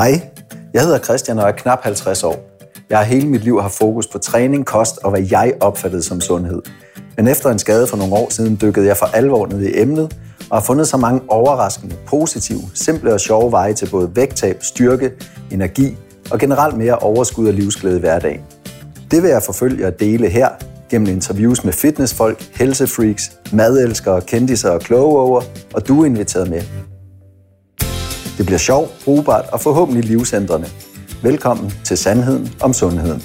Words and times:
Hej, 0.00 0.20
jeg 0.74 0.82
hedder 0.82 0.98
Christian 0.98 1.38
og 1.38 1.48
er 1.48 1.52
knap 1.52 1.82
50 1.82 2.24
år. 2.24 2.36
Jeg 2.90 2.98
har 2.98 3.04
hele 3.04 3.28
mit 3.28 3.44
liv 3.44 3.60
haft 3.60 3.74
fokus 3.74 4.06
på 4.06 4.18
træning, 4.18 4.66
kost 4.66 4.98
og 4.98 5.10
hvad 5.10 5.22
jeg 5.30 5.54
opfattede 5.60 6.02
som 6.02 6.20
sundhed. 6.20 6.62
Men 7.16 7.28
efter 7.28 7.50
en 7.50 7.58
skade 7.58 7.86
for 7.86 7.96
nogle 7.96 8.14
år 8.14 8.30
siden 8.30 8.58
dykkede 8.62 8.86
jeg 8.86 8.96
for 8.96 9.06
alvor 9.06 9.46
ned 9.46 9.62
i 9.62 9.80
emnet 9.80 10.16
og 10.50 10.56
har 10.56 10.64
fundet 10.64 10.88
så 10.88 10.96
mange 10.96 11.20
overraskende, 11.28 11.96
positive, 12.06 12.60
simple 12.74 13.12
og 13.14 13.20
sjove 13.20 13.52
veje 13.52 13.72
til 13.72 13.90
både 13.90 14.10
vægttab, 14.14 14.56
styrke, 14.62 15.10
energi 15.50 15.96
og 16.30 16.38
generelt 16.38 16.76
mere 16.76 16.96
overskud 16.96 17.48
og 17.48 17.54
livsglæde 17.54 17.96
i 17.96 18.00
hverdagen. 18.00 18.40
Det 19.10 19.22
vil 19.22 19.30
jeg 19.30 19.42
forfølge 19.42 19.86
og 19.86 20.00
dele 20.00 20.28
her 20.28 20.48
gennem 20.90 21.08
interviews 21.08 21.64
med 21.64 21.72
fitnessfolk, 21.72 22.42
helsefreaks, 22.54 23.32
madelskere, 23.52 24.20
kendiser 24.20 24.70
og 24.70 24.80
kloge 24.80 25.42
og 25.74 25.88
du 25.88 26.02
er 26.02 26.06
inviteret 26.06 26.50
med. 26.50 26.89
Det 28.40 28.46
bliver 28.46 28.58
sjovt, 28.58 28.90
brugbart 29.04 29.44
og 29.52 29.60
forhåbentlig 29.60 30.04
livsændrende. 30.04 30.68
Velkommen 31.22 31.72
til 31.84 31.98
Sandheden 31.98 32.54
om 32.60 32.72
Sundheden. 32.72 33.22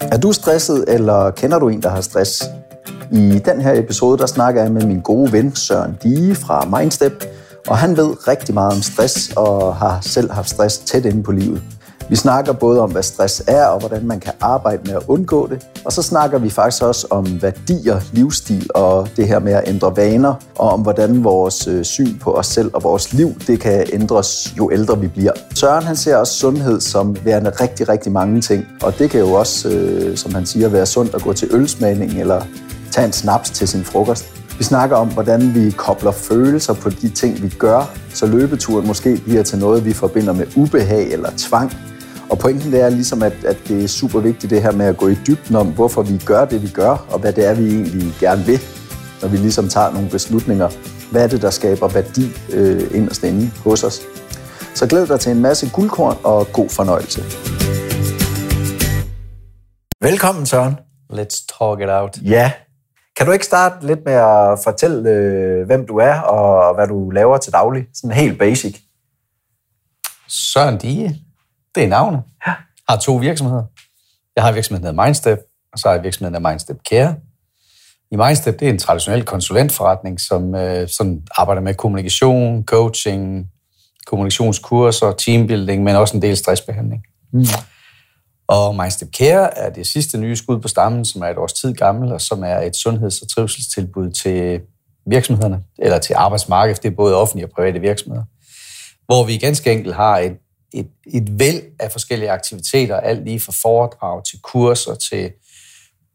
Er 0.00 0.18
du 0.22 0.32
stresset, 0.32 0.84
eller 0.88 1.30
kender 1.30 1.58
du 1.58 1.68
en, 1.68 1.82
der 1.82 1.88
har 1.88 2.00
stress? 2.00 2.42
I 3.12 3.40
den 3.44 3.60
her 3.60 3.78
episode, 3.78 4.18
der 4.18 4.26
snakker 4.26 4.62
jeg 4.62 4.72
med 4.72 4.86
min 4.86 5.00
gode 5.00 5.32
ven 5.32 5.56
Søren 5.56 5.98
Dige 6.02 6.34
fra 6.34 6.78
Mindstep, 6.78 7.24
og 7.68 7.78
han 7.78 7.96
ved 7.96 8.28
rigtig 8.28 8.54
meget 8.54 8.72
om 8.72 8.82
stress 8.82 9.32
og 9.36 9.76
har 9.76 9.98
selv 10.02 10.30
haft 10.30 10.50
stress 10.50 10.78
tæt 10.78 11.04
inde 11.04 11.22
på 11.22 11.32
livet. 11.32 11.62
Vi 12.10 12.16
snakker 12.16 12.52
både 12.52 12.80
om, 12.80 12.90
hvad 12.90 13.02
stress 13.02 13.42
er, 13.46 13.64
og 13.64 13.80
hvordan 13.80 14.06
man 14.06 14.20
kan 14.20 14.32
arbejde 14.40 14.82
med 14.84 14.94
at 14.94 15.02
undgå 15.08 15.46
det. 15.46 15.66
Og 15.84 15.92
så 15.92 16.02
snakker 16.02 16.38
vi 16.38 16.50
faktisk 16.50 16.82
også 16.82 17.06
om 17.10 17.42
værdier, 17.42 18.00
livsstil 18.12 18.70
og 18.74 19.08
det 19.16 19.28
her 19.28 19.38
med 19.38 19.52
at 19.52 19.68
ændre 19.68 19.96
vaner, 19.96 20.34
og 20.58 20.70
om 20.70 20.80
hvordan 20.80 21.24
vores 21.24 21.66
øh, 21.66 21.84
syn 21.84 22.18
på 22.18 22.32
os 22.32 22.46
selv 22.46 22.70
og 22.74 22.82
vores 22.82 23.12
liv, 23.12 23.34
det 23.46 23.60
kan 23.60 23.86
ændres, 23.92 24.54
jo 24.58 24.70
ældre 24.72 25.00
vi 25.00 25.08
bliver. 25.08 25.32
Søren 25.54 25.84
han 25.84 25.96
ser 25.96 26.16
også 26.16 26.32
sundhed 26.32 26.80
som 26.80 27.16
værende 27.24 27.50
rigtig, 27.50 27.88
rigtig 27.88 28.12
mange 28.12 28.40
ting. 28.40 28.64
Og 28.82 28.98
det 28.98 29.10
kan 29.10 29.20
jo 29.20 29.32
også, 29.32 29.68
øh, 29.68 30.16
som 30.16 30.34
han 30.34 30.46
siger, 30.46 30.68
være 30.68 30.86
sundt 30.86 31.14
at 31.14 31.22
gå 31.22 31.32
til 31.32 31.48
ølsmagning 31.50 32.12
eller 32.20 32.42
tage 32.90 33.06
en 33.06 33.12
snaps 33.12 33.50
til 33.50 33.68
sin 33.68 33.84
frokost. 33.84 34.24
Vi 34.58 34.64
snakker 34.64 34.96
om, 34.96 35.08
hvordan 35.08 35.54
vi 35.54 35.70
kobler 35.70 36.12
følelser 36.12 36.74
på 36.74 36.90
de 36.90 37.08
ting, 37.08 37.42
vi 37.42 37.48
gør, 37.48 37.90
så 38.14 38.26
løbeturen 38.26 38.86
måske 38.86 39.20
bliver 39.24 39.42
til 39.42 39.58
noget, 39.58 39.84
vi 39.84 39.92
forbinder 39.92 40.32
med 40.32 40.46
ubehag 40.56 41.12
eller 41.12 41.30
tvang. 41.36 41.72
Og 42.30 42.38
pointen 42.38 42.72
det 42.72 42.80
er 42.80 42.88
ligesom, 42.88 43.22
at, 43.22 43.44
at 43.44 43.56
det 43.68 43.84
er 43.84 43.88
super 43.88 44.20
vigtigt 44.20 44.50
det 44.50 44.62
her 44.62 44.72
med 44.72 44.86
at 44.86 44.96
gå 44.96 45.08
i 45.08 45.14
dybden 45.14 45.56
om, 45.56 45.66
hvorfor 45.74 46.02
vi 46.02 46.18
gør 46.26 46.44
det, 46.44 46.62
vi 46.62 46.68
gør, 46.68 47.06
og 47.10 47.18
hvad 47.18 47.32
det 47.32 47.46
er, 47.46 47.54
vi 47.54 47.66
egentlig 47.66 48.12
gerne 48.20 48.44
vil, 48.44 48.60
når 49.22 49.28
vi 49.28 49.36
ligesom 49.36 49.68
tager 49.68 49.92
nogle 49.92 50.10
beslutninger. 50.10 50.68
Hvad 51.10 51.24
er 51.24 51.28
det, 51.28 51.42
der 51.42 51.50
skaber 51.50 51.88
værdi 51.88 52.26
øh, 52.52 52.96
inderst 52.96 53.22
inde 53.24 53.50
hos 53.64 53.84
os? 53.84 54.02
Så 54.74 54.86
glæd 54.86 55.06
dig 55.06 55.20
til 55.20 55.32
en 55.32 55.42
masse 55.42 55.70
guldkorn 55.74 56.16
og 56.24 56.46
god 56.52 56.68
fornøjelse. 56.68 57.20
Velkommen, 60.00 60.46
Søren. 60.46 60.74
Let's 61.12 61.58
talk 61.58 61.80
it 61.80 61.88
out. 61.88 62.18
Ja. 62.24 62.52
Kan 63.16 63.26
du 63.26 63.32
ikke 63.32 63.44
starte 63.44 63.86
lidt 63.86 64.04
med 64.04 64.12
at 64.12 64.58
fortælle, 64.64 65.10
øh, 65.10 65.66
hvem 65.66 65.86
du 65.86 65.96
er 65.96 66.20
og 66.20 66.74
hvad 66.74 66.86
du 66.86 67.10
laver 67.10 67.36
til 67.38 67.52
daglig? 67.52 67.86
Sådan 67.94 68.16
helt 68.16 68.38
basic. 68.38 68.80
Søren 70.28 70.78
Dige. 70.78 71.29
Det 71.74 71.84
er 71.84 71.88
navnet. 71.88 72.22
Ja. 72.46 72.52
Har 72.88 72.96
to 72.96 73.16
virksomheder. 73.16 73.64
Jeg 74.36 74.44
har 74.44 74.52
virksomheden, 74.52 74.84
der 74.84 74.92
hedder 74.92 75.04
Mindstep, 75.04 75.38
og 75.72 75.78
så 75.78 75.88
har 75.88 75.94
jeg 75.94 76.04
virksomheden, 76.04 76.42
der 76.42 76.50
Mindstep 76.50 76.76
Care. 76.90 77.16
I 78.10 78.16
Mindstep, 78.16 78.60
det 78.60 78.68
er 78.68 78.72
en 78.72 78.78
traditionel 78.78 79.24
konsulentforretning, 79.24 80.20
som 80.20 80.54
øh, 80.54 80.88
sådan 80.88 81.22
arbejder 81.36 81.62
med 81.62 81.74
kommunikation, 81.74 82.64
coaching, 82.64 83.46
kommunikationskurser, 84.06 85.12
teambuilding, 85.12 85.82
men 85.82 85.96
også 85.96 86.16
en 86.16 86.22
del 86.22 86.36
stressbehandling. 86.36 87.02
Mm. 87.32 87.44
Og 88.48 88.76
Mindstep 88.76 89.08
Care 89.16 89.58
er 89.58 89.70
det 89.70 89.86
sidste 89.86 90.18
nye 90.18 90.36
skud 90.36 90.60
på 90.60 90.68
stammen, 90.68 91.04
som 91.04 91.22
er 91.22 91.26
et 91.26 91.38
års 91.38 91.52
tid 91.52 91.74
gammel, 91.74 92.12
og 92.12 92.20
som 92.20 92.44
er 92.44 92.58
et 92.60 92.76
sundheds- 92.76 93.22
og 93.22 93.28
trivselstilbud 93.28 94.10
til 94.10 94.60
virksomhederne, 95.06 95.62
eller 95.78 95.98
til 95.98 96.14
arbejdsmarkedet, 96.14 96.82
det 96.82 96.90
er 96.90 96.96
både 96.96 97.16
offentlige 97.16 97.46
og 97.46 97.50
private 97.50 97.80
virksomheder, 97.80 98.24
hvor 99.06 99.24
vi 99.24 99.36
ganske 99.36 99.72
enkelt 99.72 99.94
har 99.94 100.18
et 100.18 100.36
et, 100.74 100.88
et 101.06 101.38
væld 101.38 101.62
af 101.78 101.92
forskellige 101.92 102.30
aktiviteter, 102.30 102.96
alt 102.96 103.24
lige 103.24 103.40
fra 103.40 103.52
foredrag 103.62 104.24
til 104.24 104.38
kurser 104.42 104.94
til 104.94 105.30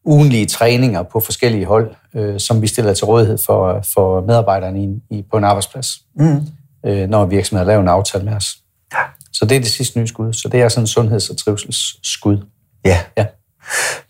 ugenlige 0.06 0.46
træninger 0.46 1.04
på 1.04 1.20
forskellige 1.20 1.66
hold, 1.66 1.96
øh, 2.16 2.40
som 2.40 2.62
vi 2.62 2.68
stiller 2.68 2.94
til 2.94 3.06
rådighed 3.06 3.38
for, 3.46 3.82
for 3.94 4.22
medarbejderne 4.22 4.84
i, 4.84 5.18
i, 5.18 5.26
på 5.32 5.38
en 5.38 5.44
arbejdsplads, 5.44 5.88
mm. 6.16 6.42
øh, 6.86 7.10
når 7.10 7.26
virksomheden 7.26 7.68
laver 7.68 7.82
en 7.82 7.88
aftale 7.88 8.26
med 8.26 8.34
os. 8.34 8.56
Ja. 8.94 9.00
Så 9.34 9.46
det 9.46 9.56
er 9.56 9.60
det 9.60 9.72
sidste 9.72 10.00
nye 10.00 10.08
skud. 10.08 10.34
Så 10.34 10.50
det 10.50 10.62
er 10.62 10.70
sådan 10.70 10.84
en 10.84 10.88
sundheds- 10.88 11.30
og 11.30 11.38
trivselsskud. 11.38 12.38
Ja. 12.86 13.00
ja. 13.18 13.26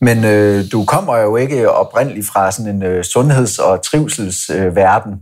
Men 0.01 0.23
øh, 0.23 0.66
du 0.72 0.85
kommer 0.85 1.17
jo 1.17 1.35
ikke 1.35 1.72
oprindeligt 1.72 2.27
fra 2.27 2.51
sådan 2.51 2.75
en 2.75 2.83
øh, 2.83 3.03
sundheds- 3.03 3.59
og 3.59 3.81
trivselsverden. 3.81 5.13
Øh, 5.13 5.19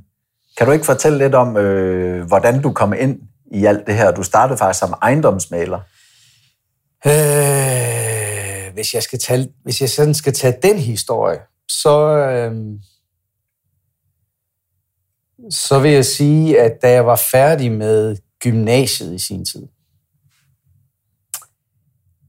kan 0.57 0.67
du 0.67 0.73
ikke 0.73 0.85
fortælle 0.85 1.17
lidt 1.17 1.35
om, 1.35 1.57
øh, 1.57 2.27
hvordan 2.27 2.61
du 2.61 2.71
kom 2.71 2.93
ind 2.93 3.19
i 3.53 3.65
alt 3.65 3.87
det 3.87 3.95
her? 3.95 4.11
Du 4.11 4.23
startede 4.23 4.57
faktisk 4.57 4.79
som 4.79 4.93
ejendomsmaler. 5.01 5.79
Øh, 7.05 8.73
hvis, 8.73 8.93
jeg 8.93 9.03
skal 9.03 9.19
tage, 9.19 9.53
hvis 9.63 9.81
jeg 9.81 9.89
sådan 9.89 10.13
skal 10.13 10.33
tage 10.33 10.57
den 10.63 10.77
historie, 10.77 11.39
så, 11.69 12.17
øh, 12.17 12.79
så 15.49 15.79
vil 15.79 15.91
jeg 15.91 16.05
sige, 16.05 16.61
at 16.61 16.71
da 16.81 16.91
jeg 16.91 17.05
var 17.05 17.21
færdig 17.31 17.71
med 17.71 18.15
gymnasiet 18.39 19.13
i 19.13 19.19
sin 19.19 19.45
tid, 19.45 19.67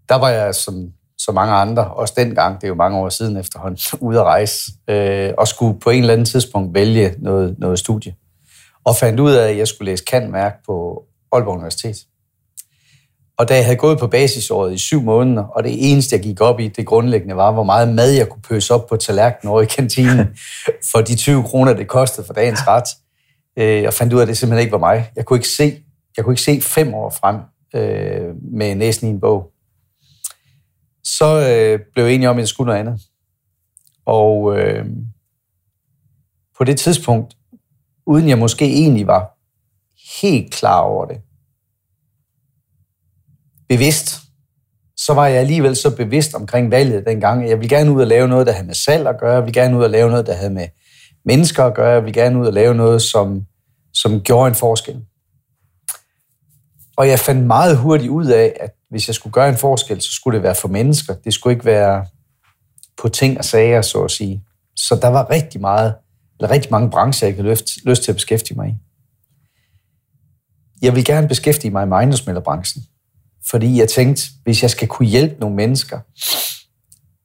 der 0.08 0.14
var 0.14 0.28
jeg 0.28 0.54
som 0.54 0.92
så 1.18 1.32
mange 1.32 1.54
andre, 1.54 1.94
også 1.94 2.14
dengang, 2.16 2.60
det 2.60 2.64
er 2.64 2.68
jo 2.68 2.74
mange 2.74 2.98
år 2.98 3.08
siden 3.08 3.36
efterhånden, 3.36 3.78
ude 4.08 4.18
at 4.18 4.24
rejse, 4.24 4.72
øh, 4.88 5.32
og 5.38 5.48
skulle 5.48 5.80
på 5.80 5.90
en 5.90 6.00
eller 6.00 6.12
anden 6.12 6.26
tidspunkt 6.26 6.74
vælge 6.74 7.14
noget, 7.18 7.58
noget 7.58 7.78
studie. 7.78 8.14
Og 8.84 8.96
fandt 8.96 9.20
ud 9.20 9.32
af, 9.32 9.50
at 9.50 9.58
jeg 9.58 9.68
skulle 9.68 9.90
læse 9.90 10.04
kantmærk 10.04 10.54
på 10.66 11.04
Aalborg 11.34 11.54
Universitet. 11.54 11.96
Og 13.38 13.48
da 13.48 13.54
jeg 13.54 13.64
havde 13.64 13.76
gået 13.76 13.98
på 13.98 14.06
basisåret 14.06 14.74
i 14.74 14.78
syv 14.78 15.02
måneder, 15.02 15.42
og 15.42 15.64
det 15.64 15.90
eneste, 15.90 16.16
jeg 16.16 16.22
gik 16.22 16.40
op 16.40 16.60
i, 16.60 16.68
det 16.68 16.86
grundlæggende 16.86 17.36
var, 17.36 17.52
hvor 17.52 17.62
meget 17.62 17.94
mad 17.94 18.10
jeg 18.10 18.28
kunne 18.28 18.42
pøse 18.42 18.74
op 18.74 18.86
på 18.86 18.96
tallerkenen 18.96 19.52
over 19.52 19.62
i 19.62 19.66
kantinen, 19.66 20.26
for 20.92 21.00
de 21.00 21.16
20 21.16 21.42
kroner, 21.42 21.72
det 21.72 21.88
kostede 21.88 22.26
for 22.26 22.34
dagens 22.34 22.66
ret. 22.66 22.88
Øh, 23.58 23.82
jeg 23.82 23.92
fandt 23.92 24.12
ud 24.12 24.18
af, 24.18 24.22
at 24.22 24.28
det 24.28 24.38
simpelthen 24.38 24.60
ikke 24.60 24.72
var 24.72 24.78
mig. 24.78 25.10
Jeg 25.16 25.24
kunne 25.24 25.36
ikke 25.36 25.48
se, 25.48 25.82
jeg 26.16 26.24
kunne 26.24 26.32
ikke 26.32 26.42
se 26.42 26.60
fem 26.60 26.94
år 26.94 27.10
frem 27.10 27.36
øh, 27.74 28.34
med 28.52 28.74
næsten 28.74 29.08
i 29.08 29.10
en 29.10 29.20
bog. 29.20 29.50
Så 31.04 31.24
øh, 31.24 31.80
blev 31.94 32.04
jeg 32.04 32.14
enig 32.14 32.28
om, 32.28 32.36
at 32.36 32.40
jeg 32.40 32.48
skulle 32.48 32.66
noget 32.66 32.80
andet. 32.80 33.00
Og 34.06 34.58
øh, 34.58 34.86
på 36.58 36.64
det 36.64 36.78
tidspunkt, 36.78 37.36
uden 38.06 38.28
jeg 38.28 38.38
måske 38.38 38.64
egentlig 38.64 39.06
var 39.06 39.33
helt 40.22 40.52
klar 40.52 40.80
over 40.80 41.06
det. 41.06 41.20
Bevidst. 43.68 44.20
Så 44.96 45.14
var 45.14 45.26
jeg 45.26 45.40
alligevel 45.40 45.76
så 45.76 45.96
bevidst 45.96 46.34
omkring 46.34 46.70
valget 46.70 47.06
dengang. 47.06 47.48
Jeg 47.48 47.58
ville 47.58 47.76
gerne 47.76 47.92
ud 47.92 48.00
og 48.00 48.06
lave 48.06 48.28
noget, 48.28 48.46
der 48.46 48.52
havde 48.52 48.66
med 48.66 48.74
salg 48.74 49.06
at 49.06 49.20
gøre. 49.20 49.34
Jeg 49.34 49.42
ville 49.42 49.60
gerne 49.60 49.78
ud 49.78 49.84
og 49.84 49.90
lave 49.90 50.10
noget, 50.10 50.26
der 50.26 50.34
havde 50.34 50.50
med 50.50 50.68
mennesker 51.24 51.64
at 51.64 51.74
gøre. 51.74 51.90
Jeg 51.90 52.02
ville 52.04 52.22
gerne 52.22 52.38
ud 52.38 52.46
og 52.46 52.52
lave 52.52 52.74
noget, 52.74 53.02
som, 53.02 53.46
som 53.94 54.20
gjorde 54.20 54.48
en 54.48 54.54
forskel. 54.54 55.04
Og 56.96 57.08
jeg 57.08 57.18
fandt 57.18 57.46
meget 57.46 57.78
hurtigt 57.78 58.10
ud 58.10 58.26
af, 58.26 58.56
at 58.60 58.74
hvis 58.90 59.08
jeg 59.08 59.14
skulle 59.14 59.32
gøre 59.32 59.48
en 59.48 59.56
forskel, 59.56 60.00
så 60.00 60.12
skulle 60.12 60.34
det 60.34 60.42
være 60.42 60.54
for 60.54 60.68
mennesker. 60.68 61.14
Det 61.14 61.34
skulle 61.34 61.54
ikke 61.54 61.64
være 61.64 62.06
på 63.02 63.08
ting 63.08 63.38
og 63.38 63.44
sager, 63.44 63.82
så 63.82 64.04
at 64.04 64.10
sige. 64.10 64.44
Så 64.76 64.96
der 65.02 65.08
var 65.08 65.30
rigtig 65.30 65.60
meget, 65.60 65.94
eller 66.40 66.50
rigtig 66.50 66.70
mange 66.70 66.90
brancher, 66.90 67.28
jeg 67.28 67.36
havde 67.36 67.48
lyst 67.84 68.02
til 68.02 68.10
at 68.10 68.16
beskæftige 68.16 68.56
mig 68.56 68.68
i 68.68 68.74
jeg 70.84 70.94
vil 70.94 71.04
gerne 71.04 71.28
beskæftige 71.28 71.70
mig 71.70 71.88
med 71.88 71.96
ejendomsmælderbranchen, 71.96 72.82
fordi 73.50 73.78
jeg 73.78 73.88
tænkte, 73.88 74.22
hvis 74.44 74.62
jeg 74.62 74.70
skal 74.70 74.88
kunne 74.88 75.08
hjælpe 75.08 75.40
nogle 75.40 75.56
mennesker 75.56 75.98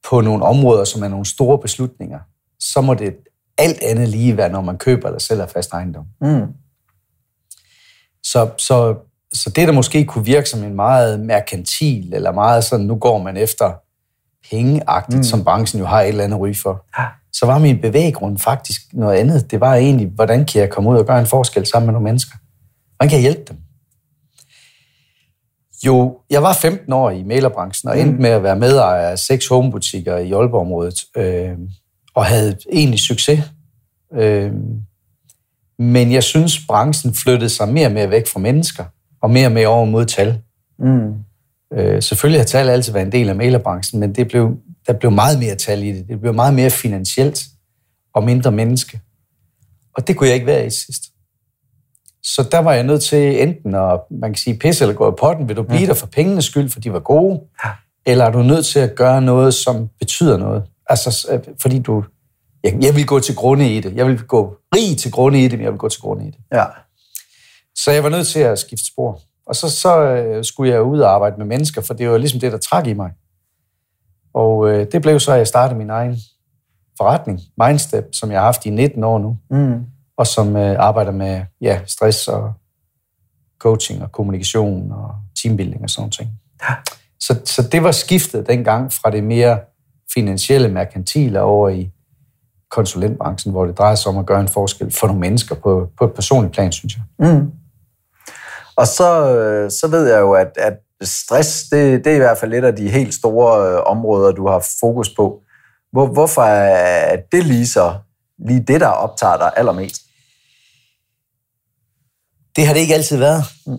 på 0.10 0.22
nogle 0.22 0.46
områder, 0.46 0.84
som 0.84 1.04
er 1.04 1.08
nogle 1.08 1.26
store 1.26 1.60
beslutninger, 1.60 2.20
så 2.60 2.82
må 2.82 2.94
det 2.94 3.16
alt 3.58 3.84
andet 3.84 4.10
lige 4.10 4.38
være, 4.38 4.50
når 4.50 4.62
man 4.62 4.78
køber 4.78 5.08
eller 5.08 5.20
sælger 5.20 5.48
fast 5.48 5.72
ejendom. 5.74 6.06
Mm. 6.22 6.48
Så, 8.24 8.50
så, 8.58 8.96
så 9.34 9.50
det, 9.50 9.68
der 9.68 9.74
måske 9.74 10.06
kunne 10.06 10.26
virke 10.26 10.50
som 10.50 10.64
en 10.64 10.76
meget 10.76 11.20
merkantil, 11.20 12.14
eller 12.14 12.32
meget 12.32 12.64
sådan, 12.64 12.86
nu 12.86 12.96
går 12.96 13.24
man 13.24 13.38
efter 13.38 13.74
pengeagtigt, 14.50 15.18
mm. 15.18 15.24
som 15.24 15.44
branchen 15.44 15.80
jo 15.80 15.86
har 15.86 16.02
et 16.02 16.08
eller 16.08 16.24
andet 16.24 16.40
ry 16.40 16.54
for, 16.54 16.86
så 17.34 17.46
var 17.46 17.60
min 17.60 17.82
bevæggrund 17.82 18.38
faktisk 18.38 18.82
noget 18.94 19.18
andet. 19.18 19.52
Det 19.52 19.60
var 19.60 19.76
egentlig, 19.76 20.08
hvordan 20.08 20.46
kan 20.46 20.62
jeg 20.62 20.70
komme 20.70 20.90
ud 20.90 20.98
og 20.98 21.06
gøre 21.06 21.20
en 21.20 21.28
forskel 21.28 21.66
sammen 21.66 21.86
med 21.86 21.94
nogle 21.94 22.04
mennesker? 22.04 22.36
Hvordan 23.00 23.10
kan 23.10 23.22
hjælpe 23.22 23.42
dem? 23.50 23.58
Jo, 25.86 26.18
jeg 26.30 26.44
var 26.44 26.54
15 26.54 26.94
år 26.94 27.10
i 27.10 27.24
mailerbranchen 27.24 27.90
og 27.90 28.00
endte 28.00 28.16
mm. 28.16 28.22
med 28.22 28.30
at 28.30 28.44
være 28.44 28.56
medejer 28.56 29.10
af 29.10 29.20
seks 29.20 29.48
homebutikker 29.48 30.18
i 30.18 30.32
Aalborg-området, 30.32 31.06
øh, 31.18 31.58
og 32.16 32.26
havde 32.26 32.58
egentlig 32.74 33.00
succes. 33.00 33.44
Øh, 34.14 34.52
Men 35.80 36.12
jeg 36.12 36.24
synes, 36.24 36.60
branchen 36.68 37.14
flyttede 37.14 37.50
sig 37.50 37.70
mere 37.70 37.88
og 37.88 37.92
mere 37.92 38.10
væk 38.10 38.28
fra 38.28 38.40
mennesker, 38.40 38.86
og 39.22 39.30
mere 39.30 39.48
og 39.48 39.52
mere 39.52 39.68
over 39.68 39.86
mod 39.86 40.06
tal. 40.06 40.42
Mm. 40.80 41.14
Øh, 41.74 42.02
selvfølgelig 42.04 42.40
har 42.40 42.46
tal 42.46 42.70
altid 42.70 42.94
været 42.94 43.06
en 43.06 43.12
del 43.12 43.30
af 43.30 43.36
mailerbranchen, 43.36 44.00
men 44.00 44.16
det 44.16 44.28
blev, 44.28 44.58
der 44.88 44.94
blev 44.94 45.12
meget 45.12 45.40
mere 45.40 45.56
tal 45.56 45.84
i 45.84 45.92
det. 45.92 46.08
Det 46.08 46.22
blev 46.22 46.34
meget 46.34 46.54
mere 46.54 46.70
finansielt 46.70 47.44
og 48.14 48.24
mindre 48.24 48.52
menneske. 48.52 49.00
Og 49.98 50.08
det 50.08 50.18
kunne 50.18 50.28
jeg 50.28 50.36
ikke 50.36 50.48
være 50.48 50.66
i 50.66 50.70
sidst. 50.70 51.04
Så 52.24 52.48
der 52.52 52.60
var 52.60 52.74
jeg 52.74 52.84
nødt 52.84 53.02
til 53.04 53.42
enten 53.42 53.76
at, 53.76 54.00
man 54.12 54.30
kan 54.30 54.36
sige, 54.36 54.58
pisse 54.58 54.84
eller 54.84 54.96
gå 54.96 55.12
i 55.12 55.16
potten. 55.20 55.48
Vil 55.48 55.58
du 55.58 55.64
blive 55.64 55.82
mm. 55.82 55.88
der 55.88 55.94
for 55.94 56.08
pengenes 56.08 56.46
skyld, 56.46 56.70
for 56.70 56.80
de 56.80 56.94
var 56.94 57.00
gode? 57.00 57.42
Ja. 57.66 57.70
Eller 58.06 58.26
er 58.26 58.32
du 58.32 58.42
nødt 58.42 58.66
til 58.66 58.80
at 58.80 58.96
gøre 58.96 59.22
noget, 59.22 59.54
som 59.54 59.90
betyder 60.00 60.38
noget? 60.38 60.64
Altså, 60.90 61.28
øh, 61.32 61.40
fordi 61.62 61.80
du... 61.80 62.04
Jeg, 62.64 62.78
jeg 62.82 62.96
vil 62.96 63.06
gå 63.06 63.20
til 63.20 63.36
grunde 63.36 63.76
i 63.76 63.80
det. 63.80 63.96
Jeg 63.96 64.08
vil 64.08 64.22
gå 64.24 64.56
rig 64.76 64.98
til 64.98 65.12
grunde 65.12 65.44
i 65.44 65.48
det, 65.48 65.60
men 65.60 65.64
jeg 65.64 65.72
vil 65.72 65.80
gå 65.80 65.90
til 65.90 66.02
grunde 66.02 66.28
i 66.28 66.32
det. 66.32 66.38
Ja. 66.52 66.66
Så 67.76 67.92
jeg 67.92 68.04
var 68.04 68.10
nødt 68.10 68.28
til 68.28 68.40
at 68.40 68.60
skifte 68.60 68.86
spor. 68.86 69.22
Og 69.46 69.56
så, 69.56 69.70
så 69.70 70.02
øh, 70.02 70.46
skulle 70.46 70.72
jeg 70.72 70.82
ud 70.82 71.00
og 71.00 71.14
arbejde 71.14 71.36
med 71.38 71.46
mennesker, 71.46 71.82
for 71.82 71.94
det 71.94 72.10
var 72.10 72.18
ligesom 72.18 72.40
det, 72.40 72.52
der 72.52 72.58
trak 72.58 72.88
i 72.88 72.94
mig. 72.94 73.12
Og 74.34 74.70
øh, 74.70 74.88
det 74.92 75.02
blev 75.02 75.20
så, 75.20 75.32
at 75.32 75.38
jeg 75.38 75.48
startede 75.48 75.78
min 75.78 75.90
egen 75.90 76.18
forretning, 76.98 77.40
Mindstep, 77.64 78.06
som 78.14 78.32
jeg 78.32 78.40
har 78.40 78.46
haft 78.46 78.66
i 78.66 78.70
19 78.70 79.04
år 79.04 79.20
nu, 79.20 79.38
Mm. 79.50 79.86
Og 80.20 80.28
som 80.28 80.56
øh, 80.56 80.76
arbejder 80.80 81.12
med 81.12 81.42
ja, 81.62 81.80
stress 81.86 82.28
og 82.28 82.54
coaching 83.60 84.04
og 84.04 84.12
kommunikation 84.12 84.92
og 84.92 85.16
teambuilding 85.42 85.84
og 85.84 85.90
sådan 85.90 86.12
ting. 86.12 86.30
Ja. 86.70 86.76
Så, 87.20 87.40
så 87.46 87.68
det 87.72 87.84
var 87.84 87.92
skiftet 87.92 88.48
dengang 88.48 88.94
fra 88.94 89.12
det 89.12 89.24
mere 89.24 89.60
finansielle, 90.14 90.70
merkantile 90.70 91.42
over 91.42 91.70
i 91.70 91.92
konsulentbranchen, 92.72 93.52
hvor 93.52 93.66
det 93.66 93.78
drejer 93.78 93.96
sig 93.96 94.10
om 94.10 94.18
at 94.18 94.26
gøre 94.26 94.42
en 94.42 94.48
forskel 94.48 94.92
for 94.92 95.08
nogle 95.08 95.20
mennesker 95.20 95.56
på, 95.56 95.90
på 95.98 96.06
et 96.06 96.14
personligt 96.14 96.54
plan, 96.54 96.72
synes 96.72 96.96
jeg. 96.96 97.28
Mm. 97.28 97.52
Og 98.76 98.88
så, 98.88 99.36
øh, 99.36 99.72
så 99.72 99.88
ved 99.88 100.12
jeg 100.12 100.20
jo, 100.20 100.34
at, 100.34 100.52
at 100.58 100.74
stress, 101.02 101.64
det, 101.70 102.06
det 102.06 102.12
er 102.12 102.16
i 102.16 102.20
hvert 102.20 102.38
fald 102.38 102.54
et 102.54 102.64
af 102.64 102.76
de 102.76 102.90
helt 102.90 103.14
store 103.14 103.72
øh, 103.72 103.82
områder, 103.86 104.32
du 104.32 104.48
har 104.48 104.66
fokus 104.80 105.10
på. 105.16 105.42
Hvor, 105.92 106.06
hvorfor 106.06 106.42
er 106.42 107.18
det 107.32 107.46
lige 107.46 107.68
så 107.68 107.94
lige 108.48 108.64
det, 108.68 108.82
der 108.82 108.88
optager 108.88 109.38
dig 109.38 109.52
allermest? 109.56 110.09
Det 112.60 112.68
har 112.68 112.74
det 112.74 112.82
ikke 112.82 112.94
altid 112.94 113.18
været. 113.18 113.44
Mm. 113.68 113.78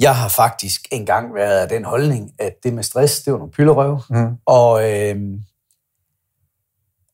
Jeg 0.00 0.16
har 0.16 0.28
faktisk 0.28 0.80
engang 0.92 1.34
været 1.34 1.58
af 1.58 1.68
den 1.68 1.84
holdning, 1.84 2.32
at 2.38 2.52
det 2.62 2.74
med 2.74 2.82
stress, 2.82 3.22
det 3.22 3.32
var 3.32 3.38
nogle 3.38 3.52
pyllerøv. 3.52 4.00
Mm. 4.10 4.36
Og, 4.46 4.90
øh, 4.92 5.16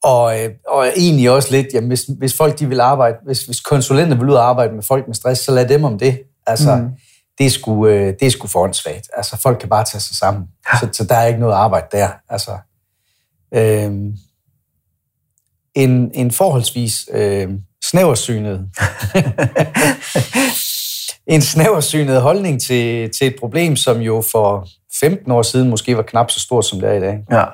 og, 0.02 0.34
og 0.68 0.86
egentlig 0.96 1.30
også 1.30 1.50
lidt, 1.50 1.66
jamen, 1.74 1.88
hvis, 1.88 2.04
hvis 2.18 2.36
folk 2.36 2.58
de 2.58 2.68
vil 2.68 2.80
arbejde, 2.80 3.16
hvis, 3.24 3.44
hvis 3.44 3.60
konsulenter 3.60 4.16
vil 4.16 4.28
ud 4.28 4.34
og 4.34 4.48
arbejde 4.48 4.74
med 4.74 4.82
folk 4.82 5.06
med 5.06 5.14
stress, 5.14 5.40
så 5.40 5.52
lad 5.52 5.68
dem 5.68 5.84
om 5.84 5.98
det. 5.98 6.22
Altså, 6.46 6.76
Mm. 6.76 6.90
det, 7.38 7.46
er 7.46 7.50
sgu, 7.50 7.86
øh, 7.86 8.14
det 8.20 8.22
er 8.22 8.30
sgu 8.30 8.46
for 8.46 8.62
åndssvagt. 8.62 9.08
Altså, 9.16 9.36
folk 9.36 9.58
kan 9.58 9.68
bare 9.68 9.84
tage 9.84 10.00
sig 10.00 10.16
sammen. 10.16 10.48
Så, 10.80 10.88
så 10.92 11.04
der 11.04 11.16
er 11.16 11.26
ikke 11.26 11.40
noget 11.40 11.54
arbejde 11.54 11.86
der. 11.92 12.08
Altså, 12.28 12.58
øh, 13.54 13.92
en, 15.74 16.10
en 16.14 16.30
forholdsvis 16.30 17.08
øh, 17.12 17.50
snæversynet 17.92 18.68
en 21.34 21.42
snæversynet 21.42 22.22
holdning 22.22 22.62
til, 22.62 23.10
til 23.10 23.26
et 23.26 23.36
problem, 23.40 23.76
som 23.76 24.00
jo 24.00 24.22
for 24.32 24.68
15 25.00 25.32
år 25.32 25.42
siden 25.42 25.70
måske 25.70 25.96
var 25.96 26.02
knap 26.02 26.30
så 26.30 26.40
stort, 26.40 26.64
som 26.64 26.80
det 26.80 26.88
er 26.88 26.92
i 26.92 27.00
dag. 27.00 27.24
Ja. 27.30 27.44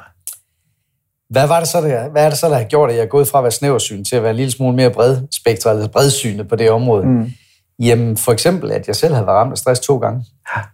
Hvad, 1.31 1.47
var 1.47 1.61
det 1.61 1.69
så, 1.69 1.81
der, 1.81 2.09
hvad 2.09 2.25
er 2.25 2.29
det 2.29 2.39
så, 2.39 2.49
der 2.49 2.57
har 2.57 2.65
gjort, 2.65 2.91
at 2.91 2.97
jeg 2.97 3.03
er 3.03 3.07
gået 3.07 3.29
fra 3.29 3.39
at 3.39 3.45
være 3.45 3.51
snæversyn 3.51 4.05
til 4.05 4.17
at 4.17 4.23
være 4.23 4.31
en 4.31 4.37
lille 4.37 4.51
smule 4.51 4.77
mere 4.77 4.91
bred 4.91 5.17
spektret, 5.35 5.77
eller 5.77 5.89
bredsynet 5.89 6.49
på 6.49 6.57
det 6.57 6.71
område? 6.71 7.07
Mm. 7.07 7.33
Jamen, 7.79 8.17
for 8.17 8.33
eksempel, 8.33 8.71
at 8.71 8.87
jeg 8.87 8.97
selv 8.97 9.15
havde 9.15 9.27
været 9.27 9.37
ramt 9.37 9.53
af 9.53 9.59
stress 9.59 9.81
to 9.81 9.99
gange. 9.99 10.25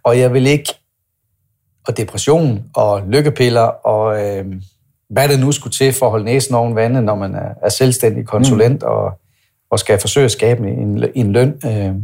Og 0.03 0.19
jeg 0.19 0.33
vil 0.33 0.47
ikke... 0.47 0.73
Og 1.87 1.97
depression 1.97 2.63
og 2.75 3.01
lykkepiller 3.07 3.61
og 3.61 4.23
øh, 4.23 4.45
hvad 5.09 5.29
det 5.29 5.39
nu 5.39 5.51
skulle 5.51 5.73
til 5.73 5.93
for 5.93 6.05
at 6.05 6.11
holde 6.11 6.25
næsen 6.25 6.55
oven 6.55 6.75
vandet, 6.75 7.03
når 7.03 7.15
man 7.15 7.35
er, 7.35 7.49
er 7.61 7.69
selvstændig 7.69 8.25
konsulent 8.25 8.81
mm. 8.81 8.87
og, 8.87 9.19
og 9.75 9.79
skal 9.79 9.99
forsøge 9.99 10.25
at 10.25 10.31
skabe 10.31 10.67
en, 10.67 11.03
en 11.15 11.31
løn. 11.31 11.53
Øh. 11.65 11.95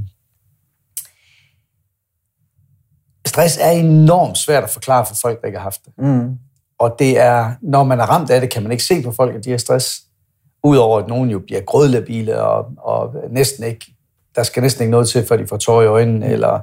Stress 3.28 3.58
er 3.62 3.72
enormt 3.72 4.38
svært 4.38 4.64
at 4.64 4.70
forklare 4.70 5.06
for 5.06 5.16
folk, 5.22 5.42
der 5.42 5.48
ikke 5.48 5.60
har 5.60 5.64
haft 5.64 5.82
det. 5.86 5.94
Mm. 5.98 6.30
Og 6.80 6.96
det 7.00 7.20
er, 7.20 7.52
når 7.62 7.84
man 7.84 8.00
er 8.00 8.04
ramt 8.04 8.30
af 8.30 8.42
det, 8.42 8.50
kan 8.50 8.64
man 8.64 8.72
ikke 8.72 8.84
se 8.84 9.04
på 9.04 9.12
folk, 9.12 9.36
at 9.36 9.46
de 9.46 9.52
har 9.52 9.58
stress. 9.58 10.02
Udover 10.64 11.00
at 11.00 11.08
nogen 11.08 11.30
jo 11.30 11.40
bliver 11.40 11.62
grødlabile 11.62 12.42
og, 12.44 12.66
og 12.78 13.14
næsten 13.30 13.64
ikke, 13.64 13.86
der 14.36 14.44
skal 14.44 14.64
næsten 14.64 14.82
ikke 14.84 14.92
noget 14.92 15.10
til, 15.10 15.26
før 15.28 15.36
de 15.38 15.48
får 15.48 15.58
tår 15.58 15.82
i 15.82 15.86
øjnene, 15.86 16.28
eller, 16.28 16.60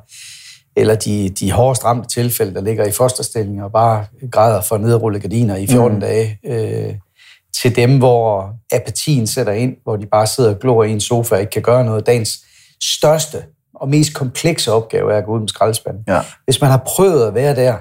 eller 0.77 0.95
de, 0.95 1.29
de 1.29 1.53
hårdest 1.53 1.85
ramte 1.85 2.09
tilfælde, 2.09 2.55
der 2.55 2.61
ligger 2.61 2.85
i 2.87 2.93
fosterstilling 2.93 3.65
og 3.65 3.73
bare 3.73 4.07
græder 4.31 4.61
for 4.61 4.79
nedrulle 4.79 5.21
gardiner 5.21 5.57
i 5.57 5.67
14 5.67 5.89
Mm. 5.89 5.95
mm. 5.95 6.01
dage, 6.01 6.39
øh, 6.45 6.95
til 7.55 7.77
dem, 7.77 7.99
hvor 7.99 8.55
apatien 8.73 9.27
sætter 9.27 9.53
ind, 9.53 9.77
hvor 9.83 9.97
de 9.97 10.07
bare 10.07 10.27
sidder 10.27 10.55
og 10.55 10.61
glor 10.61 10.85
i 10.85 10.91
en 10.91 11.01
sofa 11.01 11.35
og 11.35 11.41
ikke 11.41 11.51
kan 11.51 11.63
gøre 11.63 11.85
noget. 11.85 12.07
Dagens 12.07 12.45
største 12.83 13.45
og 13.75 13.89
mest 13.89 14.15
komplekse 14.15 14.73
opgave 14.73 15.13
er 15.13 15.19
at 15.19 15.25
gå 15.25 15.35
ud 15.35 15.41
med 15.41 15.49
skraldespanden. 15.49 16.05
Ja. 16.09 16.23
Hvis 16.45 16.61
man 16.61 16.71
har 16.71 16.83
prøvet 16.87 17.27
at 17.27 17.35
være 17.35 17.57
der, 17.57 17.79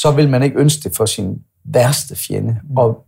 så 0.00 0.10
vil 0.10 0.28
man 0.28 0.42
ikke 0.42 0.58
ønske 0.58 0.88
det 0.88 0.96
for 0.96 1.06
sin 1.06 1.38
værste 1.64 2.16
fjende. 2.16 2.60
Mm. 2.64 2.76
Og, 2.76 3.04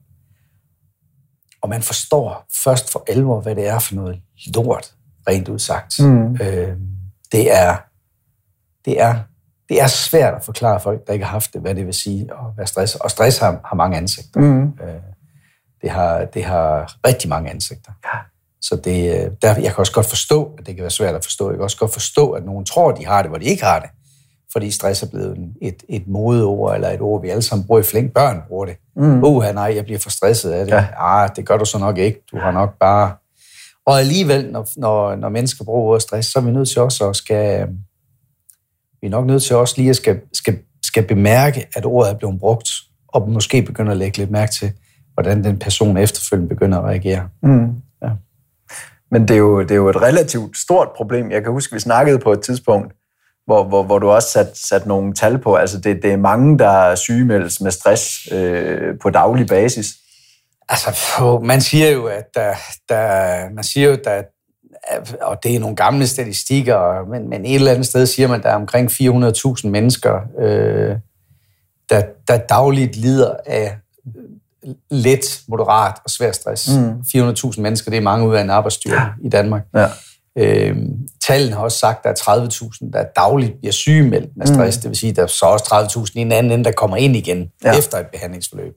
og 1.62 1.68
man 1.68 1.82
forstår 1.82 2.46
først 2.64 2.92
for 2.92 3.04
alvor, 3.08 3.40
hvad 3.40 3.54
det 3.54 3.66
er 3.66 3.78
for 3.78 3.94
noget 3.94 4.20
lort, 4.54 4.94
rent 5.28 5.48
udsagt. 5.48 6.00
Mm. 6.00 6.32
Øh, 6.32 6.76
det, 7.32 7.52
er, 7.52 7.76
det, 8.84 9.00
er, 9.00 9.14
det 9.68 9.82
er 9.82 9.86
svært 9.86 10.34
at 10.34 10.44
forklare 10.44 10.80
folk, 10.80 11.06
der 11.06 11.12
ikke 11.12 11.24
har 11.24 11.32
haft 11.32 11.52
det, 11.52 11.60
hvad 11.60 11.74
det 11.74 11.86
vil 11.86 11.94
sige 11.94 12.22
at 12.22 12.56
være 12.56 12.66
stress. 12.66 12.94
Og 12.94 13.10
stress 13.10 13.38
har, 13.38 13.60
har 13.64 13.76
mange 13.76 13.96
ansigter. 13.96 14.40
Mm. 14.40 14.62
Øh, 14.62 14.94
det, 15.82 15.90
har, 15.90 16.24
det 16.24 16.44
har 16.44 16.96
rigtig 17.06 17.28
mange 17.28 17.50
ansigter. 17.50 17.92
Ja. 18.04 18.18
Så 18.60 18.76
det, 18.76 19.14
øh, 19.14 19.30
der, 19.42 19.48
jeg 19.48 19.72
kan 19.72 19.78
også 19.78 19.92
godt 19.92 20.06
forstå, 20.06 20.54
at 20.58 20.66
det 20.66 20.74
kan 20.74 20.82
være 20.82 20.90
svært 20.90 21.14
at 21.14 21.24
forstå. 21.24 21.50
Jeg 21.50 21.56
kan 21.56 21.62
også 21.62 21.76
godt 21.76 21.92
forstå, 21.92 22.30
at 22.30 22.44
nogen 22.44 22.64
tror, 22.64 22.92
at 22.92 22.98
de 22.98 23.06
har 23.06 23.22
det, 23.22 23.30
hvor 23.30 23.38
de 23.38 23.44
ikke 23.44 23.64
har 23.64 23.78
det. 23.78 23.90
Fordi 24.52 24.70
stress 24.70 25.02
er 25.02 25.06
blevet 25.06 25.38
et, 25.62 25.82
et 25.88 26.08
modeord, 26.08 26.74
eller 26.74 26.88
et 26.88 27.00
ord, 27.00 27.22
vi 27.22 27.28
alle 27.28 27.42
sammen 27.42 27.66
bruger 27.66 27.80
i 27.80 27.84
flink. 27.84 28.12
Børn 28.12 28.42
bruger 28.48 28.66
det. 28.66 28.76
Mm. 28.96 29.24
Uha, 29.24 29.52
nej, 29.52 29.72
jeg 29.74 29.84
bliver 29.84 29.98
for 29.98 30.10
stresset 30.10 30.50
af 30.50 30.64
det. 30.64 30.72
Ja. 30.72 30.76
Ja. 30.76 31.22
Ah, 31.22 31.30
det 31.36 31.46
gør 31.46 31.56
du 31.56 31.64
så 31.64 31.78
nok 31.78 31.98
ikke. 31.98 32.24
Du 32.32 32.38
har 32.38 32.50
nok 32.50 32.78
bare... 32.80 33.12
Og 33.86 34.00
alligevel, 34.00 34.52
når, 34.52 34.68
når, 34.76 35.16
når 35.16 35.28
mennesker 35.28 35.64
bruger 35.64 35.82
ordet 35.82 36.02
stress, 36.02 36.32
så 36.32 36.38
er 36.38 36.42
vi 36.42 36.50
nødt 36.50 36.68
til 36.68 36.82
også 36.82 37.08
at 37.08 37.16
skal... 37.16 37.68
Vi 39.00 39.06
er 39.06 39.10
nok 39.10 39.26
nødt 39.26 39.42
til 39.42 39.56
også 39.56 39.74
lige 39.76 39.90
at 39.90 39.96
skal, 39.96 40.20
skal, 40.32 40.58
skal 40.82 41.02
bemærke, 41.02 41.66
at 41.74 41.86
ordet 41.86 42.12
er 42.12 42.18
blevet 42.18 42.38
brugt, 42.40 42.68
og 43.08 43.30
måske 43.30 43.62
begynde 43.62 43.90
at 43.90 43.96
lægge 43.96 44.18
lidt 44.18 44.30
mærke 44.30 44.52
til, 44.52 44.72
hvordan 45.14 45.44
den 45.44 45.58
person 45.58 45.96
efterfølgende 45.96 46.48
begynder 46.48 46.78
at 46.78 46.84
reagere. 46.84 47.28
Mm. 47.42 47.74
Ja. 48.02 48.10
Men 49.10 49.28
det 49.28 49.34
er, 49.34 49.38
jo, 49.38 49.62
det 49.62 49.70
er 49.70 49.76
jo 49.76 49.88
et 49.88 50.02
relativt 50.02 50.58
stort 50.58 50.88
problem. 50.96 51.30
Jeg 51.30 51.42
kan 51.42 51.52
huske, 51.52 51.74
vi 51.74 51.80
snakkede 51.80 52.18
på 52.18 52.32
et 52.32 52.40
tidspunkt, 52.40 52.92
hvor, 53.46 53.64
hvor, 53.64 53.82
hvor 53.82 53.98
du 53.98 54.08
også 54.08 54.28
satte 54.28 54.68
sat 54.68 54.86
nogle 54.86 55.14
tal 55.14 55.38
på. 55.38 55.54
Altså, 55.54 55.80
det, 55.80 56.02
det 56.02 56.12
er 56.12 56.16
mange, 56.16 56.58
der 56.58 56.94
sygemeldes 56.94 57.60
med 57.60 57.70
stress 57.70 58.28
øh, 58.32 58.98
på 59.02 59.10
daglig 59.10 59.46
basis. 59.46 59.86
Altså, 60.68 60.90
man 61.42 61.60
siger 61.60 61.90
jo, 61.90 62.06
at 62.06 62.24
der, 62.34 62.54
der, 62.88 63.54
man 63.54 63.64
siger 63.64 63.88
jo, 63.88 63.96
der, 64.04 64.22
og 65.22 65.42
det 65.42 65.54
er 65.54 65.60
nogle 65.60 65.76
gamle 65.76 66.06
statistikker, 66.06 67.08
men, 67.10 67.28
men 67.28 67.44
et 67.46 67.54
eller 67.54 67.70
andet 67.70 67.86
sted 67.86 68.06
siger 68.06 68.28
man, 68.28 68.38
at 68.38 68.44
der 68.44 68.50
er 68.50 68.54
omkring 68.54 68.90
400.000 68.90 69.68
mennesker, 69.68 70.20
øh, 70.40 70.96
der, 71.90 72.02
der 72.28 72.36
dagligt 72.36 72.96
lider 72.96 73.34
af 73.46 73.76
let, 74.90 75.40
moderat 75.48 75.94
og 76.04 76.10
svær 76.10 76.32
stress. 76.32 76.68
Mm. 76.68 76.82
Mm. 76.82 77.30
400.000 77.30 77.60
mennesker, 77.60 77.90
det 77.90 77.98
er 77.98 78.02
mange 78.02 78.28
ud 78.28 78.34
af 78.34 78.40
en 78.40 78.50
arbejdsstyrke 78.50 78.96
ja. 78.96 79.08
i 79.24 79.28
Danmark. 79.28 79.62
Ja. 79.74 79.86
Øh, 80.38 80.76
tallene 81.26 81.54
har 81.54 81.62
også 81.62 81.78
sagt, 81.78 82.06
at 82.06 82.22
der 82.26 82.32
er 82.32 82.48
30.000, 82.48 82.90
der 82.92 83.04
dagligt 83.16 83.58
bliver 83.58 83.72
sygemeldt 83.72 84.36
med 84.36 84.46
stress. 84.46 84.76
Mm. 84.76 84.80
Det 84.80 84.88
vil 84.88 84.96
sige, 84.96 85.10
at 85.10 85.16
der 85.16 85.22
er 85.22 85.26
så 85.26 85.46
også 85.46 85.64
30.000 86.06 86.12
i 86.14 86.20
en 86.20 86.32
anden 86.32 86.52
ende, 86.52 86.64
der 86.64 86.72
kommer 86.72 86.96
ind 86.96 87.16
igen 87.16 87.50
Ja. 87.64 87.72
ja. 87.72 87.78
efter 87.78 87.98
et 87.98 88.06
behandlingsforløb. 88.06 88.74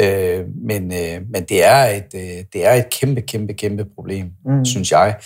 Øh, 0.00 0.44
men, 0.64 0.92
øh, 0.92 1.20
men 1.30 1.42
det 1.48 1.64
er 1.64 1.84
et, 1.84 2.08
øh, 2.14 2.44
det 2.52 2.66
er 2.66 2.72
et 2.72 2.90
kæmpe, 2.90 3.20
kæmpe, 3.20 3.52
kæmpe 3.52 3.84
problem, 3.94 4.26
Mm. 4.46 4.64
synes 4.64 4.92
jeg. 4.92 5.16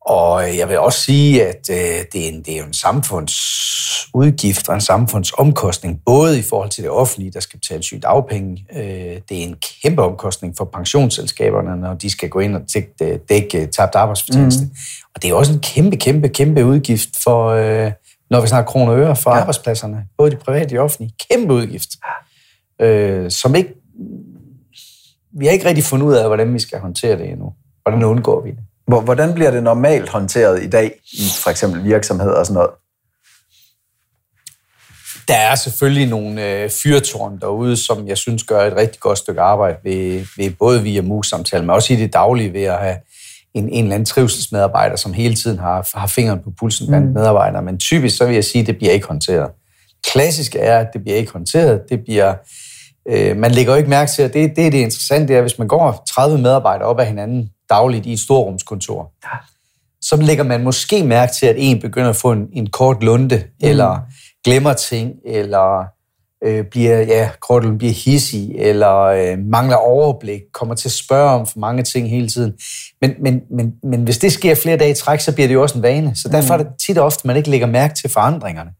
Og 0.00 0.56
jeg 0.58 0.68
vil 0.68 0.78
også 0.78 1.00
sige, 1.00 1.46
at 1.46 1.70
øh, 1.70 1.76
det, 2.12 2.24
er 2.24 2.28
en, 2.28 2.42
det 2.42 2.58
er 2.58 2.64
en 2.64 2.74
samfundsudgift 2.74 4.68
og 4.68 4.74
en 4.74 4.80
samfundsomkostning, 4.80 6.00
både 6.06 6.38
i 6.38 6.42
forhold 6.42 6.70
til 6.70 6.82
det 6.84 6.90
offentlige, 6.90 7.30
der 7.32 7.40
skal 7.40 7.58
betale 7.60 7.82
sygt 7.82 8.04
afpenge. 8.04 8.66
Øh, 8.76 8.80
det 9.28 9.38
er 9.38 9.42
en 9.42 9.56
kæmpe 9.82 10.02
omkostning 10.02 10.56
for 10.56 10.64
pensionsselskaberne, 10.64 11.80
når 11.80 11.94
de 11.94 12.10
skal 12.10 12.28
gå 12.28 12.40
ind 12.40 12.56
og 12.56 12.62
dække, 12.74 13.18
dække 13.28 13.66
tabt 13.66 13.94
arbejdsfortjeneste. 13.94 14.64
Mm. 14.64 14.70
Og 15.14 15.22
det 15.22 15.30
er 15.30 15.34
også 15.34 15.52
en 15.52 15.60
kæmpe, 15.60 15.96
kæmpe, 15.96 16.28
kæmpe 16.28 16.64
udgift 16.64 17.08
for, 17.24 17.46
øh, 17.48 17.92
når 18.30 18.40
vi 18.40 18.46
snakker 18.46 18.70
kroner 18.70 18.92
og 18.92 18.98
øre, 18.98 19.16
for 19.16 19.30
Ja. 19.30 19.36
ja. 19.36 19.40
arbejdspladserne, 19.40 20.04
både 20.18 20.30
de 20.30 20.36
private 20.36 20.64
og 20.64 20.70
de 20.70 20.78
offentlige. 20.78 21.12
Kæmpe 21.30 21.54
udgift, 21.54 21.88
øh, 22.82 23.30
som 23.30 23.54
ikke 23.54 23.74
vi 25.38 25.46
har 25.46 25.52
ikke 25.52 25.68
rigtig 25.68 25.84
fundet 25.84 26.06
ud 26.06 26.14
af, 26.14 26.26
hvordan 26.26 26.54
vi 26.54 26.58
skal 26.58 26.78
håndtere 26.78 27.18
det 27.18 27.30
endnu. 27.30 27.52
Hvordan 27.82 28.04
undgår 28.04 28.42
vi 28.42 28.50
det? 28.50 28.58
Hvordan 29.04 29.34
bliver 29.34 29.50
det 29.50 29.62
normalt 29.62 30.08
håndteret 30.08 30.62
i 30.62 30.70
dag 30.70 30.92
i 31.12 31.22
for 31.42 31.50
eksempel 31.50 31.84
virksomheder 31.84 32.34
og 32.34 32.46
sådan 32.46 32.54
noget? 32.54 32.70
Der 35.28 35.34
er 35.34 35.54
selvfølgelig 35.54 36.08
nogle 36.08 36.48
øh, 36.48 36.70
fyrtårn 36.70 37.38
derude, 37.40 37.76
som 37.76 38.08
jeg 38.08 38.18
synes 38.18 38.44
gør 38.44 38.66
et 38.66 38.76
rigtig 38.76 39.00
godt 39.00 39.18
stykke 39.18 39.40
arbejde 39.40 39.78
ved, 39.84 40.26
ved 40.36 40.50
både 40.50 40.82
via 40.82 41.02
mus-samtale, 41.02 41.62
men 41.62 41.70
også 41.70 41.92
i 41.92 41.96
det 41.96 42.12
daglige 42.12 42.52
ved 42.52 42.62
at 42.62 42.78
have 42.78 42.96
en, 43.54 43.68
en 43.68 43.84
eller 43.84 43.94
anden 43.94 44.06
trivselsmedarbejder, 44.06 44.96
som 44.96 45.12
hele 45.12 45.34
tiden 45.34 45.58
har, 45.58 45.98
har 45.98 46.06
fingeren 46.06 46.40
på 46.44 46.52
pulsen 46.58 46.86
blandt 46.86 47.06
mm. 47.06 47.12
medarbejdere. 47.12 47.62
Men 47.62 47.78
typisk 47.78 48.16
så 48.16 48.26
vil 48.26 48.34
jeg 48.34 48.44
sige, 48.44 48.60
at 48.60 48.66
det 48.66 48.76
bliver 48.76 48.92
ikke 48.92 49.06
håndteret. 49.06 49.50
Klassisk 50.12 50.56
er, 50.58 50.78
at 50.78 50.86
det 50.92 51.02
bliver 51.02 51.16
ikke 51.16 51.32
håndteret. 51.32 51.80
Det 51.88 52.00
bliver, 52.04 52.34
øh, 53.08 53.36
man 53.36 53.50
lægger 53.50 53.72
jo 53.72 53.76
ikke 53.76 53.90
mærke 53.90 54.10
til, 54.12 54.22
at 54.22 54.34
det, 54.34 54.56
det 54.56 54.66
er 54.66 54.70
det 54.70 54.78
interessante, 54.78 55.34
er, 55.34 55.40
hvis 55.40 55.58
man 55.58 55.68
går 55.68 56.04
30 56.08 56.38
medarbejdere 56.38 56.88
op 56.88 57.00
ad 57.00 57.06
hinanden 57.06 57.50
dagligt 57.70 58.06
i 58.06 58.12
et 58.12 58.20
storrumskontor, 58.20 59.12
så 60.00 60.16
lægger 60.16 60.44
man 60.44 60.64
måske 60.64 61.04
mærke 61.04 61.32
til, 61.32 61.46
at 61.46 61.54
en 61.58 61.80
begynder 61.80 62.10
at 62.10 62.16
få 62.16 62.32
en, 62.32 62.48
en 62.52 62.70
kort 62.70 63.02
lunde, 63.02 63.36
mm. 63.36 63.68
eller 63.68 63.98
glemmer 64.44 64.72
ting, 64.72 65.12
eller 65.26 65.84
øh, 66.44 66.64
bliver, 66.64 67.00
ja, 67.00 67.30
krødlen 67.40 67.78
bliver 67.78 67.92
hissig, 67.92 68.54
eller 68.56 68.98
øh, 69.02 69.38
mangler 69.38 69.76
overblik, 69.76 70.40
kommer 70.52 70.74
til 70.74 70.88
at 70.88 70.92
spørge 70.92 71.30
om 71.30 71.46
for 71.46 71.58
mange 71.58 71.82
ting 71.82 72.10
hele 72.10 72.28
tiden. 72.28 72.52
Men, 73.00 73.14
men, 73.20 73.40
men, 73.50 73.72
men 73.82 74.02
hvis 74.02 74.18
det 74.18 74.32
sker 74.32 74.54
flere 74.54 74.76
dage 74.76 74.90
i 74.90 74.94
træk, 74.94 75.20
så 75.20 75.34
bliver 75.34 75.48
det 75.48 75.54
jo 75.54 75.62
også 75.62 75.78
en 75.78 75.82
vane. 75.82 76.16
Så 76.16 76.28
derfor 76.28 76.54
er 76.54 76.58
det 76.58 76.66
tit 76.86 76.98
og 76.98 77.06
ofte, 77.06 77.26
man 77.26 77.36
ikke 77.36 77.50
lægger 77.50 77.66
mærke 77.66 77.94
til 77.94 78.10
forandringerne. 78.10 78.70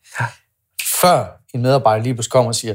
Før 1.00 1.40
en 1.54 1.62
medarbejder 1.62 2.02
lige 2.02 2.14
pludselig 2.14 2.32
kommer 2.32 2.48
og 2.48 2.54
siger, 2.54 2.74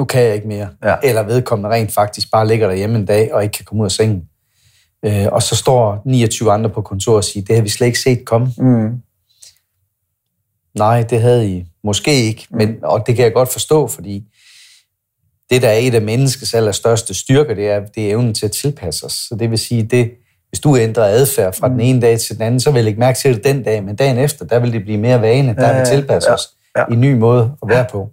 nu 0.00 0.04
kan 0.04 0.22
jeg 0.22 0.34
ikke 0.34 0.48
mere. 0.48 0.68
Ja. 0.84 0.96
Eller 1.02 1.22
vedkommende 1.22 1.76
rent 1.76 1.92
faktisk 1.92 2.30
bare 2.30 2.48
ligger 2.48 2.68
derhjemme 2.68 2.96
en 2.98 3.04
dag 3.04 3.34
og 3.34 3.42
ikke 3.42 3.52
kan 3.52 3.64
komme 3.64 3.80
ud 3.80 3.86
af 3.86 3.92
sengen. 3.92 4.22
Øh, 5.04 5.26
og 5.32 5.42
så 5.42 5.56
står 5.56 6.02
29 6.04 6.52
andre 6.52 6.70
på 6.70 6.82
kontoret 6.82 7.16
og 7.16 7.24
siger, 7.24 7.44
det 7.44 7.56
har 7.56 7.62
vi 7.62 7.68
slet 7.68 7.86
ikke 7.86 7.98
set 7.98 8.24
komme. 8.24 8.52
Mm. 8.58 8.90
Nej, 10.74 11.02
det 11.02 11.20
havde 11.20 11.50
I 11.50 11.66
måske 11.84 12.14
ikke, 12.14 12.46
men, 12.50 12.68
mm. 12.68 12.78
og 12.82 13.06
det 13.06 13.16
kan 13.16 13.24
jeg 13.24 13.32
godt 13.32 13.52
forstå, 13.52 13.86
fordi 13.86 14.24
det, 15.50 15.62
der 15.62 15.68
er 15.68 15.78
et 15.78 15.94
af 15.94 16.02
menneskets 16.02 16.54
allerstørste 16.54 17.14
styrker, 17.14 17.54
det 17.54 17.68
er, 17.68 17.80
det 17.94 18.06
er 18.06 18.10
evnen 18.10 18.34
til 18.34 18.46
at 18.46 18.52
tilpasse 18.52 19.06
os. 19.06 19.12
Så 19.12 19.36
det 19.38 19.50
vil 19.50 19.58
sige, 19.58 19.82
det, 19.82 20.10
hvis 20.48 20.60
du 20.60 20.76
ændrer 20.76 21.04
adfærd 21.04 21.54
fra 21.54 21.68
mm. 21.68 21.74
den 21.74 21.80
ene 21.80 22.00
dag 22.00 22.20
til 22.20 22.34
den 22.34 22.42
anden, 22.42 22.60
så 22.60 22.70
vil 22.70 22.78
jeg 22.78 22.88
ikke 22.88 23.00
mærke 23.00 23.18
til 23.18 23.34
det 23.34 23.44
den 23.44 23.62
dag, 23.62 23.84
men 23.84 23.96
dagen 23.96 24.18
efter, 24.18 24.44
der 24.44 24.58
vil 24.58 24.72
det 24.72 24.82
blive 24.82 24.98
mere 24.98 25.20
vane, 25.20 25.54
der 25.54 25.76
vil 25.76 25.86
tilpasse 25.86 26.28
ja, 26.28 26.34
os 26.34 26.48
ja. 26.76 26.84
i 26.90 26.92
en 26.92 27.00
ny 27.00 27.14
måde 27.14 27.52
at 27.62 27.68
være 27.68 27.86
på. 27.90 28.10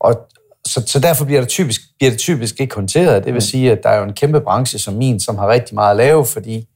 Og, 0.00 0.28
så, 0.68 0.82
så 0.86 1.00
derfor 1.00 1.24
bliver 1.24 1.40
det, 1.40 1.48
typisk, 1.48 1.80
bliver 1.98 2.10
det 2.10 2.18
typisk 2.18 2.60
ikke 2.60 2.74
håndteret. 2.74 3.24
Det 3.24 3.32
vil 3.32 3.34
mm. 3.34 3.40
sige, 3.40 3.72
at 3.72 3.78
der 3.82 3.88
er 3.88 3.98
jo 3.98 4.04
en 4.04 4.12
kæmpe 4.12 4.40
branche 4.40 4.78
som 4.78 4.94
min, 4.94 5.20
som 5.20 5.38
har 5.38 5.48
rigtig 5.48 5.74
meget 5.74 5.90
at 5.90 5.96
lave, 5.96 6.26
fordi 6.26 6.68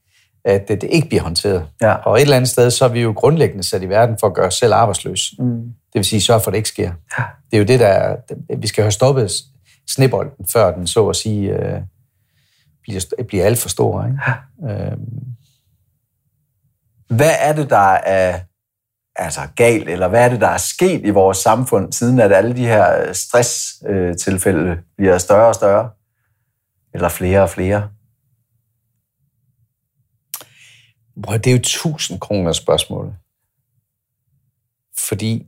at 0.45 0.67
det, 0.67 0.81
det 0.81 0.89
ikke 0.91 1.07
bliver 1.07 1.23
håndteret. 1.23 1.67
Ja. 1.81 1.93
Og 1.93 2.17
et 2.17 2.21
eller 2.21 2.35
andet 2.35 2.49
sted, 2.49 2.71
så 2.71 2.85
er 2.85 2.89
vi 2.89 3.01
jo 3.01 3.11
grundlæggende 3.11 3.63
sat 3.63 3.83
i 3.83 3.89
verden 3.89 4.17
for 4.19 4.27
at 4.27 4.33
gøre 4.33 4.47
os 4.47 4.55
selv 4.55 4.73
arbejdsløs. 4.73 5.33
Mm. 5.39 5.61
Det 5.63 5.99
vil 5.99 6.05
sige, 6.05 6.21
sørge 6.21 6.41
for, 6.41 6.47
at 6.47 6.53
det 6.53 6.57
ikke 6.57 6.69
sker. 6.69 6.91
Ja. 7.17 7.23
Det 7.51 7.57
er 7.57 7.57
jo 7.57 7.63
det, 7.65 7.79
der... 7.79 8.15
Vi 8.57 8.67
skal 8.67 8.83
have 8.83 8.91
stoppet 8.91 9.31
snebolden, 9.89 10.47
før 10.53 10.75
den 10.75 10.87
så 10.87 11.09
at 11.09 11.15
sige 11.15 11.49
øh, 11.49 11.81
bliver, 12.81 13.01
bliver 13.27 13.45
alt 13.45 13.57
for 13.57 13.69
stor. 13.69 14.05
Ikke? 14.05 14.17
Ja. 14.27 14.91
Øhm. 14.91 15.23
Hvad 17.09 17.31
er 17.39 17.53
det, 17.53 17.69
der 17.69 17.93
er 17.93 18.39
altså 19.15 19.41
galt, 19.55 19.89
eller 19.89 20.07
hvad 20.07 20.25
er 20.25 20.29
det, 20.29 20.41
der 20.41 20.47
er 20.47 20.57
sket 20.57 21.05
i 21.05 21.09
vores 21.09 21.37
samfund, 21.37 21.93
siden 21.93 22.19
at 22.19 22.33
alle 22.33 22.55
de 22.55 22.65
her 22.65 23.13
stresstilfælde 23.13 24.81
bliver 24.97 25.17
større 25.17 25.47
og 25.47 25.55
større? 25.55 25.89
Eller 26.93 27.09
flere 27.09 27.41
og 27.41 27.49
flere? 27.49 27.89
Det 31.15 31.47
er 31.47 31.51
jo 31.51 31.59
tusind 31.63 32.19
kroner 32.19 32.51
spørgsmål. 32.51 33.13
Fordi 34.97 35.47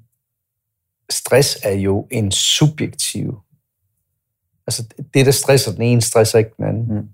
stress 1.10 1.58
er 1.64 1.74
jo 1.74 2.08
en 2.12 2.32
subjektiv. 2.32 3.40
Altså 4.68 4.84
det, 5.14 5.26
der 5.26 5.32
stresser 5.32 5.72
den 5.72 5.82
ene, 5.82 6.02
stresser 6.02 6.40
ikke 6.40 6.52
den 6.58 6.66
anden. 6.66 6.98
Mm. 6.98 7.10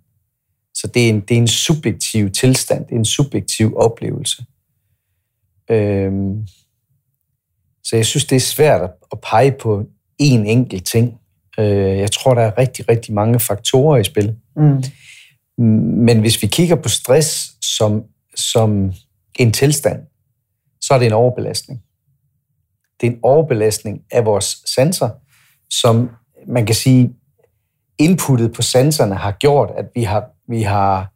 Så 0.73 0.87
det 0.87 1.05
er, 1.05 1.09
en, 1.09 1.21
det 1.21 1.31
er 1.31 1.41
en 1.41 1.47
subjektiv 1.47 2.31
tilstand, 2.31 2.85
det 2.85 2.91
er 2.91 2.99
en 2.99 3.05
subjektiv 3.05 3.77
oplevelse. 3.77 4.45
Øhm, 5.71 6.47
så 7.83 7.95
jeg 7.95 8.05
synes, 8.05 8.25
det 8.25 8.35
er 8.35 8.39
svært 8.39 8.81
at 9.11 9.21
pege 9.21 9.51
på 9.51 9.83
én 10.21 10.43
enkelt 10.47 10.85
ting. 10.85 11.17
Øh, 11.59 11.97
jeg 11.97 12.11
tror, 12.11 12.33
der 12.33 12.41
er 12.41 12.57
rigtig, 12.57 12.89
rigtig 12.89 13.13
mange 13.13 13.39
faktorer 13.39 13.97
i 13.97 14.03
spil. 14.03 14.35
Mm. 14.55 14.83
Men 16.05 16.19
hvis 16.19 16.41
vi 16.41 16.47
kigger 16.47 16.75
på 16.75 16.89
stress 16.89 17.51
som, 17.77 18.03
som 18.35 18.93
en 19.39 19.51
tilstand, 19.51 19.99
så 20.81 20.93
er 20.93 20.97
det 20.97 21.05
en 21.05 21.13
overbelastning. 21.13 21.81
Det 23.01 23.07
er 23.07 23.11
en 23.11 23.19
overbelastning 23.23 24.01
af 24.11 24.25
vores 24.25 24.57
sanser, 24.75 25.09
som 25.69 26.09
man 26.47 26.65
kan 26.65 26.75
sige, 26.75 27.13
inputtet 27.97 28.53
på 28.53 28.61
sanserne 28.61 29.15
har 29.15 29.31
gjort, 29.31 29.71
at 29.77 29.85
vi 29.95 30.03
har, 30.03 30.29
vi 30.47 30.61
har 30.61 31.13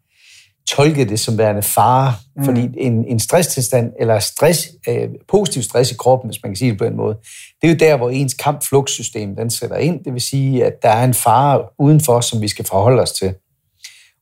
tolke 0.70 1.06
det 1.06 1.20
som 1.20 1.38
værende 1.38 1.62
fare. 1.62 2.14
Mm. 2.36 2.46
Fordi 2.46 2.70
en, 2.78 3.06
en 3.08 3.20
stresstilstand, 3.20 3.92
eller 4.00 4.20
stress, 4.20 4.68
øh, 4.90 5.10
positiv 5.28 5.64
stress 5.64 5.92
i 5.92 5.96
kroppen, 5.96 6.30
hvis 6.30 6.44
man 6.44 6.52
kan 6.52 6.56
sige 6.56 6.72
det 6.72 6.78
på 6.78 6.86
den 6.86 6.96
måde, 6.96 7.16
det 7.62 7.68
er 7.68 7.72
jo 7.72 7.78
der, 7.78 7.98
hvor 7.98 8.10
ens 8.10 8.34
kamp-flugtsystem 8.34 9.36
den 9.36 9.50
sætter 9.50 9.78
ind. 9.78 10.04
Det 10.04 10.14
vil 10.14 10.22
sige, 10.22 10.66
at 10.66 10.74
der 10.82 10.90
er 10.90 11.04
en 11.04 11.14
fare 11.14 11.62
udenfor, 11.80 12.20
som 12.20 12.42
vi 12.42 12.48
skal 12.48 12.66
forholde 12.66 13.02
os 13.02 13.12
til. 13.12 13.34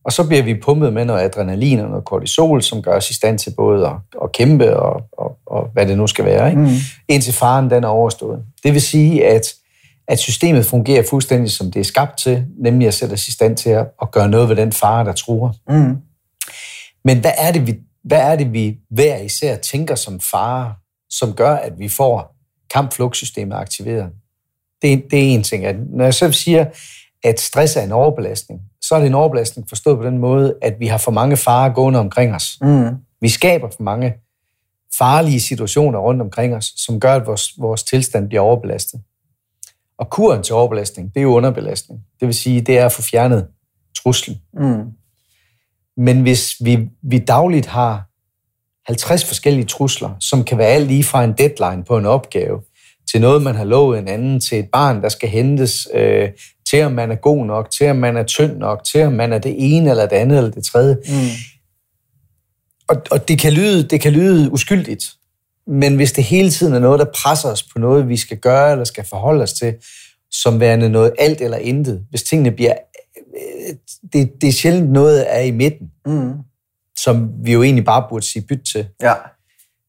Og 0.06 0.12
så 0.12 0.28
bliver 0.28 0.44
vi 0.44 0.60
pumpet 0.62 0.94
med 0.94 1.06
noget 1.06 1.22
adrenalin 1.22 1.80
og 1.80 1.90
noget 1.90 2.06
kortisol, 2.06 2.62
som 2.62 2.82
gør 2.82 2.98
os 2.98 3.10
i 3.10 3.14
stand 3.14 3.40
til 3.40 3.54
både 3.58 3.88
at, 3.88 3.94
at 4.24 4.32
kæmpe 4.32 4.78
og, 4.78 5.02
og, 5.12 5.38
og 5.46 5.68
hvad 5.74 5.88
det 5.88 5.98
nu 5.98 6.08
skal 6.08 6.26
være, 6.26 6.50
ikke? 6.50 6.62
Mm. 6.62 6.70
indtil 7.08 7.34
faren 7.34 7.70
den 7.70 7.84
er 7.84 7.88
overstået. 7.88 8.40
Det 8.64 8.74
vil 8.74 8.82
sige, 8.82 9.26
at, 9.26 9.54
at 10.08 10.20
systemet 10.20 10.66
fungerer 10.66 11.04
fuldstændig 11.10 11.52
som 11.52 11.72
det 11.72 11.80
er 11.80 11.84
skabt 11.84 12.18
til, 12.18 12.46
nemlig 12.60 12.88
at 12.88 12.94
sætte 12.94 13.14
os 13.14 13.28
i 13.28 13.32
stand 13.32 13.58
til 13.58 13.70
at, 13.70 13.88
at 14.02 14.12
gøre 14.12 14.30
noget 14.30 14.50
ved 14.50 14.56
den 14.56 14.72
fare, 14.72 15.06
der 15.06 15.14
truer. 15.14 15.52
Mm. 15.70 15.98
Men 17.04 17.20
hvad 17.20 17.32
er 17.38 17.52
det, 17.52 17.68
vi, 17.68 17.80
hvad 18.04 18.22
er 18.22 18.36
det, 18.36 18.54
vi 18.54 18.80
hver 18.90 19.18
især 19.18 19.56
tænker 19.56 19.96
som 19.96 20.20
fare, 20.20 20.76
som 21.10 21.34
gør, 21.34 21.56
at 21.56 21.80
vi 21.80 21.90
får 21.90 22.36
kampflugtsystemet 22.74 23.56
aktiveret? 23.56 24.10
Det, 24.82 25.04
det 25.12 25.20
er 25.20 25.34
en 25.34 25.44
ting. 25.44 25.66
At 25.66 25.76
når 25.90 26.04
jeg 26.04 26.14
så 26.14 26.32
siger, 26.32 26.66
at 27.24 27.40
stress 27.40 27.76
er 27.76 27.82
en 27.82 27.92
overbelastning, 27.92 28.62
så 28.82 28.96
er 28.96 29.00
det 29.00 29.08
en 29.08 29.14
overbelastning 29.14 29.70
forstået 29.70 29.98
på 29.98 30.04
den 30.04 30.18
måde, 30.18 30.56
at 30.62 30.80
vi 30.80 30.88
har 30.88 30.98
for 30.98 31.12
mange 31.12 31.38
farer 31.38 31.74
gående 31.74 32.00
omkring 32.00 32.36
os. 32.36 32.58
Mm. 32.62 32.90
Vi 33.22 33.30
skaber 33.30 33.70
for 33.70 33.84
mange 33.84 34.14
farlige 34.98 35.40
situationer 35.40 36.00
rundt 36.00 36.22
omkring 36.22 36.56
os, 36.56 36.74
som 36.78 37.00
gør, 37.00 37.16
at 37.16 37.28
vores, 37.28 37.54
vores 37.58 37.84
tilstand 37.84 38.28
bliver 38.28 38.42
overbelastet. 38.42 39.02
Og 39.98 40.10
kuren 40.10 40.44
til 40.44 40.56
overbelastning, 40.56 41.14
det 41.14 41.20
er 41.20 41.24
jo 41.24 41.36
underbelastning. 41.36 42.02
Det 42.20 42.26
vil 42.26 42.36
sige, 42.36 42.62
det 42.62 42.78
er 42.78 42.86
at 42.86 42.92
få 42.92 43.02
fjernet 43.02 43.48
truslen. 43.98 44.38
Mm. 44.54 44.84
Men 45.98 46.22
hvis 46.22 46.56
vi, 46.64 46.80
vi 47.04 47.18
dagligt 47.18 47.66
har 47.66 48.04
50 48.88 49.26
forskellige 49.26 49.66
trusler, 49.66 50.10
som 50.20 50.44
kan 50.44 50.58
være 50.58 50.68
alt 50.68 50.88
lige 50.88 51.04
fra 51.04 51.24
en 51.24 51.34
deadline 51.38 51.84
på 51.84 51.98
en 51.98 52.06
opgave, 52.06 52.62
til 53.12 53.22
noget, 53.22 53.42
man 53.42 53.56
har 53.56 53.64
lovet 53.64 54.00
en 54.00 54.08
anden, 54.08 54.40
til 54.40 54.60
et 54.60 54.70
barn, 54.72 55.02
der 55.02 55.10
skal 55.10 55.30
hentes, 55.30 55.88
øh, 55.94 56.30
til 56.70 56.84
om 56.84 56.92
man 56.92 57.12
er 57.12 57.16
god 57.16 57.46
nok, 57.46 57.72
til 57.72 57.90
om 57.90 57.96
man 57.96 58.18
er 58.18 58.24
tynd 58.24 58.58
nok, 58.58 58.84
til 58.84 59.02
om 59.02 59.14
man 59.14 59.34
er 59.34 59.38
det 59.38 59.56
ene 59.58 59.90
eller 59.90 60.06
det 60.06 60.16
andet 60.16 60.38
eller 60.38 60.52
det 60.52 60.64
tredje. 60.64 60.98
Mm. 61.08 61.14
Og, 62.88 63.02
og 63.12 63.28
det, 63.28 63.40
kan 63.40 63.54
lyde, 63.54 63.84
det 63.84 64.02
kan 64.02 64.14
lyde 64.14 64.52
uskyldigt, 64.52 65.04
men 65.68 65.96
hvis 65.96 66.12
det 66.12 66.24
hele 66.24 66.50
tiden 66.50 66.74
er 66.74 66.80
noget, 66.80 67.00
der 67.00 67.06
presser 67.16 67.50
os 67.50 67.64
på 67.64 67.80
noget, 67.80 68.10
vi 68.10 68.18
skal 68.18 68.38
gøre 68.38 68.72
eller 68.72 68.86
skal 68.86 69.06
forholde 69.10 69.44
os 69.44 69.54
til, 69.54 69.74
som 70.32 70.60
værende 70.60 70.90
noget 70.90 71.14
alt 71.20 71.42
eller 71.42 71.58
intet, 71.58 72.06
hvis 72.10 72.24
tingene 72.24 72.52
bliver 72.52 72.74
det, 74.14 74.42
det 74.42 74.48
er 74.48 74.52
sjældent 74.52 74.92
noget 74.92 75.36
er 75.36 75.40
i 75.40 75.52
midten, 75.52 75.92
mm. 76.06 76.34
som 77.00 77.30
vi 77.44 77.54
jo 77.54 77.64
egentlig 77.64 77.86
bare 77.86 78.06
burde 78.10 78.26
sige 78.26 78.46
byt 78.48 78.62
til. 78.74 78.88
Ja. 79.02 79.14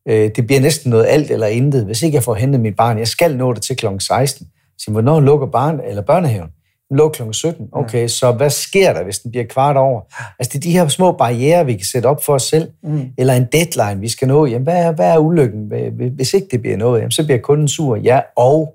Øh, 0.08 0.30
det 0.36 0.46
bliver 0.46 0.60
næsten 0.60 0.90
noget 0.90 1.06
alt 1.08 1.30
eller 1.30 1.46
intet. 1.46 1.84
Hvis 1.84 2.02
ikke 2.02 2.14
jeg 2.14 2.22
får 2.22 2.34
hentet 2.34 2.60
mit 2.60 2.76
barn, 2.76 2.98
jeg 2.98 3.08
skal 3.08 3.36
nå 3.36 3.52
det 3.52 3.62
til 3.62 3.76
kl. 3.76 3.86
16. 3.98 4.46
Så 4.78 4.90
hvornår 4.90 5.20
lukker 5.20 5.46
barn, 5.46 5.80
eller 5.86 6.02
børnehaven? 6.02 6.48
Den 6.88 6.96
lukker 6.96 7.24
kl. 7.24 7.32
17. 7.32 7.68
Okay, 7.72 8.02
mm. 8.02 8.08
så 8.08 8.32
hvad 8.32 8.50
sker 8.50 8.92
der, 8.92 9.04
hvis 9.04 9.18
den 9.18 9.30
bliver 9.30 9.44
kvart 9.44 9.76
over? 9.76 10.00
Altså, 10.38 10.50
det 10.52 10.54
er 10.54 10.60
de 10.60 10.72
her 10.72 10.88
små 10.88 11.12
barriere, 11.12 11.66
vi 11.66 11.72
kan 11.72 11.86
sætte 11.92 12.06
op 12.06 12.24
for 12.24 12.34
os 12.34 12.42
selv, 12.42 12.68
mm. 12.82 13.08
eller 13.18 13.34
en 13.34 13.46
deadline, 13.52 14.00
vi 14.00 14.08
skal 14.08 14.28
nå. 14.28 14.46
Jamen, 14.46 14.62
hvad 14.62 14.84
er, 14.84 14.92
hvad 14.92 15.10
er 15.10 15.18
ulykken? 15.18 15.72
Hvis 16.14 16.34
ikke 16.34 16.48
det 16.50 16.60
bliver 16.60 16.76
noget, 16.76 17.00
jamen, 17.00 17.10
så 17.10 17.24
bliver 17.24 17.38
kunden 17.38 17.68
sur. 17.68 17.96
Ja, 17.96 18.20
og 18.36 18.74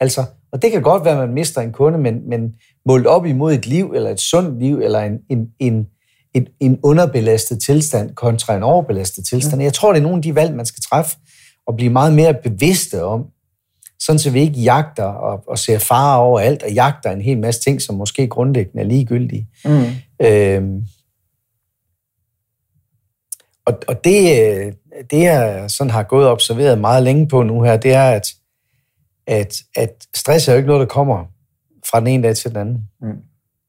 altså, 0.00 0.24
og 0.52 0.62
det 0.62 0.72
kan 0.72 0.82
godt 0.82 1.04
være, 1.04 1.12
at 1.12 1.28
man 1.28 1.34
mister 1.34 1.60
en 1.60 1.72
kunde, 1.72 1.98
men, 1.98 2.28
men 2.28 2.54
målt 2.86 3.06
op 3.06 3.26
imod 3.26 3.54
et 3.54 3.66
liv, 3.66 3.92
eller 3.94 4.10
et 4.10 4.20
sundt 4.20 4.58
liv, 4.58 4.78
eller 4.78 5.00
en, 5.00 5.18
en, 5.30 5.48
en, 5.58 5.86
en, 6.34 6.46
en 6.60 6.78
underbelastet 6.82 7.62
tilstand 7.62 8.14
kontra 8.14 8.56
en 8.56 8.62
overbelastet 8.62 9.26
tilstand. 9.26 9.62
Jeg 9.62 9.72
tror, 9.72 9.92
det 9.92 9.98
er 9.98 10.02
nogle 10.02 10.16
af 10.16 10.22
de 10.22 10.34
valg, 10.34 10.56
man 10.56 10.66
skal 10.66 10.82
træffe, 10.82 11.16
og 11.66 11.76
blive 11.76 11.92
meget 11.92 12.14
mere 12.14 12.34
bevidste 12.34 13.04
om. 13.04 13.26
Sådan 14.00 14.18
så 14.18 14.30
vi 14.30 14.40
ikke 14.40 14.60
jagter 14.60 15.04
og, 15.04 15.44
og 15.48 15.58
ser 15.58 15.78
fare 15.78 16.20
over 16.20 16.40
alt, 16.40 16.62
og 16.62 16.72
jagter 16.72 17.10
en 17.10 17.22
hel 17.22 17.38
masse 17.38 17.60
ting, 17.60 17.82
som 17.82 17.94
måske 17.94 18.28
grundlæggende 18.28 18.82
er 18.82 18.88
ligegyldige. 18.88 19.48
Mm. 19.64 19.84
Øhm, 20.26 20.82
og, 23.66 23.78
og 23.88 24.04
det, 24.04 24.74
det, 25.10 25.22
jeg 25.22 25.64
sådan 25.70 25.90
har 25.90 26.02
gået 26.02 26.26
og 26.26 26.32
observeret 26.32 26.78
meget 26.78 27.02
længe 27.02 27.28
på 27.28 27.42
nu 27.42 27.62
her, 27.62 27.76
det 27.76 27.92
er, 27.94 28.10
at, 28.10 28.26
at, 29.30 29.62
at 29.76 30.06
stress 30.16 30.48
er 30.48 30.52
jo 30.52 30.56
ikke 30.56 30.66
noget, 30.66 30.80
der 30.80 30.94
kommer 30.94 31.24
fra 31.90 32.00
den 32.00 32.06
ene 32.06 32.22
dag 32.22 32.36
til 32.36 32.50
den 32.50 32.58
anden. 32.58 32.78
Mm. 33.02 33.16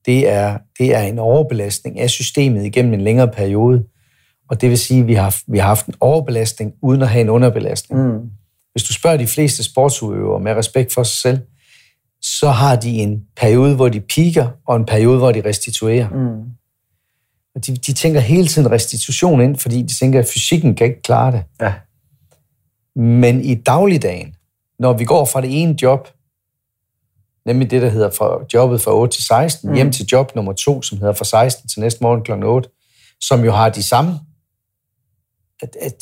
Det, 0.05 0.29
er, 0.29 0.57
det 0.79 0.95
er 0.95 1.01
en 1.01 1.19
overbelastning 1.19 1.99
af 1.99 2.09
systemet 2.09 2.65
igennem 2.65 2.93
en 2.93 3.01
længere 3.01 3.27
periode. 3.27 3.83
Og 4.49 4.61
det 4.61 4.69
vil 4.69 4.77
sige, 4.77 5.01
at 5.01 5.07
vi 5.07 5.13
har, 5.13 5.37
vi 5.47 5.57
har 5.57 5.67
haft 5.67 5.85
en 5.85 5.93
overbelastning 5.99 6.73
uden 6.81 7.01
at 7.01 7.09
have 7.09 7.21
en 7.21 7.29
underbelastning. 7.29 8.01
Mm. 8.07 8.29
Hvis 8.71 8.83
du 8.83 8.93
spørger 8.93 9.17
de 9.17 9.27
fleste 9.27 9.63
sportsudøvere 9.63 10.39
med 10.39 10.55
respekt 10.55 10.93
for 10.93 11.03
sig 11.03 11.21
selv, 11.21 11.39
så 12.21 12.49
har 12.49 12.75
de 12.75 12.89
en 12.89 13.23
periode, 13.37 13.75
hvor 13.75 13.89
de 13.89 13.99
piker, 13.99 14.47
og 14.67 14.75
en 14.75 14.85
periode, 14.85 15.17
hvor 15.17 15.31
de 15.31 15.41
restituerer. 15.45 16.09
Mm. 16.09 16.49
Og 17.55 17.65
de, 17.67 17.75
de 17.75 17.93
tænker 17.93 18.19
hele 18.19 18.47
tiden 18.47 18.71
restitution 18.71 19.41
ind, 19.41 19.55
fordi 19.55 19.81
de 19.81 19.99
tænker, 19.99 20.19
at 20.19 20.25
fysikken 20.33 20.75
kan 20.75 20.87
ikke 20.87 21.01
klare 21.01 21.31
det. 21.31 21.43
Ja. 21.61 21.73
Men 22.95 23.41
i 23.41 23.55
dagligdagen, 23.55 24.35
når 24.81 24.93
vi 24.93 25.05
går 25.05 25.25
fra 25.25 25.41
det 25.41 25.61
ene 25.61 25.75
job, 25.81 26.07
nemlig 27.45 27.71
det, 27.71 27.81
der 27.81 27.89
hedder 27.89 28.09
fra 28.09 28.45
jobbet 28.53 28.81
fra 28.81 28.95
8 28.95 29.15
til 29.15 29.23
16, 29.23 29.69
mm. 29.69 29.75
hjem 29.75 29.91
til 29.91 30.05
job 30.11 30.35
nummer 30.35 30.53
2, 30.53 30.81
som 30.81 30.97
hedder 30.97 31.13
fra 31.13 31.25
16 31.25 31.69
til 31.69 31.79
næste 31.79 31.99
morgen 32.01 32.23
kl. 32.23 32.31
8, 32.43 32.69
som 33.21 33.43
jo 33.43 33.51
har 33.51 33.69
de 33.69 33.83
samme 33.83 34.19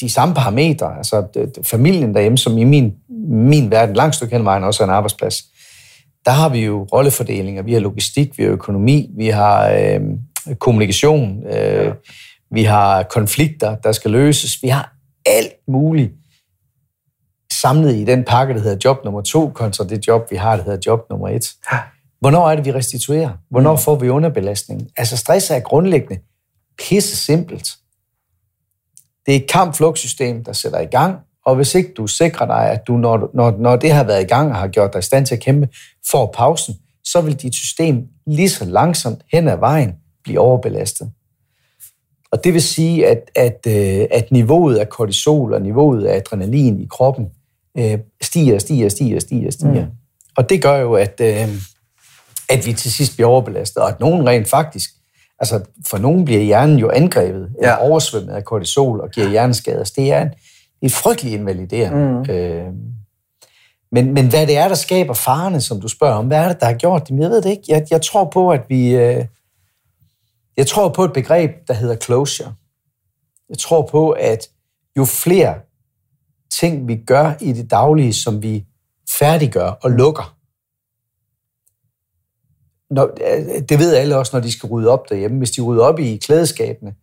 de 0.01 0.09
samme 0.09 0.35
parametre, 0.35 0.97
altså 0.97 1.27
familien 1.63 2.13
derhjemme, 2.13 2.37
som 2.37 2.57
i 2.57 2.63
min, 2.63 2.93
min 3.29 3.71
verden 3.71 3.95
langt 3.95 4.15
stykke 4.15 4.35
hen 4.35 4.45
vejen 4.45 4.63
også 4.63 4.83
er 4.83 4.87
en 4.87 4.93
arbejdsplads, 4.93 5.43
der 6.25 6.31
har 6.31 6.49
vi 6.49 6.59
jo 6.59 6.87
rollefordelinger, 6.93 7.63
vi 7.63 7.73
har 7.73 7.79
logistik, 7.79 8.37
vi 8.37 8.43
har 8.43 8.51
økonomi, 8.51 9.09
vi 9.17 9.27
har 9.27 9.69
øh, 9.69 10.01
kommunikation, 10.59 11.43
øh, 11.47 11.85
ja. 11.85 11.91
vi 12.51 12.63
har 12.63 13.03
konflikter, 13.03 13.75
der 13.75 13.91
skal 13.91 14.11
løses, 14.11 14.63
vi 14.63 14.67
har 14.67 14.93
alt 15.25 15.53
muligt 15.67 16.11
samlet 17.61 17.95
i 17.95 18.03
den 18.03 18.23
pakke, 18.23 18.53
der 18.53 18.59
hedder 18.59 18.77
job 18.85 19.03
nummer 19.05 19.21
to, 19.21 19.49
kontra 19.49 19.83
det 19.83 20.07
job, 20.07 20.31
vi 20.31 20.35
har, 20.35 20.55
der 20.55 20.63
hedder 20.63 20.79
job 20.85 21.09
nummer 21.09 21.29
et. 21.29 21.45
Hvornår 22.19 22.49
er 22.49 22.55
det, 22.55 22.65
vi 22.65 22.71
restituerer? 22.71 23.31
Hvornår 23.49 23.71
mm. 23.71 23.79
får 23.79 23.95
vi 23.95 24.09
underbelastning? 24.09 24.89
Altså 24.97 25.17
stress 25.17 25.51
er 25.51 25.59
grundlæggende 25.59 26.21
pisse 26.77 27.15
simpelt. 27.15 27.69
Det 29.25 29.35
er 29.35 29.39
et 29.39 29.49
kampflugtsystem, 29.49 30.43
der 30.43 30.53
sætter 30.53 30.79
i 30.79 30.85
gang, 30.85 31.17
og 31.45 31.55
hvis 31.55 31.75
ikke 31.75 31.93
du 31.93 32.07
sikrer 32.07 32.45
dig, 32.45 32.71
at 32.71 32.87
du, 32.87 32.97
når, 32.97 33.29
når, 33.33 33.55
når 33.59 33.75
det 33.75 33.91
har 33.91 34.03
været 34.03 34.23
i 34.23 34.27
gang 34.27 34.51
og 34.51 34.55
har 34.55 34.67
gjort 34.67 34.93
dig 34.93 34.99
i 34.99 35.01
stand 35.01 35.25
til 35.25 35.35
at 35.35 35.41
kæmpe, 35.41 35.69
får 36.11 36.33
pausen, 36.37 36.75
så 37.03 37.21
vil 37.21 37.41
dit 37.41 37.55
system 37.55 38.07
lige 38.27 38.49
så 38.49 38.65
langsomt 38.65 39.21
hen 39.31 39.47
ad 39.47 39.57
vejen 39.57 39.93
blive 40.23 40.39
overbelastet. 40.39 41.11
Og 42.31 42.43
det 42.43 42.53
vil 42.53 42.61
sige, 42.61 43.07
at, 43.07 43.31
at, 43.35 43.59
øh, 43.67 44.07
at 44.11 44.31
niveauet 44.31 44.77
af 44.77 44.89
kortisol 44.89 45.53
og 45.53 45.61
niveauet 45.61 46.05
af 46.05 46.15
adrenalin 46.15 46.79
i 46.79 46.87
kroppen 46.89 47.29
øh, 47.79 47.99
stiger, 48.21 48.59
stiger, 48.59 48.89
stiger, 48.89 49.19
stiger, 49.19 49.51
stiger. 49.51 49.85
Mm. 49.85 49.91
Og 50.37 50.49
det 50.49 50.61
gør 50.61 50.75
jo, 50.77 50.93
at, 50.93 51.21
øh, 51.21 51.47
at 52.49 52.65
vi 52.65 52.73
til 52.73 52.91
sidst 52.91 53.15
bliver 53.15 53.27
overbelastet, 53.27 53.83
og 53.83 53.89
at 53.89 53.99
nogen 53.99 54.27
rent 54.27 54.49
faktisk 54.49 54.89
Altså, 55.39 55.63
for 55.87 55.97
nogen 55.97 56.25
bliver 56.25 56.41
hjernen 56.41 56.79
jo 56.79 56.89
angrebet, 56.89 57.49
ja. 57.61 57.75
oversvømmet 57.75 58.33
af 58.33 58.45
kortisol 58.45 59.01
og 59.01 59.09
giver 59.09 59.29
hjerneskader. 59.29 59.83
Så 59.83 59.93
det 59.95 60.11
er 60.11 60.21
en, 60.21 60.29
en 60.81 60.89
frygtelig 60.89 61.33
invaliderende. 61.33 62.23
Mm. 62.27 62.33
Øh, 62.33 62.73
men, 63.91 64.13
men 64.13 64.29
hvad 64.29 64.47
det 64.47 64.57
er, 64.57 64.67
der 64.67 64.75
skaber 64.75 65.13
farerne, 65.13 65.61
som 65.61 65.81
du 65.81 65.87
spørger 65.87 66.15
om, 66.15 66.27
hvad 66.27 66.37
er 66.37 66.47
det, 66.47 66.59
der 66.59 66.65
har 66.65 66.73
gjort 66.73 67.07
det? 67.07 67.19
Jeg 67.19 67.29
ved 67.29 67.41
det 67.41 67.49
ikke. 67.49 67.63
Jeg, 67.67 67.87
jeg 67.91 68.01
tror 68.01 68.29
på, 68.33 68.51
at 68.51 68.61
vi... 68.69 68.95
Øh, 68.95 69.25
jeg 70.57 70.67
tror 70.67 70.89
på 70.89 71.03
et 71.03 71.13
begreb, 71.13 71.51
der 71.67 71.73
hedder 71.73 71.95
closure. 71.95 72.53
Jeg 73.49 73.57
tror 73.57 73.87
på, 73.91 74.09
at 74.09 74.47
jo 74.97 75.05
flere 75.05 75.55
ting, 76.59 76.87
vi 76.87 76.95
gør 76.95 77.33
i 77.41 77.53
det 77.53 77.71
daglige, 77.71 78.13
som 78.13 78.43
vi 78.43 78.65
færdiggør 79.19 79.69
og 79.69 79.91
lukker, 79.91 80.39
når, 82.91 83.09
det 83.69 83.79
ved 83.79 83.95
alle 83.95 84.17
også, 84.17 84.35
når 84.35 84.41
de 84.41 84.51
skal 84.51 84.67
rydde 84.67 84.89
op 84.89 85.09
derhjemme. 85.09 85.37
Hvis 85.37 85.51
de 85.51 85.61
rydder 85.61 85.83
op 85.83 85.99
i 85.99 86.17
klædeskabene 86.17 86.93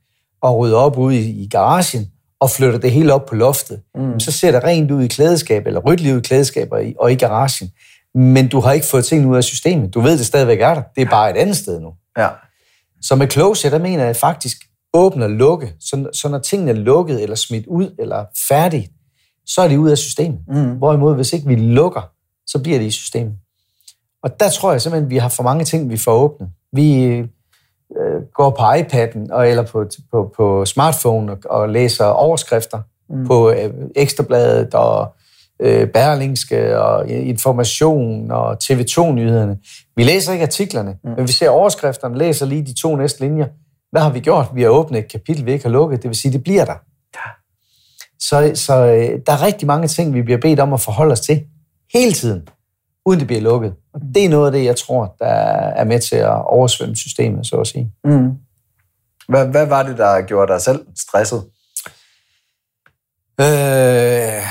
og 0.40 0.58
rydder 0.58 0.76
op 0.76 0.98
ude 0.98 1.20
i, 1.20 1.42
i 1.42 1.48
garagen 1.48 2.12
og 2.40 2.50
flytter 2.50 2.78
det 2.78 2.92
hele 2.92 3.14
op 3.14 3.26
på 3.26 3.34
loftet, 3.34 3.80
mm. 3.94 4.20
så 4.20 4.32
ser 4.32 4.50
det 4.50 4.64
rent 4.64 4.90
ud 4.90 5.02
i 5.02 5.08
klædeskabet, 5.08 5.66
eller 5.66 5.80
ryddeligt 5.80 6.14
ud 6.14 6.20
i 6.20 6.22
klædeskaber 6.22 6.92
og 7.00 7.12
i 7.12 7.14
garagen. 7.14 7.70
Men 8.14 8.48
du 8.48 8.60
har 8.60 8.72
ikke 8.72 8.86
fået 8.86 9.04
tingene 9.04 9.30
ud 9.30 9.36
af 9.36 9.44
systemet. 9.44 9.94
Du 9.94 10.00
ved, 10.00 10.18
det 10.18 10.26
stadigvæk 10.26 10.60
er 10.60 10.74
der. 10.74 10.82
Det 10.96 11.02
er 11.02 11.10
bare 11.10 11.30
et 11.30 11.36
andet 11.36 11.56
sted 11.56 11.80
nu. 11.80 11.92
Ja. 12.18 12.28
Så 13.02 13.16
med 13.16 13.30
closure, 13.30 13.72
der 13.72 13.78
mener 13.78 14.04
jeg 14.04 14.16
faktisk 14.16 14.56
åbne 14.94 15.24
og 15.24 15.30
lukke. 15.30 15.74
Så, 15.80 16.08
så 16.12 16.28
når 16.28 16.38
tingene 16.38 16.70
er 16.70 16.74
lukket, 16.74 17.22
eller 17.22 17.36
smidt 17.36 17.66
ud, 17.66 17.94
eller 17.98 18.24
færdige, 18.48 18.88
så 19.46 19.60
er 19.60 19.68
de 19.68 19.80
ud 19.80 19.90
af 19.90 19.98
systemet. 19.98 20.38
Mm. 20.48 20.76
Hvorimod, 20.76 21.14
hvis 21.14 21.32
ikke 21.32 21.46
vi 21.46 21.54
lukker, 21.56 22.10
så 22.46 22.62
bliver 22.62 22.78
det 22.78 22.86
i 22.86 22.90
systemet. 22.90 23.34
Og 24.22 24.40
der 24.40 24.50
tror 24.50 24.72
jeg 24.72 24.82
simpelthen, 24.82 25.04
at 25.04 25.10
vi 25.10 25.16
har 25.16 25.28
for 25.28 25.42
mange 25.42 25.64
ting, 25.64 25.90
vi 25.90 25.96
får 25.96 26.12
åbnet. 26.12 26.48
Vi 26.72 27.04
øh, 27.98 28.22
går 28.34 28.50
på 28.50 28.62
iPad'en 28.62 29.32
og, 29.32 29.48
eller 29.48 29.62
på, 29.62 29.84
på, 30.10 30.32
på 30.36 30.64
smartphone 30.64 31.32
og, 31.32 31.38
og 31.44 31.68
læser 31.68 32.04
overskrifter 32.04 32.80
mm. 33.10 33.26
på 33.26 33.50
øh, 33.50 33.74
Ekstrabladet 33.96 34.74
og 34.74 35.14
øh, 35.60 35.88
Berlingske 35.88 36.80
og 36.80 37.08
Information 37.08 38.30
og 38.30 38.52
TV2-nyhederne. 38.64 39.58
Vi 39.96 40.04
læser 40.04 40.32
ikke 40.32 40.44
artiklerne, 40.44 40.96
mm. 41.04 41.10
men 41.10 41.26
vi 41.26 41.32
ser 41.32 41.48
overskrifterne, 41.48 42.18
læser 42.18 42.46
lige 42.46 42.62
de 42.62 42.74
to 42.74 42.96
næste 42.96 43.20
linjer. 43.20 43.46
Hvad 43.90 44.02
har 44.02 44.10
vi 44.10 44.20
gjort? 44.20 44.46
Vi 44.54 44.62
har 44.62 44.68
åbnet 44.68 44.98
et 44.98 45.10
kapitel, 45.10 45.46
vi 45.46 45.52
ikke 45.52 45.64
har 45.64 45.72
lukket. 45.72 46.02
Det 46.02 46.08
vil 46.08 46.16
sige, 46.16 46.32
det 46.32 46.42
bliver 46.42 46.64
der. 46.64 46.76
Så, 48.18 48.52
så 48.54 48.74
øh, 48.74 49.20
der 49.26 49.32
er 49.32 49.42
rigtig 49.42 49.66
mange 49.66 49.88
ting, 49.88 50.14
vi 50.14 50.22
bliver 50.22 50.40
bedt 50.40 50.60
om 50.60 50.72
at 50.72 50.80
forholde 50.80 51.12
os 51.12 51.20
til 51.20 51.44
hele 51.92 52.12
tiden 52.12 52.48
uden 53.06 53.20
det 53.20 53.26
bliver 53.26 53.42
lukket. 53.42 53.74
Og 53.94 54.00
det 54.14 54.24
er 54.24 54.28
noget 54.28 54.46
af 54.46 54.52
det, 54.52 54.64
jeg 54.64 54.76
tror, 54.76 55.16
der 55.18 55.26
er 55.26 55.84
med 55.84 56.00
til 56.00 56.16
at 56.16 56.46
oversvømme 56.46 56.96
systemet, 56.96 57.46
så 57.46 57.56
at 57.56 57.66
sige. 57.66 57.92
Mm. 58.04 58.30
Hvad, 59.28 59.46
hvad 59.46 59.66
var 59.66 59.82
det, 59.82 59.98
der 59.98 60.22
gjorde 60.22 60.52
dig 60.52 60.60
selv 60.60 60.86
stresset? 60.96 61.44
Øh, 63.40 64.42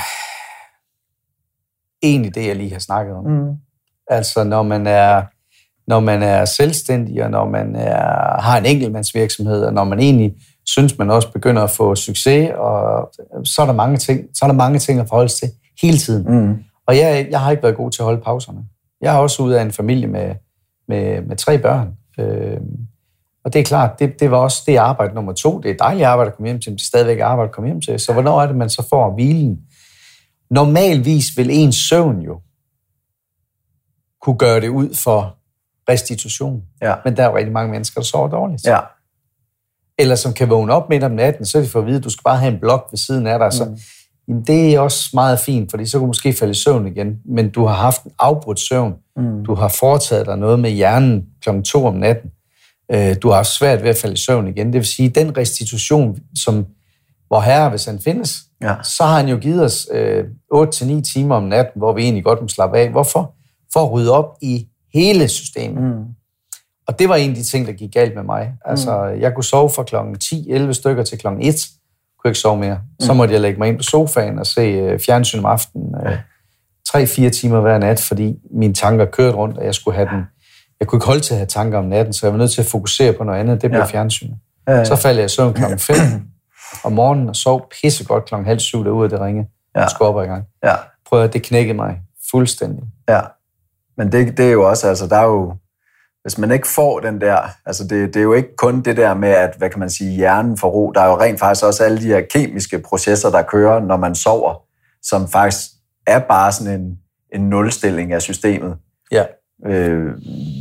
egentlig 2.02 2.34
det, 2.34 2.46
jeg 2.46 2.56
lige 2.56 2.72
har 2.72 2.78
snakket 2.78 3.14
om. 3.14 3.24
Mm. 3.24 3.56
Altså, 4.10 4.44
når 4.44 4.62
man 4.62 4.86
er 4.86 5.22
når 5.88 6.00
man 6.00 6.22
er 6.22 6.44
selvstændig, 6.44 7.24
og 7.24 7.30
når 7.30 7.48
man 7.48 7.76
er, 7.76 8.40
har 8.40 8.58
en 8.58 8.66
enkeltmandsvirksomhed, 8.66 9.64
og 9.64 9.72
når 9.72 9.84
man 9.84 10.00
egentlig 10.00 10.34
synes, 10.68 10.98
man 10.98 11.10
også 11.10 11.32
begynder 11.32 11.62
at 11.62 11.70
få 11.70 11.94
succes, 11.94 12.50
og 12.56 13.10
så 13.44 13.62
er 13.62 13.66
der 13.66 13.72
mange 13.72 13.96
ting, 13.96 14.28
så 14.34 14.44
er 14.44 14.48
der 14.48 14.54
mange 14.54 14.78
ting 14.78 15.00
at 15.00 15.08
forholde 15.08 15.28
sig 15.28 15.38
til 15.38 15.50
hele 15.82 15.98
tiden. 15.98 16.46
Mm. 16.46 16.56
Og 16.86 16.96
jeg, 16.96 17.26
jeg 17.30 17.40
har 17.40 17.50
ikke 17.50 17.62
været 17.62 17.76
god 17.76 17.90
til 17.90 18.02
at 18.02 18.04
holde 18.04 18.22
pauserne. 18.22 18.64
Jeg 19.00 19.14
er 19.14 19.18
også 19.18 19.42
ude 19.42 19.58
af 19.58 19.62
en 19.62 19.72
familie 19.72 20.06
med, 20.06 20.34
med, 20.88 21.22
med 21.22 21.36
tre 21.36 21.58
børn. 21.58 21.88
Øh, 22.18 22.60
og 23.44 23.52
det 23.52 23.58
er 23.58 23.64
klart, 23.64 23.98
det, 23.98 24.20
det 24.20 24.30
var 24.30 24.36
også 24.38 24.62
det 24.66 24.76
arbejde 24.76 25.14
nummer 25.14 25.32
to. 25.32 25.60
Det 25.60 25.70
er 25.70 25.76
dejligt 25.76 26.06
arbejde 26.06 26.30
at 26.30 26.36
komme 26.36 26.48
hjem 26.48 26.60
til, 26.60 26.70
men 26.70 26.76
det 26.76 26.82
er 26.82 26.86
stadigvæk 26.86 27.20
arbejde 27.20 27.48
at 27.48 27.54
komme 27.54 27.68
hjem 27.68 27.80
til. 27.80 28.00
Så 28.00 28.12
hvornår 28.12 28.42
er 28.42 28.46
det, 28.46 28.56
man 28.56 28.70
så 28.70 28.86
får 28.88 29.14
hvilen? 29.14 29.58
Normalvis 30.50 31.24
vil 31.36 31.50
ens 31.50 31.76
søvn 31.76 32.20
jo 32.20 32.40
kunne 34.22 34.38
gøre 34.38 34.60
det 34.60 34.68
ud 34.68 34.94
for 34.94 35.36
restitution. 35.90 36.62
Ja. 36.82 36.94
Men 37.04 37.16
der 37.16 37.22
er 37.22 37.30
jo 37.30 37.36
rigtig 37.36 37.52
mange 37.52 37.70
mennesker, 37.70 38.00
der 38.00 38.04
sover 38.04 38.28
dårligt. 38.28 38.66
Ja. 38.66 38.78
Eller 39.98 40.14
som 40.14 40.32
kan 40.32 40.50
vågne 40.50 40.72
op 40.72 40.88
midt 40.88 41.04
om 41.04 41.10
natten, 41.10 41.46
så 41.46 41.60
de 41.60 41.66
får 41.66 41.80
at 41.80 41.86
vide, 41.86 41.96
at 41.96 42.04
du 42.04 42.10
skal 42.10 42.22
bare 42.22 42.38
have 42.38 42.52
en 42.52 42.60
blok 42.60 42.86
ved 42.90 42.98
siden 42.98 43.26
af 43.26 43.38
dig. 43.38 43.52
Så 43.52 43.64
mm. 43.64 43.78
Jamen, 44.28 44.42
det 44.42 44.74
er 44.74 44.80
også 44.80 45.10
meget 45.14 45.38
fint, 45.38 45.70
fordi 45.70 45.86
så 45.86 45.92
kan 45.92 46.00
du 46.00 46.06
måske 46.06 46.32
falde 46.32 46.50
i 46.50 46.54
søvn 46.54 46.86
igen, 46.86 47.16
men 47.24 47.50
du 47.50 47.64
har 47.64 47.74
haft 47.74 48.04
en 48.04 48.10
afbrudt 48.18 48.60
søvn. 48.60 48.94
Mm. 49.16 49.44
Du 49.44 49.54
har 49.54 49.74
foretaget 49.80 50.26
dig 50.26 50.36
noget 50.38 50.60
med 50.60 50.70
hjernen 50.70 51.24
kl. 51.44 51.62
2 51.62 51.86
om 51.86 51.94
natten. 51.94 52.30
Øh, 52.92 53.16
du 53.22 53.30
har 53.30 53.42
svært 53.42 53.82
ved 53.82 53.90
at 53.90 53.96
falde 53.96 54.14
i 54.14 54.16
søvn 54.16 54.48
igen. 54.48 54.66
Det 54.66 54.74
vil 54.74 54.86
sige, 54.86 55.08
den 55.08 55.36
restitution, 55.36 56.18
som 56.36 56.66
hvor 57.28 57.40
herre, 57.40 57.70
hvis 57.70 57.84
han 57.84 57.98
findes, 57.98 58.42
ja. 58.62 58.74
så 58.82 59.04
har 59.04 59.16
han 59.16 59.28
jo 59.28 59.36
givet 59.36 59.64
os 59.64 59.88
øh, 59.92 60.24
8-9 60.54 61.02
timer 61.14 61.34
om 61.34 61.42
natten, 61.42 61.78
hvor 61.80 61.92
vi 61.92 62.02
egentlig 62.02 62.24
godt 62.24 62.42
må 62.42 62.48
slappe 62.48 62.78
af. 62.78 62.90
Hvorfor? 62.90 63.34
For 63.72 63.80
at 63.80 63.92
rydde 63.92 64.12
op 64.12 64.36
i 64.42 64.66
hele 64.94 65.28
systemet. 65.28 65.82
Mm. 65.82 66.04
Og 66.88 66.98
det 66.98 67.08
var 67.08 67.16
en 67.16 67.30
af 67.30 67.36
de 67.36 67.44
ting, 67.44 67.66
der 67.66 67.72
gik 67.72 67.92
galt 67.92 68.14
med 68.14 68.22
mig. 68.22 68.52
Altså, 68.64 69.10
mm. 69.14 69.20
jeg 69.20 69.34
kunne 69.34 69.44
sove 69.44 69.70
fra 69.70 69.82
klokken 69.82 70.16
10-11 70.24 70.72
stykker 70.72 71.02
til 71.02 71.18
klokken 71.18 71.42
1, 71.42 71.54
kunne 72.22 72.30
ikke 72.30 72.38
sove 72.38 72.56
mere. 72.56 72.78
Så 73.00 73.12
mm. 73.12 73.16
måtte 73.16 73.34
jeg 73.34 73.40
lægge 73.40 73.58
mig 73.58 73.68
ind 73.68 73.76
på 73.76 73.82
sofaen 73.82 74.38
og 74.38 74.46
se 74.46 74.60
øh, 74.60 75.00
fjernsyn 75.00 75.38
om 75.38 75.44
aftenen. 75.44 75.94
Øh, 76.06 76.18
tre-fire 76.88 77.30
timer 77.30 77.60
hver 77.60 77.78
nat, 77.78 78.00
fordi 78.00 78.38
mine 78.50 78.74
tanker 78.74 79.04
kørte 79.04 79.36
rundt, 79.36 79.58
og 79.58 79.64
jeg 79.64 79.74
skulle 79.74 79.94
have 79.94 80.08
den... 80.08 80.22
Jeg 80.80 80.88
kunne 80.88 80.96
ikke 80.96 81.06
holde 81.06 81.20
til 81.20 81.34
at 81.34 81.38
have 81.38 81.46
tanker 81.46 81.78
om 81.78 81.84
natten, 81.84 82.12
så 82.12 82.26
jeg 82.26 82.32
var 82.32 82.38
nødt 82.38 82.50
til 82.50 82.60
at 82.60 82.66
fokusere 82.66 83.12
på 83.12 83.24
noget 83.24 83.40
andet. 83.40 83.62
Det 83.62 83.70
blev 83.70 83.80
ja. 83.80 83.86
fjernsyn. 83.86 84.32
Ja, 84.68 84.72
ja. 84.72 84.84
Så 84.84 84.96
faldt 84.96 85.18
jeg 85.18 85.26
i 85.26 85.28
søvn 85.28 85.54
klokken 85.54 85.78
5 85.78 85.96
om 86.84 86.92
morgenen 86.92 87.28
og 87.28 87.36
sov 87.36 87.68
pissegodt 87.80 88.24
klokken 88.24 88.46
halv 88.46 88.58
syv 88.58 88.84
derude, 88.84 89.10
det 89.10 89.20
ringe. 89.20 89.46
Ja. 89.76 89.84
Og 89.84 89.90
skulle 89.90 90.08
op 90.08 90.24
i 90.24 90.26
gang. 90.26 90.44
Ja. 90.64 90.74
Prøv 91.08 91.24
at 91.24 91.32
det 91.32 91.42
knækkede 91.42 91.76
mig 91.76 92.00
Fuldstændig. 92.30 92.84
Ja. 93.08 93.20
Men 93.96 94.12
det, 94.12 94.36
det 94.36 94.46
er 94.46 94.50
jo 94.50 94.68
også, 94.68 94.88
altså 94.88 95.06
der 95.06 95.16
er 95.16 95.24
jo, 95.24 95.56
hvis 96.26 96.38
man 96.38 96.50
ikke 96.50 96.68
får 96.68 97.00
den 97.00 97.20
der, 97.20 97.38
altså 97.66 97.84
det, 97.84 98.14
det 98.14 98.20
er 98.20 98.24
jo 98.24 98.32
ikke 98.32 98.56
kun 98.56 98.80
det 98.80 98.96
der 98.96 99.14
med, 99.14 99.28
at, 99.28 99.54
hvad 99.58 99.70
kan 99.70 99.80
man 99.80 99.90
sige, 99.90 100.10
hjernen 100.10 100.58
får 100.58 100.68
ro, 100.68 100.92
der 100.94 101.00
er 101.00 101.06
jo 101.06 101.20
rent 101.20 101.38
faktisk 101.38 101.64
også 101.64 101.84
alle 101.84 102.00
de 102.00 102.06
her 102.06 102.20
kemiske 102.30 102.78
processer, 102.78 103.30
der 103.30 103.42
kører, 103.42 103.80
når 103.80 103.96
man 103.96 104.14
sover, 104.14 104.54
som 105.02 105.28
faktisk 105.28 105.60
er 106.06 106.18
bare 106.18 106.52
sådan 106.52 106.80
en, 106.80 106.98
en 107.34 107.48
nulstilling 107.48 108.12
af 108.12 108.22
systemet. 108.22 108.76
Ja. 109.12 109.24
Øh, 109.66 110.14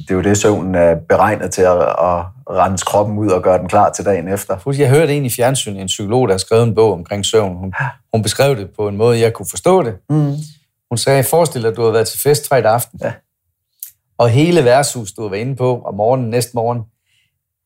det 0.07 0.09
er 0.09 0.15
jo 0.15 0.21
det, 0.21 0.37
søvnen 0.37 0.75
er 0.75 0.95
beregnet 1.09 1.51
til 1.51 1.61
at, 1.61 1.81
at 1.81 2.25
rense 2.49 2.85
kroppen 2.85 3.17
ud 3.17 3.29
og 3.29 3.43
gøre 3.43 3.57
den 3.57 3.67
klar 3.67 3.91
til 3.91 4.05
dagen 4.05 4.27
efter. 4.27 4.73
Jeg 4.77 4.89
hørte 4.89 5.13
en 5.13 5.25
i 5.25 5.29
fjernsynet, 5.29 5.81
en 5.81 5.87
psykolog, 5.87 6.27
der 6.27 6.33
har 6.33 6.39
skrevet 6.39 6.63
en 6.63 6.75
bog 6.75 6.93
omkring 6.93 7.25
søvn. 7.25 7.55
Hun, 7.55 7.73
hun 8.13 8.23
beskrev 8.23 8.55
det 8.55 8.69
på 8.77 8.87
en 8.87 8.97
måde, 8.97 9.19
jeg 9.19 9.33
kunne 9.33 9.47
forstå 9.49 9.83
det. 9.83 9.95
Mm. 10.09 10.33
Hun 10.89 10.97
sagde, 10.97 11.23
forestil 11.23 11.61
dig, 11.61 11.71
at 11.71 11.77
du 11.77 11.83
har 11.83 11.91
været 11.91 12.07
til 12.07 12.19
fest 12.19 12.47
fredag 12.47 12.73
aften. 12.73 12.99
Ja. 13.03 13.13
Og 14.17 14.29
hele 14.29 14.63
værtshus, 14.63 15.11
du 15.11 15.27
været 15.27 15.41
inde 15.41 15.55
på 15.55 15.81
om 15.85 15.95
morgenen, 15.95 16.29
næste 16.29 16.51
morgen, 16.53 16.81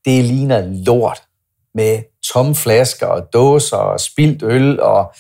det 0.06 0.24
ligner 0.24 0.62
lort 0.86 1.22
med 1.76 2.00
tomme 2.34 2.56
flasker 2.56 3.08
og 3.08 3.34
dåser 3.34 3.78
og 3.78 4.00
spildt 4.00 4.44
øl, 4.44 4.80
og 4.80 5.14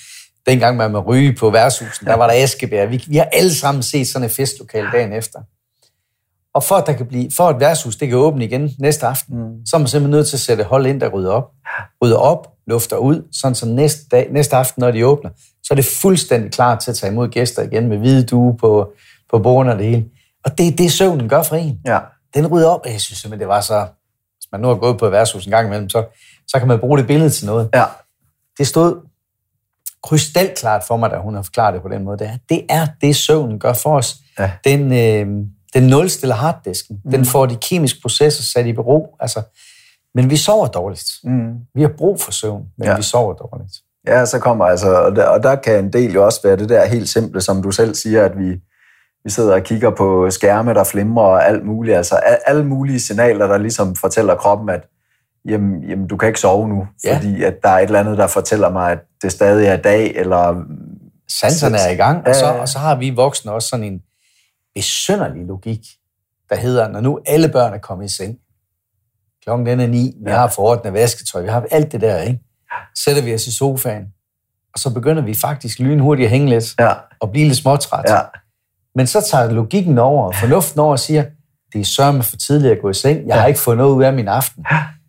dengang 0.45 0.77
man 0.77 0.91
må 0.91 0.99
ryge 0.99 1.33
på 1.33 1.49
værtshusen, 1.49 2.07
der 2.07 2.15
var 2.15 2.27
der 2.27 2.43
askebær. 2.43 2.85
Vi, 2.85 3.03
vi 3.07 3.17
har 3.17 3.29
alle 3.31 3.55
sammen 3.55 3.83
set 3.83 4.07
sådan 4.07 4.25
et 4.25 4.31
festlokale 4.31 4.87
dagen 4.91 5.13
efter. 5.13 5.39
Og 6.53 6.63
for 6.63 6.75
at, 6.75 6.87
der 6.87 6.93
kan 6.93 7.05
blive, 7.05 7.31
for 7.31 7.43
at 7.43 7.59
værtshus 7.59 7.95
det 7.95 8.07
kan 8.07 8.17
åbne 8.17 8.45
igen 8.45 8.71
næste 8.79 9.07
aften, 9.07 9.37
mm. 9.37 9.65
så 9.65 9.75
er 9.75 9.79
man 9.79 9.87
simpelthen 9.87 10.11
nødt 10.11 10.27
til 10.27 10.35
at 10.35 10.41
sætte 10.41 10.63
hold 10.63 10.85
ind, 10.85 11.01
der 11.01 11.09
rydder 11.09 11.31
op. 11.31 11.51
Rydder 12.03 12.17
op, 12.17 12.47
lufter 12.67 12.97
ud, 12.97 13.27
sådan 13.31 13.55
som 13.55 13.69
næste, 13.69 14.01
dag, 14.11 14.27
næste 14.31 14.55
aften, 14.55 14.81
når 14.81 14.91
de 14.91 15.05
åbner, 15.05 15.29
så 15.63 15.73
er 15.73 15.75
det 15.75 15.85
fuldstændig 15.85 16.51
klar 16.51 16.75
til 16.75 16.91
at 16.91 16.97
tage 16.97 17.11
imod 17.11 17.27
gæster 17.27 17.63
igen 17.63 17.87
med 17.87 17.97
hvide 17.97 18.25
due 18.25 18.57
på, 18.57 18.91
på 19.31 19.39
bordene 19.39 19.73
og 19.73 19.79
det 19.79 19.87
hele. 19.87 20.05
Og 20.45 20.57
det 20.57 20.67
er 20.67 20.71
det, 20.71 20.91
søvnen 20.91 21.29
gør 21.29 21.43
for 21.43 21.55
en. 21.55 21.79
Ja. 21.85 21.99
Den 22.33 22.47
rydder 22.47 22.69
op, 22.69 22.85
jeg 22.85 23.01
synes 23.01 23.19
simpelthen, 23.19 23.39
det 23.39 23.47
var 23.47 23.61
så... 23.61 23.87
Hvis 24.37 24.47
man 24.51 24.61
nu 24.61 24.67
har 24.67 24.75
gået 24.75 24.97
på 24.97 25.05
et 25.05 25.11
værtshus 25.11 25.45
en 25.45 25.51
gang 25.51 25.67
imellem, 25.67 25.89
så, 25.89 26.05
så 26.47 26.59
kan 26.59 26.67
man 26.67 26.79
bruge 26.79 26.97
det 26.97 27.07
billede 27.07 27.29
til 27.29 27.45
noget. 27.45 27.69
Ja. 27.73 27.85
Det 28.57 28.67
stod 28.67 29.09
krystalklart 30.03 30.83
for 30.87 30.97
mig, 30.97 31.09
da 31.09 31.17
hun 31.17 31.35
har 31.35 31.41
forklaret 31.41 31.73
det 31.73 31.81
på 31.81 31.89
den 31.89 32.03
måde. 32.03 32.17
Det 32.17 32.27
er, 32.27 32.37
det, 32.49 32.65
er 32.69 32.87
det 33.01 33.15
søvnen 33.15 33.59
gør 33.59 33.73
for 33.73 33.97
os. 33.97 34.15
Ja. 34.39 34.51
Den, 34.63 34.93
øh, 34.93 35.45
den 35.73 35.83
nulstiller 35.89 36.35
harddisken. 36.35 37.01
Mm. 37.05 37.11
Den 37.11 37.25
får 37.25 37.45
de 37.45 37.55
kemiske 37.55 38.01
processer 38.01 38.43
sat 38.43 38.65
i 38.65 38.73
bero. 38.73 39.15
Altså, 39.19 39.41
men 40.15 40.29
vi 40.29 40.37
sover 40.37 40.67
dårligt. 40.67 41.09
Mm. 41.23 41.53
Vi 41.75 41.81
har 41.81 41.91
brug 41.97 42.21
for 42.21 42.31
søvn, 42.31 42.65
men 42.77 42.87
ja. 42.87 42.95
vi 42.95 43.03
sover 43.03 43.33
dårligt. 43.33 43.71
Ja, 44.07 44.25
så 44.25 44.39
kommer 44.39 44.65
altså, 44.65 45.01
og 45.01 45.15
der, 45.15 45.25
og 45.25 45.43
der 45.43 45.55
kan 45.55 45.85
en 45.85 45.93
del 45.93 46.13
jo 46.13 46.25
også 46.25 46.39
være 46.43 46.57
det 46.57 46.69
der 46.69 46.85
helt 46.85 47.09
simple, 47.09 47.41
som 47.41 47.63
du 47.63 47.71
selv 47.71 47.95
siger, 47.95 48.25
at 48.25 48.37
vi, 48.37 48.61
vi 49.23 49.29
sidder 49.29 49.53
og 49.53 49.63
kigger 49.63 49.89
på 49.89 50.29
skærme, 50.29 50.73
der 50.73 50.83
flimrer 50.83 51.23
og 51.23 51.47
alt 51.47 51.65
muligt. 51.65 51.97
Altså 51.97 52.15
al- 52.15 52.37
alle 52.45 52.65
mulige 52.65 52.99
signaler, 52.99 53.47
der 53.47 53.57
ligesom 53.57 53.95
fortæller 53.95 54.35
kroppen, 54.35 54.69
at 54.69 54.81
jamen, 55.45 55.83
jamen, 55.83 56.07
du 56.07 56.17
kan 56.17 56.27
ikke 56.27 56.39
sove 56.39 56.69
nu, 56.69 56.87
Ja. 57.03 57.15
fordi 57.17 57.43
at 57.43 57.55
der 57.63 57.69
er 57.69 57.77
et 57.77 57.83
eller 57.83 57.99
andet, 57.99 58.17
der 58.17 58.27
fortæller 58.27 58.69
mig, 58.69 58.91
at 58.91 58.99
det 59.21 59.31
stadig 59.31 59.67
er 59.67 59.77
dag, 59.77 60.15
eller... 60.15 60.63
Sanserne 61.31 61.77
er 61.77 61.89
i 61.91 61.95
gang, 61.95 62.27
og 62.27 62.35
så, 62.35 62.45
og 62.45 62.67
så 62.69 62.79
har 62.79 62.95
vi 62.95 63.09
voksne 63.09 63.51
også 63.51 63.67
sådan 63.69 63.85
en 63.85 64.01
besynderlig 64.75 65.45
logik, 65.45 65.79
der 66.49 66.55
hedder, 66.55 66.87
når 66.87 67.01
nu 67.01 67.19
alle 67.25 67.49
børn 67.49 67.73
er 67.73 67.77
kommet 67.77 68.05
i 68.11 68.15
seng, 68.15 68.37
klokken 69.43 69.65
den 69.67 69.79
er 69.79 69.87
ni, 69.87 70.13
vi 70.25 70.29
Ja. 70.31 70.35
har 70.37 70.47
forordnet 70.47 70.93
vasketøj, 70.93 71.41
vi 71.41 71.47
har 71.47 71.65
alt 71.71 71.91
det 71.91 72.01
der, 72.01 72.21
ikke? 72.21 72.39
Sætter 73.03 73.21
vi 73.23 73.33
os 73.33 73.47
i 73.47 73.55
sofaen, 73.57 74.03
og 74.73 74.79
så 74.79 74.93
begynder 74.93 75.21
vi 75.23 75.33
faktisk 75.33 75.79
lynhurtigt 75.79 76.25
at 76.25 76.31
hænge 76.31 76.49
lidt 76.49 76.65
Ja, 76.79 76.93
og 77.19 77.31
blive 77.31 77.45
lidt 77.47 77.57
småtræt. 77.57 78.05
ja, 78.09 78.19
Men 78.95 79.07
så 79.07 79.27
tager 79.31 79.51
logikken 79.51 79.97
over, 79.97 80.27
og 80.27 80.35
fornuften 80.35 80.79
over 80.79 80.91
og 80.91 80.99
siger, 80.99 81.25
det 81.73 81.81
er 81.81 81.85
sørme 81.85 82.23
for 82.23 82.37
tidligt 82.37 82.71
at 82.71 82.81
gå 82.81 82.89
i 82.89 82.93
seng, 82.93 83.27
jeg 83.27 83.39
har 83.41 83.47
ikke 83.47 83.59
fået 83.59 83.77
noget 83.77 83.95
ud 83.95 84.03
af 84.03 84.13
min 84.13 84.27
aften. 84.27 84.65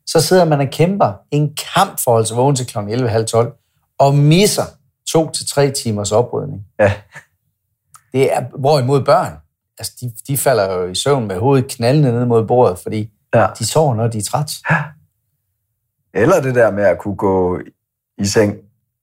Så 0.07 0.21
sidder 0.21 0.45
man 0.45 0.61
og 0.61 0.69
kæmper 0.73 1.13
en 1.31 1.57
kamp 1.75 2.01
for 2.05 2.19
at 2.19 2.29
sig 2.29 2.37
vågen 2.37 2.57
til 2.57 2.67
kl. 2.67 2.79
11.30 2.79 3.97
og 3.99 4.15
misser 4.15 4.63
to 5.09 5.31
til 5.31 5.49
tre 5.49 5.71
timers 5.71 6.13
oprydning. 6.13 6.67
ja, 6.81 6.93
Det 8.13 8.35
er 8.35 8.45
hvorimod 8.59 9.05
børn, 9.05 9.33
altså 9.79 9.93
de, 10.01 10.13
de 10.29 10.39
falder 10.39 10.73
jo 10.75 10.87
i 10.87 10.95
søvn 10.95 11.27
med 11.27 11.39
hovedet 11.39 11.71
knaldende 11.71 12.13
ned 12.13 12.25
mod 12.25 12.47
bordet, 12.47 12.79
fordi 12.79 13.11
ja. 13.35 13.47
de 13.59 13.67
sover, 13.67 13.95
når 13.95 14.07
de 14.07 14.19
er 14.19 14.23
træt. 14.23 14.51
Eller 16.15 16.41
det 16.41 16.55
der 16.55 16.71
med 16.71 16.85
at 16.85 16.99
kunne 16.99 17.17
gå 17.17 17.61
i 18.19 18.25
seng 18.25 18.57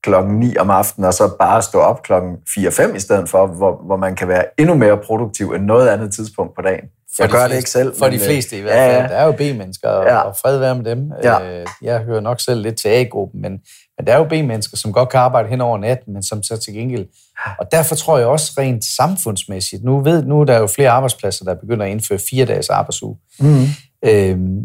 klokken 0.07 0.39
9 0.39 0.57
om 0.57 0.69
aftenen, 0.69 1.05
og 1.07 1.13
så 1.13 1.35
bare 1.39 1.61
stå 1.61 1.79
op 1.79 2.03
klokken 2.03 2.31
4-5 2.49 2.95
i 2.95 2.99
stedet 2.99 3.29
for, 3.29 3.47
hvor, 3.47 3.81
hvor 3.85 3.97
man 3.97 4.15
kan 4.15 4.27
være 4.27 4.43
endnu 4.59 4.75
mere 4.75 4.97
produktiv 4.97 5.51
end 5.51 5.63
noget 5.65 5.87
andet 5.89 6.13
tidspunkt 6.13 6.55
på 6.55 6.61
dagen. 6.61 6.83
For 7.15 7.23
jeg 7.23 7.29
de 7.29 7.33
gør 7.33 7.39
fleste, 7.39 7.51
det 7.53 7.57
ikke 7.57 7.69
selv. 7.69 7.95
For 7.97 8.05
men, 8.05 8.13
de 8.13 8.17
øh, 8.23 8.25
fleste 8.25 8.57
i 8.57 8.61
hvert 8.61 8.75
ja, 8.75 8.87
fald. 8.87 9.01
ja. 9.01 9.07
Der 9.07 9.15
er 9.21 9.25
jo 9.25 9.31
B-mennesker, 9.31 9.89
og, 9.89 10.05
Ja. 10.05 10.17
og 10.17 10.35
fred 10.41 10.57
være 10.57 10.75
med 10.75 10.83
dem. 10.85 11.11
Ja. 11.23 11.59
Øh, 11.59 11.65
Jeg 11.81 11.99
hører 11.99 12.19
nok 12.21 12.39
selv 12.39 12.61
lidt 12.61 12.75
til 12.75 12.87
A-gruppen, 12.89 13.41
men, 13.41 13.51
men 13.97 14.07
der 14.07 14.13
er 14.13 14.17
jo 14.17 14.23
B-mennesker, 14.23 14.77
som 14.77 14.93
godt 14.93 15.09
kan 15.09 15.19
arbejde 15.19 15.49
hen 15.49 15.61
over 15.61 15.77
natten, 15.77 16.13
men 16.13 16.23
som 16.23 16.43
så 16.43 16.57
til 16.57 16.73
gengæld... 16.73 17.05
Og 17.59 17.71
derfor 17.71 17.95
tror 17.95 18.17
jeg 18.17 18.27
også 18.27 18.51
rent 18.57 18.83
samfundsmæssigt, 18.85 19.83
nu, 19.83 19.99
ved, 19.99 20.23
nu 20.23 20.41
er 20.41 20.45
der 20.45 20.57
jo 20.57 20.67
flere 20.67 20.89
arbejdspladser, 20.89 21.45
der 21.45 21.55
begynder 21.55 21.85
at 21.85 21.91
indføre 21.91 22.19
fire 22.29 22.45
dages 22.45 22.69
arbejdsuge. 22.69 23.17
Mm. 23.39 23.65
Øhm, 24.05 24.57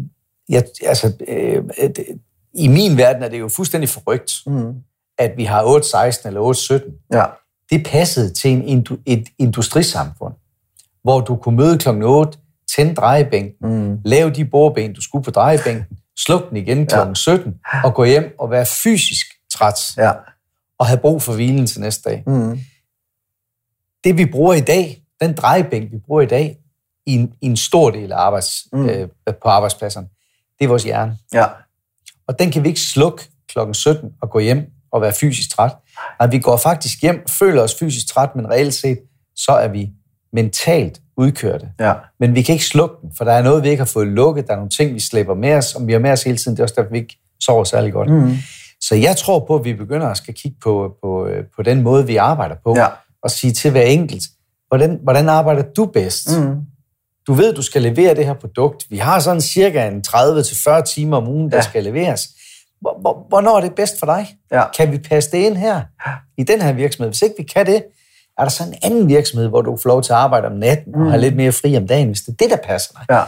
jeg, 0.49 0.63
altså, 0.85 1.11
øh, 1.27 1.63
det, 1.77 2.05
I 2.55 2.67
min 2.67 2.97
verden 2.97 3.23
er 3.23 3.27
det 3.29 3.39
jo 3.39 3.47
fuldstændig 3.49 3.89
forrygt, 3.89 4.31
Mm. 4.47 4.73
At 5.17 5.33
vi 5.37 5.43
har 5.43 5.63
8-16 5.63 6.27
eller 6.27 6.41
8-17 6.41 7.09
Ja, 7.13 7.25
det 7.69 7.87
passede 7.91 8.33
til 8.33 8.51
en 8.51 8.87
et 9.05 9.27
industrisamfund, 9.39 10.33
hvor 11.03 11.19
du 11.21 11.35
kunne 11.35 11.55
møde 11.55 11.77
kl. 11.77 11.89
8, 11.89 12.37
tænde 12.75 12.95
drejebænken, 12.95 13.69
mm. 13.71 13.99
lave 14.05 14.29
de 14.29 14.45
bordben, 14.45 14.93
du 14.93 15.01
skulle 15.01 15.23
på 15.23 15.31
drejebænken, 15.31 15.97
slukke 16.17 16.49
den 16.49 16.57
igen 16.57 16.87
kl. 16.87 16.95
Ja. 16.95 17.13
17 17.13 17.53
og 17.83 17.93
gå 17.93 18.03
hjem 18.03 18.35
og 18.39 18.51
være 18.51 18.65
fysisk 18.83 19.25
træt 19.53 19.97
ja. 19.97 20.11
og 20.79 20.87
have 20.87 20.99
brug 20.99 21.21
for 21.21 21.33
hvilen 21.33 21.67
til 21.67 21.81
næste 21.81 22.09
dag. 22.09 22.23
Mm. 22.27 22.59
Det 24.03 24.17
vi 24.17 24.25
bruger 24.25 24.53
i 24.53 24.61
dag, 24.61 25.03
den 25.21 25.33
drejebænk, 25.33 25.91
vi 25.91 25.97
bruger 25.97 26.21
i 26.21 26.25
dag, 26.25 26.57
i 27.05 27.13
en, 27.13 27.33
i 27.41 27.45
en 27.45 27.57
stor 27.57 27.89
del 27.89 28.11
af 28.11 28.17
arbejds, 28.17 28.67
mm. 28.73 28.89
øh, 28.89 29.09
på 29.25 29.49
arbejdspladserne, 29.49 30.07
det 30.59 30.65
er 30.65 30.69
vores 30.69 30.83
hjerne. 30.83 31.17
ja. 31.33 31.45
Og 32.27 32.39
den 32.39 32.51
kan 32.51 32.63
vi 32.63 32.67
ikke 32.67 32.79
slukke 32.79 33.23
kl. 33.47 33.59
17 33.73 34.11
og 34.21 34.29
gå 34.29 34.39
hjem 34.39 34.72
og 34.93 35.01
være 35.01 35.13
fysisk 35.19 35.55
træt. 35.55 35.71
Nej, 36.19 36.27
vi 36.29 36.39
går 36.39 36.57
faktisk 36.57 37.01
hjem, 37.01 37.23
føler 37.39 37.61
os 37.61 37.75
fysisk 37.79 38.07
træt, 38.13 38.29
men 38.35 38.49
reelt 38.49 38.73
set, 38.73 38.99
så 39.35 39.51
er 39.51 39.67
vi 39.67 39.89
mentalt 40.33 40.99
udkørte. 41.17 41.67
ja. 41.79 41.93
Men 42.19 42.35
vi 42.35 42.41
kan 42.41 42.53
ikke 42.53 42.65
slukke 42.65 42.95
den, 43.01 43.11
for 43.17 43.25
der 43.25 43.31
er 43.31 43.43
noget, 43.43 43.63
vi 43.63 43.69
ikke 43.69 43.81
har 43.81 43.85
fået 43.85 44.07
lukket. 44.07 44.47
Der 44.47 44.53
er 44.53 44.57
nogle 44.57 44.69
ting, 44.69 44.93
vi 44.93 44.99
slæber 44.99 45.35
med 45.35 45.53
os, 45.53 45.75
og 45.75 45.87
vi 45.87 45.91
har 45.93 45.99
med 45.99 46.11
os 46.11 46.23
hele 46.23 46.37
tiden. 46.37 46.51
Det 46.51 46.59
er 46.59 46.63
også 46.63 46.75
derfor, 46.77 46.91
vi 46.91 46.97
ikke 46.97 47.17
sover 47.43 47.63
særlig 47.63 47.93
godt. 47.93 48.09
Mm. 48.09 48.35
Så 48.81 48.95
jeg 48.95 49.15
tror 49.17 49.45
på, 49.47 49.55
at 49.55 49.65
vi 49.65 49.73
begynder 49.73 50.07
at 50.07 50.17
skal 50.17 50.33
kigge 50.33 50.57
på, 50.63 50.93
på, 51.03 51.27
øh, 51.27 51.43
på 51.55 51.63
den 51.63 51.81
måde, 51.81 52.07
vi 52.07 52.15
arbejder 52.15 52.55
på, 52.63 52.73
Ja. 52.77 52.87
og 53.23 53.31
sige 53.31 53.53
til 53.53 53.71
hver 53.71 53.81
enkelt, 53.81 54.23
hvordan, 54.67 54.99
hvordan 55.03 55.29
arbejder 55.29 55.63
du 55.77 55.85
bedst? 55.85 56.39
Mm. 56.39 56.55
Du 57.27 57.33
ved, 57.33 57.53
du 57.53 57.61
skal 57.61 57.81
levere 57.81 58.15
det 58.15 58.25
her 58.25 58.33
produkt. 58.33 58.85
Vi 58.89 58.97
har 58.97 59.19
sådan 59.19 59.41
cirka 59.41 59.87
en 59.87 60.03
30-40 60.07 60.81
timer 60.83 61.17
om 61.17 61.27
ugen, 61.27 61.51
der 61.51 61.57
Ja. 61.57 61.61
skal 61.61 61.83
leveres. 61.83 62.27
Hvor- 62.83 63.01
hvor- 63.01 63.25
Hvornår 63.29 63.57
er 63.57 63.61
det 63.61 63.75
bedst 63.75 63.99
for 63.99 64.05
dig? 64.05 64.27
Ja. 64.51 64.63
Kan 64.77 64.91
vi 64.91 64.97
passe 64.97 65.31
det 65.31 65.37
ind 65.37 65.55
her, 65.57 65.81
i 66.37 66.43
den 66.43 66.61
her 66.61 66.73
virksomhed? 66.73 67.09
Hvis 67.11 67.21
ikke 67.21 67.35
vi 67.37 67.43
kan 67.43 67.65
det, 67.65 67.83
er 68.37 68.43
der 68.43 68.49
så 68.49 68.63
en 68.63 68.73
anden 68.83 69.07
virksomhed, 69.07 69.47
hvor 69.47 69.61
du 69.61 69.77
får 69.83 69.87
lov 69.89 70.01
til 70.03 70.11
at 70.13 70.17
arbejde 70.17 70.47
om 70.47 70.53
natten 70.53 70.95
og 70.95 71.01
Mm. 71.01 71.07
have 71.07 71.21
lidt 71.21 71.35
mere 71.35 71.51
fri 71.51 71.77
om 71.77 71.87
dagen, 71.87 72.07
hvis 72.07 72.19
det 72.21 72.27
er 72.31 72.35
det, 72.39 72.49
der 72.49 72.57
passer 72.67 72.93
dig. 72.93 73.05
Ja. 73.15 73.21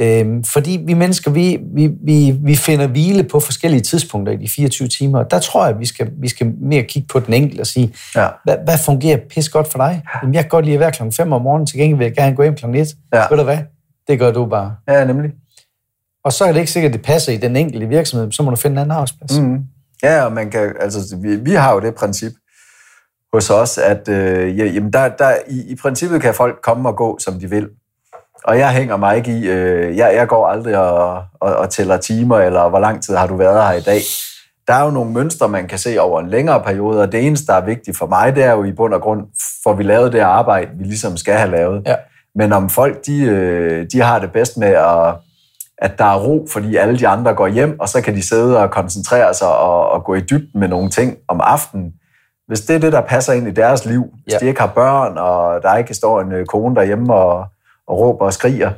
Øhm, 0.00 0.44
fordi 0.44 0.82
vi 0.86 0.94
mennesker, 0.94 1.30
vi, 1.30 1.58
vi, 1.74 1.90
vi, 2.04 2.36
vi 2.44 2.54
finder 2.56 2.86
hvile 2.86 3.24
på 3.24 3.40
forskellige 3.40 3.80
tidspunkter 3.80 4.32
i 4.32 4.36
de 4.36 4.48
24 4.48 4.88
timer, 4.88 5.18
og 5.18 5.30
der 5.30 5.38
tror 5.38 5.64
jeg, 5.66 5.74
at 5.74 5.80
vi 5.80 5.86
skal, 5.86 6.10
vi 6.20 6.28
skal 6.28 6.52
mere 6.60 6.82
kigge 6.82 7.06
på 7.12 7.20
den 7.20 7.34
enkelte 7.34 7.60
og 7.60 7.66
sige, 7.66 7.94
Ja. 8.16 8.28
hvad, 8.44 8.56
hvad 8.64 8.78
fungerer 8.78 9.18
pis 9.30 9.48
godt 9.48 9.68
for 9.68 9.78
dig? 9.78 10.02
Jamen, 10.22 10.34
jeg 10.34 10.42
kan 10.42 10.48
godt 10.48 10.64
lide 10.64 10.74
at 10.74 10.80
være 10.80 10.92
klokken 10.92 11.12
5 11.12 11.32
om 11.32 11.42
morgenen, 11.42 11.66
til 11.66 11.78
gengæld 11.78 11.98
vil 11.98 12.04
jeg 12.04 12.14
gerne 12.14 12.36
gå 12.36 12.42
hjem 12.42 12.54
klokken 12.54 12.80
1. 12.80 12.88
Ja. 13.14 13.24
Ved 13.30 13.38
du 13.38 13.42
hvad? 13.44 13.58
Det 14.08 14.18
gør 14.18 14.30
du 14.32 14.46
bare. 14.46 14.74
Ja, 14.88 15.04
nemlig. 15.04 15.30
Og 16.24 16.32
så 16.32 16.44
er 16.44 16.52
det 16.52 16.60
ikke 16.60 16.72
sikkert, 16.72 16.90
at 16.90 16.98
det 16.98 17.06
passer 17.06 17.32
i 17.32 17.36
den 17.36 17.56
enkelte 17.56 17.86
virksomhed, 17.86 18.32
så 18.32 18.42
må 18.42 18.50
du 18.50 18.56
finde 18.56 18.74
en 18.74 18.78
anden 18.78 18.90
arbejdsplads. 18.90 19.38
Mm. 19.38 19.58
Ja, 20.02 20.24
og 20.24 20.32
man 20.32 20.50
kan, 20.50 20.74
altså, 20.80 21.16
vi, 21.22 21.36
vi 21.36 21.52
har 21.52 21.74
jo 21.74 21.80
det 21.80 21.94
princip 21.94 22.32
hos 23.32 23.50
os, 23.50 23.78
at 23.78 24.08
øh, 24.08 24.58
ja, 24.58 24.64
jamen 24.64 24.92
der, 24.92 25.08
der, 25.08 25.34
i, 25.48 25.72
i 25.72 25.76
princippet 25.76 26.22
kan 26.22 26.34
folk 26.34 26.58
komme 26.62 26.88
og 26.88 26.96
gå, 26.96 27.18
som 27.18 27.40
de 27.40 27.50
vil. 27.50 27.68
Og 28.44 28.58
jeg 28.58 28.70
hænger 28.70 28.96
mig 28.96 29.16
ikke 29.16 29.38
i, 29.38 29.48
øh, 29.48 29.96
jeg, 29.96 30.14
jeg 30.14 30.28
går 30.28 30.46
aldrig 30.46 30.78
og, 30.78 31.24
og, 31.40 31.56
og 31.56 31.70
tæller 31.70 31.96
timer, 31.96 32.38
eller 32.38 32.68
hvor 32.68 32.78
lang 32.78 33.02
tid 33.02 33.16
har 33.16 33.26
du 33.26 33.36
været 33.36 33.68
her 33.68 33.72
i 33.72 33.80
dag. 33.80 34.00
Der 34.66 34.74
er 34.74 34.84
jo 34.84 34.90
nogle 34.90 35.12
mønstre, 35.12 35.48
man 35.48 35.68
kan 35.68 35.78
se 35.78 36.00
over 36.00 36.20
en 36.20 36.28
længere 36.28 36.62
periode, 36.62 37.02
og 37.02 37.12
det 37.12 37.26
eneste, 37.26 37.46
der 37.46 37.54
er 37.54 37.64
vigtigt 37.64 37.98
for 37.98 38.06
mig, 38.06 38.36
det 38.36 38.44
er 38.44 38.52
jo 38.52 38.64
i 38.64 38.72
bund 38.72 38.94
og 38.94 39.00
grund, 39.00 39.26
for 39.62 39.72
vi 39.72 39.82
lavet 39.82 40.12
det 40.12 40.20
arbejde, 40.20 40.70
vi 40.78 40.84
ligesom 40.84 41.16
skal 41.16 41.34
have 41.34 41.50
lavet. 41.50 41.82
Ja. 41.86 41.94
Men 42.34 42.52
om 42.52 42.70
folk, 42.70 43.06
de, 43.06 43.20
øh, 43.20 43.86
de 43.92 44.00
har 44.00 44.18
det 44.18 44.32
bedst 44.32 44.56
med 44.56 44.68
at, 44.68 45.14
at 45.78 45.98
der 45.98 46.04
er 46.04 46.18
ro, 46.18 46.46
fordi 46.50 46.76
alle 46.76 46.98
de 46.98 47.08
andre 47.08 47.34
går 47.34 47.48
hjem, 47.48 47.80
og 47.80 47.88
så 47.88 48.00
kan 48.00 48.14
de 48.14 48.22
sidde 48.22 48.58
og 48.58 48.70
koncentrere 48.70 49.34
sig 49.34 49.48
og, 49.58 49.88
og 49.90 50.04
gå 50.04 50.14
i 50.14 50.20
dybden 50.20 50.60
med 50.60 50.68
nogle 50.68 50.90
ting 50.90 51.16
om 51.28 51.40
aftenen, 51.40 51.92
hvis 52.46 52.60
det 52.60 52.76
er 52.76 52.80
det, 52.80 52.92
der 52.92 53.00
passer 53.00 53.32
ind 53.32 53.48
i 53.48 53.50
deres 53.50 53.84
liv, 53.86 54.04
hvis 54.22 54.32
Ja. 54.34 54.38
de 54.38 54.46
ikke 54.46 54.60
har 54.60 54.72
børn, 54.74 55.18
og 55.18 55.62
der 55.62 55.76
ikke 55.76 55.94
står 55.94 56.20
en 56.20 56.32
øh, 56.32 56.46
kone 56.46 56.74
derhjemme 56.74 57.14
og, 57.14 57.46
og 57.86 57.98
råber 57.98 58.24
og 58.26 58.32
skriger, 58.32 58.72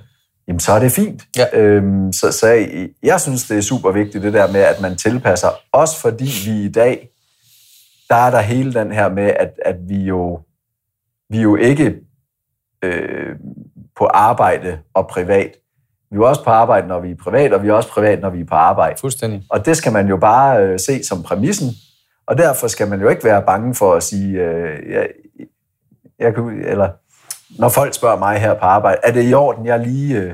jamen 0.48 0.60
så 0.60 0.72
er 0.72 0.78
det 0.78 0.92
fint. 0.92 1.22
Ja. 1.36 1.58
Øhm, 1.58 2.12
så, 2.12 2.32
så 2.32 2.46
jeg, 2.48 2.88
jeg 3.02 3.20
synes, 3.20 3.48
det 3.48 3.56
er 3.58 3.62
super 3.62 3.90
vigtigt, 3.90 4.24
det 4.24 4.32
der 4.32 4.52
med, 4.52 4.60
at 4.60 4.80
man 4.80 4.96
tilpasser. 4.96 5.48
Også 5.72 6.00
fordi 6.00 6.30
vi 6.46 6.62
i 6.64 6.68
dag, 6.72 7.08
der 8.08 8.16
er 8.16 8.30
der 8.30 8.40
hele 8.40 8.74
den 8.74 8.92
her 8.92 9.08
med, 9.08 9.32
at, 9.40 9.50
at 9.64 9.76
vi 9.88 9.96
jo 10.04 10.40
vi 11.30 11.40
jo 11.40 11.56
ikke 11.56 11.94
øh, 12.82 13.36
på 13.98 14.04
arbejde 14.06 14.78
og 14.94 15.06
privat. 15.08 15.50
Vi 16.10 16.16
er 16.16 16.22
også 16.22 16.44
på 16.44 16.50
arbejde, 16.50 16.86
når 16.88 17.00
vi 17.00 17.10
er 17.10 17.16
privat, 17.24 17.52
og 17.52 17.62
vi 17.62 17.68
er 17.68 17.72
også 17.72 17.88
privat, 17.88 18.20
når 18.20 18.30
vi 18.30 18.40
er 18.40 18.44
på 18.44 18.54
arbejde. 18.54 19.00
Fuldstændig. 19.00 19.42
Og 19.50 19.66
det 19.66 19.76
skal 19.76 19.92
man 19.92 20.08
jo 20.08 20.16
bare 20.16 20.62
øh, 20.62 20.78
se 20.80 21.04
som 21.04 21.22
præmissen, 21.22 21.68
og 22.26 22.38
derfor 22.38 22.66
skal 22.68 22.88
man 22.88 23.00
jo 23.00 23.08
ikke 23.08 23.24
være 23.24 23.42
bange 23.42 23.74
for 23.74 23.94
at 23.94 24.02
sige, 24.02 24.40
øh, 24.42 24.90
jeg, 24.92 25.08
jeg 26.18 26.34
kan, 26.34 26.62
eller 26.66 26.88
når 27.60 27.68
folk 27.68 27.94
spørger 27.94 28.18
mig 28.18 28.38
her 28.38 28.54
på 28.54 28.64
arbejde, 28.64 29.00
er 29.04 29.12
det 29.12 29.30
i 29.30 29.34
orden, 29.34 29.66
jeg 29.66 29.80
lige, 29.80 30.18
øh, 30.18 30.32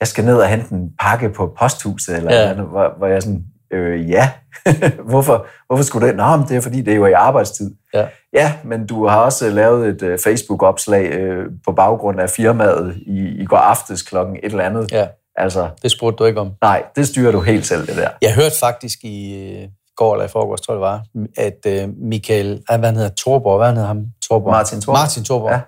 jeg 0.00 0.08
skal 0.08 0.24
ned 0.24 0.36
og 0.36 0.48
hente 0.48 0.74
en 0.74 0.90
pakke 1.00 1.28
på 1.28 1.54
posthuset, 1.58 2.16
eller 2.16 2.34
Ja. 2.34 2.50
andet, 2.50 2.66
hvor, 2.66 2.94
hvor 2.98 3.06
jeg 3.06 3.22
sådan, 3.22 3.44
øh, 3.72 4.10
ja, 4.10 4.30
hvorfor, 5.10 5.46
hvorfor 5.66 5.84
skulle 5.84 6.08
det? 6.08 6.16
Nå, 6.16 6.36
men 6.36 6.48
det 6.48 6.56
er 6.56 6.60
fordi, 6.60 6.82
det 6.82 6.92
er 6.92 6.96
jo 6.96 7.06
i 7.06 7.12
arbejdstid. 7.12 7.74
Ja. 7.94 8.06
Ja, 8.32 8.54
men 8.64 8.86
du 8.86 9.06
har 9.06 9.18
også 9.18 9.50
lavet 9.50 9.88
et 9.88 10.02
øh, 10.02 10.18
Facebook-opslag 10.24 11.12
øh, 11.12 11.46
på 11.66 11.72
baggrund 11.72 12.20
af 12.20 12.30
firmaet 12.30 12.96
i, 13.06 13.42
i 13.42 13.44
går 13.44 13.56
aftes 13.56 14.02
klokken 14.02 14.36
et 14.36 14.44
eller 14.44 14.64
andet. 14.64 14.92
Ja, 14.92 15.06
Altså, 15.36 15.68
det 15.82 15.90
spurgte 15.90 16.16
du 16.16 16.24
ikke 16.24 16.40
om. 16.40 16.50
nej, 16.62 16.82
det 16.96 17.08
styrer 17.08 17.32
du 17.32 17.40
helt 17.40 17.66
selv, 17.66 17.86
det 17.86 17.96
der. 17.96 18.08
Jeg 18.22 18.34
hørte 18.34 18.54
faktisk 18.60 18.98
i 19.04 19.34
øh, 19.42 19.68
går 19.96 20.14
eller 20.14 20.24
i 20.24 20.28
forgårs, 20.28 20.60
tror 20.60 20.74
jeg 20.74 20.76
det 20.76 20.82
var, 20.82 21.04
at 21.36 21.82
øh, 21.82 21.88
Michael, 21.96 22.62
ej, 22.68 22.76
hvad 22.76 22.88
han 22.88 22.96
hedder, 22.96 23.10
Torborg, 23.10 23.58
hvad 23.58 23.66
han 23.66 23.76
hedder 23.76 23.88
ham? 23.88 24.06
Torborg. 24.28 24.50
Martin 24.50 24.80
Thorborg. 24.80 25.00
Martin 25.02 25.24
Torborg. 25.24 25.50
Ja. 25.52 25.60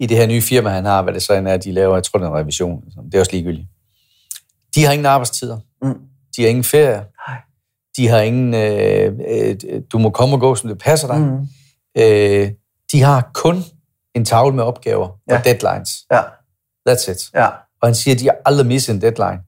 I 0.00 0.06
det 0.06 0.16
her 0.16 0.26
nye 0.26 0.42
firma, 0.42 0.68
han 0.70 0.84
har, 0.84 1.02
hvad 1.02 1.12
det 1.14 1.22
så 1.22 1.34
end 1.34 1.48
er, 1.48 1.56
de 1.56 1.72
laver, 1.72 1.94
jeg 1.94 2.02
tror, 2.04 2.18
det 2.18 2.26
er 2.26 2.30
en 2.30 2.36
revision. 2.36 2.84
Det 3.04 3.14
er 3.14 3.20
også 3.20 3.32
ligegyldigt. 3.32 3.66
De 4.74 4.84
har 4.84 4.92
ingen 4.92 5.06
arbejdstider. 5.06 5.58
Mm. 5.82 5.94
De 6.36 6.42
har 6.42 6.48
ingen 6.48 6.64
ferie. 6.64 7.04
De 7.96 8.08
har 8.08 8.20
ingen, 8.20 8.54
øh, 8.54 9.12
øh, 9.28 9.56
du 9.92 9.98
må 9.98 10.10
komme 10.10 10.36
og 10.36 10.40
gå, 10.40 10.54
som 10.54 10.68
det 10.68 10.78
passer 10.78 11.06
dig. 11.08 11.20
Mm. 11.20 11.46
Øh, 12.02 12.50
de 12.92 13.02
har 13.02 13.30
kun 13.34 13.62
en 14.14 14.24
tavle 14.24 14.56
med 14.56 14.64
opgaver 14.64 15.08
Ja. 15.30 15.38
og 15.38 15.44
deadlines. 15.44 15.90
Ja, 16.12 16.22
That's 16.88 17.10
it. 17.10 17.30
ja, 17.34 17.46
Og 17.82 17.88
han 17.88 17.94
siger, 17.94 18.14
at 18.14 18.20
de 18.20 18.24
har 18.24 18.36
aldrig 18.44 18.66
misset 18.66 18.94
en 18.94 19.00
deadline. 19.00 19.40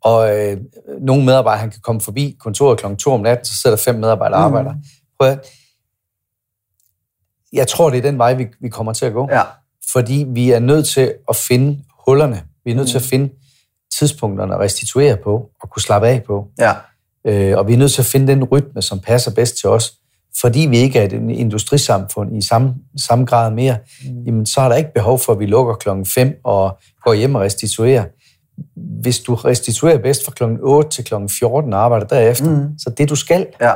Og 0.00 0.36
øh, 0.38 0.56
nogle 1.00 1.24
medarbejdere, 1.24 1.60
han 1.60 1.70
kan 1.70 1.80
komme 1.80 2.00
forbi 2.00 2.36
kontoret 2.40 2.78
klokken 2.78 2.96
2 2.98 3.12
om 3.12 3.20
natten, 3.20 3.44
så 3.46 3.56
sidder 3.56 3.76
der 3.76 3.82
fem 3.82 3.94
medarbejdere 3.94 4.40
og 4.44 4.50
Mhm. 4.50 4.56
arbejder. 4.56 4.78
Prøv 5.20 5.28
at, 5.30 5.46
jeg 7.52 7.68
tror, 7.68 7.90
det 7.90 7.98
er 7.98 8.02
den 8.02 8.18
vej, 8.18 8.34
vi, 8.34 8.46
vi 8.60 8.68
kommer 8.68 8.92
til 8.92 9.06
at 9.06 9.12
gå. 9.12 9.28
ja, 9.30 9.42
Fordi 9.92 10.24
vi 10.28 10.50
er 10.50 10.58
nødt 10.58 10.86
til 10.88 11.14
at 11.28 11.36
finde 11.36 11.84
hullerne. 12.06 12.42
Vi 12.64 12.70
er 12.70 12.74
nødt 12.74 12.88
til 12.88 12.96
at 12.96 13.02
Mhm. 13.02 13.08
finde 13.08 13.34
tidspunkterne 13.98 14.54
at 14.54 14.60
restituere 14.60 15.16
på 15.16 15.50
og 15.60 15.70
kunne 15.70 15.82
slappe 15.82 16.08
af 16.08 16.22
på. 16.22 16.48
ja, 16.58 16.72
Øh, 17.26 17.58
og 17.58 17.68
vi 17.68 17.72
er 17.72 17.76
nødt 17.76 17.92
til 17.92 18.02
at 18.02 18.06
finde 18.06 18.32
den 18.32 18.44
rytme, 18.44 18.82
som 18.82 19.00
passer 19.00 19.34
bedst 19.34 19.56
til 19.60 19.68
os. 19.68 19.92
Fordi 20.40 20.60
vi 20.70 20.78
ikke 20.78 20.98
er 20.98 21.04
et 21.04 21.12
industrisamfund 21.12 22.36
i 22.36 22.46
samme, 22.46 22.74
samme 22.96 23.24
grad 23.24 23.50
mere, 23.50 23.78
mm. 24.04 24.22
jamen, 24.22 24.46
så 24.46 24.60
er 24.60 24.68
der 24.68 24.76
ikke 24.76 24.92
behov 24.94 25.18
for, 25.18 25.32
at 25.32 25.38
vi 25.38 25.46
lukker 25.46 25.74
klokken 25.74 26.06
5 26.06 26.40
og 26.44 26.78
går 27.04 27.14
hjem 27.14 27.34
og 27.34 27.40
restituerer. 27.40 28.04
Hvis 29.02 29.20
du 29.20 29.34
restituerer 29.34 29.98
bedst 29.98 30.24
fra 30.24 30.32
klokken 30.32 30.58
8 30.62 30.90
til 30.90 31.04
klokken 31.04 31.28
14 31.28 31.72
og 31.72 31.80
arbejder 31.80 32.06
derefter, 32.06 32.50
mm. 32.50 32.78
så 32.78 32.90
det 32.90 33.08
du 33.08 33.16
skal, 33.16 33.46
ja, 33.60 33.72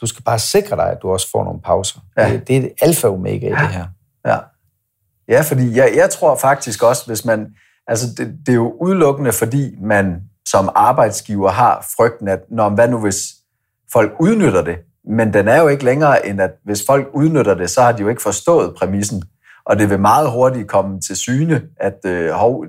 du 0.00 0.06
skal 0.06 0.22
bare 0.22 0.38
sikre 0.38 0.76
dig, 0.76 0.90
at 0.90 0.98
du 1.02 1.08
også 1.08 1.30
får 1.30 1.44
nogle 1.44 1.60
pauser. 1.60 2.00
Ja. 2.18 2.32
Det, 2.32 2.48
det 2.48 2.56
er 2.56 2.60
det 2.60 2.72
alfa 2.80 3.06
og 3.06 3.14
omega 3.14 3.46
i 3.46 3.50
det 3.50 3.68
her. 3.68 3.86
ja. 4.26 4.38
Ja, 5.28 5.40
fordi 5.40 5.76
jeg, 5.76 5.92
jeg 5.96 6.10
tror 6.10 6.36
faktisk 6.36 6.82
også, 6.82 7.06
hvis 7.06 7.24
man... 7.24 7.46
Altså, 7.86 8.06
det, 8.18 8.34
det 8.46 8.52
er 8.52 8.56
jo 8.56 8.76
udelukkende, 8.80 9.32
fordi 9.32 9.76
man 9.80 10.22
som 10.46 10.68
arbejdsgiver 10.74 11.50
har 11.50 11.86
frygten, 11.96 12.28
at 12.28 12.40
når, 12.50 12.68
hvad 12.68 12.88
nu 12.88 13.00
hvis 13.00 13.24
folk 13.92 14.12
udnytter 14.20 14.62
det? 14.62 14.76
Men 15.08 15.32
den 15.32 15.48
er 15.48 15.60
jo 15.60 15.68
ikke 15.68 15.84
længere, 15.84 16.26
end 16.26 16.40
at 16.40 16.50
hvis 16.64 16.82
folk 16.86 17.08
udnytter 17.14 17.54
det, 17.54 17.70
så 17.70 17.82
har 17.82 17.92
de 17.92 18.02
jo 18.02 18.08
ikke 18.08 18.22
forstået 18.22 18.74
præmissen. 18.78 19.22
Og 19.64 19.78
det 19.78 19.90
vil 19.90 20.00
meget 20.00 20.30
hurtigt 20.30 20.68
komme 20.68 21.00
til 21.00 21.16
syne, 21.16 21.62
at 21.80 21.94
øh, 22.06 22.30
hov, 22.30 22.64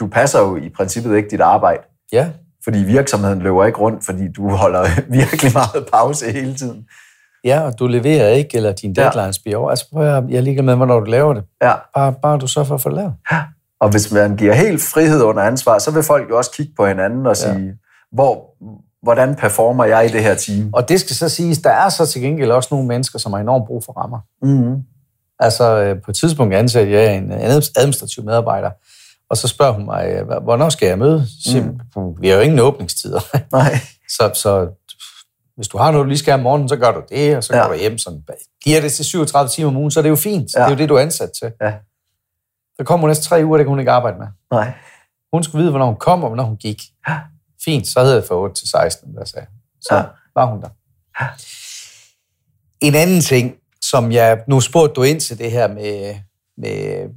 du 0.00 0.06
passer 0.06 0.40
jo 0.40 0.56
i 0.56 0.68
princippet 0.68 1.16
ikke 1.16 1.30
dit 1.30 1.40
arbejde. 1.40 1.82
Ja, 2.12 2.30
Fordi 2.64 2.78
virksomheden 2.78 3.38
løber 3.38 3.66
ikke 3.66 3.78
rundt, 3.78 4.04
fordi 4.04 4.32
du 4.32 4.48
holder 4.50 4.84
virkelig 5.18 5.52
meget 5.52 5.86
pause 5.92 6.32
hele 6.32 6.54
tiden. 6.54 6.84
ja 7.44 7.60
og 7.60 7.78
du 7.78 7.86
leverer 7.86 8.28
ikke, 8.28 8.56
eller 8.56 8.72
din 8.72 8.94
Ja. 8.96 9.02
deadlines 9.02 9.38
bliver 9.38 9.56
over. 9.58 9.70
Altså, 9.70 9.90
prøv 9.92 10.02
at, 10.16 10.24
jeg 10.28 10.36
er 10.36 10.40
ligeglad 10.40 10.64
med, 10.64 10.76
hvornår 10.76 11.00
du 11.00 11.06
laver 11.10 11.34
det. 11.34 11.44
Ja. 11.62 11.72
Bare, 11.94 12.14
bare 12.22 12.38
du 12.38 12.46
så 12.46 12.64
for 12.64 12.74
at 12.74 12.80
få 12.80 12.88
det 12.88 12.96
lavet. 12.96 13.14
Og 13.80 13.90
hvis 13.90 14.12
man 14.12 14.36
giver 14.36 14.54
helt 14.54 14.82
frihed 14.82 15.22
under 15.22 15.42
ansvar, 15.42 15.78
så 15.78 15.90
vil 15.90 16.02
folk 16.02 16.30
jo 16.30 16.36
også 16.36 16.50
kigge 16.50 16.72
på 16.76 16.86
hinanden 16.86 17.26
og 17.26 17.36
sige, 17.36 17.52
ja. 17.52 17.70
hvor, 18.12 18.44
hvordan 19.02 19.34
performer 19.34 19.84
jeg 19.84 20.06
i 20.06 20.08
det 20.08 20.22
her 20.22 20.34
team? 20.34 20.70
Og 20.72 20.88
det 20.88 21.00
skal 21.00 21.16
så 21.16 21.28
siges, 21.28 21.58
der 21.58 21.70
er 21.70 21.88
så 21.88 22.06
til 22.06 22.22
gengæld 22.22 22.50
også 22.50 22.68
nogle 22.72 22.86
mennesker, 22.86 23.18
som 23.18 23.32
har 23.32 23.40
enormt 23.40 23.66
brug 23.66 23.84
for 23.84 23.92
rammer. 23.92 24.18
Mm-hmm. 24.42 24.82
Altså 25.38 25.64
øh, 25.82 26.02
på 26.02 26.10
et 26.10 26.16
tidspunkt 26.16 26.54
ansatte 26.54 26.92
jeg 26.92 27.16
en 27.16 27.32
administrativ 27.76 28.24
medarbejder, 28.24 28.70
og 29.30 29.36
så 29.36 29.48
spørger 29.48 29.72
hun 29.72 29.84
mig, 29.84 30.06
øh, 30.08 30.42
hvornår 30.42 30.68
skal 30.68 30.88
jeg 30.88 30.98
møde? 30.98 31.26
Mm. 31.54 31.80
vi 32.20 32.28
har 32.28 32.34
jo 32.36 32.40
ingen 32.40 32.58
åbningstider. 32.58 33.20
Nej. 33.56 33.78
så, 34.08 34.30
så 34.34 34.68
hvis 35.56 35.68
du 35.68 35.78
har 35.78 35.90
noget, 35.90 36.04
du 36.04 36.08
lige 36.08 36.18
skal 36.18 36.34
om 36.34 36.40
morgenen, 36.40 36.68
så 36.68 36.76
gør 36.76 36.92
du 36.92 37.02
det, 37.08 37.36
og 37.36 37.44
så 37.44 37.56
Ja. 37.56 37.62
går 37.62 37.72
du 37.72 37.78
hjem. 37.78 37.98
Sådan, 37.98 38.22
giver 38.64 38.80
det 38.80 38.92
til 38.92 39.04
37 39.04 39.48
timer 39.48 39.68
om 39.68 39.76
ugen, 39.76 39.90
så 39.90 40.00
er 40.00 40.02
det 40.02 40.10
jo 40.10 40.16
fint. 40.16 40.54
Ja. 40.54 40.60
Det 40.60 40.66
er 40.66 40.70
jo 40.70 40.76
det, 40.76 40.88
du 40.88 40.94
er 40.94 41.00
ansat 41.00 41.30
til. 41.42 41.52
Ja. 41.60 41.72
Så 42.80 42.84
kommer 42.84 43.02
hun 43.02 43.10
næste 43.10 43.24
tre 43.24 43.44
uger, 43.44 43.56
det 43.56 43.64
kan 43.64 43.68
hun 43.68 43.78
ikke 43.78 43.90
arbejde 43.90 44.18
med. 44.18 44.26
Nej. 44.50 44.72
Hun 45.32 45.42
skulle 45.42 45.60
vide, 45.60 45.70
hvornår 45.70 45.86
hun 45.86 45.96
kom, 45.96 46.22
og 46.22 46.28
hvornår 46.28 46.44
hun 46.44 46.56
gik. 46.56 46.82
Fint, 47.64 47.86
så 47.86 48.00
havde 48.00 48.14
jeg 48.14 48.24
fra 48.24 48.34
8 48.34 48.54
til 48.60 48.68
16, 48.68 49.14
der 49.14 49.24
sagde. 49.24 49.46
Så 49.80 49.94
Ja. 49.94 50.00
ja. 50.00 50.06
var 50.34 50.46
hun 50.46 50.60
der. 50.62 50.68
En 52.80 52.94
anden 52.94 53.20
ting, 53.20 53.54
som 53.82 54.12
jeg... 54.12 54.42
Nu 54.48 54.60
spurgte 54.60 54.94
du 54.94 55.02
ind 55.02 55.20
til 55.20 55.38
det 55.38 55.50
her 55.50 55.68
med, 55.68 56.14
med 56.58 57.08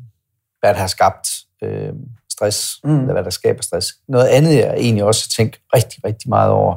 hvad 0.60 0.74
der 0.74 0.80
har 0.80 0.88
skabt 0.88 1.28
øh, 1.64 1.94
stress, 2.32 2.80
mm. 2.84 3.00
eller 3.00 3.14
hvad 3.14 3.24
der 3.24 3.30
skaber 3.30 3.62
stress. 3.62 3.88
Noget 4.08 4.28
andet, 4.28 4.56
jeg 4.56 4.74
egentlig 4.78 5.04
også 5.04 5.26
har 5.26 5.44
tænkt 5.44 5.60
rigtig, 5.76 6.06
rigtig 6.06 6.30
meget 6.30 6.52
over, 6.52 6.76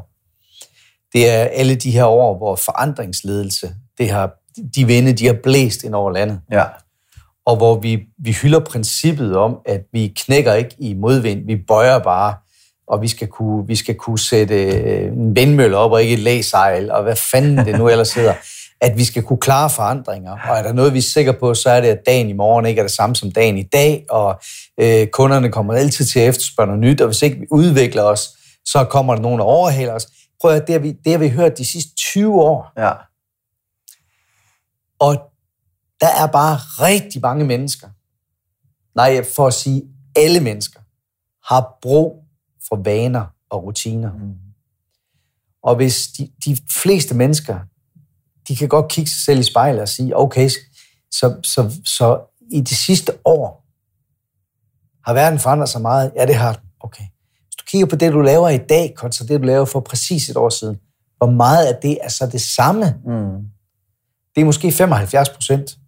det 1.13 1.31
er 1.31 1.45
alle 1.45 1.75
de 1.75 1.91
her 1.91 2.05
år, 2.05 2.37
hvor 2.37 2.57
forandringsledelse, 2.57 3.75
det 3.99 4.11
har, 4.11 4.33
de 4.77 4.85
vinde, 4.87 5.13
de 5.13 5.27
har 5.27 5.37
blæst 5.43 5.83
ind 5.85 5.95
over 5.95 6.11
landet 6.11 6.41
Ja. 6.53 6.65
Og 7.47 7.57
hvor 7.57 7.81
vi, 7.81 7.99
vi 8.19 8.33
hylder 8.33 8.61
princippet 8.61 9.37
om, 9.37 9.59
at 9.67 9.81
vi 9.93 10.13
knækker 10.17 10.55
ikke 10.55 10.77
i 10.79 10.95
modvind, 10.95 11.47
vi 11.47 11.57
bøjer 11.57 11.99
bare, 11.99 12.35
og 12.89 13.03
vi 13.03 13.09
skal 13.09 13.29
kunne, 13.29 13.67
vi 13.67 13.77
skal 13.77 13.95
kunne 13.95 14.19
sætte 14.19 14.65
øh, 14.65 15.13
en 15.13 15.37
vindmølle 15.37 15.77
op 15.77 15.93
og 15.93 16.03
ikke 16.03 16.15
et 16.15 16.19
læsejl, 16.19 16.91
og 16.91 17.03
hvad 17.03 17.17
fanden 17.17 17.67
det 17.67 17.79
nu 17.79 17.89
ellers 17.89 18.15
hedder, 18.15 18.35
at 18.81 18.99
vi 18.99 19.05
skal 19.05 19.23
kunne 19.23 19.39
klare 19.39 19.71
forandringer. 19.71 20.33
Og 20.33 20.57
er 20.57 20.63
der 20.63 20.73
noget, 20.73 20.93
vi 20.93 20.99
er 20.99 21.03
sikre 21.03 21.35
på, 21.35 21.55
så 21.55 21.71
er 21.71 21.81
det, 21.81 21.89
at 21.89 21.99
dagen 22.07 22.29
i 22.29 22.33
morgen 22.33 22.67
ikke 22.67 22.79
er 22.79 22.85
det 22.85 22.93
samme 22.93 23.17
som 23.17 23.33
dagen 23.33 23.59
i 23.59 23.63
dag, 23.63 24.07
og 24.11 24.41
øh, 24.81 25.07
kunderne 25.07 25.53
kommer 25.53 25.75
altid 25.75 26.05
til 26.05 26.21
at 26.21 26.29
efterspørge 26.29 26.67
noget 26.67 26.81
nyt, 26.81 27.01
og 27.01 27.07
hvis 27.07 27.23
ikke 27.23 27.37
vi 27.37 27.47
udvikler 27.51 28.03
os, 28.03 28.29
så 28.65 28.85
kommer 28.85 29.15
der 29.15 29.23
nogen, 29.23 29.39
der 29.39 29.45
overhaler 29.45 29.93
os. 29.93 30.07
Prøv 30.41 30.51
at 30.51 30.67
det 30.67 30.73
har 30.73 30.81
vi, 30.81 30.93
det 31.05 31.13
har 31.13 31.19
vi 31.19 31.29
hørt 31.29 31.59
de 31.59 31.65
sidste 31.65 31.95
20 31.95 32.43
år. 32.43 32.73
Ja. 32.79 32.93
Og 35.01 35.17
der 36.01 36.09
er 36.09 36.27
bare 36.27 36.57
rigtig 36.57 37.21
mange 37.21 37.45
mennesker, 37.45 37.89
nej, 38.95 39.25
for 39.37 39.47
at 39.47 39.55
sige 39.55 39.83
alle 40.17 40.41
mennesker, 40.41 40.81
har 41.49 41.79
brug 41.83 42.25
for 42.69 42.77
vaner 42.77 43.27
og 43.51 43.65
rutiner. 43.65 44.13
Mm. 44.13 44.35
Og 45.63 45.77
hvis 45.77 46.07
de, 46.07 46.31
de 46.45 46.59
fleste 46.71 47.15
mennesker, 47.15 47.59
de 48.49 48.57
kan 48.57 48.69
godt 48.69 48.89
kigge 48.89 49.11
sig 49.11 49.21
selv 49.25 49.41
i 49.41 49.43
spejlet 49.43 49.83
og 49.83 49.89
sige, 49.89 50.17
okay, 50.17 50.51
så, 51.11 51.37
så, 51.43 51.81
så 51.85 52.21
i 52.51 52.61
de 52.61 52.77
sidste 52.77 53.13
år 53.25 53.67
har 55.07 55.13
verden 55.15 55.39
forandret 55.39 55.69
sig 55.69 55.81
meget. 55.81 56.13
Ja, 56.17 56.27
det 56.27 56.35
har 56.35 56.53
den. 56.53 56.63
Okay. 56.81 57.05
Hvis 57.45 57.57
du 57.57 57.65
kigger 57.67 57.87
på 57.87 57.97
det, 57.97 58.13
du 58.13 58.21
laver 58.21 58.49
i 58.49 58.59
dag, 58.59 58.95
kontra 58.97 59.25
det, 59.25 59.41
du 59.41 59.47
laver 59.47 59.65
for 59.65 59.81
præcis 59.81 60.29
et 60.29 60.37
år 60.37 60.49
siden, 60.49 60.77
hvor 61.17 61.31
meget 61.31 61.67
af 61.67 61.79
det 61.83 61.99
er 62.03 62.09
så 62.09 62.27
det 62.27 62.41
samme? 62.41 62.85
Mm. 63.07 63.45
Det 64.35 64.41
er 64.41 64.45
måske 64.45 64.73
75 64.73 65.29
procent. 65.29 65.79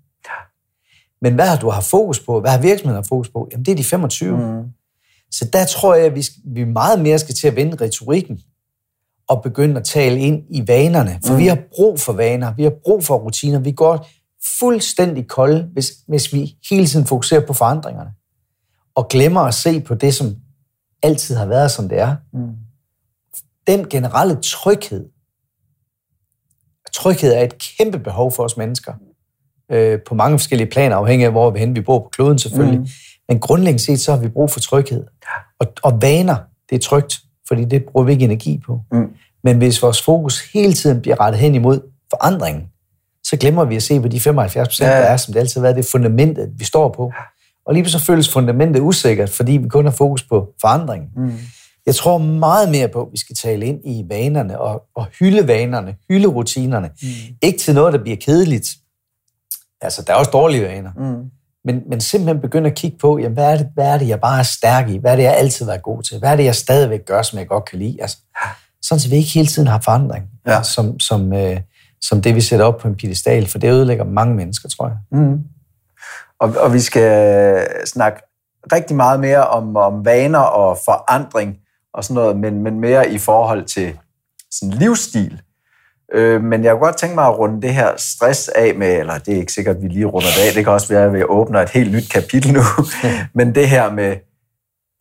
Men 1.23 1.35
hvad 1.35 1.47
har 1.49 1.57
du 1.57 1.71
haft 1.71 1.87
fokus 1.87 2.21
på? 2.21 2.41
Hvad 2.41 2.51
har 2.51 2.61
virksomheden 2.61 2.97
haft 2.97 3.09
fokus 3.09 3.29
på? 3.29 3.49
Jamen, 3.53 3.65
det 3.65 3.73
er 3.73 3.77
de 3.77 3.85
25. 3.85 4.37
Mm. 4.37 4.43
Mm. 4.43 4.65
Så 5.31 5.49
der 5.53 5.65
tror 5.65 5.95
jeg, 5.95 6.07
at 6.07 6.15
vi, 6.15 6.23
skal, 6.23 6.41
vi 6.45 6.65
meget 6.65 7.01
mere 7.01 7.19
skal 7.19 7.35
til 7.35 7.49
at 7.49 7.57
vende 7.57 7.85
retorikken 7.85 8.41
og 9.29 9.43
begynde 9.43 9.77
at 9.77 9.85
tale 9.85 10.19
ind 10.19 10.45
i 10.51 10.69
vanerne. 10.69 11.21
For 11.27 11.33
mm. 11.33 11.39
vi 11.39 11.47
har 11.47 11.59
brug 11.77 12.01
for 12.01 12.13
vaner, 12.13 12.55
vi 12.55 12.63
har 12.63 12.73
brug 12.85 13.05
for 13.05 13.17
rutiner. 13.17 13.59
Vi 13.59 13.73
går 13.73 14.09
fuldstændig 14.59 15.29
kolde, 15.29 15.69
hvis, 15.73 15.93
hvis 16.07 16.33
vi 16.33 16.57
hele 16.71 16.87
tiden 16.87 17.07
fokuserer 17.07 17.47
på 17.47 17.53
forandringerne. 17.53 18.11
Og 18.95 19.09
glemmer 19.09 19.41
at 19.41 19.55
se 19.55 19.81
på 19.81 19.95
det, 19.95 20.15
som 20.15 20.37
altid 21.03 21.35
har 21.37 21.47
været, 21.47 21.71
som 21.71 21.89
det 21.89 21.99
er. 21.99 22.17
Mm. 22.33 22.55
Den 23.67 23.89
generelle 23.89 24.35
tryghed. 24.43 25.09
tryghed 26.93 27.35
er 27.35 27.41
et 27.41 27.59
kæmpe 27.59 27.99
behov 27.99 28.33
for 28.33 28.45
os 28.45 28.57
mennesker. 28.57 28.93
Øh, 29.73 29.99
på 30.09 30.15
mange 30.15 30.39
forskellige 30.39 30.71
planer, 30.71 30.97
afhængig 30.97 31.25
af, 31.25 31.31
hvor 31.31 31.51
vi, 31.51 31.59
hen 31.59 31.77
vi 31.77 31.81
bor 31.81 31.99
på 31.99 32.09
kloden 32.13 32.39
selvfølgelig. 32.39 32.81
Mm. 32.81 32.89
Men 33.29 33.41
grundlæggende 33.41 33.85
set, 33.85 34.01
så 34.01 34.13
har 34.13 34.19
vi 34.19 34.29
brug 34.29 34.51
for 34.51 34.61
tryghed. 34.61 35.05
Og, 35.61 35.67
og 35.83 36.03
vaner, 36.03 36.37
det 36.71 36.77
er 36.77 36.81
trygt, 36.81 37.19
fordi 37.49 37.65
det 37.65 37.85
bruger 37.85 38.07
vi 38.07 38.13
ikke 38.13 38.25
energi 38.25 38.61
på. 38.67 38.81
Mm. 38.93 39.09
Men 39.45 39.57
hvis 39.57 39.83
vores 39.83 40.03
fokus 40.03 40.53
hele 40.53 40.73
tiden 40.73 41.01
bliver 41.01 41.21
rettet 41.21 41.41
hen 41.41 41.55
imod 41.55 41.81
forandringen, 42.11 42.63
så 43.25 43.37
glemmer 43.37 43.65
vi 43.65 43.77
at 43.77 43.83
se 43.83 44.01
på 44.01 44.09
de 44.09 44.21
75 44.21 44.69
procent, 44.69 44.89
ja. 44.89 44.97
der 44.97 45.03
er, 45.03 45.17
som 45.17 45.33
det 45.33 45.41
altid 45.41 45.61
har 45.61 45.63
været, 45.63 45.77
det 45.77 45.89
fundamentet, 45.93 46.51
vi 46.57 46.65
står 46.65 46.89
på. 46.97 47.13
Og 47.67 47.75
lige 47.75 47.91
så 47.91 48.05
føles 48.05 48.33
fundamentet 48.33 48.81
usikkert, 48.81 49.31
fordi 49.31 49.53
vi 49.53 49.69
kun 49.69 49.85
har 49.85 49.93
fokus 49.93 50.23
på 50.23 50.49
forandring. 50.61 51.05
Mm. 51.17 51.33
Jeg 51.87 51.95
tror 51.95 52.19
meget 52.19 52.71
mere 52.71 52.89
på, 52.89 53.03
at 53.03 53.09
vi 53.13 53.19
skal 53.19 53.37
tale 53.37 53.67
ind 53.67 53.81
i 53.85 54.05
vanerne 54.09 54.61
og, 54.61 54.83
og 54.95 55.07
hylde 55.21 55.49
vanerne, 55.49 55.95
hylde 56.09 56.29
rutinerne. 56.29 56.91
Mm. 57.03 57.09
Ikke 57.43 57.59
til 57.59 57.75
noget, 57.75 57.93
der 57.93 58.03
bliver 58.03 58.17
kedeligt. 58.17 58.67
Altså, 59.81 60.03
der 60.03 60.13
er 60.13 60.17
også 60.17 60.31
dårlige 60.31 60.63
vaner. 60.63 60.91
Mm. 60.97 61.31
Men, 61.65 61.83
men 61.89 62.01
simpelthen 62.01 62.41
begynde 62.41 62.71
at 62.71 62.77
kigge 62.77 62.99
på, 62.99 63.19
jamen, 63.19 63.35
hvad, 63.35 63.53
er 63.53 63.57
det, 63.57 63.69
hvad 63.75 63.87
er 63.87 63.99
det, 63.99 64.09
jeg 64.09 64.21
bare 64.21 64.39
er 64.39 64.43
stærk 64.43 64.89
i? 64.89 64.97
Hvad 64.97 65.13
er 65.13 65.17
det, 65.17 65.23
jeg 65.23 65.37
altid 65.37 65.65
har 65.65 65.73
været 65.73 65.83
god 65.83 66.03
til? 66.03 66.19
Hvad 66.19 66.33
er 66.33 66.37
det, 66.37 66.45
jeg 66.45 66.55
stadigvæk 66.55 67.07
gør, 67.07 67.23
som 67.23 67.39
jeg 67.39 67.49
godt 67.49 67.65
kan 67.65 67.79
lide? 67.79 67.97
Altså, 68.01 68.19
sådan, 68.83 69.01
at 69.05 69.11
vi 69.11 69.17
ikke 69.17 69.31
hele 69.31 69.47
tiden 69.47 69.69
har 69.69 69.81
forandring, 69.85 70.25
ja. 70.47 70.63
som, 70.63 71.01
som, 71.01 71.33
øh, 71.33 71.61
som 72.01 72.23
det, 72.23 72.35
vi 72.35 72.41
sætter 72.41 72.67
op 72.67 72.79
på 72.79 72.89
en 72.89 72.97
pedestal, 72.97 73.47
for 73.47 73.59
det 73.59 73.71
ødelægger 73.71 74.05
mange 74.05 74.35
mennesker, 74.35 74.69
tror 74.69 74.87
jeg. 74.89 74.97
Mm. 75.13 75.39
Og, 76.41 76.55
og 76.61 76.73
vi 76.73 76.81
skal 76.81 77.67
snakke 77.87 78.23
rigtig 78.73 78.97
meget 78.97 79.21
mere 79.21 79.47
om, 79.47 79.77
om 79.77 80.05
vaner 80.05 80.39
og 80.39 80.79
forandring 80.85 81.57
og 81.95 82.05
sådan 82.05 82.15
noget, 82.15 82.37
men, 82.37 82.63
men 82.63 82.81
mere 82.81 83.11
i 83.11 83.19
forhold 83.19 83.65
til 83.65 83.99
sådan 84.51 84.75
livsstil. 84.75 85.43
Øh, 86.13 86.43
men 86.43 86.65
jeg 86.65 86.73
kunne 86.73 86.85
godt 86.85 86.97
tænke 86.97 87.15
mig 87.15 87.25
at 87.25 87.39
runde 87.39 87.63
det 87.63 87.75
her 87.75 87.97
stress 87.97 88.49
af 88.49 88.75
med, 88.75 88.99
eller 88.99 89.19
det 89.19 89.35
er 89.35 89.39
ikke 89.39 89.53
sikkert, 89.53 89.77
at 89.77 89.83
vi 89.83 89.89
lige 89.89 90.05
runder 90.05 90.29
det 90.29 90.49
af, 90.49 90.53
det 90.55 90.65
kan 90.65 90.73
også 90.73 90.89
være, 90.89 91.05
at 91.05 91.13
vi 91.13 91.23
åbner 91.23 91.61
et 91.61 91.71
helt 91.71 91.93
nyt 91.93 92.11
kapitel 92.11 92.53
nu, 92.53 92.63
men 93.35 93.55
det 93.55 93.69
her 93.69 93.93
med, 93.93 94.17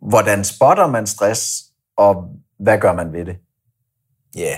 hvordan 0.09 0.43
spotter 0.43 0.87
man 0.87 1.07
stress, 1.07 1.63
og 1.97 2.29
hvad 2.59 2.77
gør 2.79 2.93
man 2.93 3.13
ved 3.13 3.25
det? 3.25 3.37
Ja. 4.35 4.41
Yeah. 4.41 4.57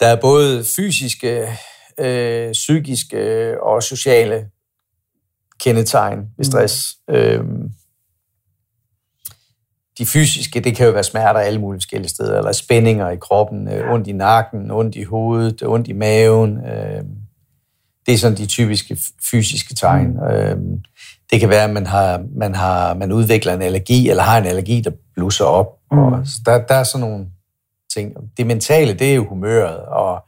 Der 0.00 0.06
er 0.06 0.20
både 0.20 0.64
fysiske, 0.76 1.48
øh, 1.98 2.52
psykiske 2.52 3.56
og 3.62 3.82
sociale 3.82 4.50
kendetegn 5.60 6.18
ved 6.36 6.44
stress. 6.44 6.96
Mm. 7.08 7.14
Øhm, 7.14 7.70
de 9.98 10.06
fysiske, 10.06 10.60
det 10.60 10.76
kan 10.76 10.86
jo 10.86 10.92
være 10.92 11.04
smerter 11.04 11.40
alle 11.40 11.60
mulige 11.60 11.80
forskellige 11.80 12.08
steder, 12.08 12.38
eller 12.38 12.52
spændinger 12.52 13.10
i 13.10 13.16
kroppen, 13.16 13.68
øh, 13.68 13.92
ondt 13.92 14.06
i 14.06 14.12
nakken, 14.12 14.70
ondt 14.70 14.96
i 14.96 15.02
hovedet, 15.02 15.62
ondt 15.62 15.88
i 15.88 15.92
maven. 15.92 16.58
Øh, 16.66 17.02
det 18.06 18.14
er 18.14 18.18
sådan 18.18 18.38
de 18.38 18.46
typiske 18.46 18.98
fysiske 19.30 19.74
tegn. 19.74 20.10
Mm. 20.10 20.22
Øh, 20.22 20.56
det 21.30 21.40
kan 21.40 21.48
være, 21.48 21.64
at 21.64 21.70
man, 21.70 21.86
har, 21.86 22.24
man, 22.36 22.54
har, 22.54 22.94
man 22.94 23.12
udvikler 23.12 23.54
en 23.54 23.62
allergi, 23.62 24.10
eller 24.10 24.22
har 24.22 24.38
en 24.38 24.46
allergi, 24.46 24.80
der 24.80 24.90
blusser 25.14 25.44
op. 25.44 25.66
Mm. 25.92 25.98
Og 25.98 26.26
der, 26.46 26.58
der 26.66 26.74
er 26.74 26.84
sådan 26.84 27.08
nogle 27.08 27.26
ting. 27.94 28.12
Det 28.36 28.46
mentale, 28.46 28.94
det 28.94 29.10
er 29.10 29.14
jo 29.14 29.28
humøret, 29.28 29.76
og 29.76 30.24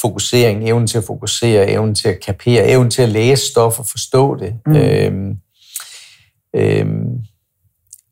fokusering, 0.00 0.68
evnen 0.68 0.86
til 0.86 0.98
at 0.98 1.04
fokusere, 1.04 1.68
evnen 1.68 1.94
til 1.94 2.08
at 2.08 2.20
kapere, 2.20 2.68
evnen 2.68 2.90
til 2.90 3.02
at 3.02 3.08
læse 3.08 3.42
stof 3.50 3.78
og 3.78 3.86
forstå 3.86 4.36
det. 4.36 4.54
Mm. 4.66 4.76
Øhm, 4.76 5.36
øhm, 6.56 7.18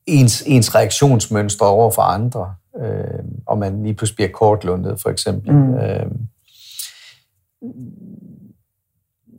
ens, 0.06 0.42
ens 0.46 0.74
reaktionsmønstre 0.74 1.66
over 1.66 1.90
for 1.90 2.02
andre, 2.02 2.54
øhm, 2.82 3.30
og 3.46 3.58
man 3.58 3.82
lige 3.82 3.94
pludselig 3.94 4.16
bliver 4.16 4.30
kortlundet, 4.30 5.00
for 5.00 5.10
eksempel. 5.10 5.52
Mm. 5.52 5.74
Øhm, 5.74 6.18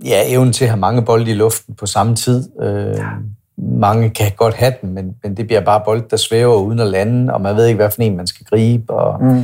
ja, 0.05 0.21
evnen 0.25 0.53
til 0.53 0.65
at 0.65 0.69
have 0.69 0.79
mange 0.79 1.01
bolde 1.01 1.31
i 1.31 1.33
luften 1.33 1.75
på 1.75 1.85
samme 1.85 2.15
tid. 2.15 2.61
Øhm, 2.61 3.35
mange 3.57 4.09
kan 4.09 4.31
godt 4.37 4.55
have 4.55 4.73
den, 4.81 4.93
men, 4.93 5.15
men 5.23 5.37
det 5.37 5.47
bliver 5.47 5.61
bare 5.61 5.81
bold, 5.85 6.09
der 6.09 6.17
svæver 6.17 6.55
uden 6.55 6.79
at 6.79 6.87
lande, 6.87 7.33
og 7.33 7.41
man 7.41 7.55
ved 7.55 7.65
ikke, 7.65 7.77
hvad 7.77 7.91
for 7.91 8.01
en 8.01 8.17
man 8.17 8.27
skal 8.27 8.45
gribe. 8.45 8.93
Og, 8.93 9.23
mm. 9.23 9.43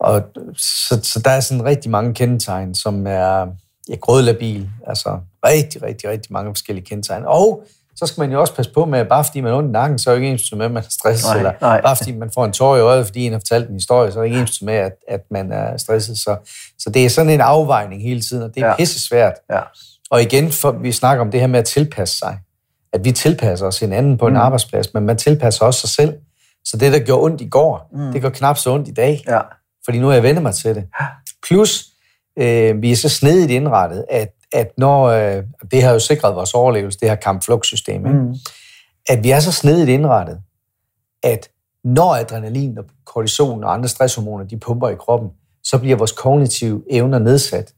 og, 0.00 0.22
så, 0.56 1.00
så 1.02 1.20
der 1.24 1.30
er 1.30 1.40
sådan 1.40 1.64
rigtig 1.64 1.90
mange 1.90 2.14
kendetegn, 2.14 2.74
som 2.74 3.06
er 3.06 3.46
ja, 3.88 3.96
grødlabil. 4.00 4.70
Altså 4.86 5.18
rigtig, 5.46 5.82
rigtig, 5.82 6.10
rigtig 6.10 6.32
mange 6.32 6.50
forskellige 6.50 6.84
kendetegn. 6.84 7.22
Og 7.26 7.62
så 7.98 8.06
skal 8.06 8.20
man 8.20 8.32
jo 8.32 8.40
også 8.40 8.54
passe 8.54 8.72
på 8.72 8.84
med, 8.84 8.98
at 8.98 9.08
bare 9.08 9.24
fordi 9.24 9.40
man 9.40 9.52
er 9.52 9.56
ondt 9.56 9.68
i 9.68 9.72
nakken, 9.72 9.98
så 9.98 10.10
er 10.10 10.14
det 10.14 10.22
ikke 10.22 10.32
ens 10.32 10.52
med, 10.52 10.64
at 10.64 10.72
man 10.72 10.82
er 10.82 10.88
stresset. 10.90 11.28
Nej, 11.28 11.36
eller 11.36 11.52
nej. 11.60 11.80
bare 11.80 11.96
fordi 11.96 12.12
man 12.12 12.30
får 12.34 12.44
en 12.44 12.52
tår 12.52 12.76
i 12.76 12.80
øjet, 12.80 13.06
fordi 13.06 13.26
en 13.26 13.32
har 13.32 13.38
fortalt 13.38 13.68
en 13.68 13.74
historie, 13.74 14.12
så 14.12 14.18
er 14.18 14.22
det 14.22 14.30
ikke 14.30 14.40
ens 14.40 14.62
med, 14.62 14.74
at, 14.74 14.92
at 15.08 15.20
man 15.30 15.52
er 15.52 15.76
stresset. 15.76 16.18
Så, 16.18 16.36
så 16.78 16.90
det 16.90 17.04
er 17.04 17.08
sådan 17.08 17.30
en 17.30 17.40
afvejning 17.40 18.02
hele 18.02 18.20
tiden, 18.20 18.42
og 18.42 18.54
det 18.54 18.62
er 18.62 18.66
ja. 18.66 18.76
pisse 18.76 19.08
svært. 19.08 19.34
Ja. 19.50 19.60
Og 20.10 20.22
igen, 20.22 20.52
for 20.52 20.72
vi 20.72 20.92
snakker 20.92 21.24
om 21.24 21.30
det 21.30 21.40
her 21.40 21.46
med 21.46 21.58
at 21.58 21.64
tilpasse 21.64 22.18
sig 22.18 22.38
at 22.92 23.04
vi 23.04 23.12
tilpasser 23.12 23.66
os 23.66 23.80
hinanden 23.80 24.18
på 24.18 24.26
en 24.26 24.32
mm. 24.32 24.40
arbejdsplads, 24.40 24.94
men 24.94 25.06
man 25.06 25.16
tilpasser 25.16 25.64
også 25.64 25.80
sig 25.80 25.90
selv. 25.90 26.14
Så 26.64 26.76
det, 26.76 26.92
der 26.92 26.98
gjorde 26.98 27.22
ondt 27.22 27.40
i 27.40 27.48
går, 27.48 27.90
mm. 27.92 28.12
det 28.12 28.22
går 28.22 28.28
knap 28.28 28.58
så 28.58 28.74
ondt 28.74 28.88
i 28.88 28.92
dag. 28.92 29.24
Ja. 29.28 29.40
Fordi 29.84 29.98
nu 29.98 30.06
har 30.06 30.14
jeg 30.14 30.22
vendt 30.22 30.42
mig 30.42 30.54
til 30.54 30.74
det. 30.74 30.84
Plus, 31.46 31.84
øh, 32.38 32.82
vi 32.82 32.92
er 32.92 32.96
så 32.96 33.08
snedigt 33.08 33.50
indrettet, 33.50 34.04
at, 34.10 34.28
at 34.52 34.70
når, 34.78 35.04
øh, 35.04 35.44
det 35.70 35.82
har 35.82 35.92
jo 35.92 35.98
sikret 35.98 36.34
vores 36.34 36.54
overlevelse, 36.54 36.98
det 37.00 37.08
her 37.08 37.16
kamp-flugt-system, 37.16 38.02
mm. 38.02 38.34
at 39.08 39.24
vi 39.24 39.30
er 39.30 39.40
så 39.40 39.52
snedigt 39.52 39.88
indrettet, 39.88 40.40
at 41.22 41.48
når 41.84 42.14
adrenalin 42.14 42.78
og 42.78 42.84
kortison 43.04 43.64
og 43.64 43.72
andre 43.72 43.88
stresshormoner, 43.88 44.44
de 44.44 44.58
pumper 44.58 44.88
i 44.88 44.94
kroppen, 44.94 45.30
så 45.64 45.78
bliver 45.78 45.96
vores 45.96 46.12
kognitive 46.12 46.82
evner 46.90 47.18
nedsat. 47.18 47.74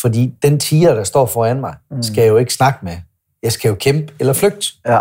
Fordi 0.00 0.34
den 0.42 0.60
tiger, 0.60 0.94
der 0.94 1.04
står 1.04 1.26
foran 1.26 1.60
mig, 1.60 1.74
mm. 1.90 2.02
skal 2.02 2.22
jeg 2.22 2.28
jo 2.28 2.36
ikke 2.36 2.54
snakke 2.54 2.78
med. 2.82 2.96
Jeg 3.42 3.52
skal 3.52 3.68
jo 3.68 3.74
kæmpe 3.74 4.12
eller 4.20 4.32
flygte. 4.32 4.66
Ja. 4.86 5.00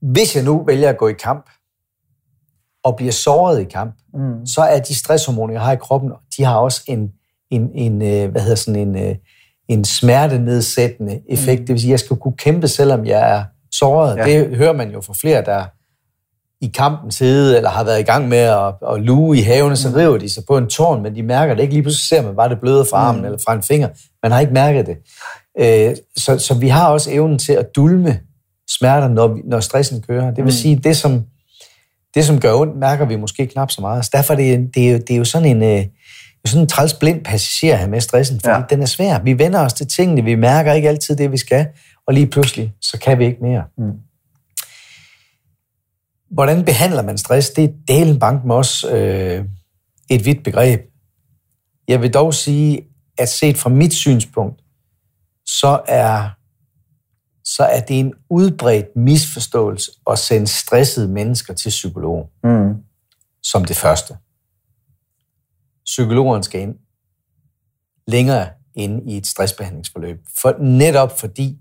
Hvis 0.00 0.36
jeg 0.36 0.44
nu 0.44 0.64
vælger 0.64 0.88
at 0.88 0.98
gå 0.98 1.08
i 1.08 1.12
kamp, 1.12 1.46
og 2.86 2.96
bliver 2.96 3.12
såret 3.12 3.60
i 3.60 3.64
kamp, 3.64 3.94
mm. 4.14 4.46
så 4.46 4.60
er 4.60 4.80
de 4.80 4.94
stresshormoner, 4.94 5.54
jeg 5.54 5.62
har 5.62 5.72
i 5.72 5.76
kroppen, 5.76 6.12
de 6.36 6.44
har 6.44 6.56
også 6.56 6.82
en, 6.86 7.12
en, 7.50 7.70
en 7.74 8.02
øh, 8.02 8.30
hvad 8.30 8.42
hedder 8.42 8.56
sådan 8.56 8.88
en, 8.88 8.96
øh, 8.96 9.16
en 9.68 9.84
smertenedsættende 9.84 11.20
effekt. 11.28 11.60
Mm. 11.60 11.66
Det 11.66 11.72
vil 11.72 11.80
sige, 11.80 11.90
at 11.90 11.92
jeg 11.92 12.00
skal 12.00 12.16
kunne 12.16 12.36
kæmpe, 12.36 12.68
selvom 12.68 13.06
jeg 13.06 13.36
er 13.36 13.44
såret. 13.72 14.16
Ja. 14.16 14.24
Det 14.24 14.56
hører 14.56 14.72
man 14.72 14.90
jo 14.90 15.00
fra 15.00 15.14
flere, 15.20 15.44
der 15.44 15.64
i 16.60 16.68
kampen 16.74 17.10
sidde, 17.10 17.56
eller 17.56 17.70
har 17.70 17.84
været 17.84 18.00
i 18.00 18.02
gang 18.02 18.28
med 18.28 18.38
at, 18.38 18.74
at 18.92 19.02
luge 19.02 19.38
i 19.38 19.40
havene, 19.40 19.76
så 19.76 19.88
mm. 19.88 19.94
river 19.94 20.18
de 20.18 20.28
sig 20.28 20.42
på 20.48 20.58
en 20.58 20.66
tårn, 20.66 21.02
men 21.02 21.14
de 21.14 21.22
mærker 21.22 21.54
det 21.54 21.62
ikke. 21.62 21.74
Lige 21.74 21.82
pludselig 21.82 22.08
ser 22.08 22.22
man 22.26 22.36
bare 22.36 22.48
det 22.48 22.60
bløde 22.60 22.86
fra 22.90 22.96
armen 22.96 23.20
mm. 23.20 23.24
eller 23.24 23.38
fra 23.46 23.54
en 23.54 23.62
finger. 23.62 23.88
Man 24.22 24.32
har 24.32 24.40
ikke 24.40 24.52
mærket 24.52 24.86
det. 24.86 24.96
Øh, 25.60 25.96
så, 26.16 26.38
så 26.38 26.54
vi 26.54 26.68
har 26.68 26.88
også 26.88 27.10
evnen 27.12 27.38
til 27.38 27.52
at 27.52 27.76
dulme 27.76 28.20
smerter, 28.78 29.08
når, 29.08 29.28
vi, 29.28 29.40
når 29.44 29.60
stressen 29.60 30.02
kører. 30.02 30.26
Det 30.26 30.36
vil 30.36 30.44
mm. 30.44 30.50
sige, 30.50 30.76
det 30.76 30.96
som, 30.96 31.24
det 32.14 32.24
som 32.24 32.40
gør 32.40 32.54
ondt, 32.54 32.76
mærker 32.76 33.04
vi 33.04 33.16
måske 33.16 33.46
knap 33.46 33.70
så 33.70 33.80
meget. 33.80 34.04
Så 34.04 34.10
derfor 34.12 34.32
er 34.32 34.36
det, 34.36 34.70
det, 34.74 34.90
er, 34.90 34.98
det 34.98 35.10
er 35.10 35.16
jo 35.16 35.24
sådan 35.24 35.62
en, 35.62 35.62
øh, 35.62 35.84
sådan 36.46 36.62
en 36.62 36.68
træls 36.68 36.94
blind 36.94 37.24
passager 37.24 37.76
her 37.76 37.86
med 37.86 38.00
stressen, 38.00 38.40
fordi 38.40 38.58
ja. 38.58 38.62
den 38.70 38.82
er 38.82 38.86
svær. 38.86 39.18
Vi 39.18 39.38
vender 39.38 39.60
os 39.60 39.72
til 39.72 39.88
tingene, 39.88 40.24
vi 40.24 40.34
mærker 40.34 40.72
ikke 40.72 40.88
altid 40.88 41.16
det, 41.16 41.32
vi 41.32 41.36
skal, 41.36 41.66
og 42.06 42.14
lige 42.14 42.26
pludselig, 42.26 42.74
så 42.80 42.98
kan 42.98 43.18
vi 43.18 43.24
ikke 43.24 43.42
mere. 43.42 43.64
Mm. 43.78 43.92
Hvordan 46.30 46.64
behandler 46.64 47.02
man 47.02 47.18
stress? 47.18 47.50
Det 47.50 47.64
er 47.64 47.68
delen 47.88 48.18
bank 48.18 48.44
med 48.44 48.54
os 48.54 48.84
øh, 48.84 49.44
et 50.10 50.24
vidt 50.24 50.44
begreb. 50.44 50.80
Jeg 51.88 52.02
vil 52.02 52.14
dog 52.14 52.34
sige, 52.34 52.80
at 53.18 53.28
set 53.28 53.58
fra 53.58 53.70
mit 53.70 53.94
synspunkt, 53.94 54.60
så 55.46 55.80
er, 55.88 56.28
så 57.44 57.64
er 57.64 57.80
det 57.80 57.98
en 58.00 58.12
udbredt 58.30 58.86
misforståelse 58.96 59.90
at 60.10 60.18
sende 60.18 60.46
stressede 60.46 61.08
mennesker 61.08 61.54
til 61.54 61.68
psykolog. 61.68 62.30
Mm. 62.44 62.74
Som 63.42 63.64
det 63.64 63.76
første. 63.76 64.16
Psykologeren 65.86 66.42
skal 66.42 66.60
ind 66.60 66.74
længere 68.06 68.48
ind 68.74 69.10
i 69.10 69.16
et 69.16 69.26
stressbehandlingsforløb. 69.26 70.18
For, 70.38 70.56
netop 70.60 71.18
fordi 71.18 71.58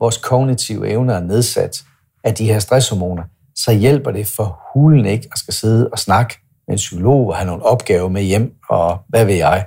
vores 0.00 0.16
kognitive 0.16 0.88
evner 0.88 1.14
er 1.14 1.20
nedsat 1.20 1.84
af 2.24 2.34
de 2.34 2.44
her 2.44 2.58
stresshormoner, 2.58 3.24
så 3.56 3.72
hjælper 3.72 4.10
det 4.10 4.26
for 4.26 4.60
hulen 4.74 5.06
ikke 5.06 5.28
at 5.32 5.38
skal 5.38 5.54
sidde 5.54 5.88
og 5.92 5.98
snakke 5.98 6.38
med 6.66 6.74
en 6.74 6.76
psykolog 6.76 7.26
og 7.26 7.36
have 7.36 7.46
nogle 7.46 7.62
opgaver 7.62 8.08
med 8.08 8.22
hjem, 8.22 8.54
og 8.68 8.98
hvad 9.08 9.24
ved 9.24 9.34
jeg 9.34 9.66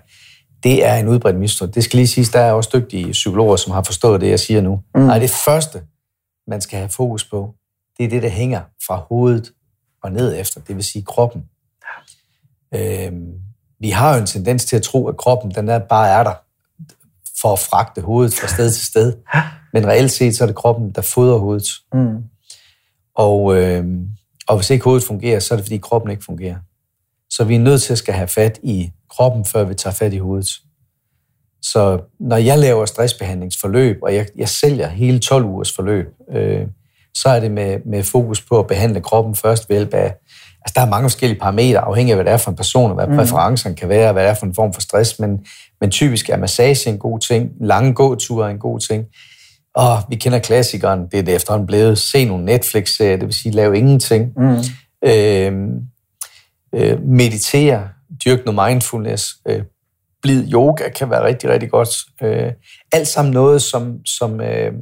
det 0.63 0.85
er 0.85 0.95
en 0.95 1.07
udbredt 1.07 1.39
mistro. 1.39 1.65
Det 1.65 1.83
skal 1.83 1.97
lige 1.97 2.07
siges, 2.07 2.29
der 2.29 2.39
er 2.39 2.51
også 2.51 2.69
dygtige 2.73 3.11
psykologer, 3.11 3.55
som 3.55 3.73
har 3.73 3.83
forstået 3.83 4.21
det, 4.21 4.29
jeg 4.29 4.39
siger 4.39 4.61
nu. 4.61 4.81
Mm. 4.95 5.01
Nej, 5.01 5.19
det 5.19 5.29
første, 5.45 5.81
man 6.47 6.61
skal 6.61 6.79
have 6.79 6.89
fokus 6.89 7.23
på, 7.23 7.55
det 7.97 8.05
er 8.05 8.09
det, 8.09 8.23
der 8.23 8.29
hænger 8.29 8.61
fra 8.87 8.95
hovedet 8.95 9.51
og 10.03 10.11
ned 10.11 10.39
efter, 10.39 10.61
det 10.61 10.75
vil 10.75 10.83
sige 10.83 11.05
kroppen. 11.05 11.43
Øhm, 12.75 13.33
vi 13.79 13.89
har 13.89 14.13
jo 14.13 14.19
en 14.19 14.25
tendens 14.25 14.65
til 14.65 14.75
at 14.75 14.81
tro, 14.81 15.07
at 15.07 15.17
kroppen 15.17 15.51
den 15.51 15.69
er, 15.69 15.79
bare 15.79 16.09
er 16.09 16.23
der 16.23 16.33
for 17.41 17.53
at 17.53 17.59
fragte 17.59 18.01
hovedet 18.01 18.33
fra 18.33 18.47
sted 18.47 18.71
til 18.71 18.85
sted. 18.85 19.13
Men 19.73 19.87
reelt 19.87 20.11
set, 20.11 20.35
så 20.35 20.43
er 20.43 20.45
det 20.45 20.55
kroppen, 20.55 20.91
der 20.91 21.01
fodrer 21.01 21.37
hovedet. 21.37 21.67
Mm. 21.93 22.23
Og, 23.15 23.57
øhm, 23.57 24.07
og 24.47 24.55
hvis 24.55 24.69
ikke 24.69 24.83
hovedet 24.83 25.03
fungerer, 25.03 25.39
så 25.39 25.53
er 25.53 25.55
det, 25.55 25.65
fordi 25.65 25.77
kroppen 25.77 26.11
ikke 26.11 26.23
fungerer. 26.23 26.55
Så 27.29 27.43
vi 27.43 27.55
er 27.55 27.59
nødt 27.59 27.81
til 27.81 27.93
at 27.93 27.97
skal 27.97 28.13
have 28.13 28.27
fat 28.27 28.59
i 28.63 28.91
kroppen, 29.09 29.45
før 29.45 29.63
vi 29.63 29.73
tager 29.73 29.93
fat 29.93 30.13
i 30.13 30.17
hovedet. 30.17 30.49
Så 31.61 31.99
når 32.19 32.37
jeg 32.37 32.59
laver 32.59 32.85
stressbehandlingsforløb, 32.85 33.97
og 34.03 34.15
jeg, 34.15 34.27
jeg 34.35 34.49
sælger 34.49 34.87
hele 34.87 35.19
12 35.19 35.45
ugers 35.45 35.71
forløb, 35.71 36.07
øh, 36.31 36.67
så 37.21 37.29
er 37.29 37.39
det 37.39 37.51
med, 37.51 37.79
med 37.85 38.03
fokus 38.03 38.41
på 38.41 38.59
at 38.59 38.67
behandle 38.67 39.01
kroppen 39.01 39.35
først 39.35 39.69
ved 39.69 39.77
hjælp 39.77 39.93
af... 39.93 40.15
Altså, 40.61 40.73
der 40.75 40.81
er 40.81 40.89
mange 40.89 41.05
forskellige 41.09 41.39
parametre, 41.39 41.79
afhængig 41.79 42.11
af, 42.11 42.17
hvad 42.17 42.25
det 42.25 42.33
er 42.33 42.37
for 42.37 42.51
en 42.51 42.57
person, 42.57 42.89
og 42.89 42.95
hvad 42.95 43.07
mm. 43.07 43.15
præferencerne 43.15 43.75
kan 43.75 43.89
være, 43.89 44.07
og 44.07 44.13
hvad 44.13 44.23
det 44.23 44.29
er 44.29 44.33
for 44.33 44.45
en 44.45 44.55
form 44.55 44.73
for 44.73 44.81
stress, 44.81 45.19
men, 45.19 45.45
men 45.81 45.91
typisk 45.91 46.29
er 46.29 46.37
massage 46.37 46.89
en 46.89 46.97
god 46.97 47.19
ting, 47.19 47.51
lange 47.61 47.93
gåture 47.93 48.47
er 48.47 48.51
en 48.51 48.59
god 48.59 48.79
ting, 48.79 49.05
og 49.77 49.97
vi 50.09 50.15
kender 50.15 50.39
klassikeren, 50.39 51.07
det 51.11 51.19
er 51.19 51.23
det 51.23 51.35
efterhånden 51.35 51.67
blevet, 51.67 51.97
se 51.97 52.25
nogle 52.25 52.45
Netflix-serier, 52.45 53.17
det 53.17 53.25
vil 53.25 53.33
sige, 53.33 53.51
lave 53.51 53.77
ingenting. 53.77 54.33
Mm. 54.37 54.57
Øh, 55.05 55.53
øh, 56.75 57.01
meditere, 57.03 57.89
dyrke 58.25 58.43
noget 58.45 58.69
mindfulness, 58.69 59.35
øh, 59.47 59.61
blid 60.21 60.53
yoga 60.53 60.89
kan 60.89 61.09
være 61.09 61.23
rigtig, 61.23 61.49
rigtig 61.49 61.71
godt. 61.71 61.89
Øh, 62.21 62.51
alt 62.91 63.07
sammen 63.07 63.33
noget, 63.33 63.61
som, 63.61 64.05
som, 64.05 64.41
øh, 64.41 64.73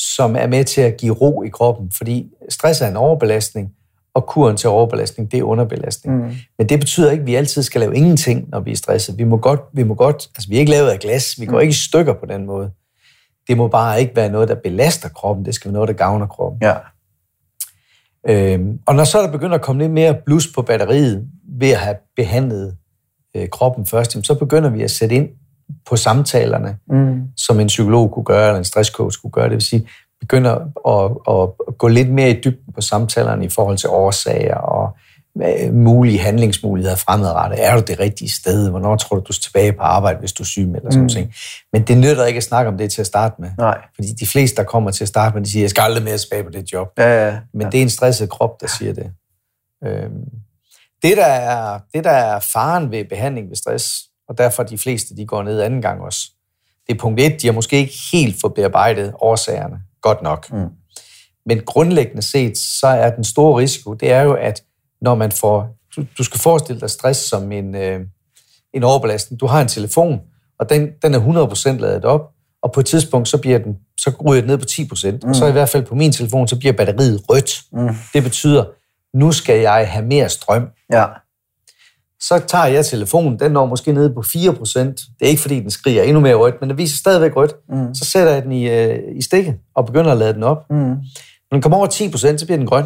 som 0.00 0.36
er 0.36 0.46
med 0.46 0.64
til 0.64 0.80
at 0.80 0.96
give 0.96 1.14
ro 1.14 1.42
i 1.42 1.48
kroppen, 1.48 1.90
fordi 1.96 2.30
stress 2.48 2.80
er 2.80 2.88
en 2.88 2.96
overbelastning, 2.96 3.72
og 4.14 4.26
kuren 4.26 4.56
til 4.56 4.68
overbelastning, 4.68 5.32
det 5.32 5.38
er 5.38 5.42
underbelastning. 5.42 6.16
Mm. 6.16 6.32
Men 6.58 6.68
det 6.68 6.80
betyder 6.80 7.10
ikke, 7.10 7.20
at 7.20 7.26
vi 7.26 7.34
altid 7.34 7.62
skal 7.62 7.80
lave 7.80 7.96
ingenting, 7.96 8.48
når 8.48 8.60
vi 8.60 8.72
er 8.72 8.76
stresset. 8.76 9.18
Vi 9.18 9.24
må 9.24 9.36
godt, 9.36 9.60
vi 9.72 9.82
må 9.82 9.94
godt 9.94 10.28
altså 10.36 10.48
vi 10.48 10.56
er 10.56 10.60
ikke 10.60 10.70
lavet 10.72 10.90
af 10.90 10.98
glas, 10.98 11.40
vi 11.40 11.46
går 11.46 11.56
mm. 11.56 11.60
ikke 11.60 11.70
i 11.70 11.74
stykker 11.74 12.12
på 12.12 12.26
den 12.26 12.46
måde. 12.46 12.70
Det 13.48 13.56
må 13.56 13.68
bare 13.68 14.00
ikke 14.00 14.16
være 14.16 14.28
noget, 14.28 14.48
der 14.48 14.54
belaster 14.54 15.08
kroppen, 15.08 15.44
det 15.44 15.54
skal 15.54 15.68
være 15.68 15.72
noget, 15.72 15.88
der 15.88 15.94
gavner 15.94 16.26
kroppen. 16.26 16.62
Ja. 16.62 16.74
Øhm, 18.28 18.78
og 18.86 18.94
når 18.94 19.04
så 19.04 19.22
der 19.22 19.32
begynder 19.32 19.54
at 19.54 19.62
komme 19.62 19.82
lidt 19.82 19.92
mere 19.92 20.14
blus 20.26 20.52
på 20.54 20.62
batteriet 20.62 21.28
ved 21.58 21.70
at 21.70 21.78
have 21.78 21.96
behandlet 22.16 22.76
øh, 23.36 23.48
kroppen 23.48 23.86
først, 23.86 24.26
så 24.26 24.34
begynder 24.34 24.70
vi 24.70 24.82
at 24.82 24.90
sætte 24.90 25.14
ind 25.14 25.28
på 25.88 25.96
samtalerne, 25.96 26.76
mm. 26.90 27.22
som 27.36 27.60
en 27.60 27.66
psykolog 27.66 28.10
kunne 28.10 28.24
gøre, 28.24 28.46
eller 28.46 28.58
en 28.58 28.64
stresscoach 28.64 29.20
kunne 29.20 29.30
gøre. 29.30 29.44
Det 29.44 29.52
vil 29.52 29.62
sige, 29.62 29.88
begynder 30.20 30.54
at, 30.88 31.10
at 31.68 31.78
gå 31.78 31.88
lidt 31.88 32.10
mere 32.10 32.30
i 32.30 32.40
dybden 32.44 32.72
på 32.74 32.80
samtalerne 32.80 33.44
i 33.44 33.48
forhold 33.48 33.76
til 33.78 33.88
årsager 33.88 34.54
og 34.56 34.96
øh, 35.42 35.74
mulige 35.74 36.18
handlingsmuligheder 36.18 36.96
fremadrettet. 36.96 37.66
Er 37.66 37.74
du 37.74 37.82
det 37.86 38.00
rigtige 38.00 38.30
sted? 38.30 38.70
Hvornår 38.70 38.96
tror 38.96 39.16
du, 39.16 39.20
du 39.22 39.28
er 39.28 39.40
tilbage 39.42 39.72
på 39.72 39.82
arbejde, 39.82 40.18
hvis 40.18 40.32
du 40.32 40.42
er 40.42 40.46
syg 40.46 40.62
eller 40.62 40.90
sådan 40.90 41.02
mm. 41.02 41.08
noget. 41.14 41.30
Men 41.72 41.82
det 41.82 41.98
nytter 41.98 42.24
ikke 42.24 42.36
at 42.36 42.42
snakke 42.44 42.70
om 42.70 42.78
det 42.78 42.92
til 42.92 43.00
at 43.00 43.06
starte 43.06 43.34
med. 43.38 43.50
Nej. 43.58 43.78
Fordi 43.94 44.08
de 44.20 44.26
fleste, 44.26 44.56
der 44.56 44.62
kommer 44.62 44.90
til 44.90 45.04
at 45.04 45.08
starte 45.08 45.36
med, 45.36 45.44
de 45.44 45.50
siger, 45.50 45.62
jeg 45.62 45.70
skal 45.70 45.82
aldrig 45.82 46.04
mere 46.04 46.18
tilbage 46.18 46.44
på 46.44 46.50
det 46.50 46.72
job. 46.72 46.88
Ja, 46.98 47.26
ja, 47.26 47.38
Men 47.54 47.66
det 47.66 47.78
er 47.78 47.82
en 47.82 47.90
stresset 47.90 48.30
krop, 48.30 48.60
der 48.60 48.66
siger 48.66 48.92
det. 48.92 49.10
Øhm, 49.86 50.24
det, 51.02 51.16
der 51.16 51.24
er, 51.26 51.78
det, 51.94 52.04
der 52.04 52.10
er 52.10 52.40
faren 52.40 52.90
ved 52.90 53.04
behandling 53.04 53.48
ved 53.48 53.56
stress, 53.56 54.09
og 54.30 54.38
derfor 54.38 54.62
de 54.62 54.78
fleste, 54.78 55.16
de 55.16 55.26
går 55.26 55.42
ned 55.42 55.60
anden 55.60 55.82
gang 55.82 56.00
også, 56.00 56.30
det 56.86 56.94
er 56.94 56.98
punkt 56.98 57.20
et, 57.20 57.42
de 57.42 57.46
har 57.46 57.54
måske 57.54 57.76
ikke 57.76 57.94
helt 58.12 58.40
fået 58.40 58.54
bearbejdet 58.54 59.14
årsagerne 59.20 59.80
godt 60.02 60.22
nok. 60.22 60.52
Mm. 60.52 60.66
Men 61.46 61.60
grundlæggende 61.66 62.22
set, 62.22 62.58
så 62.58 62.86
er 62.86 63.10
den 63.10 63.24
store 63.24 63.60
risiko, 63.60 63.94
det 63.94 64.10
er 64.10 64.22
jo, 64.22 64.32
at 64.32 64.62
når 65.00 65.14
man 65.14 65.32
får... 65.32 65.76
Du, 65.96 66.04
du 66.18 66.24
skal 66.24 66.40
forestille 66.40 66.80
dig 66.80 66.90
stress 66.90 67.20
som 67.20 67.52
en, 67.52 67.74
øh, 67.74 68.00
en 68.74 68.82
overbelastning. 68.82 69.40
Du 69.40 69.46
har 69.46 69.60
en 69.60 69.68
telefon, 69.68 70.20
og 70.58 70.70
den, 70.70 70.88
den 71.02 71.14
er 71.14 71.46
100% 71.74 71.80
ladet 71.80 72.04
op, 72.04 72.30
og 72.62 72.72
på 72.72 72.80
et 72.80 72.86
tidspunkt, 72.86 73.28
så, 73.28 73.38
bliver 73.38 73.58
den, 73.58 73.76
så 74.00 74.12
ryger 74.26 74.40
den 74.40 74.50
ned 74.50 74.58
på 74.58 74.64
10%, 74.70 75.10
mm. 75.10 75.28
og 75.28 75.36
så 75.36 75.46
i 75.46 75.52
hvert 75.52 75.68
fald 75.68 75.86
på 75.86 75.94
min 75.94 76.12
telefon, 76.12 76.48
så 76.48 76.58
bliver 76.58 76.72
batteriet 76.72 77.20
rødt. 77.28 77.62
Mm. 77.72 77.94
Det 78.14 78.22
betyder, 78.22 78.64
nu 79.14 79.32
skal 79.32 79.60
jeg 79.60 79.88
have 79.90 80.06
mere 80.06 80.28
strøm. 80.28 80.68
Ja. 80.92 81.06
Så 82.20 82.38
tager 82.38 82.66
jeg 82.66 82.86
telefonen, 82.86 83.38
den 83.38 83.52
når 83.52 83.66
måske 83.66 83.92
ned 83.92 84.14
på 84.14 84.20
4%. 84.20 84.78
Det 84.78 85.06
er 85.20 85.26
ikke, 85.26 85.42
fordi 85.42 85.60
den 85.60 85.70
skriger 85.70 86.02
endnu 86.02 86.20
mere 86.20 86.34
rødt, 86.34 86.54
men 86.60 86.70
den 86.70 86.78
viser 86.78 86.96
stadigvæk 86.96 87.36
rødt. 87.36 87.54
Mm. 87.68 87.94
Så 87.94 88.04
sætter 88.04 88.32
jeg 88.32 88.42
den 88.42 88.52
i, 88.52 88.68
øh, 88.68 88.98
i 89.16 89.22
stikket 89.22 89.58
og 89.74 89.86
begynder 89.86 90.12
at 90.12 90.18
lade 90.18 90.34
den 90.34 90.42
op. 90.42 90.70
Mm. 90.70 90.76
Når 90.76 90.96
den 91.52 91.62
kommer 91.62 91.78
over 91.78 91.86
10%, 91.86 92.38
så 92.38 92.46
bliver 92.46 92.58
den 92.58 92.66
grøn. 92.66 92.84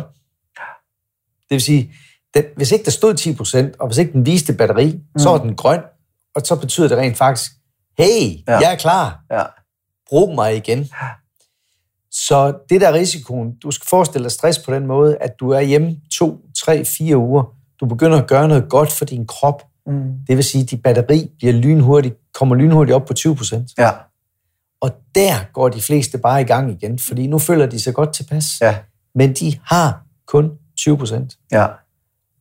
Det 1.49 1.51
vil 1.51 1.61
sige, 1.61 1.93
den, 2.35 2.45
hvis 2.57 2.73
ikke 2.73 2.85
der 2.85 2.91
stod 2.91 3.15
10%, 3.75 3.77
og 3.81 3.87
hvis 3.87 3.99
ikke 3.99 4.13
den 4.13 4.27
viste 4.27 4.53
batteri, 4.53 4.93
mm. 4.93 5.19
så 5.19 5.31
er 5.31 5.39
den 5.39 5.57
grøn, 5.57 5.81
og 6.35 6.43
så 6.45 6.57
betyder 6.57 6.89
det 6.89 6.99
rent 6.99 7.17
faktisk, 7.17 7.53
hey, 7.99 8.45
ja. 8.49 8.59
jeg 8.59 8.73
er 8.73 8.77
klar. 8.77 9.21
Ja. 9.31 9.43
Brug 10.09 10.35
mig 10.35 10.57
igen. 10.57 10.89
Så 12.11 12.55
det 12.69 12.81
der 12.81 12.93
risikoen, 12.93 13.57
du 13.63 13.71
skal 13.71 13.87
forestille 13.89 14.25
dig 14.25 14.33
stress 14.33 14.59
på 14.59 14.75
den 14.75 14.87
måde, 14.87 15.17
at 15.21 15.31
du 15.41 15.51
er 15.51 15.61
hjemme 15.61 15.97
to, 16.19 16.41
tre, 16.65 16.85
fire 16.85 17.17
uger, 17.17 17.54
du 17.81 17.87
begynder 17.87 18.19
at 18.23 18.27
gøre 18.27 18.49
noget 18.49 18.69
godt 18.69 18.93
for 18.93 19.05
din 19.05 19.27
krop. 19.27 19.63
Mm. 19.87 20.13
Det 20.29 20.37
vil 20.37 20.45
sige, 20.45 20.63
at 20.63 20.71
dit 20.71 20.83
batteri 20.83 21.31
bliver 21.39 21.53
lynhurtigt, 21.53 22.15
kommer 22.35 22.57
lynhurtigt 22.57 22.95
op 22.95 23.05
på 23.05 23.15
20 23.15 23.37
procent. 23.37 23.71
Ja. 23.79 23.91
Og 24.81 24.91
der 25.15 25.53
går 25.53 25.69
de 25.69 25.81
fleste 25.81 26.19
bare 26.19 26.41
i 26.41 26.45
gang 26.45 26.71
igen, 26.71 26.99
fordi 26.99 27.27
nu 27.27 27.39
føler 27.39 27.67
de 27.67 27.81
sig 27.81 27.95
godt 27.95 28.15
tilpas. 28.15 28.45
Ja. 28.61 28.79
Men 29.15 29.33
de 29.33 29.59
har 29.65 30.03
kun 30.27 30.51
20 30.79 30.99
procent. 30.99 31.39
Ja. 31.53 31.67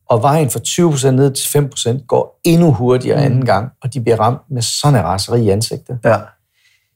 Og 0.10 0.22
vejen 0.22 0.50
fra 0.50 0.60
20 0.60 0.92
procent 0.92 1.16
ned 1.16 1.34
til 1.34 1.50
5 1.52 1.70
procent 1.70 2.08
går 2.08 2.40
endnu 2.44 2.72
hurtigere 2.72 3.18
mm. 3.18 3.26
anden 3.26 3.46
gang, 3.46 3.72
og 3.82 3.94
de 3.94 4.02
bliver 4.02 4.20
ramt 4.20 4.42
med 4.50 4.62
sådan 4.62 5.00
en 5.00 5.06
raseri 5.06 5.44
i 5.44 5.50
ansigtet. 5.50 6.00
Ja. 6.04 6.18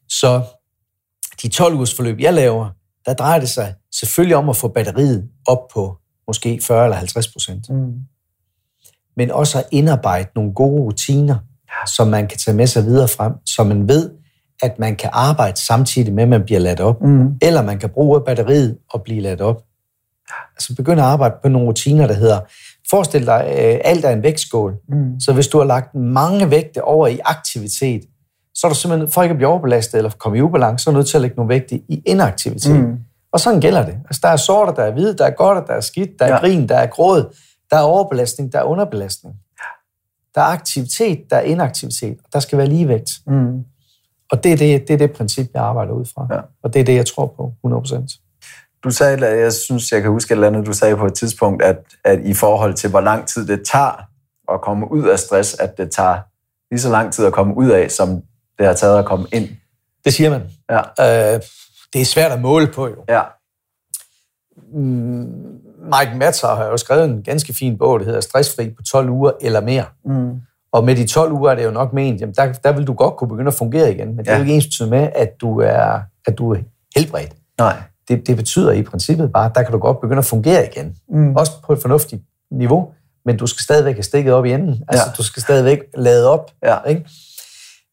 Så 0.09 0.43
de 1.41 1.47
12 1.47 1.75
ugers 1.75 1.95
forløb, 1.95 2.19
jeg 2.19 2.33
laver, 2.33 2.69
der 3.05 3.13
drejer 3.13 3.39
det 3.39 3.49
sig 3.49 3.75
selvfølgelig 3.99 4.35
om 4.35 4.49
at 4.49 4.57
få 4.57 4.67
batteriet 4.67 5.29
op 5.47 5.67
på 5.73 5.97
måske 6.27 6.59
40 6.63 6.83
eller 6.83 6.97
50 6.97 7.27
procent. 7.27 7.69
Mm 7.69 7.93
men 9.18 9.32
også 9.32 9.57
at 9.57 9.63
indarbejde 9.72 10.30
nogle 10.36 10.53
gode 10.53 10.82
rutiner, 10.82 11.36
som 11.88 12.07
man 12.07 12.28
kan 12.28 12.38
tage 12.38 12.57
med 12.57 12.68
sig 12.68 12.84
videre 12.84 13.07
frem, 13.07 13.34
så 13.45 13.63
man 13.63 13.88
ved, 13.88 14.11
at 14.63 14.80
man 14.80 14.95
kan 14.95 15.09
arbejde 15.13 15.65
samtidig 15.65 16.13
med, 16.13 16.24
at 16.24 16.30
man 16.30 16.43
bliver 16.43 16.59
ladt 16.59 16.80
op, 16.80 17.01
mm. 17.01 17.36
eller 17.41 17.61
man 17.61 17.80
kan 17.80 17.89
bruge 17.89 18.22
batteriet 18.22 18.78
og 18.89 19.01
blive 19.01 19.22
ladt 19.22 19.41
op. 19.41 19.63
Altså 20.55 20.76
begynde 20.76 21.01
at 21.01 21.07
arbejde 21.07 21.36
på 21.43 21.49
nogle 21.49 21.68
rutiner, 21.68 22.07
der 22.07 22.13
hedder, 22.13 22.39
forestil 22.89 23.26
dig, 23.26 23.45
øh, 23.47 23.80
alt 23.84 24.05
er 24.05 24.09
en 24.09 24.24
vægtskål. 24.24 24.76
Mm. 24.89 25.20
Så 25.20 25.34
hvis 25.34 25.47
du 25.47 25.57
har 25.57 25.65
lagt 25.65 25.95
mange 25.95 26.51
vægte 26.51 26.84
over 26.84 27.07
i 27.07 27.20
aktivitet, 27.26 28.01
så 28.55 28.68
er 28.68 28.70
du 28.70 28.76
simpelthen, 28.76 29.11
for 29.11 29.24
ikke 29.24 29.32
at 29.32 29.38
blive 29.38 29.49
overbelastet 29.49 29.97
eller 29.97 30.11
komme 30.20 30.38
i 30.38 30.41
ubalance, 30.41 30.84
så 30.84 30.89
er 30.89 30.91
du 30.91 30.97
nødt 30.97 31.07
til 31.07 31.18
at 31.18 31.22
lægge 31.22 31.36
nogle 31.36 31.49
vægte 31.49 31.76
i 31.76 32.03
inaktivitet. 32.05 32.80
Mm. 32.80 32.97
Og 33.34 33.39
sådan 33.39 33.61
gælder 33.61 33.86
det. 33.86 33.95
Altså, 34.05 34.20
der 34.24 34.30
er 34.30 34.36
sorter, 34.36 34.74
der 34.74 34.84
er 34.84 34.91
hvide, 34.91 35.18
der 35.18 35.26
er 35.26 35.30
godt, 35.30 35.68
der 35.68 35.74
er 35.74 35.82
skidt, 35.82 36.09
der 36.20 36.26
er 36.26 36.30
ja. 36.30 36.39
grin, 36.39 36.70
der 36.70 36.78
er 36.78 36.86
gråd, 36.86 37.36
der 37.70 37.78
er 37.78 37.82
overbelastning, 37.82 38.53
der 38.53 38.59
er 38.59 38.63
underbelastning. 38.63 39.36
Der 40.36 40.41
er 40.41 40.45
aktivitet, 40.45 41.30
der 41.30 41.36
er 41.36 41.41
inaktivitet, 41.41 42.18
og 42.24 42.34
der 42.34 42.39
skal 42.39 42.57
være 42.57 42.68
ligevægt. 42.68 43.09
Mm. 43.28 43.63
Og 44.32 44.43
det 44.43 44.51
er 44.53 44.57
det, 44.57 44.88
det 44.88 44.93
er 44.93 44.97
det 44.97 45.11
princip, 45.11 45.49
jeg 45.53 45.63
arbejder 45.63 45.93
ud 45.93 46.05
fra. 46.05 46.28
Ja. 46.32 46.41
Og 46.63 46.74
det 46.74 46.80
er 46.80 46.84
det, 46.84 46.95
jeg 46.95 47.05
tror 47.05 47.28
på 47.28 47.53
100%. 47.65 48.82
Du 48.84 48.91
sagde, 48.91 49.26
jeg 49.26 49.53
synes, 49.53 49.91
jeg 49.91 50.01
kan 50.01 50.11
huske 50.11 50.32
et 50.32 50.36
eller 50.36 50.47
andet, 50.47 50.65
du 50.65 50.74
sagde 50.74 50.97
på 50.97 51.05
et 51.05 51.13
tidspunkt, 51.13 51.63
at, 51.63 51.78
at 52.03 52.20
i 52.26 52.34
forhold 52.34 52.74
til, 52.74 52.89
hvor 52.89 53.01
lang 53.01 53.28
tid 53.28 53.47
det 53.47 53.68
tager 53.72 54.09
at 54.53 54.61
komme 54.61 54.91
ud 54.91 55.03
af 55.03 55.20
stress, 55.20 55.53
at 55.53 55.78
det 55.78 55.91
tager 55.91 56.20
lige 56.72 56.82
så 56.82 56.89
lang 56.89 57.13
tid 57.13 57.26
at 57.26 57.34
komme 57.34 57.57
ud 57.57 57.70
af, 57.70 57.91
som 57.91 58.22
det 58.57 58.65
har 58.65 58.74
taget 58.74 58.99
at 58.99 59.05
komme 59.05 59.28
ind. 59.34 59.49
Det 60.05 60.13
siger 60.13 60.30
man. 60.30 60.41
Ja. 60.70 61.34
Øh, 61.36 61.41
det 61.93 62.01
er 62.01 62.05
svært 62.05 62.32
at 62.32 62.41
måle 62.41 62.68
på, 62.68 62.88
jo. 62.88 63.05
Ja. 63.09 63.22
Mike 65.84 66.17
Matzer 66.17 66.55
har 66.55 66.65
jo 66.65 66.78
skrevet 66.78 67.05
en 67.05 67.23
ganske 67.23 67.53
fin 67.53 67.78
bog, 67.78 67.99
der 67.99 68.05
hedder 68.05 68.21
Stressfri 68.21 68.69
på 68.69 68.84
12 68.84 69.09
uger 69.09 69.32
eller 69.41 69.61
mere. 69.61 69.86
Mm. 70.05 70.41
Og 70.71 70.84
med 70.84 70.95
de 70.95 71.07
12 71.07 71.32
uger 71.32 71.51
er 71.51 71.55
det 71.55 71.65
jo 71.65 71.71
nok 71.71 71.93
ment, 71.93 72.21
jamen 72.21 72.36
der, 72.36 72.53
der 72.53 72.71
vil 72.71 72.88
du 72.88 72.93
godt 72.93 73.15
kunne 73.15 73.28
begynde 73.28 73.47
at 73.47 73.53
fungere 73.53 73.93
igen. 73.93 74.07
Men 74.07 74.17
det 74.17 74.28
ja. 74.28 74.32
er 74.32 74.38
jo 74.38 74.43
ikke 74.43 74.53
ens 74.53 74.82
med, 74.89 75.09
at 75.15 75.41
du 75.41 75.59
er, 75.59 75.99
at 76.28 76.38
du 76.38 76.53
er 76.53 76.57
helbredt. 76.95 77.36
Nej. 77.57 77.82
Det, 78.07 78.28
det 78.28 78.36
betyder 78.36 78.71
i 78.71 78.84
princippet 78.84 79.32
bare, 79.32 79.45
at 79.45 79.55
der 79.55 79.63
kan 79.63 79.71
du 79.71 79.78
godt 79.78 80.01
begynde 80.01 80.19
at 80.19 80.25
fungere 80.25 80.67
igen. 80.71 80.95
Mm. 81.09 81.36
Også 81.36 81.51
på 81.65 81.73
et 81.73 81.80
fornuftigt 81.82 82.21
niveau, 82.51 82.89
men 83.25 83.38
du 83.38 83.47
skal 83.47 83.63
stadigvæk 83.63 83.95
have 83.95 84.03
stikket 84.03 84.34
op 84.34 84.45
i 84.45 84.51
enden. 84.51 84.84
Altså, 84.88 85.05
ja. 85.07 85.11
du 85.17 85.23
skal 85.23 85.41
stadigvæk 85.41 85.80
lade 85.97 86.30
op. 86.30 86.51
Ja. 86.63 86.78
Ikke? 86.88 87.05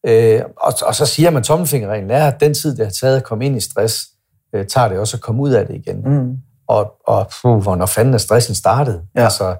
Øh, 0.07 0.41
og, 0.57 0.73
og 0.85 0.95
så 0.95 1.05
siger 1.05 1.29
man, 1.29 1.39
at 1.39 1.43
tommelfingerreglen 1.43 2.11
er, 2.11 2.27
at 2.27 2.39
den 2.39 2.53
tid, 2.53 2.77
det 2.77 2.85
har 2.85 2.91
taget 2.91 3.17
at 3.17 3.23
komme 3.23 3.45
ind 3.45 3.57
i 3.57 3.59
stress, 3.59 4.07
øh, 4.53 4.65
tager 4.65 4.87
det 4.87 4.99
også 4.99 5.17
at 5.17 5.21
komme 5.21 5.41
ud 5.41 5.51
af 5.51 5.67
det 5.67 5.75
igen. 5.75 6.01
Mm 6.05 6.37
og, 6.67 6.93
og 7.07 7.31
puh, 7.41 7.61
hvornår 7.61 7.85
fanden 7.85 8.13
er 8.13 8.17
stressen 8.17 8.55
startet? 8.55 9.01
Ja. 9.15 9.23
Altså, 9.23 9.55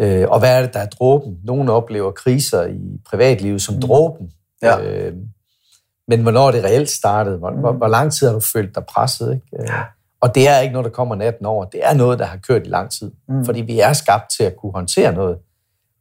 øh, 0.00 0.28
og 0.28 0.38
hvad 0.38 0.56
er 0.56 0.62
det, 0.62 0.74
der 0.74 0.80
er 0.80 0.86
dråben? 0.86 1.38
Nogle 1.44 1.72
oplever 1.72 2.10
kriser 2.10 2.66
i 2.66 3.00
privatlivet 3.10 3.62
som 3.62 3.74
mm. 3.74 3.80
dråben. 3.80 4.30
Ja. 4.62 4.80
Øh, 4.80 5.12
men 6.08 6.22
hvornår 6.22 6.48
er 6.48 6.52
det 6.52 6.64
reelt 6.64 6.90
startet? 6.90 7.38
Hvor, 7.38 7.50
mm. 7.50 7.58
hvor, 7.58 7.72
hvor 7.72 7.88
lang 7.88 8.12
tid 8.12 8.26
har 8.26 8.34
du 8.34 8.40
følt 8.40 8.74
dig 8.74 8.84
presset? 8.84 9.34
Ikke? 9.34 9.62
Øh, 9.72 9.78
og 10.20 10.34
det 10.34 10.48
er 10.48 10.58
ikke 10.58 10.72
noget, 10.72 10.84
der 10.84 10.90
kommer 10.90 11.14
natten 11.14 11.46
over. 11.46 11.64
Det 11.64 11.80
er 11.84 11.94
noget, 11.94 12.18
der 12.18 12.24
har 12.24 12.36
kørt 12.36 12.66
i 12.66 12.68
lang 12.68 12.90
tid. 12.90 13.10
Mm. 13.28 13.44
Fordi 13.44 13.60
vi 13.60 13.80
er 13.80 13.92
skabt 13.92 14.30
til 14.36 14.44
at 14.44 14.56
kunne 14.56 14.72
håndtere 14.72 15.12
noget 15.12 15.38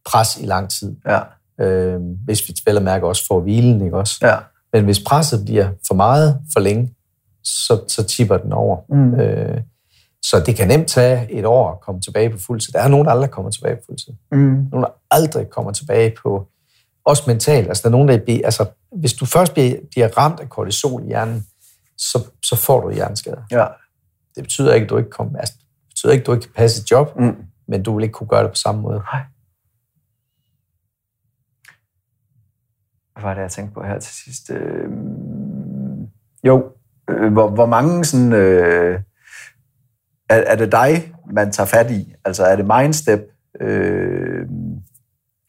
pres 0.06 0.38
i 0.38 0.46
lang 0.46 0.70
tid. 0.70 0.96
Ja. 1.08 1.20
Øh, 1.66 2.02
hvis 2.26 2.42
vi 2.48 2.54
spiller 2.58 2.82
mærke 2.82 3.08
også 3.08 3.26
får 3.28 3.40
hvilen, 3.40 3.82
ikke 3.82 3.98
også? 3.98 4.20
Ja. 4.22 4.36
Men 4.74 4.86
hvis 4.86 5.00
presset 5.00 5.46
bliver 5.46 5.70
for 5.88 5.94
meget 5.94 6.40
for 6.54 6.60
længe, 6.60 6.94
så, 7.44 7.80
så 7.88 8.04
tipper 8.04 8.38
den 8.38 8.54
over. 8.54 8.78
Mm. 8.90 9.20
Øh, 9.20 9.62
Så 10.30 10.44
det 10.46 10.56
kan 10.56 10.68
nemt 10.68 10.88
tage 10.88 11.32
et 11.32 11.46
år 11.46 11.72
at 11.72 11.80
komme 11.82 12.02
tilbage 12.02 12.30
på 12.30 12.38
fuldtid. 12.48 12.74
Der 12.74 12.80
er 12.82 12.88
nogen, 12.88 13.06
der 13.06 13.12
aldrig 13.12 13.30
kommer 13.32 13.52
tilbage 13.52 13.76
på 13.76 13.82
fuldtid. 13.86 14.14
Mm. 14.32 14.38
Nogen, 14.72 14.84
der 14.84 14.90
aldrig 15.12 15.50
kommer 15.50 15.72
tilbage 15.72 16.16
på, 16.24 16.48
også 17.06 17.24
mentalt. 17.28 17.68
Altså, 17.68 17.82
der 17.84 17.90
er 17.90 17.92
nogen, 17.92 18.08
der 18.08 18.18
bliver, 18.24 18.42
altså, 18.46 18.66
hvis 18.92 19.14
du 19.14 19.26
først 19.26 19.54
bliver, 19.54 19.76
bliver 19.92 20.18
ramt 20.18 20.40
af 20.40 20.50
kortisol 20.50 21.04
i 21.04 21.08
hjernen, 21.08 21.46
så, 21.98 22.26
så 22.44 22.56
får 22.56 22.82
du 22.82 22.92
hjerneskader. 22.92 23.42
Ja. 23.52 23.66
Det 24.36 24.44
betyder 24.44 24.74
ikke, 24.74 24.84
at 24.84 24.90
du 24.90 24.98
ikke, 24.98 25.10
kommer, 25.10 25.40
altså, 25.40 25.54
det 25.58 25.90
betyder 25.90 26.12
ikke, 26.12 26.22
at 26.24 26.28
du 26.28 26.34
ikke 26.34 26.44
kan 26.44 26.54
passe 26.56 26.82
et 26.82 26.92
job, 26.92 27.20
Mm. 27.20 27.36
men 27.68 27.84
du 27.84 27.96
vil 27.96 28.04
ikke 28.04 28.14
kunne 28.14 28.28
gøre 28.28 28.44
det 28.44 28.52
på 28.52 28.56
samme 28.56 28.82
måde. 28.82 29.00
Nej. 29.14 29.22
Hvad 33.14 33.24
var 33.24 33.34
det, 33.34 33.42
jeg 33.42 33.52
tænkte 33.52 33.74
på 33.74 33.84
her 33.84 34.00
til 34.00 34.14
sidst? 34.14 34.50
Øh, 34.50 34.90
jo, 36.44 36.72
øh, 37.10 37.34
hvor, 37.34 37.50
hvor 37.50 37.66
mange 37.66 38.06
sådan... 38.06 38.34
Øh, 38.34 39.00
er, 40.30 40.36
er 40.36 40.56
det 40.56 40.72
dig, 40.72 41.14
man 41.34 41.52
tager 41.52 41.68
fat 41.68 41.92
i? 41.92 42.14
Altså 42.26 42.44
er 42.44 42.56
det 42.56 42.66
Mindstep 42.78 43.20
øh, 43.62 44.46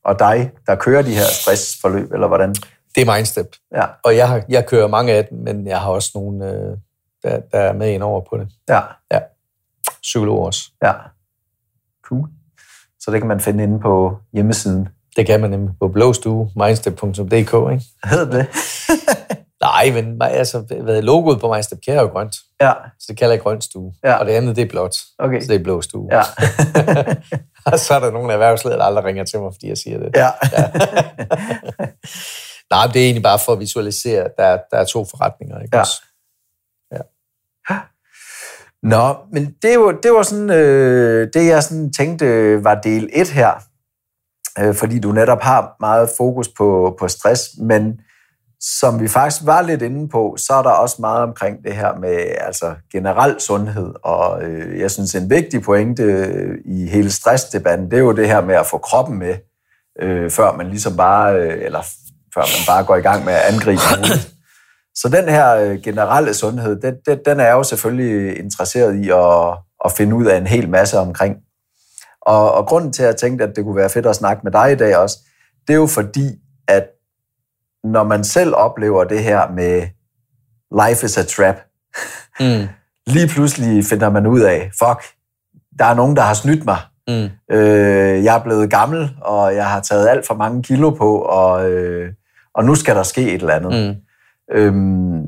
og 0.04 0.18
dig, 0.18 0.50
der 0.66 0.74
kører 0.74 1.02
de 1.02 1.14
her 1.14 1.24
stressforløb, 1.42 2.12
eller 2.12 2.26
hvordan? 2.28 2.54
Det 2.94 3.08
er 3.08 3.14
Mindstep. 3.14 3.46
Ja, 3.74 3.84
Og 4.04 4.16
jeg, 4.16 4.28
har, 4.28 4.42
jeg 4.48 4.66
kører 4.66 4.86
mange 4.88 5.12
af 5.12 5.24
dem, 5.24 5.38
men 5.38 5.66
jeg 5.66 5.80
har 5.80 5.90
også 5.90 6.10
nogle, 6.14 6.46
øh, 6.52 6.76
der, 7.22 7.40
der 7.52 7.58
er 7.58 7.72
med 7.72 7.90
ind 7.90 8.02
over 8.02 8.20
på 8.30 8.36
det. 8.38 8.48
ja, 9.12 9.20
Psykologer 10.02 10.46
også. 10.46 10.60
ja. 10.82 10.92
Cool. 12.04 12.28
Så 13.00 13.10
det 13.10 13.20
kan 13.20 13.28
man 13.28 13.40
finde 13.40 13.64
inde 13.64 13.80
på 13.80 14.18
hjemmesiden. 14.32 14.88
Det 15.16 15.26
kan 15.26 15.40
man 15.40 15.50
nemlig 15.50 15.74
på 15.80 15.88
blåstue, 15.88 16.50
mindstep.dk, 16.56 17.30
ikke? 17.72 17.84
Hed 18.04 18.26
det? 18.32 18.46
Nej, 19.78 19.90
men 20.02 20.22
altså, 20.22 20.58
hvad, 20.82 21.02
logoet 21.02 21.40
på 21.40 21.52
Mindstep 21.52 21.78
Care 21.86 21.96
er 21.96 22.00
jo 22.00 22.06
grønt, 22.06 22.36
Ja, 22.60 22.72
så 22.98 23.06
det 23.08 23.18
kalder 23.18 23.34
jeg 23.34 23.42
grøn 23.42 23.60
stue. 23.60 23.92
Ja. 24.04 24.14
Og 24.14 24.26
det 24.26 24.32
andet, 24.32 24.56
det 24.56 24.64
er 24.64 24.68
blåt, 24.68 24.96
okay. 25.18 25.40
så 25.40 25.46
det 25.48 25.60
er 25.60 25.64
blå 25.64 25.82
stue. 25.82 26.08
Ja, 26.12 26.22
og 27.72 27.78
så 27.78 27.94
er 27.94 28.00
der 28.00 28.10
nogle 28.10 28.32
erhvervsledere, 28.32 28.78
der 28.78 28.84
aldrig 28.84 29.04
ringer 29.04 29.24
til 29.24 29.40
mig, 29.40 29.52
fordi 29.54 29.68
jeg 29.68 29.78
siger 29.78 29.98
det. 29.98 30.16
ja. 30.16 30.30
Nej, 32.70 32.86
men 32.86 32.92
det 32.94 33.00
er 33.00 33.04
egentlig 33.04 33.22
bare 33.22 33.38
for 33.44 33.52
at 33.52 33.60
visualisere, 33.60 34.24
at 34.24 34.30
der, 34.38 34.58
der 34.70 34.78
er 34.78 34.84
to 34.84 35.04
forretninger, 35.10 35.60
ikke 35.60 35.76
Ja. 35.76 35.80
også? 35.80 36.02
Nå, 38.82 39.16
men 39.32 39.54
det 39.62 39.78
var, 39.80 39.92
det 40.02 40.12
var 40.12 40.22
sådan, 40.22 40.50
øh, 40.50 41.28
det 41.34 41.46
jeg 41.46 41.62
sådan 41.62 41.92
tænkte 41.92 42.58
var 42.64 42.74
del 42.74 43.10
1 43.12 43.28
her, 43.28 43.52
øh, 44.58 44.74
fordi 44.74 44.98
du 45.00 45.12
netop 45.12 45.40
har 45.40 45.76
meget 45.80 46.10
fokus 46.16 46.48
på, 46.48 46.96
på 46.98 47.08
stress, 47.08 47.42
men 47.60 48.00
som 48.61 49.00
vi 49.00 49.09
faktisk 49.09 49.46
var 49.46 49.62
lidt 49.62 49.82
inde 49.82 50.09
på, 50.09 50.36
så 50.38 50.52
er 50.52 50.62
der 50.62 50.70
også 50.70 50.96
meget 51.00 51.22
omkring 51.22 51.64
det 51.64 51.76
her 51.76 51.94
med 51.94 52.34
altså 52.40 52.74
generel 52.92 53.40
sundhed, 53.40 53.94
og 54.02 54.42
øh, 54.42 54.80
jeg 54.80 54.90
synes 54.90 55.14
en 55.14 55.30
vigtig 55.30 55.62
pointe 55.62 56.02
øh, 56.02 56.59
i 56.64 56.86
hele 56.86 57.11
stressdebatten, 57.11 57.90
det 57.90 57.96
er 57.96 58.02
jo 58.02 58.12
det 58.12 58.28
her 58.28 58.40
med 58.40 58.54
at 58.54 58.66
få 58.66 58.78
kroppen 58.78 59.18
med, 59.18 59.34
øh, 60.02 60.30
før 60.30 60.52
man 60.52 60.66
ligesom 60.68 60.96
bare, 60.96 61.34
øh, 61.34 61.64
eller 61.64 61.82
før 62.34 62.40
man 62.40 62.66
bare 62.66 62.84
går 62.84 62.96
i 62.96 63.00
gang 63.00 63.24
med 63.24 63.32
at 63.32 63.54
angribe 63.54 63.80
hovedet. 63.94 64.34
Så 64.94 65.09
den 65.09 65.28
her 65.28 65.54
øh, 65.54 65.82
generelle 65.82 66.34
sundhed, 66.34 66.80
den, 66.80 66.94
den, 67.06 67.18
den 67.26 67.40
er 67.40 67.52
jo 67.52 67.62
selvfølgelig 67.62 68.38
interesseret 68.38 68.94
i 68.94 69.11
at, 69.11 69.59
at 69.84 69.92
finde 69.92 70.16
ud 70.16 70.26
af 70.26 70.36
en 70.36 70.46
hel 70.46 70.68
masse 70.68 70.98
omkring. 70.98 71.36
Og, 72.22 72.52
og 72.52 72.66
grunden 72.66 72.92
til, 72.92 73.02
at 73.02 73.06
jeg 73.06 73.16
tænkte, 73.16 73.44
at 73.44 73.56
det 73.56 73.64
kunne 73.64 73.76
være 73.76 73.90
fedt 73.90 74.06
at 74.06 74.16
snakke 74.16 74.40
med 74.44 74.52
dig 74.52 74.72
i 74.72 74.76
dag 74.76 74.96
også, 74.96 75.18
det 75.68 75.74
er 75.74 75.78
jo 75.78 75.86
fordi, 75.86 76.28
at 76.68 76.84
når 77.84 78.04
man 78.04 78.24
selv 78.24 78.54
oplever 78.54 79.04
det 79.04 79.22
her 79.22 79.50
med 79.50 79.88
life 80.88 81.06
is 81.06 81.18
a 81.18 81.22
trap, 81.22 81.56
Mm. 82.40 82.68
lige 83.14 83.28
pludselig 83.28 83.84
finder 83.84 84.10
man 84.10 84.26
ud 84.26 84.40
af, 84.40 84.70
fuck, 84.78 85.04
der 85.78 85.84
er 85.84 85.94
nogen, 85.94 86.16
der 86.16 86.22
har 86.22 86.34
snydt 86.34 86.64
mig. 86.64 86.78
Mm. 87.08 87.28
Øh, 87.56 88.24
jeg 88.24 88.36
er 88.36 88.42
blevet 88.42 88.70
gammel, 88.70 89.10
og 89.20 89.54
jeg 89.54 89.66
har 89.70 89.80
taget 89.80 90.08
alt 90.08 90.26
for 90.26 90.34
mange 90.34 90.62
kilo 90.62 90.90
på, 90.90 91.18
og, 91.18 91.70
øh, 91.70 92.12
og 92.54 92.64
nu 92.64 92.74
skal 92.74 92.96
der 92.96 93.02
ske 93.02 93.22
et 93.22 93.40
eller 93.40 93.54
andet. 93.54 93.96
Mm. 93.96 94.56
Øhm, 94.56 95.22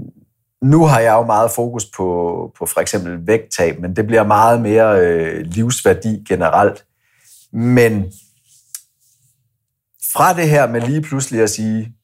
nu 0.63 0.85
har 0.85 1.01
jeg 1.01 1.13
jo 1.13 1.23
meget 1.27 1.51
fokus 1.51 1.87
på, 1.97 2.05
på 2.59 2.67
for 2.67 2.81
eksempel 2.81 3.27
vægttab, 3.27 3.81
men 3.81 3.97
det 3.97 4.07
bliver 4.07 4.25
meget 4.25 4.61
mere 4.61 5.01
øh, 5.01 5.41
livsværdi 5.41 6.25
generelt. 6.29 6.85
Men 7.53 8.05
fra 10.13 10.33
det 10.33 10.49
her 10.49 10.67
med 10.69 10.81
lige 10.81 11.03
pludselig 11.03 11.43
at 11.43 11.51
sige, 11.51 11.95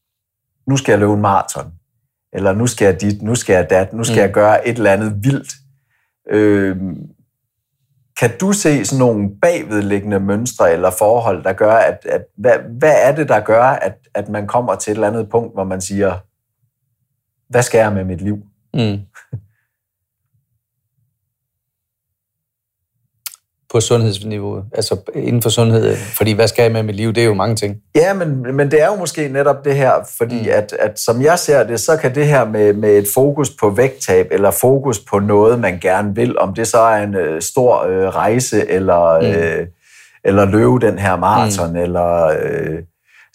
nu 0.69 0.77
skal 0.77 0.93
jeg 0.93 0.99
løbe 0.99 1.13
en 1.13 1.21
maraton, 1.21 1.73
eller 2.33 2.53
nu 2.53 2.67
skal 2.67 2.85
jeg 2.85 3.01
dit, 3.01 3.23
nu 3.23 3.35
skal 3.35 3.55
jeg 3.55 3.71
dat, 3.71 3.93
nu 3.93 4.05
skal 4.05 4.17
Mm. 4.17 4.21
jeg 4.21 4.33
gøre 4.33 4.69
et 4.69 4.77
eller 4.77 4.93
andet 4.93 5.15
vildt. 5.25 5.53
Øhm, 6.31 6.97
kan 8.21 8.31
du 8.41 8.53
se 8.53 8.85
sådan 8.85 8.99
nogle 8.99 9.31
bagvedliggende 9.43 10.21
mønstre 10.21 10.73
eller 10.73 10.91
forhold, 10.99 11.45
der 11.45 11.53
gør, 11.53 11.73
at, 11.75 11.99
at 12.07 12.25
hvad, 12.37 12.59
hvad 12.79 12.95
er 13.03 13.15
det, 13.17 13.29
der 13.29 13.41
gør, 13.41 13.63
at, 13.63 13.99
at 14.15 14.29
man 14.29 14.47
kommer 14.47 14.75
til 14.75 14.91
et 14.91 14.95
eller 14.95 15.09
andet 15.09 15.31
punkt, 15.31 15.55
hvor 15.55 15.65
man 15.65 15.81
siger, 15.81 16.19
hvad 17.49 17.63
skal 17.63 17.79
jeg 17.79 17.93
med 17.93 18.05
mit 18.05 18.21
liv? 18.21 18.39
Mm. 18.75 18.99
På 23.77 23.81
sundhedsniveau, 23.81 24.63
altså 24.75 24.97
inden 25.15 25.43
for 25.43 25.51
sundhed, 25.51 25.97
fordi 25.97 26.33
hvad 26.33 26.49
skal 26.49 26.63
jeg 26.63 26.73
med 26.73 26.83
mit 26.83 26.95
liv, 26.97 27.13
det 27.13 27.21
er 27.23 27.27
jo 27.27 27.35
mange 27.35 27.57
ting. 27.57 27.77
Ja, 27.95 28.15
men, 28.15 28.57
men 28.57 28.71
det 28.71 28.83
er 28.83 28.87
jo 28.87 28.95
måske 28.95 29.29
netop 29.29 29.65
det 29.65 29.77
her, 29.77 29.93
fordi 30.19 30.35
Mm. 30.39 30.43
mm. 30.43 30.51
at, 30.53 30.73
at 30.79 30.99
som 31.01 31.23
jeg 31.23 31.39
ser 31.39 31.65
det, 31.67 31.81
så 31.81 31.97
kan 31.97 32.15
det 32.15 32.27
her 32.27 32.45
med, 32.45 32.73
med 32.73 32.91
et 32.91 33.07
fokus 33.15 33.51
på 33.51 33.71
vægttab, 33.71 34.27
eller 34.31 34.51
fokus 34.51 34.99
på 34.99 35.19
noget, 35.19 35.61
man 35.61 35.79
gerne 35.81 36.15
vil, 36.15 36.39
om 36.39 36.55
det 36.55 36.67
så 36.69 36.79
er 36.79 37.03
en 37.03 37.15
øh, 37.15 37.43
stor 37.43 37.83
øh, 37.87 38.09
rejse, 38.09 38.69
eller, 38.71 39.19
Mm. 39.21 39.27
mm. 39.27 39.33
øh, 39.35 39.67
eller 40.25 40.45
løbe 40.45 40.79
den 40.87 40.99
her 40.99 41.17
maraton, 41.17 41.71
mm. 41.71 41.77
eller 41.77 42.25
øh, 42.27 42.79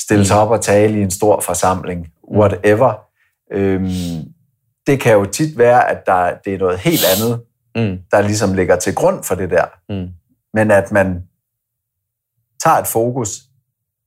stille 0.01 0.25
sig 0.25 0.35
Mm. 0.35 0.41
op 0.41 0.49
og 0.51 0.61
tale 0.61 0.99
i 0.99 1.01
en 1.01 1.11
stor 1.11 1.39
forsamling, 1.41 2.07
whatever. 2.35 2.93
Øhm, 3.53 3.89
det 4.87 4.99
kan 4.99 5.13
jo 5.13 5.25
tit 5.25 5.57
være, 5.57 5.89
at 5.91 5.97
der, 6.05 6.29
det 6.45 6.53
er 6.53 6.57
noget 6.57 6.79
helt 6.79 7.01
andet, 7.17 7.39
Mm. 7.75 7.97
der 8.11 8.21
ligesom 8.21 8.53
ligger 8.53 8.75
til 8.75 8.95
grund 8.95 9.23
for 9.23 9.35
det 9.35 9.49
der. 9.49 9.65
Mm. 9.89 10.07
Men 10.53 10.71
at 10.71 10.91
man 10.91 11.27
tager 12.63 12.77
et 12.77 12.87
fokus, 12.87 13.41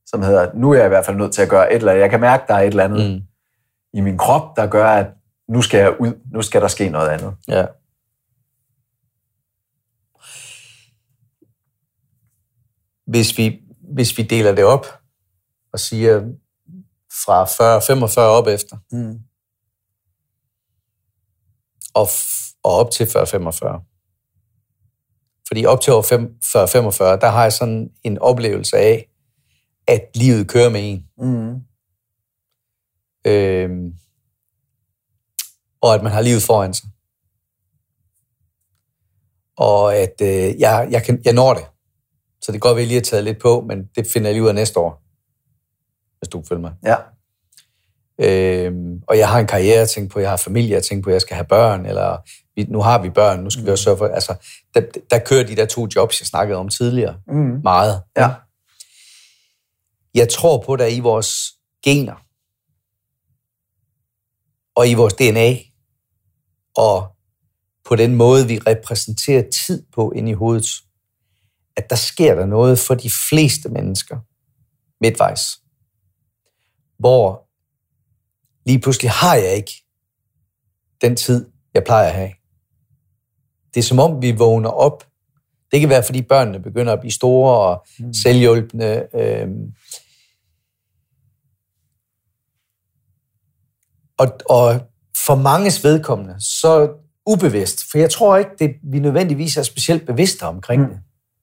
som 0.07 0.23
hedder, 0.23 0.53
nu 0.55 0.71
er 0.71 0.77
jeg 0.77 0.85
i 0.87 0.89
hvert 0.89 1.05
fald 1.07 1.17
nødt 1.17 1.33
til 1.35 1.43
at 1.43 1.49
gøre 1.49 1.71
et 1.73 1.77
eller 1.77 1.93
andet. 1.93 2.03
Jeg 2.03 2.11
kan 2.11 2.21
mærke, 2.21 2.45
der 2.49 2.55
er 2.55 2.61
et 2.61 2.67
eller 2.67 2.85
andet 2.85 3.11
mm. 3.11 3.27
I 3.93 4.01
min 4.01 4.19
krop, 4.19 4.57
der 4.57 4.67
gør, 4.67 4.87
at 4.89 5.07
nu 5.49 5.63
skal 5.63 5.79
jeg 5.79 6.01
ud, 6.01 6.21
nu 6.33 6.43
skal 6.43 6.61
der 6.63 6.69
ske 6.69 6.89
noget 6.89 7.09
andet. 7.09 7.37
Ja. 7.49 7.67
Hvis 13.07 13.39
vi, 13.39 13.61
hvis 13.95 14.19
vi 14.19 14.23
deler 14.23 14.55
det 14.55 14.65
op 14.65 14.87
og 15.73 15.81
siger 15.81 16.21
fra 17.25 17.45
40-45 17.45 18.21
op 18.21 18.47
efter, 18.47 18.77
Mm. 18.93 19.19
og, 21.95 22.03
f- 22.07 22.55
og 22.63 22.73
op 22.73 22.91
til 22.91 23.05
40-45. 23.05 23.94
Fordi 25.49 25.67
op 25.67 25.81
til 25.81 25.93
år 25.93 26.03
40-45, 26.03 27.21
der 27.21 27.31
har 27.31 27.43
jeg 27.43 27.53
sådan 27.53 27.91
en 28.03 28.19
oplevelse 28.19 28.77
af, 28.77 29.09
at 29.87 30.01
livet 30.15 30.49
kører 30.49 30.69
med 30.69 30.81
en. 30.91 31.07
Mm. 31.19 31.61
Øhm, 33.27 33.95
og 35.81 35.95
at 35.95 36.03
man 36.03 36.13
har 36.13 36.21
livet 36.21 36.43
foran 36.43 36.75
sig. 36.75 36.89
Og 39.57 39.97
at 39.97 40.15
øh, 40.23 40.61
jeg, 40.61 40.89
jeg, 40.91 41.03
kan, 41.03 41.23
jeg 41.25 41.33
når 41.33 41.55
det. 41.55 41.65
Så 42.41 42.53
det 42.53 42.61
kan 42.63 42.69
godt 42.69 42.77
være, 42.77 42.83
at 42.83 42.87
jeg 42.87 42.89
lige 42.89 42.99
har 42.99 43.05
taget 43.05 43.25
lidt 43.25 43.41
på, 43.41 43.65
men 43.69 43.85
det 43.97 44.07
finder 44.13 44.29
jeg 44.29 44.35
lige 44.35 44.43
ud 44.43 44.49
af 44.49 44.55
næste 44.55 44.81
år. 44.81 45.03
Hvis 46.19 46.29
du 46.29 46.41
kan 46.41 46.47
følge 46.49 46.61
mig. 46.61 46.73
Ja. 46.85 46.97
Øhm, 48.19 49.03
og 49.09 49.19
jeg 49.19 49.29
har 49.29 49.39
en 49.39 49.47
karriere 49.47 49.83
at 49.83 49.91
tænke 49.91 50.13
på, 50.13 50.21
jeg 50.21 50.31
har 50.31 50.37
familie 50.37 50.77
at 50.77 50.83
tænke 50.83 51.05
på, 51.05 51.11
jeg 51.11 51.21
skal 51.21 51.35
have 51.35 51.47
børn, 51.47 51.87
eller 51.87 52.19
vi, 52.57 52.65
nu 52.65 52.83
har 52.83 53.03
vi 53.03 53.11
børn, 53.11 53.41
nu 53.41 53.51
skal 53.51 53.61
mm. 53.61 53.67
vi 53.67 53.71
også 53.73 53.85
sørge 53.85 53.99
for... 53.99 54.07
Altså, 54.07 54.35
der, 54.75 54.81
der 55.11 55.19
kører 55.19 55.47
de 55.47 55.57
der 55.57 55.67
to 55.67 55.89
jobs, 55.97 56.21
jeg 56.21 56.27
snakkede 56.27 56.59
om 56.59 56.69
tidligere, 56.69 57.21
Mm. 57.29 57.61
meget. 57.63 58.03
Ja. 58.17 58.31
Jeg 60.15 60.29
tror 60.29 60.63
på, 60.67 60.77
der 60.77 60.87
i 60.87 61.01
vores 61.01 61.53
gener, 61.85 62.25
og 64.75 64.89
i 64.89 64.95
vores 64.95 65.15
DNA, 65.15 65.57
og 66.77 67.17
på 67.85 67.97
den 67.97 68.15
måde, 68.15 68.49
vi 68.49 68.59
repræsenterer 68.59 69.51
tid 69.51 69.87
på 69.95 70.11
ind 70.11 70.29
i 70.29 70.33
hovedet, 70.33 70.67
at 71.77 71.91
der 71.91 71.97
sker 71.97 72.35
der 72.35 72.47
noget 72.47 72.79
for 72.79 72.95
de 72.95 73.11
fleste 73.11 73.69
mennesker 73.69 74.19
midtvejs, 75.01 75.59
hvor 76.99 77.49
lige 78.67 78.81
pludselig 78.81 79.11
har 79.11 79.35
jeg 79.35 79.55
ikke 79.57 79.85
den 81.01 81.17
tid, 81.17 81.51
jeg 81.75 81.85
plejer 81.85 82.09
at 82.09 82.15
have. 82.15 82.33
Det 83.75 83.81
er 83.81 83.85
som 83.85 83.99
om, 83.99 84.23
vi 84.23 84.33
vågner 84.33 84.71
op. 84.71 85.05
Det 85.73 85.81
kan 85.81 85.89
være, 85.89 86.03
fordi 86.03 86.23
børnene 86.23 86.61
begynder 86.61 86.93
at 86.93 87.01
blive 87.01 87.13
store 87.13 87.59
og 87.59 87.87
mm. 87.99 88.15
selvhjulpende. 88.15 89.07
Øh, 89.15 89.49
og, 94.19 94.29
og 94.49 94.81
for 95.27 95.35
manges 95.35 95.85
vedkommende, 95.85 96.35
så 96.39 96.89
ubevidst. 97.27 97.81
For 97.91 97.99
jeg 97.99 98.11
tror 98.11 98.37
ikke, 98.37 98.51
det, 98.59 98.75
vi 98.83 98.99
nødvendigvis 98.99 99.57
er 99.57 99.63
specielt 99.63 100.07
bevidste 100.07 100.43
omkring 100.43 100.83
mm. 100.83 100.89
det. 100.89 100.99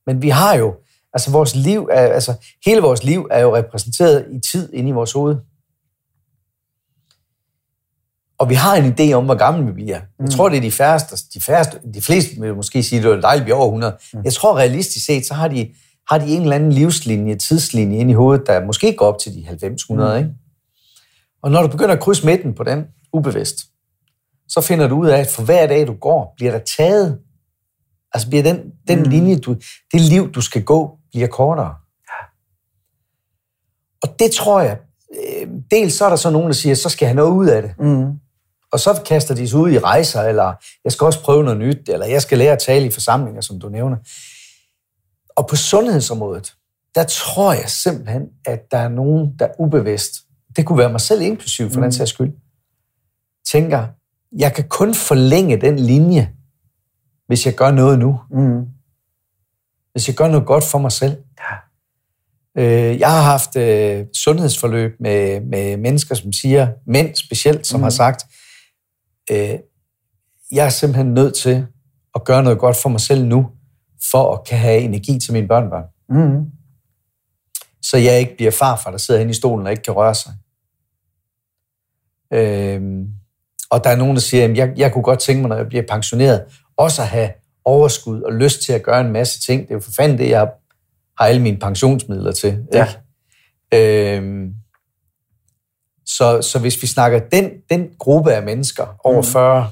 Men 0.05 0.21
vi 0.21 0.29
har 0.29 0.55
jo, 0.55 0.75
altså 1.13 1.31
vores 1.31 1.55
liv, 1.55 1.89
er, 1.91 2.13
altså 2.13 2.45
hele 2.65 2.81
vores 2.81 3.03
liv 3.03 3.27
er 3.31 3.39
jo 3.39 3.55
repræsenteret 3.55 4.27
i 4.31 4.39
tid 4.51 4.73
inde 4.73 4.89
i 4.89 4.91
vores 4.91 5.11
hoved. 5.11 5.35
Og 8.41 8.49
vi 8.49 8.55
har 8.55 8.75
en 8.75 8.93
idé 8.93 9.13
om, 9.13 9.25
hvor 9.25 9.35
gammel 9.35 9.67
vi 9.67 9.71
bliver. 9.71 9.95
Jeg 9.95 10.03
mm. 10.19 10.27
tror, 10.27 10.49
det 10.49 10.57
er 10.57 10.61
de 10.61 10.71
færreste, 10.71 11.15
de 11.33 11.41
færreste, 11.41 11.79
de 11.93 12.01
fleste 12.01 12.41
vil 12.41 12.55
måske 12.55 12.83
sige, 12.83 12.99
at 12.99 13.05
det 13.05 13.11
er 13.11 13.21
dejligt, 13.21 13.45
vi 13.45 13.51
er 13.51 13.55
over 13.55 13.65
100. 13.65 13.97
Mm. 14.13 14.21
Jeg 14.23 14.33
tror 14.33 14.57
realistisk 14.57 15.05
set, 15.05 15.25
så 15.25 15.33
har 15.33 15.47
de, 15.47 15.69
har 16.09 16.17
de 16.17 16.25
en 16.25 16.41
eller 16.41 16.55
anden 16.55 16.71
livslinje, 16.71 17.35
tidslinje 17.35 17.97
ind 17.97 18.09
i 18.09 18.13
hovedet, 18.13 18.47
der 18.47 18.65
måske 18.65 18.93
går 18.93 19.05
op 19.05 19.19
til 19.19 19.33
de 19.33 19.47
90-100, 19.49 19.93
mm. 19.93 20.17
ikke? 20.17 20.29
Og 21.43 21.51
når 21.51 21.61
du 21.61 21.67
begynder 21.67 21.93
at 21.93 21.99
krydse 21.99 22.25
midten 22.25 22.53
på 22.53 22.63
den, 22.63 22.85
ubevidst, 23.13 23.57
så 24.47 24.61
finder 24.61 24.87
du 24.87 24.95
ud 24.95 25.07
af, 25.07 25.17
at 25.17 25.27
for 25.27 25.43
hver 25.43 25.67
dag, 25.67 25.87
du 25.87 25.93
går, 25.93 26.33
bliver 26.37 26.51
der 26.51 26.59
taget. 26.77 27.19
Altså 28.13 28.29
bliver 28.29 28.43
den, 28.43 28.59
den 28.87 28.99
mm. 28.99 29.09
linje, 29.09 29.37
du, 29.37 29.55
det 29.93 30.01
liv, 30.01 30.31
du 30.31 30.41
skal 30.41 30.63
gå, 30.63 30.97
bliver 31.11 31.27
kortere. 31.27 31.75
Og 34.03 34.19
det 34.19 34.31
tror 34.31 34.61
jeg, 34.61 34.77
øh, 35.13 35.47
dels 35.71 35.93
så 35.93 36.05
er 36.05 36.09
der 36.09 36.15
så 36.15 36.29
nogen, 36.29 36.47
der 36.47 36.53
siger, 36.53 36.75
så 36.75 36.89
skal 36.89 37.05
jeg 37.05 37.09
have 37.09 37.15
noget 37.15 37.31
ud 37.31 37.47
af 37.47 37.61
det. 37.61 37.71
Mm. 37.79 38.19
Og 38.71 38.79
så 38.79 39.01
kaster 39.05 39.35
de 39.35 39.49
sig 39.49 39.59
ud 39.59 39.71
i 39.71 39.79
rejser, 39.79 40.21
eller 40.21 40.53
jeg 40.83 40.91
skal 40.91 41.05
også 41.05 41.21
prøve 41.21 41.43
noget 41.43 41.59
nyt, 41.59 41.89
eller 41.89 42.05
jeg 42.05 42.21
skal 42.21 42.37
lære 42.37 42.53
at 42.53 42.59
tale 42.59 42.85
i 42.85 42.91
forsamlinger, 42.91 43.41
som 43.41 43.59
du 43.59 43.69
nævner. 43.69 43.97
Og 45.35 45.47
på 45.47 45.55
sundhedsområdet, 45.55 46.53
der 46.95 47.03
tror 47.03 47.53
jeg 47.53 47.69
simpelthen, 47.69 48.23
at 48.45 48.59
der 48.71 48.77
er 48.77 48.89
nogen, 48.89 49.35
der 49.39 49.47
ubevidst, 49.59 50.13
det 50.55 50.65
kunne 50.65 50.77
være 50.77 50.91
mig 50.91 51.01
selv 51.01 51.21
inklusiv 51.21 51.69
for 51.69 51.75
mm. 51.75 51.81
den 51.81 51.91
sags 51.91 52.09
skyld, 52.09 52.33
tænker, 53.51 53.87
jeg 54.37 54.53
kan 54.53 54.67
kun 54.67 54.93
forlænge 54.93 55.61
den 55.61 55.79
linje, 55.79 56.33
hvis 57.27 57.45
jeg 57.45 57.55
gør 57.55 57.71
noget 57.71 57.99
nu. 57.99 58.19
Mm. 58.31 58.65
Hvis 59.91 60.07
jeg 60.07 60.15
gør 60.15 60.27
noget 60.27 60.45
godt 60.45 60.63
for 60.63 60.77
mig 60.77 60.91
selv. 60.91 61.17
Ja. 61.39 61.55
Øh, 62.61 62.99
jeg 62.99 63.11
har 63.11 63.21
haft 63.21 63.55
øh, 63.55 64.05
sundhedsforløb 64.23 64.91
med, 64.99 65.41
med 65.41 65.77
mennesker, 65.77 66.15
som 66.15 66.33
siger, 66.33 66.67
mænd 66.87 67.15
specielt, 67.15 67.67
som 67.67 67.79
mm. 67.79 67.83
har 67.83 67.89
sagt, 67.89 68.25
øh, 69.31 69.59
jeg 70.51 70.65
er 70.65 70.69
simpelthen 70.69 71.13
nødt 71.13 71.35
til 71.35 71.67
at 72.15 72.23
gøre 72.23 72.43
noget 72.43 72.59
godt 72.59 72.77
for 72.81 72.89
mig 72.89 73.01
selv 73.01 73.25
nu, 73.25 73.49
for 74.11 74.33
at 74.33 74.47
kan 74.47 74.57
have 74.57 74.79
energi 74.79 75.19
til 75.19 75.33
mine 75.33 75.47
børnebørn. 75.47 75.83
Mm. 76.09 76.45
Så 77.81 77.97
jeg 77.97 78.19
ikke 78.19 78.35
bliver 78.37 78.51
farfar, 78.51 78.91
der 78.91 78.97
sidder 78.97 79.21
inde 79.21 79.31
i 79.31 79.33
stolen 79.33 79.65
og 79.65 79.71
ikke 79.71 79.83
kan 79.83 79.93
røre 79.93 80.15
sig. 80.15 80.33
Øh, 82.33 83.05
og 83.69 83.83
der 83.83 83.89
er 83.89 83.95
nogen, 83.95 84.15
der 84.15 84.21
siger, 84.21 84.45
at 84.45 84.57
jeg, 84.57 84.73
jeg 84.77 84.93
kunne 84.93 85.03
godt 85.03 85.19
tænke 85.19 85.41
mig, 85.41 85.49
når 85.49 85.55
jeg 85.55 85.67
bliver 85.67 85.83
pensioneret, 85.89 86.43
også 86.77 87.01
at 87.01 87.07
have 87.07 87.29
overskud 87.65 88.21
og 88.21 88.33
lyst 88.33 88.61
til 88.61 88.73
at 88.73 88.83
gøre 88.83 89.01
en 89.01 89.11
masse 89.11 89.41
ting. 89.41 89.61
Det 89.61 89.69
er 89.69 89.75
jo 89.75 89.79
for 89.79 89.91
fanden 89.91 90.17
det, 90.17 90.29
jeg 90.29 90.51
har 91.19 91.25
alle 91.25 91.41
mine 91.41 91.57
pensionsmidler 91.57 92.31
til. 92.31 92.65
Ja. 92.73 92.87
Ikke? 93.71 94.17
Øhm, 94.17 94.53
så, 96.17 96.41
så 96.41 96.59
hvis 96.59 96.81
vi 96.81 96.87
snakker 96.87 97.19
den, 97.19 97.51
den 97.69 97.87
gruppe 97.99 98.33
af 98.33 98.43
mennesker 98.43 98.85
over 99.03 99.21
40, 99.21 99.69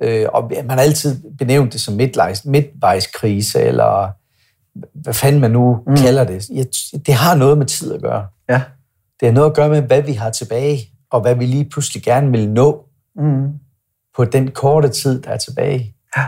mm. 0.00 0.06
øh, 0.06 0.28
og 0.32 0.52
man 0.56 0.70
har 0.70 0.84
altid 0.84 1.22
benævnt 1.38 1.72
det 1.72 1.80
som 1.80 1.94
midtvejs, 1.94 2.44
midtvejskrise, 2.44 3.60
eller 3.60 4.10
hvad 4.94 5.14
fanden 5.14 5.40
man 5.40 5.50
nu 5.50 5.78
mm. 5.86 5.96
kalder 5.96 6.24
det, 6.24 6.48
jeg, 6.54 6.66
det 7.06 7.14
har 7.14 7.34
noget 7.34 7.58
med 7.58 7.66
tid 7.66 7.94
at 7.94 8.02
gøre. 8.02 8.26
Ja. 8.48 8.62
Det 9.20 9.28
har 9.28 9.32
noget 9.32 9.50
at 9.50 9.56
gøre 9.56 9.68
med, 9.68 9.82
hvad 9.82 10.02
vi 10.02 10.12
har 10.12 10.30
tilbage 10.30 10.78
og 11.10 11.20
hvad 11.20 11.34
vi 11.34 11.46
lige 11.46 11.68
pludselig 11.70 12.02
gerne 12.02 12.30
vil 12.30 12.50
nå 12.50 12.84
mm. 13.16 13.48
på 14.16 14.24
den 14.24 14.50
korte 14.50 14.88
tid, 14.88 15.22
der 15.22 15.30
er 15.30 15.36
tilbage. 15.36 15.94
Ja. 16.16 16.26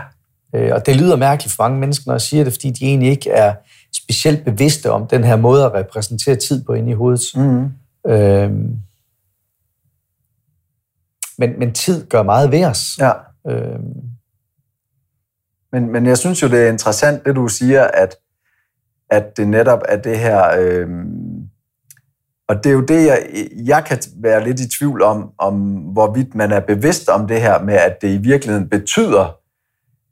Øh, 0.55 0.71
og 0.75 0.85
det 0.85 0.95
lyder 0.95 1.15
mærkeligt 1.15 1.55
for 1.55 1.63
mange 1.63 1.79
mennesker, 1.79 2.03
når 2.07 2.13
jeg 2.13 2.21
siger 2.21 2.43
det, 2.43 2.53
fordi 2.53 2.71
de 2.71 2.85
egentlig 2.85 3.09
ikke 3.09 3.29
er 3.29 3.53
specielt 3.95 4.45
bevidste 4.45 4.91
om 4.91 5.07
den 5.07 5.23
her 5.23 5.35
måde 5.35 5.65
at 5.65 5.73
repræsentere 5.73 6.35
tid 6.35 6.65
på 6.65 6.73
inde 6.73 6.91
i 6.91 6.93
hovedet. 6.93 7.21
Mm. 7.35 7.69
Øhm, 8.07 8.79
men, 11.37 11.59
men 11.59 11.73
tid 11.73 12.07
gør 12.07 12.23
meget 12.23 12.51
ved 12.51 12.65
os. 12.65 12.97
Ja. 12.99 13.11
Øhm. 13.47 13.93
Men, 15.71 15.91
men 15.91 16.05
jeg 16.05 16.17
synes 16.17 16.41
jo, 16.41 16.47
det 16.47 16.65
er 16.65 16.71
interessant, 16.71 17.25
det 17.25 17.35
du 17.35 17.47
siger, 17.47 17.83
at, 17.83 18.15
at 19.09 19.37
det 19.37 19.47
netop 19.47 19.81
er 19.87 19.97
det 19.97 20.19
her... 20.19 20.59
Øhm 20.59 21.33
og 22.47 22.63
det 22.63 22.69
er 22.69 22.73
jo 22.73 22.81
det, 22.81 23.05
jeg, 23.05 23.27
jeg 23.65 23.83
kan 23.85 23.99
være 24.21 24.43
lidt 24.43 24.59
i 24.59 24.69
tvivl 24.77 25.01
om, 25.01 25.31
om 25.37 25.53
hvorvidt 25.71 26.35
man 26.35 26.51
er 26.51 26.59
bevidst 26.59 27.09
om 27.09 27.27
det 27.27 27.41
her 27.41 27.61
med, 27.61 27.73
at 27.73 28.01
det 28.01 28.07
i 28.07 28.17
virkeligheden 28.17 28.69
betyder, 28.69 29.37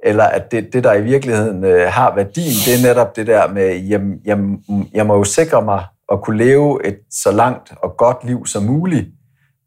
eller 0.04 0.24
at 0.24 0.52
det, 0.52 0.74
det 0.74 0.84
der 0.84 0.94
i 0.94 1.04
virkeligheden 1.04 1.64
øh, 1.64 1.88
har 1.92 2.16
værdien, 2.16 2.54
det 2.66 2.74
er 2.74 2.88
netop 2.88 3.16
det 3.16 3.28
der 3.28 3.48
med, 3.48 3.78
jamen, 3.78 4.20
jamen, 4.26 4.64
jeg 4.94 5.06
må 5.06 5.16
jo 5.16 5.24
sikre 5.24 5.62
mig 5.62 5.86
at 6.12 6.22
kunne 6.22 6.38
leve 6.38 6.86
et 6.86 7.00
så 7.10 7.32
langt 7.32 7.74
og 7.84 7.98
godt 7.98 8.24
liv 8.24 8.46
som 8.46 8.64
muligt. 8.64 9.10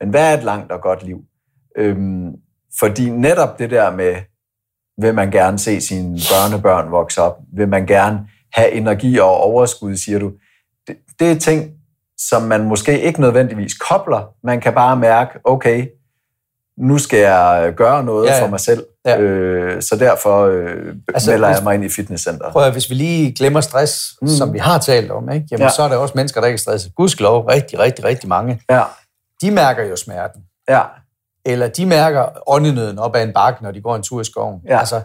Men 0.01 0.11
hvad 0.11 0.33
er 0.33 0.39
et 0.39 0.45
langt 0.45 0.73
og 0.73 0.81
godt 0.81 1.03
liv? 1.03 1.19
Øhm, 1.77 2.33
fordi 2.79 3.11
netop 3.11 3.59
det 3.59 3.71
der 3.71 3.91
med, 3.91 4.17
vil 4.99 5.15
man 5.15 5.31
gerne 5.31 5.59
se 5.59 5.81
sine 5.81 6.19
børnebørn 6.31 6.91
vokse 6.91 7.23
op, 7.23 7.37
vil 7.53 7.69
man 7.69 7.87
gerne 7.87 8.29
have 8.53 8.73
energi 8.73 9.19
og 9.19 9.37
overskud, 9.37 9.97
siger 9.97 10.19
du. 10.19 10.33
Det, 10.87 10.97
det 11.19 11.31
er 11.31 11.39
ting, 11.39 11.73
som 12.19 12.43
man 12.43 12.65
måske 12.65 13.03
ikke 13.03 13.21
nødvendigvis 13.21 13.75
kobler. 13.75 14.35
Man 14.43 14.61
kan 14.61 14.75
bare 14.75 14.97
mærke, 14.97 15.39
okay, 15.45 15.87
nu 16.79 16.99
skal 16.99 17.19
jeg 17.19 17.73
gøre 17.77 18.05
noget 18.05 18.27
ja, 18.27 18.35
ja. 18.35 18.43
for 18.43 18.49
mig 18.49 18.61
selv. 18.61 18.85
Ja. 19.07 19.19
Øh, 19.19 19.83
så 19.83 19.97
derfor 19.97 20.47
øh, 20.47 20.95
altså, 21.15 21.31
melder 21.31 21.49
jeg 21.49 21.61
mig 21.63 21.75
ind 21.75 21.85
i 21.85 21.89
fitnesscenter. 21.89 22.51
Prøv 22.53 22.63
at, 22.63 22.73
hvis 22.73 22.91
vi 22.91 22.95
lige 22.95 23.33
glemmer 23.33 23.61
stress, 23.61 24.15
mm. 24.23 24.29
som 24.29 24.53
vi 24.53 24.59
har 24.59 24.79
talt 24.79 25.11
om, 25.11 25.31
ikke? 25.31 25.47
Jamen, 25.51 25.63
ja. 25.63 25.71
så 25.71 25.83
er 25.83 25.89
der 25.89 25.97
også 25.97 26.13
mennesker, 26.17 26.41
der 26.41 26.49
ikke 26.49 26.57
er 26.57 26.61
stresset. 26.61 26.95
Gudskelov, 26.95 27.47
rigtig, 27.47 27.79
rigtig, 27.79 28.05
rigtig 28.05 28.29
mange. 28.29 28.61
Ja. 28.71 28.83
De 29.41 29.51
mærker 29.51 29.85
jo 29.85 29.97
smerten. 29.97 30.43
Ja. 30.69 30.83
Eller 31.47 31.69
de 31.69 31.87
mærker 31.87 32.27
åndenøden 32.47 32.99
op 32.99 33.17
ad 33.17 33.23
en 33.23 33.33
bakke, 33.33 33.63
når 33.63 33.71
de 33.71 33.81
går 33.81 33.97
en 33.97 34.03
tur 34.03 34.21
i 34.21 34.25
skoven. 34.25 34.61
Ja. 34.69 34.79
Altså, 34.79 35.01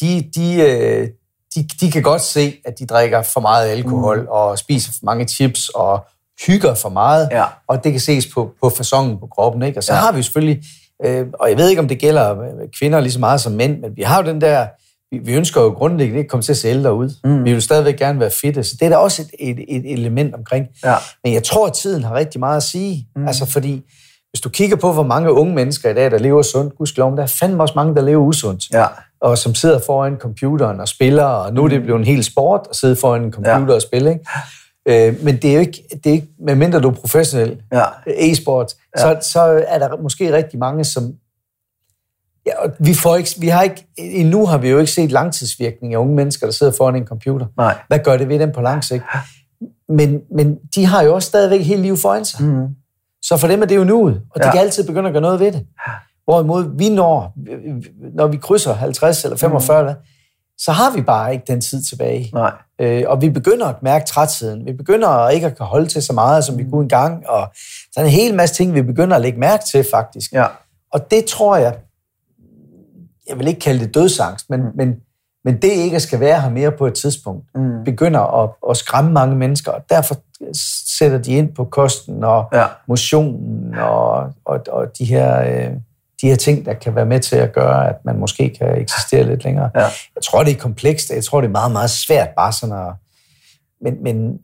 de, 0.00 0.30
de, 0.34 0.60
øh, 0.62 1.08
de, 1.54 1.68
de 1.80 1.90
kan 1.90 2.02
godt 2.02 2.22
se, 2.22 2.54
at 2.64 2.78
de 2.78 2.86
drikker 2.86 3.22
for 3.22 3.40
meget 3.40 3.68
alkohol 3.68 4.20
mm. 4.20 4.28
og 4.28 4.58
spiser 4.58 4.92
for 4.92 5.04
mange 5.04 5.28
chips 5.28 5.68
og 5.68 6.06
hygger 6.46 6.74
for 6.74 6.88
meget, 6.88 7.28
ja. 7.30 7.44
og 7.68 7.84
det 7.84 7.92
kan 7.92 8.00
ses 8.00 8.26
på, 8.34 8.50
på 8.62 8.70
fasongen 8.70 9.18
på 9.20 9.26
kroppen. 9.26 9.62
Ikke? 9.62 9.78
Og 9.78 9.84
så 9.84 9.94
ja. 9.94 9.98
har 9.98 10.12
vi 10.12 10.22
selvfølgelig, 10.22 10.62
øh, 11.04 11.26
og 11.40 11.50
jeg 11.50 11.58
ved 11.58 11.68
ikke, 11.68 11.80
om 11.82 11.88
det 11.88 11.98
gælder 11.98 12.36
kvinder 12.78 13.00
lige 13.00 13.12
så 13.12 13.20
meget 13.20 13.40
som 13.40 13.52
mænd, 13.52 13.80
men 13.80 13.96
vi 13.96 14.02
har 14.02 14.22
jo 14.22 14.28
den 14.28 14.40
der, 14.40 14.66
vi, 15.10 15.18
vi 15.18 15.34
ønsker 15.34 15.62
jo 15.62 15.68
grundlæggende 15.68 16.18
ikke 16.18 16.26
at 16.26 16.30
komme 16.30 16.42
til 16.42 16.52
at 16.52 16.56
se 16.56 16.68
ældre 16.68 16.94
ud. 16.94 17.10
Mm. 17.24 17.44
Vi 17.44 17.52
vil 17.52 17.62
stadigvæk 17.62 17.96
gerne 17.96 18.20
være 18.20 18.30
fitte, 18.30 18.64
så 18.64 18.76
det 18.80 18.86
er 18.86 18.90
da 18.90 18.96
også 18.96 19.22
et, 19.22 19.58
et, 19.58 19.86
et 19.86 19.92
element 19.92 20.34
omkring. 20.34 20.66
Ja. 20.84 20.94
Men 21.24 21.32
jeg 21.32 21.42
tror, 21.42 21.66
at 21.66 21.72
tiden 21.72 22.04
har 22.04 22.14
rigtig 22.14 22.40
meget 22.40 22.56
at 22.56 22.62
sige. 22.62 23.08
Mm. 23.16 23.26
Altså 23.26 23.46
fordi, 23.46 23.82
hvis 24.30 24.40
du 24.40 24.48
kigger 24.48 24.76
på, 24.76 24.92
hvor 24.92 25.02
mange 25.02 25.32
unge 25.32 25.54
mennesker 25.54 25.90
i 25.90 25.94
dag, 25.94 26.10
der 26.10 26.18
lever 26.18 26.42
sundt, 26.42 26.76
gudskelov, 26.78 27.16
der 27.16 27.22
er 27.22 27.26
fandme 27.26 27.62
også 27.62 27.74
mange, 27.76 27.94
der 27.94 28.02
lever 28.02 28.22
usundt. 28.22 28.64
Ja. 28.72 28.86
Og 29.20 29.38
som 29.38 29.54
sidder 29.54 29.80
foran 29.86 30.16
computeren 30.16 30.80
og 30.80 30.88
spiller, 30.88 31.24
og 31.24 31.54
nu 31.54 31.64
er 31.64 31.68
det 31.68 31.78
mm. 31.78 31.84
blevet 31.84 31.98
en 31.98 32.04
hel 32.06 32.24
sport 32.24 32.60
at 32.70 32.76
sidde 32.76 32.96
foran 32.96 33.24
en 33.24 33.32
computer 33.32 33.66
ja. 33.68 33.74
og 33.74 33.82
spille. 33.82 34.10
Ikke? 34.10 35.08
Øh, 35.08 35.24
men 35.24 35.36
det 35.36 35.50
er 35.50 35.54
jo 35.54 35.60
ikke, 35.60 35.82
det 36.04 36.06
er 36.06 36.14
ikke 36.14 36.28
medmindre 36.46 36.80
du 36.80 36.88
er 36.88 36.92
professionel 36.92 37.56
ja. 37.72 37.84
e-sport, 38.06 38.72
ja. 38.98 39.20
så, 39.20 39.30
så 39.30 39.64
er 39.68 39.78
der 39.78 40.02
måske 40.02 40.32
rigtig 40.32 40.58
mange, 40.58 40.84
som... 40.84 41.14
Ja, 42.46 42.52
vi, 42.78 42.94
får 42.94 43.16
ikke, 43.16 43.30
vi 43.38 43.48
har 43.48 43.62
ikke, 43.62 43.86
endnu 43.98 44.46
har 44.46 44.58
vi 44.58 44.68
jo 44.68 44.78
ikke 44.78 44.92
set 44.92 45.12
langtidsvirkning 45.12 45.94
af 45.94 45.98
unge 45.98 46.14
mennesker, 46.14 46.46
der 46.46 46.52
sidder 46.52 46.72
foran 46.76 46.96
en 46.96 47.06
computer. 47.06 47.46
Nej. 47.56 47.78
Hvad 47.88 47.98
gør 47.98 48.16
det 48.16 48.28
ved 48.28 48.38
dem 48.38 48.52
på 48.52 48.60
lang 48.60 48.84
sigt? 48.84 49.02
Men, 49.88 50.20
men 50.36 50.56
de 50.74 50.86
har 50.86 51.02
jo 51.02 51.14
også 51.14 51.26
stadigvæk 51.26 51.60
hele 51.60 51.82
livet 51.82 51.98
foran 51.98 52.24
sig. 52.24 52.44
Mm. 52.44 52.66
Så 53.22 53.36
for 53.36 53.48
dem 53.48 53.62
er 53.62 53.66
det 53.66 53.76
jo 53.76 53.84
nuet, 53.84 54.22
og 54.30 54.40
de 54.40 54.46
ja. 54.46 54.52
kan 54.52 54.60
altid 54.60 54.86
begynde 54.86 55.08
at 55.08 55.12
gøre 55.12 55.22
noget 55.22 55.40
ved 55.40 55.52
det. 55.52 55.66
Hvorimod 56.24 56.78
vi 56.78 56.88
når, 56.88 57.32
når 58.14 58.26
vi 58.26 58.36
krydser 58.36 58.72
50 58.72 59.24
eller 59.24 59.36
45, 59.36 59.82
mm 59.82 59.94
så 60.58 60.72
har 60.72 60.96
vi 60.96 61.02
bare 61.02 61.32
ikke 61.32 61.44
den 61.46 61.60
tid 61.60 61.82
tilbage. 61.84 62.30
Nej. 62.34 62.52
Øh, 62.80 63.02
og 63.06 63.22
vi 63.22 63.30
begynder 63.30 63.66
at 63.66 63.82
mærke 63.82 64.06
trætheden. 64.06 64.66
Vi 64.66 64.72
begynder 64.72 65.28
ikke 65.28 65.46
at 65.46 65.56
kan 65.56 65.66
holde 65.66 65.86
til 65.86 66.02
så 66.02 66.12
meget, 66.12 66.44
som 66.44 66.58
vi 66.58 66.62
mm. 66.62 66.70
kunne 66.70 66.82
engang. 66.82 67.28
Og 67.28 67.48
der 67.94 68.00
er 68.00 68.04
en 68.04 68.10
hel 68.10 68.34
masse 68.34 68.54
ting, 68.54 68.74
vi 68.74 68.82
begynder 68.82 69.16
at 69.16 69.22
lægge 69.22 69.38
mærke 69.38 69.64
til, 69.70 69.86
faktisk. 69.90 70.32
Ja. 70.32 70.46
Og 70.92 71.10
det 71.10 71.24
tror 71.24 71.56
jeg, 71.56 71.76
jeg 73.28 73.38
vil 73.38 73.48
ikke 73.48 73.60
kalde 73.60 73.80
det 73.80 73.94
dødsangst, 73.94 74.50
men, 74.50 74.60
mm. 74.60 74.70
men, 74.74 74.96
men 75.44 75.62
det 75.62 75.70
ikke 75.70 76.00
skal 76.00 76.20
være 76.20 76.40
her 76.40 76.50
mere 76.50 76.72
på 76.72 76.86
et 76.86 76.94
tidspunkt, 76.94 77.44
mm. 77.54 77.84
begynder 77.84 78.42
at, 78.42 78.50
at 78.70 78.76
skræmme 78.76 79.12
mange 79.12 79.36
mennesker, 79.36 79.72
og 79.72 79.82
derfor 79.90 80.16
sætter 80.96 81.18
de 81.18 81.32
ind 81.32 81.54
på 81.54 81.64
kosten 81.64 82.24
og 82.24 82.48
ja. 82.52 82.66
motionen 82.88 83.74
og, 83.74 84.32
og, 84.44 84.60
og 84.68 84.98
de 84.98 85.04
her... 85.04 85.40
Øh, 85.40 85.70
de 86.22 86.28
her 86.28 86.36
ting, 86.36 86.66
der 86.66 86.74
kan 86.74 86.94
være 86.94 87.06
med 87.06 87.20
til 87.20 87.36
at 87.36 87.52
gøre, 87.52 87.88
at 87.88 87.96
man 88.04 88.18
måske 88.18 88.56
kan 88.58 88.80
eksistere 88.80 89.24
lidt 89.24 89.44
længere. 89.44 89.70
Ja. 89.74 89.80
Jeg 90.14 90.22
tror, 90.24 90.44
det 90.44 90.52
er 90.52 90.58
komplekst. 90.58 91.10
Jeg 91.10 91.24
tror, 91.24 91.40
det 91.40 91.48
er 91.48 91.52
meget, 91.52 91.72
meget 91.72 91.90
svært 91.90 92.28
bare 92.36 92.52
sådan 92.52 92.74
at... 92.74 92.92
Men, 93.80 94.02
men 94.02 94.38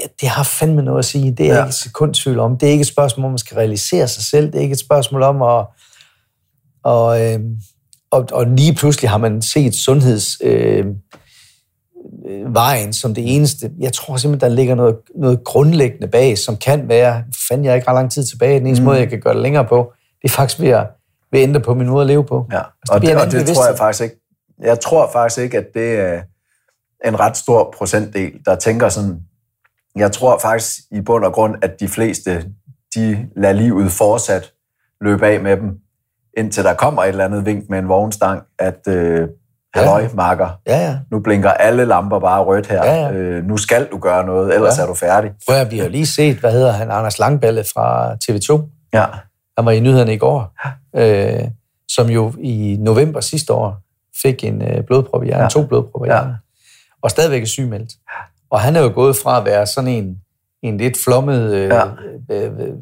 ja, 0.00 0.06
det 0.20 0.28
har 0.28 0.42
fandme 0.42 0.82
noget 0.82 0.98
at 0.98 1.04
sige. 1.04 1.32
Det 1.32 1.50
er 1.50 1.54
ja. 1.54 1.60
ikke 1.60 1.68
et 1.68 1.74
sekund 1.74 2.14
tvivl 2.14 2.38
om. 2.38 2.58
Det 2.58 2.66
er 2.66 2.70
ikke 2.70 2.82
et 2.82 2.86
spørgsmål 2.86 3.24
om, 3.24 3.30
man 3.30 3.38
skal 3.38 3.56
realisere 3.56 4.08
sig 4.08 4.24
selv. 4.24 4.46
Det 4.46 4.54
er 4.54 4.62
ikke 4.62 4.72
et 4.72 4.78
spørgsmål 4.78 5.22
om 5.22 5.42
at, 5.42 5.66
at, 6.92 7.34
øh, 7.34 7.40
og, 8.10 8.28
og 8.32 8.46
lige 8.46 8.74
pludselig 8.74 9.10
har 9.10 9.18
man 9.18 9.42
set 9.42 9.74
sundheds... 9.74 10.40
Øh, 10.40 10.86
øh, 12.28 12.54
vejen 12.54 12.92
som 12.92 13.14
det 13.14 13.36
eneste. 13.36 13.70
Jeg 13.78 13.92
tror 13.92 14.16
simpelthen, 14.16 14.50
der 14.50 14.56
ligger 14.56 14.74
noget, 14.74 14.96
noget 15.16 15.44
grundlæggende 15.44 16.08
bag, 16.08 16.38
som 16.38 16.56
kan 16.56 16.88
være, 16.88 17.24
fandt 17.48 17.64
jeg 17.64 17.74
ikke 17.74 17.88
ret 17.88 17.94
lang 17.94 18.12
tid 18.12 18.24
tilbage, 18.24 18.58
den 18.58 18.66
eneste 18.66 18.82
mm. 18.82 18.86
måde, 18.86 18.98
jeg 18.98 19.08
kan 19.08 19.20
gøre 19.20 19.34
det 19.34 19.42
længere 19.42 19.64
på, 19.64 19.92
det 20.22 20.28
er 20.30 20.32
faktisk 20.32 20.60
ved 20.60 20.68
at, 20.68 20.86
at 21.38 21.42
ændre 21.42 21.60
på 21.60 21.74
min 21.74 21.88
måde 21.88 22.00
at 22.00 22.06
leve 22.06 22.24
på. 22.24 22.46
Ja, 22.52 22.58
altså, 22.58 22.92
og, 22.92 23.00
det, 23.00 23.16
og 23.16 23.30
det 23.30 23.46
tror 23.46 23.66
jeg 23.66 23.78
faktisk 23.78 24.04
ikke. 24.04 24.16
Jeg 24.62 24.80
tror 24.80 25.10
faktisk 25.12 25.40
ikke, 25.40 25.58
at 25.58 25.66
det 25.74 26.00
er 26.00 26.22
en 27.04 27.20
ret 27.20 27.36
stor 27.36 27.74
procentdel, 27.76 28.32
der 28.46 28.54
tænker 28.54 28.88
sådan, 28.88 29.20
jeg 29.96 30.12
tror 30.12 30.38
faktisk 30.38 30.74
i 30.90 31.00
bund 31.00 31.24
og 31.24 31.32
grund, 31.32 31.54
at 31.62 31.80
de 31.80 31.88
fleste, 31.88 32.44
de 32.94 33.28
lader 33.36 33.54
livet 33.54 33.92
fortsat 33.92 34.52
løbe 35.00 35.26
af 35.26 35.40
med 35.40 35.56
dem, 35.56 35.78
indtil 36.36 36.64
der 36.64 36.74
kommer 36.74 37.02
et 37.02 37.08
eller 37.08 37.24
andet 37.24 37.46
vink 37.46 37.64
med 37.70 37.78
en 37.78 37.88
vognstang, 37.88 38.42
at 38.58 38.88
øh, 38.88 39.28
halløj, 39.74 40.02
ja. 40.02 40.08
marker, 40.14 40.48
ja, 40.66 40.78
ja. 40.78 40.98
nu 41.10 41.20
blinker 41.20 41.50
alle 41.50 41.84
lamper 41.84 42.18
bare 42.18 42.42
rødt 42.42 42.66
her, 42.66 42.84
ja, 42.84 43.06
ja. 43.06 43.12
Øh, 43.12 43.44
nu 43.44 43.56
skal 43.56 43.88
du 43.92 43.98
gøre 43.98 44.26
noget, 44.26 44.54
ellers 44.54 44.78
ja. 44.78 44.82
er 44.82 44.86
du 44.86 44.94
færdig. 44.94 45.32
Prøv 45.48 45.70
vi 45.70 45.78
har 45.78 45.88
lige 45.88 46.06
set, 46.06 46.36
hvad 46.36 46.52
hedder 46.52 46.72
han, 46.72 46.90
Anders 46.90 47.18
Langballe 47.18 47.64
fra 47.74 48.12
TV2. 48.12 48.62
Ja. 48.92 49.06
Han 49.56 49.64
var 49.66 49.72
i 49.72 49.80
nyhederne 49.80 50.14
i 50.14 50.16
går, 50.18 50.54
ja. 50.94 51.42
øh, 51.42 51.48
som 51.88 52.10
jo 52.10 52.32
i 52.40 52.76
november 52.80 53.20
sidste 53.20 53.52
år 53.52 53.80
fik 54.22 54.44
en 54.44 54.62
øh, 54.62 54.84
blodprop 54.84 55.22
i 55.22 55.26
hjernen, 55.26 55.42
ja. 55.42 55.48
to 55.48 55.66
blodpropper 55.66 56.06
i 56.06 56.08
hjernen, 56.08 56.30
ja. 56.30 56.36
og 57.02 57.10
stadigvæk 57.10 57.42
er 57.42 57.46
sygemeldt. 57.46 57.92
Og 58.50 58.60
han 58.60 58.76
er 58.76 58.80
jo 58.80 58.92
gået 58.94 59.16
fra 59.16 59.38
at 59.38 59.44
være 59.44 59.66
sådan 59.66 59.90
en, 59.90 60.18
en 60.62 60.78
lidt 60.78 60.98
flommet 61.04 61.54
øh, 61.54 61.68
ja. 61.68 61.84
øh, 62.30 62.52
øh, 62.60 62.74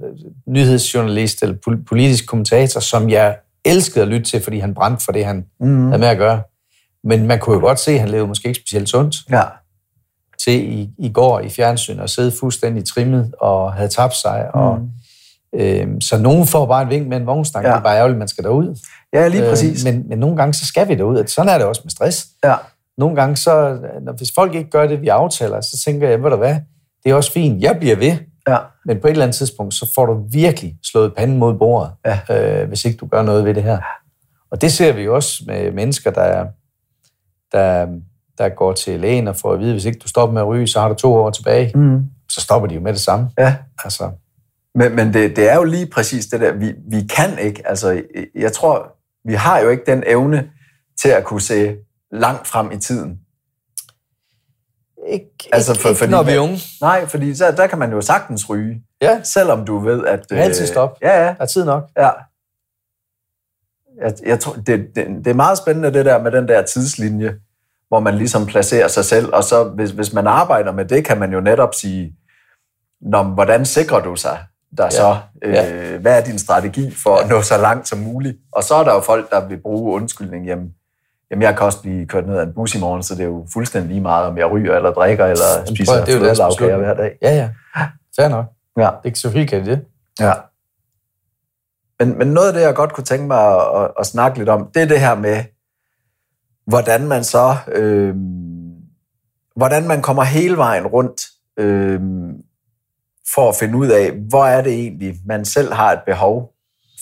nyhedsjournalist 0.46 1.42
eller 1.42 1.56
politisk 1.88 2.26
kommentator, 2.26 2.80
som 2.80 3.10
jeg 3.10 3.36
elskede 3.64 4.02
at 4.02 4.08
lytte 4.08 4.30
til, 4.30 4.42
fordi 4.42 4.58
han 4.58 4.74
brændte 4.74 5.04
for 5.04 5.12
det, 5.12 5.24
han 5.24 5.46
mm. 5.60 5.86
havde 5.86 5.98
med 5.98 6.08
at 6.08 6.18
gøre. 6.18 6.42
Men 7.04 7.26
man 7.26 7.38
kunne 7.38 7.54
jo 7.54 7.60
godt 7.60 7.80
se, 7.80 7.92
at 7.92 8.00
han 8.00 8.08
levede 8.08 8.28
måske 8.28 8.48
ikke 8.48 8.60
specielt 8.60 8.88
sundt. 8.88 9.16
Ja. 9.30 9.42
Til 10.44 10.72
i, 10.78 10.90
i 10.98 11.12
går 11.12 11.40
i 11.40 11.48
fjernsyn 11.48 11.98
og 11.98 12.10
sidde 12.10 12.32
fuldstændig 12.40 12.84
trimmet 12.84 13.34
og 13.40 13.72
havde 13.72 13.88
tabt 13.88 14.14
sig. 14.14 14.50
Mm. 14.54 14.90
Øh, 15.54 15.86
så 16.00 16.18
nogen 16.18 16.46
får 16.46 16.66
bare 16.66 16.82
en 16.82 16.90
vink 16.90 17.08
med 17.08 17.16
en 17.16 17.26
vognstang. 17.26 17.64
Ja. 17.64 17.70
Det 17.70 17.76
er 17.78 17.82
bare 17.82 17.96
ærgerligt, 17.96 18.16
at 18.16 18.18
man 18.18 18.28
skal 18.28 18.44
derud. 18.44 18.78
Ja, 19.12 19.28
lige 19.28 19.48
præcis. 19.48 19.86
Øh, 19.86 19.94
men, 19.94 20.08
men 20.08 20.18
nogle 20.18 20.36
gange, 20.36 20.54
så 20.54 20.66
skal 20.66 20.88
vi 20.88 20.94
derud. 20.94 21.26
Sådan 21.26 21.48
er 21.48 21.58
det 21.58 21.66
også 21.66 21.80
med 21.84 21.90
stress. 21.90 22.26
Ja. 22.44 22.54
Nogle 22.98 23.16
gange, 23.16 23.36
så, 23.36 23.78
når, 24.02 24.12
hvis 24.12 24.32
folk 24.34 24.54
ikke 24.54 24.70
gør 24.70 24.86
det, 24.86 25.00
vi 25.00 25.08
aftaler, 25.08 25.60
så 25.60 25.82
tænker 25.84 26.08
jeg, 26.08 26.22
ved 26.22 26.30
du 26.30 26.36
hvad, 26.36 26.56
det 27.04 27.10
er 27.10 27.14
også 27.14 27.32
fint. 27.32 27.62
Jeg 27.62 27.76
bliver 27.78 27.96
ved. 27.96 28.16
Ja. 28.48 28.58
Men 28.84 29.00
på 29.00 29.06
et 29.06 29.10
eller 29.10 29.24
andet 29.24 29.36
tidspunkt, 29.36 29.74
så 29.74 29.92
får 29.94 30.06
du 30.06 30.24
virkelig 30.30 30.76
slået 30.84 31.14
panden 31.14 31.38
mod 31.38 31.54
bordet, 31.54 31.90
ja. 32.06 32.60
øh, 32.62 32.68
hvis 32.68 32.84
ikke 32.84 32.96
du 32.96 33.06
gør 33.06 33.22
noget 33.22 33.44
ved 33.44 33.54
det 33.54 33.62
her. 33.62 33.78
Og 34.50 34.60
det 34.60 34.72
ser 34.72 34.92
vi 34.92 35.02
jo 35.02 35.14
også 35.14 35.42
med 35.46 35.72
mennesker, 35.72 36.10
der, 36.10 36.46
der, 37.52 37.86
der 38.38 38.48
går 38.48 38.72
til 38.72 39.00
lægen 39.00 39.28
og 39.28 39.36
får 39.36 39.52
at 39.52 39.60
vide, 39.60 39.72
hvis 39.72 39.84
ikke 39.84 39.98
du 39.98 40.08
stopper 40.08 40.32
med 40.32 40.42
at 40.42 40.46
ryge, 40.46 40.66
så 40.66 40.80
har 40.80 40.88
du 40.88 40.94
to 40.94 41.14
år 41.14 41.30
tilbage. 41.30 41.72
Mm. 41.74 42.00
Så 42.30 42.40
stopper 42.40 42.68
de 42.68 42.74
jo 42.74 42.80
med 42.80 42.92
det 42.92 43.00
samme. 43.00 43.30
Ja. 43.38 43.54
Altså. 43.84 44.10
Men, 44.74 44.96
men 44.96 45.14
det, 45.14 45.36
det 45.36 45.48
er 45.48 45.56
jo 45.56 45.64
lige 45.64 45.86
præcis 45.86 46.26
det 46.26 46.40
der, 46.40 46.52
vi, 46.52 46.74
vi 46.90 47.06
kan 47.16 47.38
ikke, 47.38 47.68
altså 47.68 48.02
jeg 48.34 48.52
tror, 48.52 48.96
vi 49.24 49.34
har 49.34 49.58
jo 49.58 49.68
ikke 49.68 49.82
den 49.86 50.02
evne 50.06 50.50
til 51.02 51.08
at 51.08 51.24
kunne 51.24 51.40
se 51.40 51.76
langt 52.12 52.46
frem 52.46 52.72
i 52.72 52.76
tiden. 52.76 53.18
Ikke, 55.08 55.30
altså 55.52 55.80
for, 55.80 55.88
ikke 55.88 55.98
fordi, 55.98 56.10
når 56.10 56.22
vi 56.22 56.32
er 56.32 56.40
unge. 56.40 56.58
Nej, 56.80 57.06
fordi 57.06 57.34
så, 57.34 57.52
der 57.52 57.66
kan 57.66 57.78
man 57.78 57.92
jo 57.92 58.00
sagtens 58.00 58.50
ryge. 58.50 58.82
Ja. 59.00 59.22
Selvom 59.22 59.64
du 59.64 59.78
ved, 59.78 60.06
at... 60.06 60.30
Du 60.30 60.34
altid 60.34 60.66
stop. 60.66 60.98
Ja, 61.02 61.24
ja. 61.24 61.34
Er 61.40 61.46
tid 61.46 61.64
nok. 61.64 61.88
Ja. 61.96 62.10
Jeg, 64.00 64.14
jeg 64.26 64.40
tror, 64.40 64.52
det, 64.54 64.86
det, 64.96 65.06
det 65.24 65.26
er 65.26 65.34
meget 65.34 65.58
spændende 65.58 65.92
det 65.92 66.04
der 66.04 66.22
med 66.22 66.32
den 66.32 66.48
der 66.48 66.62
tidslinje, 66.62 67.34
hvor 67.88 68.00
man 68.00 68.14
ligesom 68.14 68.46
placerer 68.46 68.88
sig 68.88 69.04
selv, 69.04 69.34
og 69.34 69.44
så 69.44 69.64
hvis, 69.64 69.90
hvis 69.90 70.12
man 70.12 70.26
arbejder 70.26 70.72
med 70.72 70.84
det, 70.84 71.04
kan 71.04 71.18
man 71.18 71.32
jo 71.32 71.40
netop 71.40 71.74
sige, 71.74 72.16
Nå, 73.00 73.22
hvordan 73.22 73.64
sikrer 73.64 74.02
du 74.02 74.16
sig 74.16 74.46
der 74.76 74.84
ja. 74.84 74.90
så? 74.90 75.16
Øh, 75.42 75.54
ja. 75.54 75.96
Hvad 75.98 76.20
er 76.20 76.24
din 76.24 76.38
strategi 76.38 76.94
for 76.94 77.16
at 77.16 77.28
nå 77.28 77.42
så 77.42 77.56
langt 77.58 77.88
som 77.88 77.98
muligt? 77.98 78.36
Og 78.52 78.64
så 78.64 78.74
er 78.74 78.84
der 78.84 78.94
jo 78.94 79.00
folk, 79.00 79.30
der 79.30 79.48
vil 79.48 79.60
bruge 79.62 79.94
undskyldning, 79.94 80.46
jamen, 80.46 80.74
jamen 81.30 81.42
jeg 81.42 81.56
kan 81.56 81.66
også 81.66 81.82
blive 81.82 82.06
kørt 82.06 82.26
ned 82.26 82.36
af 82.36 82.42
en 82.42 82.52
bus 82.54 82.74
i 82.74 82.80
morgen, 82.80 83.02
så 83.02 83.14
det 83.14 83.20
er 83.20 83.26
jo 83.26 83.46
fuldstændig 83.52 83.90
lige 83.90 84.00
meget, 84.00 84.26
om 84.26 84.38
jeg 84.38 84.50
ryger 84.50 84.76
eller 84.76 84.92
drikker 84.92 85.26
eller 85.26 85.44
jamen, 85.56 85.76
spiser 85.76 86.04
flødelavkager 86.04 86.76
hver 86.76 86.94
dag. 86.94 87.12
Ja, 87.22 87.34
ja. 87.34 87.48
Fair 88.16 88.28
nok. 88.28 88.44
Ja. 88.76 88.82
Det 88.82 88.88
er 88.88 89.00
ikke 89.04 89.18
så 89.18 89.30
helt 89.30 89.50
det. 89.50 89.84
Ja. 90.20 90.32
Men, 92.00 92.18
men 92.18 92.28
noget 92.28 92.48
af 92.48 92.54
det, 92.54 92.60
jeg 92.60 92.74
godt 92.74 92.92
kunne 92.92 93.04
tænke 93.04 93.26
mig 93.26 93.56
at, 93.56 93.82
at, 93.82 93.90
at 93.98 94.06
snakke 94.06 94.38
lidt 94.38 94.48
om, 94.48 94.70
det 94.74 94.82
er 94.82 94.86
det 94.86 95.00
her 95.00 95.14
med, 95.14 95.44
hvordan 96.66 97.08
man 97.08 97.24
så, 97.24 97.56
øh, 97.72 98.14
hvordan 99.56 99.88
man 99.88 100.02
kommer 100.02 100.22
hele 100.22 100.56
vejen 100.56 100.86
rundt 100.86 101.22
øh, 101.56 102.00
for 103.34 103.48
at 103.48 103.56
finde 103.56 103.78
ud 103.78 103.88
af, 103.88 104.12
hvor 104.28 104.44
er 104.44 104.62
det 104.62 104.72
egentlig, 104.72 105.14
man 105.26 105.44
selv 105.44 105.72
har 105.72 105.92
et 105.92 106.00
behov 106.06 106.50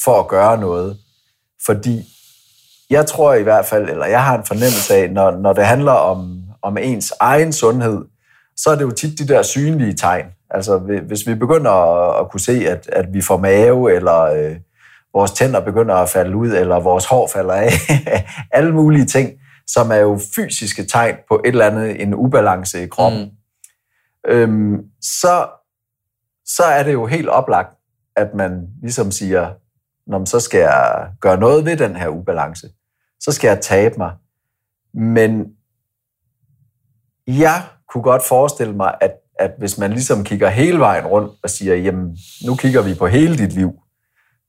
for 0.04 0.20
at 0.20 0.28
gøre 0.28 0.60
noget. 0.60 0.96
Fordi 1.66 2.04
jeg 2.90 3.06
tror 3.06 3.34
i 3.34 3.42
hvert 3.42 3.66
fald, 3.66 3.90
eller 3.90 4.06
jeg 4.06 4.24
har 4.24 4.38
en 4.38 4.46
fornemmelse 4.46 4.94
af, 4.94 5.10
når, 5.10 5.30
når 5.30 5.52
det 5.52 5.66
handler 5.66 5.92
om, 5.92 6.42
om 6.62 6.78
ens 6.78 7.12
egen 7.20 7.52
sundhed, 7.52 8.04
så 8.56 8.70
er 8.70 8.74
det 8.74 8.82
jo 8.82 8.90
tit 8.90 9.18
de 9.18 9.28
der 9.28 9.42
synlige 9.42 9.94
tegn. 9.94 10.26
Altså 10.50 10.78
hvis 11.06 11.26
vi 11.26 11.34
begynder 11.34 11.70
at, 11.70 12.20
at 12.20 12.30
kunne 12.30 12.40
se, 12.40 12.68
at, 12.68 12.88
at 12.92 13.14
vi 13.14 13.20
får 13.20 13.36
mave, 13.36 13.92
eller 13.94 14.20
øh, 14.20 14.56
vores 15.14 15.30
tænder 15.30 15.60
begynder 15.60 15.94
at 15.94 16.08
falde 16.08 16.36
ud, 16.36 16.48
eller 16.48 16.80
vores 16.80 17.04
hår 17.04 17.30
falder 17.32 17.54
af, 17.54 17.72
alle 18.56 18.72
mulige 18.72 19.04
ting, 19.04 19.30
som 19.66 19.90
er 19.90 19.96
jo 19.96 20.20
fysiske 20.36 20.84
tegn 20.86 21.16
på 21.28 21.40
et 21.44 21.48
eller 21.48 21.66
andet, 21.66 22.02
en 22.02 22.14
ubalance 22.14 22.82
i 22.82 22.86
kroppen, 22.86 23.22
mm. 23.22 24.30
øhm, 24.30 24.78
så, 25.02 25.46
så 26.56 26.62
er 26.62 26.82
det 26.82 26.92
jo 26.92 27.06
helt 27.06 27.28
oplagt, 27.28 27.76
at 28.16 28.34
man 28.34 28.68
ligesom 28.82 29.10
siger, 29.10 29.50
Nå, 30.10 30.26
så 30.26 30.40
skal 30.40 30.60
jeg 30.60 31.12
gøre 31.20 31.40
noget 31.40 31.64
ved 31.64 31.76
den 31.76 31.96
her 31.96 32.08
ubalance. 32.08 32.68
Så 33.20 33.32
skal 33.32 33.48
jeg 33.48 33.60
tabe 33.60 33.94
mig. 33.98 34.12
Men 34.94 35.46
jeg 37.26 37.62
kunne 37.88 38.02
godt 38.02 38.22
forestille 38.28 38.72
mig, 38.72 38.94
at, 39.00 39.12
at 39.38 39.50
hvis 39.58 39.78
man 39.78 39.90
ligesom 39.90 40.24
kigger 40.24 40.48
hele 40.48 40.78
vejen 40.78 41.06
rundt 41.06 41.32
og 41.42 41.50
siger, 41.50 41.74
jamen, 41.74 42.16
nu 42.46 42.54
kigger 42.54 42.82
vi 42.82 42.94
på 42.94 43.06
hele 43.06 43.38
dit 43.38 43.52
liv, 43.52 43.72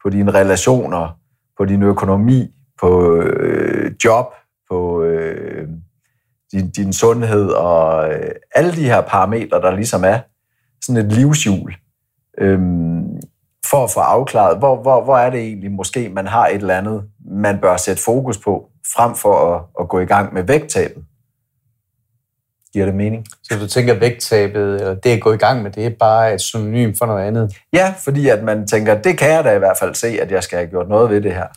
på 0.04 0.10
dine 0.10 0.32
relationer, 0.32 1.20
på 1.58 1.66
din 1.66 1.84
økonomi, 1.84 2.48
på 2.80 3.16
øh, 3.16 3.92
job, 4.06 4.26
på 4.70 5.04
øh, 5.04 5.68
din, 6.52 6.72
din 6.72 6.94
sundhed 6.94 7.50
og 7.50 8.10
øh, 8.14 8.32
alle 8.56 8.72
de 8.72 8.84
her 8.84 9.02
parametre, 9.02 9.62
der 9.62 9.76
ligesom 9.76 10.04
er 10.04 10.20
sådan 10.86 11.06
et 11.06 11.14
livshjul, 11.14 11.76
øh, 12.38 12.60
for 13.70 13.84
at 13.84 13.92
få 13.92 14.00
afklaret, 14.00 14.58
hvor, 14.58 14.82
hvor, 14.82 15.04
hvor 15.04 15.18
er 15.18 15.30
det 15.30 15.40
egentlig 15.40 15.72
måske, 15.72 16.10
man 16.10 16.28
har 16.28 16.48
et 16.48 16.56
eller 16.56 16.78
andet, 16.78 17.04
man 17.32 17.60
bør 17.60 17.78
sætte 17.78 18.04
fokus 18.04 18.38
på, 18.38 18.66
frem 18.96 19.16
for 19.16 19.56
at, 19.56 19.62
at 19.80 19.90
gå 19.90 20.00
i 20.00 20.06
gang 20.06 20.34
med 20.34 20.44
vægttabet. 20.44 21.04
Giver 22.74 22.86
det 22.86 22.96
mening? 22.96 23.26
Så 23.44 23.60
du 23.60 23.68
tænker 23.68 24.00
vægttabet, 24.00 24.76
eller 24.76 24.94
det 24.94 25.10
at 25.10 25.22
gå 25.22 25.34
i 25.34 25.38
gang 25.38 25.64
med, 25.64 25.72
det 25.72 25.86
er 25.86 25.90
bare 26.00 26.34
et 26.34 26.42
synonym 26.42 26.94
for 26.98 27.06
noget 27.06 27.24
andet? 27.24 27.58
Ja, 27.74 27.94
fordi 27.98 28.30
at 28.30 28.44
man 28.44 28.68
tænker, 28.68 29.02
det 29.02 29.18
kan 29.18 29.30
jeg 29.30 29.44
da 29.44 29.56
i 29.56 29.60
hvert 29.60 29.78
fald 29.80 29.96
se, 29.96 30.08
at 30.08 30.32
jeg 30.32 30.44
skal 30.44 30.58
have 30.58 30.70
gjort 30.70 30.90
noget 30.90 31.10
ved 31.10 31.22
det 31.22 31.34
her 31.34 31.48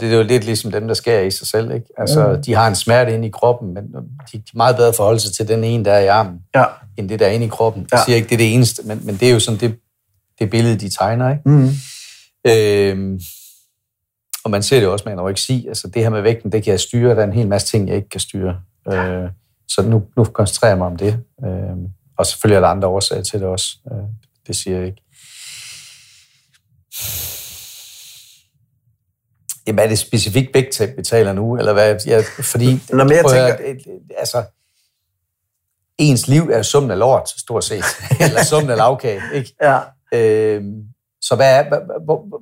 det 0.00 0.12
er 0.12 0.16
jo 0.16 0.22
lidt 0.22 0.44
ligesom 0.44 0.70
dem, 0.70 0.86
der 0.86 0.94
skærer 0.94 1.22
i 1.22 1.30
sig 1.30 1.46
selv. 1.46 1.74
Ikke? 1.74 1.86
Altså, 1.98 2.28
mm. 2.28 2.42
De 2.42 2.54
har 2.54 2.68
en 2.68 2.74
smerte 2.74 3.14
inde 3.14 3.28
i 3.28 3.30
kroppen, 3.30 3.74
men 3.74 3.84
de 4.32 4.36
er 4.36 4.40
meget 4.54 4.76
bedre 4.76 4.92
forhold 4.92 5.18
sig 5.18 5.32
til 5.32 5.48
den 5.48 5.64
ene, 5.64 5.84
der 5.84 5.92
er 5.92 6.00
i 6.00 6.06
armen, 6.06 6.40
ja. 6.54 6.64
end 6.96 7.08
det, 7.08 7.18
der 7.18 7.26
er 7.26 7.30
inde 7.30 7.46
i 7.46 7.48
kroppen. 7.48 7.86
Jeg 7.90 7.98
ja. 7.98 8.04
siger 8.04 8.16
ikke, 8.16 8.28
det 8.28 8.34
er 8.34 8.38
det 8.38 8.54
eneste, 8.54 8.82
men, 8.86 9.00
men 9.04 9.16
det 9.16 9.28
er 9.28 9.32
jo 9.32 9.40
sådan 9.40 9.60
det, 9.60 9.76
det 10.40 10.50
billede, 10.50 10.76
de 10.76 10.88
tegner. 10.88 11.30
Ikke? 11.30 11.42
Mm. 11.48 11.70
Øhm, 12.46 13.20
og 14.44 14.50
man 14.50 14.62
ser 14.62 14.80
det 14.80 14.88
også 14.88 15.02
med 15.04 15.12
anoreksi. 15.12 15.66
Altså, 15.68 15.88
det 15.88 16.02
her 16.02 16.10
med 16.10 16.22
vægten, 16.22 16.52
det 16.52 16.64
kan 16.64 16.70
jeg 16.70 16.80
styre. 16.80 17.14
Der 17.14 17.20
er 17.20 17.26
en 17.26 17.32
hel 17.32 17.48
masse 17.48 17.68
ting, 17.68 17.88
jeg 17.88 17.96
ikke 17.96 18.08
kan 18.08 18.20
styre. 18.20 18.60
Øh, 18.92 19.28
så 19.68 19.82
nu, 19.82 20.02
nu 20.16 20.24
koncentrerer 20.24 20.70
jeg 20.70 20.78
mig 20.78 20.86
om 20.86 20.96
det. 20.96 21.24
Øh, 21.44 21.76
og 22.18 22.26
selvfølgelig 22.26 22.56
er 22.56 22.60
der 22.60 22.68
andre 22.68 22.88
årsager 22.88 23.22
til 23.22 23.40
det 23.40 23.48
også. 23.48 23.78
Øh, 23.92 23.98
det 24.46 24.56
siger 24.56 24.76
jeg 24.76 24.86
ikke. 24.86 25.02
Jamen, 29.66 29.78
er 29.78 29.88
det 29.88 29.98
specifikt 29.98 30.54
vægttab, 30.54 30.96
vi 30.96 31.02
taler 31.02 31.32
nu? 31.32 31.56
Eller 31.56 31.72
hvad? 31.72 31.96
Ja, 32.06 32.22
fordi, 32.42 32.80
Nå, 32.90 33.04
men 33.04 33.12
jeg 33.12 33.24
tænker... 33.24 33.54
At, 33.54 33.76
altså, 34.18 34.44
ens 35.98 36.28
liv 36.28 36.50
er 36.52 36.62
summen 36.62 36.90
af 36.90 36.98
lort, 36.98 37.28
stort 37.28 37.64
set. 37.64 37.84
eller 38.20 38.44
summen 38.44 38.70
af 38.70 38.76
lavkage, 38.76 39.22
ikke? 39.34 39.54
Ja. 39.62 39.78
Øhm, 40.14 40.84
så 41.20 41.36
hvad 41.36 41.58
er, 41.58 41.68
hvad, 41.68 41.78
hvad, 42.04 42.40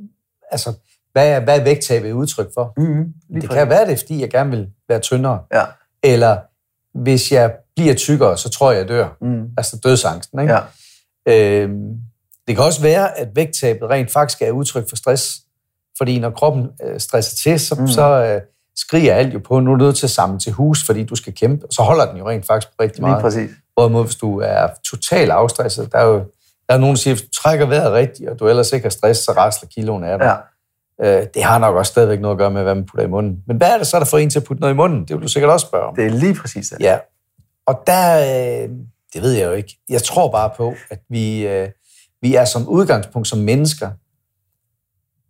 altså, 0.51 0.73
hvad 1.13 1.29
er, 1.31 1.41
hvad 1.41 1.61
er 1.61 1.65
vægttabet 1.65 2.13
udtryk 2.13 2.49
for? 2.55 2.73
Mm-hmm. 2.77 3.41
Det 3.41 3.51
kan 3.51 3.69
være 3.69 3.87
det, 3.87 3.99
fordi 3.99 4.21
jeg 4.21 4.31
gerne 4.31 4.51
vil 4.51 4.69
være 4.89 5.01
tyndere. 5.01 5.41
Ja. 5.53 5.65
Eller 6.03 6.39
hvis 6.95 7.33
jeg 7.33 7.55
bliver 7.77 7.95
tykkere, 7.95 8.39
så 8.39 8.49
tror 8.49 8.71
jeg, 8.71 8.79
jeg 8.79 8.89
dør. 8.89 9.09
Mm. 9.21 9.43
Altså 9.57 9.81
dødsangsten, 9.85 10.41
ikke? 10.41 10.55
Ja. 11.27 11.63
Øhm, 11.63 11.97
det 12.49 12.57
kan 12.57 12.65
også 12.65 12.83
være, 12.83 13.19
at 13.19 13.29
vægttabet 13.35 13.91
rent 13.91 14.11
faktisk 14.11 14.43
er 14.43 14.51
udtryk 14.51 14.89
for 14.89 14.97
stress. 14.97 15.41
Fordi 15.99 16.19
når 16.19 16.31
kroppen 16.31 16.69
øh, 16.83 17.01
stresser 17.01 17.37
til, 17.43 17.61
så, 17.61 17.75
mm. 17.75 17.87
så, 17.87 18.25
øh, 18.25 18.41
skriger 18.79 19.15
alt 19.15 19.35
jo 19.35 19.39
på, 19.39 19.61
nu 19.61 19.73
er 19.73 19.77
du 19.77 19.85
nødt 19.85 19.97
til 19.97 20.07
at 20.07 20.11
samle 20.11 20.39
til 20.39 20.53
hus, 20.53 20.87
fordi 20.87 21.05
du 21.05 21.17
skal 21.17 21.35
kæmpe, 21.35 21.67
så 21.71 21.83
holder 21.83 22.07
den 22.07 22.17
jo 22.17 22.29
rent 22.29 22.47
faktisk 22.47 22.69
på 22.69 22.83
rigtig 22.83 22.99
Lige 22.99 23.09
meget. 23.09 23.23
præcis. 23.23 23.51
Hvorimod 23.75 24.05
hvis 24.05 24.17
du 24.17 24.41
er 24.41 24.67
totalt 24.85 25.31
afstresset, 25.31 25.93
der 25.93 25.99
er 25.99 26.07
jo 26.07 26.25
der 26.69 26.75
er 26.75 26.79
nogen, 26.79 26.95
der 26.95 27.01
siger, 27.01 27.15
hvis 27.15 27.23
du 27.23 27.29
trækker 27.43 27.67
vejret 27.67 27.93
rigtigt, 27.93 28.31
og 28.31 28.39
du 28.39 28.49
ellers 28.49 28.73
ikke 28.73 28.85
har 28.85 28.91
stress, 28.91 29.21
så 29.21 29.33
rasler 29.33 29.69
kiloen 29.69 30.05
af 30.05 30.19
dig. 30.19 30.27
Ja. 30.27 31.21
Øh, 31.21 31.27
det 31.35 31.45
har 31.45 31.59
nok 31.59 31.77
også 31.77 31.91
stadigvæk 31.91 32.21
noget 32.21 32.35
at 32.35 32.39
gøre 32.39 32.51
med, 32.51 32.63
hvad 32.63 32.75
man 32.75 32.87
putter 32.87 33.05
i 33.05 33.09
munden. 33.09 33.43
Men 33.47 33.57
hvad 33.57 33.69
er 33.69 33.79
det 33.79 33.87
så, 33.87 33.99
der 33.99 34.05
får 34.05 34.19
en 34.19 34.31
til 34.31 34.39
at 34.39 34.45
putte 34.45 34.61
noget 34.61 34.75
i 34.75 34.77
munden? 34.77 35.01
Det 35.01 35.17
vil 35.17 35.23
du 35.23 35.29
sikkert 35.29 35.53
også 35.53 35.67
spørge 35.67 35.87
om. 35.87 35.97
Det 35.97 36.07
er 36.07 36.11
lige 36.11 36.35
præcis 36.35 36.69
det. 36.69 36.81
Ja. 36.81 36.99
Og 37.67 37.83
der, 37.87 38.19
øh, 38.19 38.69
det 39.15 39.23
ved 39.23 39.33
jeg 39.33 39.47
jo 39.47 39.53
ikke. 39.53 39.79
Jeg 39.89 40.03
tror 40.03 40.31
bare 40.31 40.51
på, 40.57 40.75
at 40.91 41.01
vi, 41.09 41.47
øh, 41.47 41.69
vi 42.23 42.35
er 42.35 42.45
som 42.45 42.69
udgangspunkt 42.69 43.29
som 43.29 43.39
mennesker 43.39 43.91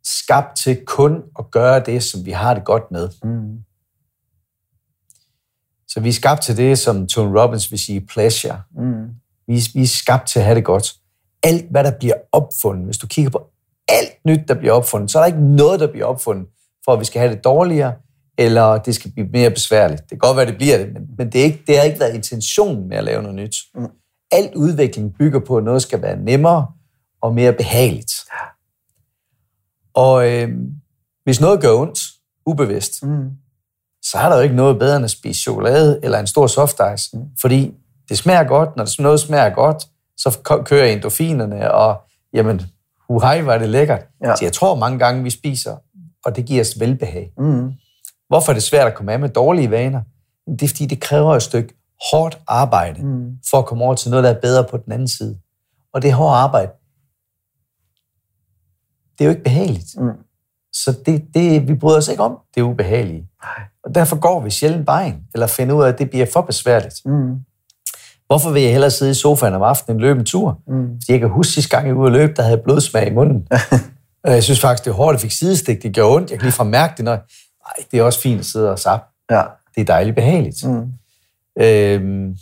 skabt 0.05 0.57
til 0.57 0.85
kun 0.87 1.23
at 1.39 1.51
gøre 1.51 1.81
det, 1.81 2.03
som 2.03 2.25
vi 2.25 2.31
har 2.31 2.55
det 2.55 2.65
godt 2.65 2.91
med. 2.91 3.09
Mm. 3.23 3.59
Så 5.89 6.01
vi 6.01 6.09
er 6.09 6.13
skabt 6.13 6.43
til 6.43 6.57
det, 6.57 6.79
som 6.79 7.07
Tony 7.07 7.37
Robbins 7.37 7.71
vil 7.71 7.79
sige, 7.79 8.07
pleasure. 8.07 8.63
Mm. 8.75 9.09
Vi, 9.47 9.63
vi 9.75 9.83
er 9.83 9.87
skabt 9.87 10.29
til 10.29 10.39
at 10.39 10.45
have 10.45 10.55
det 10.55 10.65
godt. 10.65 10.95
Alt, 11.43 11.65
hvad 11.71 11.85
der 11.85 11.93
bliver 11.99 12.15
opfundet, 12.33 12.85
hvis 12.85 12.99
du 12.99 13.07
kigger 13.07 13.31
på 13.31 13.51
alt 13.89 14.25
nyt, 14.27 14.49
der 14.49 14.55
bliver 14.55 14.73
opfundet, 14.73 15.11
så 15.11 15.19
er 15.19 15.23
der 15.23 15.27
ikke 15.27 15.47
noget, 15.57 15.81
der 15.81 15.87
bliver 15.93 16.07
opfundet, 16.07 16.47
for 16.85 16.93
at 16.93 17.01
vi 17.01 17.05
skal 17.05 17.21
have 17.21 17.35
det 17.35 17.45
dårligere, 17.45 17.95
eller 18.39 18.79
det 18.79 18.95
skal 18.95 19.11
blive 19.13 19.29
mere 19.29 19.51
besværligt. 19.51 20.01
Det 20.01 20.09
kan 20.11 20.19
godt 20.19 20.37
være, 20.37 20.47
det 20.47 20.57
bliver 20.57 20.79
det, 20.79 20.89
men, 21.19 21.33
det, 21.33 21.41
er 21.41 21.45
ikke, 21.45 21.63
det 21.67 21.77
har 21.77 21.85
ikke 21.85 22.01
været 22.01 22.15
intentionen 22.15 22.89
med 22.89 22.97
at 22.97 23.05
lave 23.05 23.23
noget 23.23 23.37
nyt. 23.37 23.57
Mm. 23.75 23.87
Alt 24.31 24.55
udvikling 24.55 25.15
bygger 25.19 25.41
på, 25.41 25.57
at 25.57 25.65
noget 25.65 25.83
skal 25.83 26.03
være 26.03 26.17
nemmere 26.17 26.67
og 27.23 27.35
mere 27.35 27.53
behageligt. 27.53 28.13
Og 29.95 30.29
øh, 30.33 30.49
hvis 31.25 31.41
noget 31.41 31.61
gør 31.61 31.73
ondt, 31.75 32.01
ubevidst, 32.47 33.03
Mm. 33.03 33.31
så 34.03 34.19
er 34.19 34.29
der 34.29 34.37
jo 34.37 34.43
ikke 34.43 34.55
noget 34.55 34.79
bedre 34.79 34.97
end 34.97 35.05
at 35.05 35.11
spise 35.11 35.41
chokolade 35.41 36.01
eller 36.03 36.19
en 36.19 36.27
stor 36.27 36.47
soft 36.47 36.81
ice, 36.95 37.17
mm. 37.17 37.25
fordi 37.41 37.75
det 38.09 38.19
smager 38.19 38.45
godt. 38.45 38.77
Når 38.77 39.03
noget 39.03 39.21
smager 39.21 39.51
godt, 39.51 39.85
så 40.19 40.39
kører 40.65 40.87
endorfinerne, 40.87 41.73
og 41.73 42.01
jamen, 42.33 42.61
huhej, 43.11 43.43
var 43.43 43.59
det 43.59 43.69
lækkert. 43.69 44.01
Ja. 44.25 44.37
Så 44.37 44.45
jeg 44.45 44.53
tror 44.53 44.75
mange 44.75 44.99
gange, 44.99 45.23
vi 45.23 45.31
spiser, 45.31 45.77
og 46.25 46.37
det 46.37 46.45
giver 46.47 46.61
os 46.61 46.81
velbehag. 46.81 47.33
Mm. 47.39 47.73
Hvorfor 48.29 48.53
er 48.53 48.55
det 48.55 48.63
svært 48.63 48.87
at 48.87 48.95
komme 48.95 49.13
af 49.13 49.21
med 49.21 49.29
dårlige 49.29 49.71
vaner? 49.71 50.03
Det 50.51 50.63
er, 50.63 50.69
fordi 50.69 50.87
det 50.87 51.01
kræver 51.01 51.35
et 51.37 51.43
stykke 51.43 51.75
hårdt 52.13 52.39
arbejde, 52.47 53.03
Mm. 53.07 53.31
for 53.51 53.59
at 53.59 53.67
komme 53.67 53.85
over 53.85 53.95
til 53.95 54.11
noget, 54.11 54.25
der 54.25 54.31
er 54.31 54.41
bedre 54.41 54.65
på 54.71 54.77
den 54.77 54.93
anden 54.93 55.09
side. 55.09 55.39
Og 55.95 56.03
det 56.03 56.13
hårde 56.13 56.37
arbejde, 56.37 56.71
det 59.19 59.21
er 59.21 59.25
jo 59.25 59.31
ikke 59.31 59.43
behageligt. 59.43 59.87
Mm. 60.01 60.09
Så 60.73 60.99
det, 61.07 61.25
det, 61.35 61.69
vi 61.69 61.75
bryder 61.75 61.99
os 61.99 62.09
ikke 62.09 62.23
om, 62.23 62.39
det 62.55 62.61
er 62.61 62.65
ubehageligt. 62.65 63.25
Og 63.85 63.95
derfor 63.95 64.17
går 64.19 64.41
vi 64.41 64.51
sjældent 64.51 64.87
vejen, 64.87 65.25
eller 65.35 65.47
finder 65.47 65.75
ud 65.75 65.83
af, 65.85 65.89
at 65.89 65.99
det 65.99 66.11
bliver 66.11 66.27
for 66.33 66.41
besværligt. 66.41 66.95
Mm. 67.05 67.35
Hvorfor 68.29 68.51
vil 68.51 68.63
jeg 68.63 68.71
hellere 68.73 68.91
sidde 68.91 69.11
i 69.11 69.15
sofaen 69.15 69.55
om 69.55 69.63
aftenen 69.63 69.97
end 69.97 70.01
løbe 70.01 70.19
en 70.21 70.27
tur? 70.27 70.61
Mm. 70.69 70.89
Fordi 70.89 71.13
jeg 71.13 71.21
kan 71.21 71.29
huske 71.29 71.53
sidste 71.53 71.77
gang, 71.77 71.87
jeg 71.87 71.97
var 71.97 72.01
ude 72.03 72.07
at 72.07 72.13
løbe, 72.13 72.33
der 72.37 72.43
havde 72.43 72.57
jeg 72.57 72.63
blodsmag 72.65 73.07
i 73.07 73.15
munden. 73.15 73.49
Og 74.25 74.33
jeg 74.33 74.43
synes 74.43 74.61
faktisk, 74.61 74.85
det 74.85 74.91
er 74.91 74.95
hårdt, 74.95 75.15
jeg 75.15 75.21
fik 75.21 75.31
sidestik, 75.33 75.83
det 75.83 75.93
gjorde 75.93 76.17
ondt. 76.17 76.31
Jeg 76.31 76.39
kan 76.41 76.53
lige 76.59 76.65
mærke 76.71 76.95
det, 76.97 77.05
når... 77.05 77.13
Ej, 77.15 77.85
det 77.91 77.99
er 77.99 78.03
også 78.03 78.21
fint 78.21 78.41
at 78.41 78.47
sidde 78.47 78.71
og 78.71 78.79
sappe. 78.79 79.07
Ja. 79.31 79.43
Det 79.75 79.81
er 79.81 79.85
dejligt 79.85 80.17
behageligt. 80.17 80.65
Mm. 80.65 80.87
Øhm, 81.63 82.37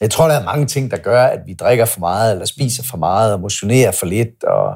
jeg 0.00 0.10
tror, 0.10 0.28
der 0.28 0.34
er 0.34 0.44
mange 0.44 0.66
ting, 0.66 0.90
der 0.90 0.96
gør, 0.96 1.24
at 1.24 1.40
vi 1.46 1.54
drikker 1.54 1.84
for 1.84 2.00
meget, 2.00 2.32
eller 2.32 2.44
spiser 2.46 2.82
for 2.90 2.96
meget, 2.96 3.32
og 3.32 3.40
motionerer 3.40 3.90
for 3.92 4.06
lidt. 4.06 4.44
Og, 4.44 4.74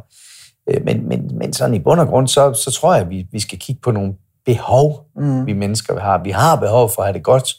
øh, 0.71 0.85
men, 0.85 1.09
men, 1.09 1.39
men 1.39 1.53
sådan 1.53 1.75
i 1.75 1.79
bund 1.79 2.01
og 2.01 2.07
grund, 2.09 2.29
så, 2.29 2.53
så 2.55 2.71
tror 2.71 2.95
jeg, 2.95 3.03
at 3.03 3.11
vi, 3.11 3.27
vi 3.33 3.41
skal 3.41 3.59
kigge 3.59 3.81
på 3.83 3.91
nogle 3.91 4.15
behov, 4.47 5.01
Mm. 5.17 5.47
vi 5.47 5.53
mennesker 5.53 6.01
har. 6.01 6.23
Vi 6.23 6.31
har 6.31 6.57
behov 6.57 6.91
for 6.95 7.03
at 7.03 7.07
have 7.09 7.15
det 7.15 7.23
godt, 7.23 7.55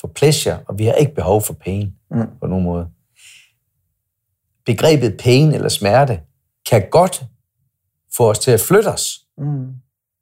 for 0.00 0.08
pleasure, 0.14 0.58
og 0.68 0.78
vi 0.78 0.84
har 0.86 0.92
ikke 0.92 1.14
behov 1.14 1.42
for 1.42 1.52
pain 1.52 1.92
Mm. 2.10 2.26
på 2.40 2.46
nogen 2.46 2.64
måde. 2.64 2.88
Begrebet 4.66 5.16
pain 5.18 5.52
eller 5.54 5.68
smerte 5.68 6.20
kan 6.70 6.88
godt 6.90 7.24
få 8.16 8.30
os 8.30 8.38
til 8.38 8.50
at 8.50 8.60
flytte 8.60 8.88
os, 8.88 9.10
Mm. 9.38 9.66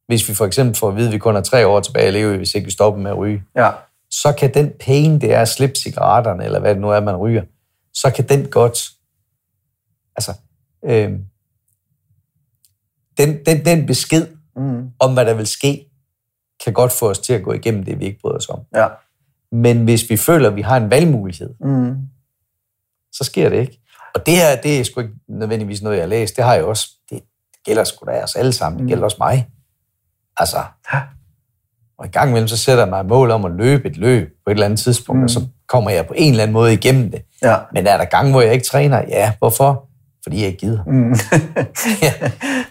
hvis 0.06 0.28
vi 0.28 0.34
for 0.34 0.46
eksempel 0.46 0.76
får 0.76 0.88
at 0.88 0.96
vide, 0.96 1.06
at 1.08 1.12
vi 1.12 1.18
kun 1.18 1.34
har 1.34 1.42
tre 1.42 1.66
år 1.66 1.80
tilbage 1.80 2.06
at 2.06 2.12
leve, 2.12 2.36
hvis 2.36 2.54
ikke 2.54 2.64
vi 2.64 2.70
stopper 2.70 3.00
med 3.02 3.10
at 3.10 3.16
ryge 3.18 3.42
Ja. 3.56 3.70
så 4.10 4.32
kan 4.32 4.54
den 4.54 4.72
pain, 4.80 5.20
det 5.20 5.34
er 5.34 5.40
at 5.40 5.48
slippe 5.48 5.74
cigaretterne, 5.74 6.44
eller 6.44 6.60
hvad 6.60 6.74
det 6.74 6.80
nu 6.80 6.90
er, 6.90 7.00
man 7.00 7.16
ryger, 7.16 7.42
så 7.94 8.10
kan 8.10 8.28
den 8.28 8.50
godt, 8.50 8.78
altså, 10.16 10.34
øh, 10.84 11.12
den, 13.18 13.44
den, 13.46 13.64
den 13.64 13.86
besked 13.86 14.26
Mm. 14.56 14.90
om, 15.00 15.14
hvad 15.14 15.24
der 15.26 15.34
vil 15.34 15.46
ske, 15.46 15.90
kan 16.64 16.72
godt 16.72 16.92
få 16.92 17.10
os 17.10 17.18
til 17.18 17.32
at 17.32 17.42
gå 17.42 17.52
igennem 17.52 17.84
det, 17.84 18.00
vi 18.00 18.04
ikke 18.04 18.18
bryder 18.20 18.36
os 18.36 18.48
om. 18.48 18.60
Ja. 18.74 18.88
Men 19.52 19.84
hvis 19.84 20.10
vi 20.10 20.16
føler, 20.16 20.48
at 20.50 20.56
vi 20.56 20.62
har 20.62 20.76
en 20.76 20.90
valgmulighed, 20.90 21.50
Mm. 21.60 21.94
så 23.12 23.24
sker 23.24 23.48
det 23.48 23.60
ikke. 23.60 23.80
Og 24.14 24.26
det 24.26 24.34
her, 24.36 24.56
det 24.62 24.80
er 24.80 24.84
sgu 24.84 25.00
ikke 25.00 25.12
nødvendigvis 25.28 25.82
noget, 25.82 25.96
jeg 25.96 26.02
har 26.02 26.08
læst. 26.08 26.36
Det 26.36 26.44
har 26.44 26.54
jeg 26.54 26.64
også. 26.64 26.88
Det, 27.10 27.20
gælder 27.64 27.84
sgu 27.84 28.06
da 28.06 28.22
os 28.22 28.36
alle 28.36 28.52
sammen. 28.52 28.80
Det 28.80 28.88
gælder 28.88 29.04
også 29.04 29.16
mig. 29.20 29.48
Altså, 30.36 30.56
og 31.98 32.06
i 32.06 32.08
gang 32.08 32.30
imellem, 32.30 32.48
så 32.48 32.56
sætter 32.56 32.82
jeg 32.84 32.90
mig 32.90 33.00
et 33.00 33.06
mål 33.06 33.30
om 33.30 33.44
at 33.44 33.50
løbe 33.52 33.88
et 33.88 33.96
løb 33.96 34.28
på 34.28 34.50
et 34.50 34.54
eller 34.54 34.64
andet 34.64 34.78
tidspunkt, 34.78 35.16
mm. 35.16 35.20
Mm. 35.20 35.24
og 35.24 35.30
så 35.30 35.46
kommer 35.68 35.90
jeg 35.90 36.06
på 36.06 36.14
en 36.16 36.30
eller 36.30 36.42
anden 36.42 36.52
måde 36.52 36.72
igennem 36.72 37.10
det. 37.10 37.22
Ja. 37.42 37.56
Men 37.72 37.86
er 37.86 37.96
der 37.96 38.04
gange, 38.04 38.30
hvor 38.30 38.40
jeg 38.40 38.52
ikke 38.52 38.64
træner? 38.64 39.02
Ja, 39.08 39.32
hvorfor? 39.38 39.88
Fordi 40.22 40.38
jeg 40.40 40.46
ikke 40.46 40.58
gider. 40.58 40.84
Mm. 40.86 41.14
Ja. 42.02 42.12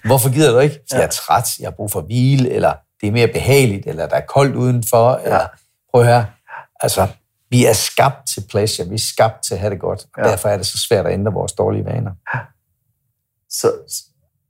Hvorfor 0.05 0.33
gider 0.33 0.51
du 0.51 0.59
ikke? 0.59 0.79
Ja. 0.91 0.97
jeg 0.97 1.03
er 1.05 1.09
træt, 1.09 1.59
jeg 1.59 1.65
har 1.67 1.71
brug 1.71 1.91
for 1.91 2.01
hvile, 2.01 2.49
eller 2.49 2.73
det 3.01 3.07
er 3.07 3.11
mere 3.11 3.27
behageligt, 3.27 3.87
eller 3.87 4.07
der 4.07 4.15
er 4.15 4.25
koldt 4.27 4.55
udenfor. 4.55 5.11
Ja. 5.11 5.23
Eller, 5.23 5.47
prøv 5.91 6.01
at 6.01 6.07
høre, 6.07 6.25
altså, 6.79 7.07
vi 7.49 7.65
er 7.65 7.73
skabt 7.73 8.27
til 8.33 8.43
pleasure, 8.49 8.87
vi 8.87 8.95
er 8.95 8.99
skabt 9.15 9.43
til 9.43 9.53
at 9.53 9.59
have 9.59 9.71
det 9.71 9.79
godt, 9.79 10.05
og 10.17 10.25
Ja. 10.25 10.31
derfor 10.31 10.49
er 10.49 10.57
det 10.57 10.65
så 10.65 10.77
svært 10.87 11.05
at 11.05 11.13
ændre 11.13 11.33
vores 11.33 11.51
dårlige 11.51 11.85
vaner. 11.85 12.11
Så, 13.49 13.71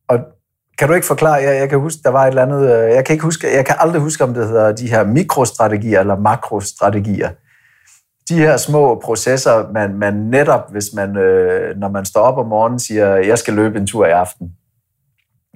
og 0.08 0.20
kan 0.78 0.88
du 0.88 0.94
ikke 0.94 1.08
forklare, 1.08 1.34
jeg, 1.34 1.60
jeg 1.60 1.70
kan 1.70 1.80
huske, 1.80 2.00
der 2.04 2.10
var 2.10 2.24
et 2.24 2.28
eller 2.28 2.42
andet, 2.42 2.62
øh, 2.62 2.96
jeg 2.96 3.06
kan 3.06 3.14
ikke 3.14 3.24
huske, 3.24 3.56
jeg 3.56 3.66
kan 3.66 3.76
aldrig 3.80 4.02
huske, 4.02 4.24
om 4.24 4.34
det 4.34 4.48
hedder 4.48 4.72
de 4.72 4.90
her 4.90 5.04
mikrostrategier 5.04 6.00
eller 6.00 6.16
makrostrategier. 6.16 7.30
De 8.30 8.36
her 8.36 8.58
små 8.58 9.00
processer, 9.04 9.72
man, 9.72 9.94
man 9.96 10.14
netop, 10.14 10.72
hvis 10.72 10.86
man, 10.94 11.18
øh, 11.18 11.78
når 11.78 11.90
man 11.90 12.06
står 12.06 12.22
op 12.22 12.38
om 12.38 12.46
morgenen, 12.46 12.80
siger, 12.80 13.16
jeg 13.16 13.40
skal 13.40 13.54
løbe 13.54 13.78
en 13.78 13.88
tur 13.88 14.06
i 14.06 14.12
aften. 14.12 14.52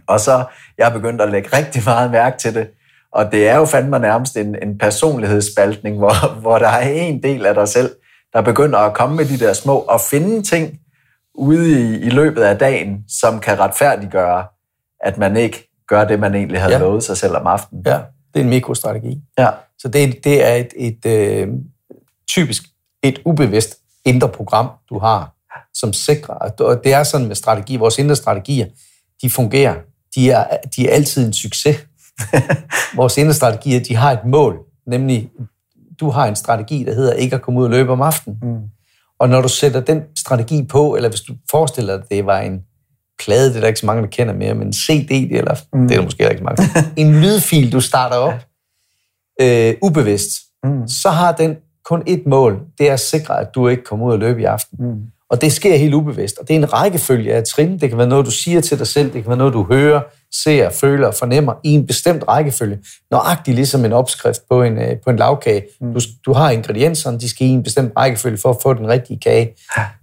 Og 0.07 0.19
så, 0.19 0.45
jeg 0.77 0.85
har 0.85 0.93
begyndt 0.93 1.21
at 1.21 1.29
lægge 1.31 1.57
rigtig 1.57 1.81
meget 1.85 2.11
mærke 2.11 2.37
til 2.37 2.55
det, 2.55 2.67
og 3.13 3.31
det 3.31 3.47
er 3.47 3.55
jo 3.57 3.65
fandme 3.65 3.99
nærmest 3.99 4.37
en, 4.37 4.55
en 4.63 4.77
personlighedsspaltning, 4.77 5.97
hvor, 5.97 6.31
hvor 6.41 6.57
der 6.57 6.67
er 6.67 6.89
en 6.91 7.23
del 7.23 7.45
af 7.45 7.53
dig 7.55 7.67
selv, 7.67 7.95
der 8.33 8.41
begynder 8.41 8.79
at 8.79 8.93
komme 8.93 9.15
med 9.15 9.25
de 9.25 9.39
der 9.39 9.53
små, 9.53 9.77
og 9.77 10.01
finde 10.01 10.43
ting 10.43 10.79
ude 11.35 11.81
i, 11.81 11.99
i 11.99 12.09
løbet 12.09 12.41
af 12.41 12.57
dagen, 12.57 13.03
som 13.09 13.39
kan 13.39 13.59
retfærdiggøre, 13.59 14.45
at 15.03 15.17
man 15.17 15.37
ikke 15.37 15.69
gør 15.87 16.03
det, 16.05 16.19
man 16.19 16.35
egentlig 16.35 16.61
havde 16.61 16.73
Ja. 16.73 16.79
lovet 16.79 17.03
sig 17.03 17.17
selv 17.17 17.35
om 17.35 17.47
aftenen. 17.47 17.83
Ja, 17.85 17.99
det 18.33 18.39
er 18.39 18.43
en 18.43 18.49
mikrostrategi. 18.49 19.21
Ja. 19.39 19.49
Så 19.79 19.87
det, 19.87 20.23
det 20.23 20.47
er 20.47 20.53
et, 20.53 20.73
et 20.75 21.05
øh, 21.05 21.47
typisk 22.29 22.63
et 23.03 23.19
ubevidst 23.25 23.77
indre 24.05 24.29
program, 24.29 24.69
du 24.89 24.99
har, 24.99 25.33
som 25.73 25.93
sikrer, 25.93 26.33
at 26.35 26.61
og 26.61 26.83
det 26.83 26.93
er 26.93 27.03
sådan 27.03 27.27
med 27.27 27.35
strategi, 27.35 27.75
vores 27.75 27.97
indre 27.99 28.15
strategier, 28.15 28.65
de 29.21 29.29
fungerer. 29.29 29.75
De 30.15 30.31
er, 30.31 30.57
de 30.75 30.89
er 30.89 30.93
altid 30.93 31.25
en 31.27 31.33
succes. 31.33 31.77
vores 32.95 33.17
indre 33.17 33.33
strategier, 33.33 33.79
de 33.79 33.95
har 33.95 34.11
et 34.11 34.25
mål, 34.25 34.59
nemlig, 34.87 35.29
du 35.99 36.09
har 36.09 36.27
en 36.27 36.35
strategi, 36.35 36.83
der 36.83 36.93
hedder 36.93 37.13
ikke 37.13 37.35
at 37.35 37.41
komme 37.41 37.59
ud 37.59 37.65
og 37.65 37.71
løbe 37.71 37.91
om 37.91 38.01
aftenen. 38.01 38.37
Mm. 38.41 38.57
Og 39.19 39.29
når 39.29 39.41
du 39.41 39.47
sætter 39.47 39.79
den 39.79 40.01
strategi 40.17 40.65
på, 40.65 40.95
eller 40.95 41.09
hvis 41.09 41.21
du 41.21 41.35
forestiller 41.51 41.93
dig, 41.93 42.03
at 42.03 42.09
det 42.09 42.25
var 42.25 42.39
en 42.39 42.61
plade, 43.25 43.49
det 43.49 43.55
er 43.55 43.59
der 43.59 43.67
ikke 43.67 43.79
så 43.79 43.85
mange, 43.85 44.01
der 44.01 44.07
kender 44.07 44.33
mere, 44.33 44.53
men 44.53 44.67
en 44.67 44.73
CD, 44.73 45.11
eller 45.11 45.55
mm. 45.73 45.87
det 45.87 45.91
er 45.91 45.99
der 45.99 46.03
måske 46.03 46.23
ikke 46.23 46.37
så 46.37 46.43
mange, 46.43 46.93
en 46.95 47.21
lydfil, 47.21 47.71
du 47.71 47.81
starter 47.81 48.15
op, 48.15 48.45
øh, 49.41 49.73
ubevidst, 49.81 50.31
Mm. 50.63 50.87
så 50.87 51.09
har 51.09 51.31
den 51.31 51.55
kun 51.85 52.03
et 52.07 52.25
mål, 52.25 52.59
det 52.77 52.89
er 52.89 52.93
at 52.93 52.99
sikre, 52.99 53.39
at 53.39 53.55
du 53.55 53.67
ikke 53.67 53.83
kommer 53.83 54.05
ud 54.05 54.11
og 54.11 54.19
løbe 54.19 54.41
i 54.41 54.43
aften. 54.43 54.77
Mm. 54.79 55.01
Og 55.31 55.41
det 55.41 55.53
sker 55.53 55.77
helt 55.77 55.93
ubevidst, 55.93 56.37
og 56.37 56.47
det 56.47 56.53
er 56.55 56.57
en 56.59 56.73
rækkefølge 56.73 57.33
af 57.33 57.43
trin. 57.43 57.79
Det 57.79 57.89
kan 57.89 57.97
være 57.97 58.07
noget, 58.07 58.25
du 58.25 58.31
siger 58.31 58.61
til 58.61 58.79
dig 58.79 58.87
selv, 58.87 59.05
det 59.13 59.21
kan 59.23 59.27
være 59.27 59.37
noget, 59.37 59.53
du 59.53 59.63
hører, 59.63 60.01
ser, 60.43 60.69
føler 60.69 61.07
og 61.07 61.13
fornemmer 61.15 61.53
i 61.63 61.69
en 61.69 61.87
bestemt 61.87 62.23
rækkefølge. 62.27 62.79
Nøjagtigt 63.11 63.55
ligesom 63.55 63.85
en 63.85 63.93
opskrift 63.93 64.41
på 64.49 64.63
en, 64.63 64.77
øh, 64.77 64.97
på 65.03 65.09
en 65.09 65.15
lavkage. 65.15 65.63
Mm. 65.81 65.93
Du, 65.93 65.99
du 66.25 66.33
har 66.33 66.49
ingredienserne, 66.51 67.19
de 67.19 67.29
skal 67.29 67.47
i 67.47 67.49
en 67.49 67.63
bestemt 67.63 67.91
rækkefølge 67.97 68.37
for 68.37 68.49
at 68.49 68.57
få 68.63 68.73
den 68.73 68.87
rigtige 68.87 69.19
kage. 69.19 69.53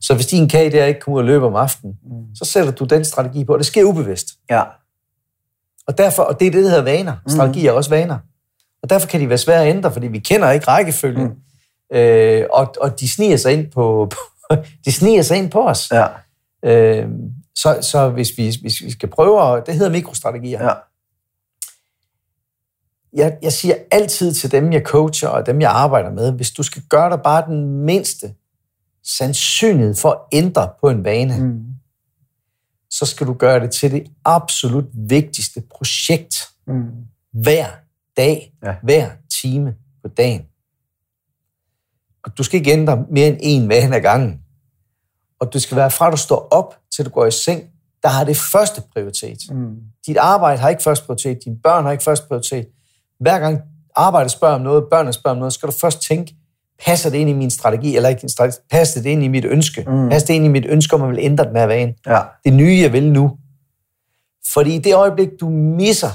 Så 0.01 0.15
hvis 0.15 0.27
din 0.27 0.49
kage 0.49 0.71
der 0.71 0.85
ikke 0.85 1.01
kommer 1.01 1.17
ud 1.17 1.23
og 1.23 1.27
løbe 1.27 1.47
om 1.47 1.55
aftenen, 1.57 1.95
Mm. 2.05 2.11
så 2.35 2.45
sætter 2.45 2.73
du 2.73 2.85
den 2.85 3.05
strategi 3.05 3.45
på, 3.45 3.53
og 3.53 3.59
det 3.59 3.67
sker 3.67 3.85
ubevidst. 3.85 4.27
Ja. 4.51 4.63
Og, 5.87 5.99
derfor, 5.99 6.23
og 6.23 6.41
det 6.41 6.47
er 6.47 6.51
det, 6.51 6.65
der 6.65 6.69
hedder 6.71 6.85
vaner. 6.85 7.17
Strategi 7.29 7.67
er 7.67 7.73
også 7.73 7.91
vaner. 7.91 8.19
Og 8.83 8.91
derfor 8.91 9.07
kan 9.09 9.21
de 9.21 9.29
være 9.29 9.39
svære 9.39 9.63
at 9.67 9.69
ændre, 9.77 9.93
fordi 9.93 10.07
vi 10.07 10.19
kender 10.19 10.51
ikke 10.51 10.67
rækkefølgen. 10.69 11.27
Mm. 11.93 11.97
Øh, 11.99 12.47
og, 12.53 12.75
og 12.81 13.01
de 13.01 13.09
sniger 13.09 13.37
sig 13.37 13.53
ind 13.53 13.67
på, 13.71 14.07
på 14.11 14.17
de 14.85 14.93
sniger 14.93 15.23
sig 15.23 15.37
ind 15.37 15.51
på 15.51 15.63
os. 15.69 15.91
Ja. 15.91 16.07
Øh, 16.63 17.09
så, 17.55 17.79
så 17.83 18.09
hvis 18.09 18.39
vi, 18.39 18.57
hvis 18.61 18.83
vi 18.83 18.91
skal 18.91 19.09
prøve 19.09 19.57
at, 19.57 19.67
det 19.67 19.75
hedder 19.75 19.91
mikrostrategier. 19.91 20.65
Ja. 20.65 20.75
jeg, 23.13 23.39
jeg 23.43 23.53
siger 23.53 23.75
altid 23.91 24.35
til 24.35 24.53
dem, 24.53 24.73
jeg 24.73 24.83
coacher 24.83 25.29
og 25.29 25.47
dem, 25.47 25.61
jeg 25.61 25.71
arbejder 25.71 26.11
med, 26.11 26.33
hvis 26.33 26.51
du 26.51 26.63
skal 26.63 26.83
gøre 26.89 27.11
dig 27.11 27.21
bare 27.23 27.47
den 27.47 27.85
mindste 27.85 28.35
sandsynlighed 29.05 29.95
for 29.95 30.11
at 30.11 30.19
ændre 30.33 30.71
på 30.81 30.91
en 30.91 31.05
vane, 31.05 31.39
mm. 31.39 31.65
så 32.91 33.07
skal 33.07 33.27
du 33.27 33.33
gøre 33.33 33.61
det 33.61 33.71
til 33.71 33.91
det 33.91 34.07
absolut 34.25 34.87
vigtigste 34.95 35.63
projekt 35.71 36.49
mm. 36.67 36.91
hver 37.33 37.67
dag, 38.17 38.53
ja. 38.65 38.75
hver 38.83 39.11
time 39.43 39.75
på 40.03 40.09
dagen. 40.09 40.48
Og 42.25 42.39
du 42.39 42.43
skal 42.43 42.59
ikke 42.59 42.73
ændre 42.73 43.05
mere 43.11 43.29
end 43.29 43.39
en 43.41 43.69
vane 43.69 43.97
ad 43.97 44.01
gangen. 44.01 44.41
Og 45.41 45.53
du 45.53 45.61
skal 45.61 45.77
være 45.77 45.91
fra, 45.91 46.11
du 46.11 46.17
står 46.17 46.49
op, 46.51 46.75
til 46.97 47.05
du 47.05 47.11
går 47.11 47.27
i 47.27 47.31
seng, 47.31 47.63
der 48.03 48.09
har 48.09 48.25
det 48.25 48.37
første 48.37 48.83
prioritet. 48.93 49.39
Mm. 49.51 49.77
Dit 50.07 50.17
arbejde 50.17 50.59
har 50.59 50.69
ikke 50.69 50.83
første 50.83 51.07
prioritet, 51.07 51.39
dine 51.45 51.57
børn 51.63 51.85
har 51.85 51.93
ikke 51.93 52.05
første 52.05 52.27
prioritet. 52.29 52.67
Hver 53.21 53.39
gang 53.39 53.61
arbejdet 53.97 54.31
spørger 54.31 54.55
om 54.55 54.61
noget, 54.61 54.85
børnene 54.91 55.13
spørger 55.13 55.35
om 55.35 55.39
noget, 55.39 55.53
skal 55.53 55.67
du 55.67 55.73
først 55.73 56.03
tænke, 56.03 56.35
passer 56.87 57.11
det 57.11 57.19
ind 57.19 57.31
i 57.31 57.33
min 57.33 57.51
strategi, 57.51 57.97
eller 57.97 58.09
ikke 58.09 58.29
strategi, 58.29 58.59
passer 58.71 59.03
det 59.03 59.11
ind 59.11 59.25
i 59.25 59.29
mit 59.29 59.45
ønske? 59.45 59.85
Mm. 59.89 60.09
Passer 60.09 60.27
det 60.27 60.35
ind 60.35 60.45
i 60.45 60.49
mit 60.49 60.67
ønske, 60.69 60.97
om 60.97 61.03
at 61.03 61.09
vil 61.09 61.19
ændre 61.21 61.45
den 61.45 61.57
her 61.57 61.67
vane? 61.67 61.95
Ja. 62.07 62.21
Det 62.45 62.53
nye, 62.53 62.79
jeg 62.83 62.93
vil 62.93 63.13
nu. 63.13 63.37
Fordi 64.53 64.75
i 64.75 64.79
det 64.79 64.95
øjeblik, 64.95 65.29
du 65.41 65.49
misser 65.51 66.11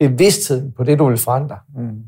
bevidstheden 0.00 0.72
på 0.72 0.84
det, 0.84 0.98
du 0.98 1.08
vil 1.08 1.18
forandre, 1.18 1.58
mm. 1.76 2.04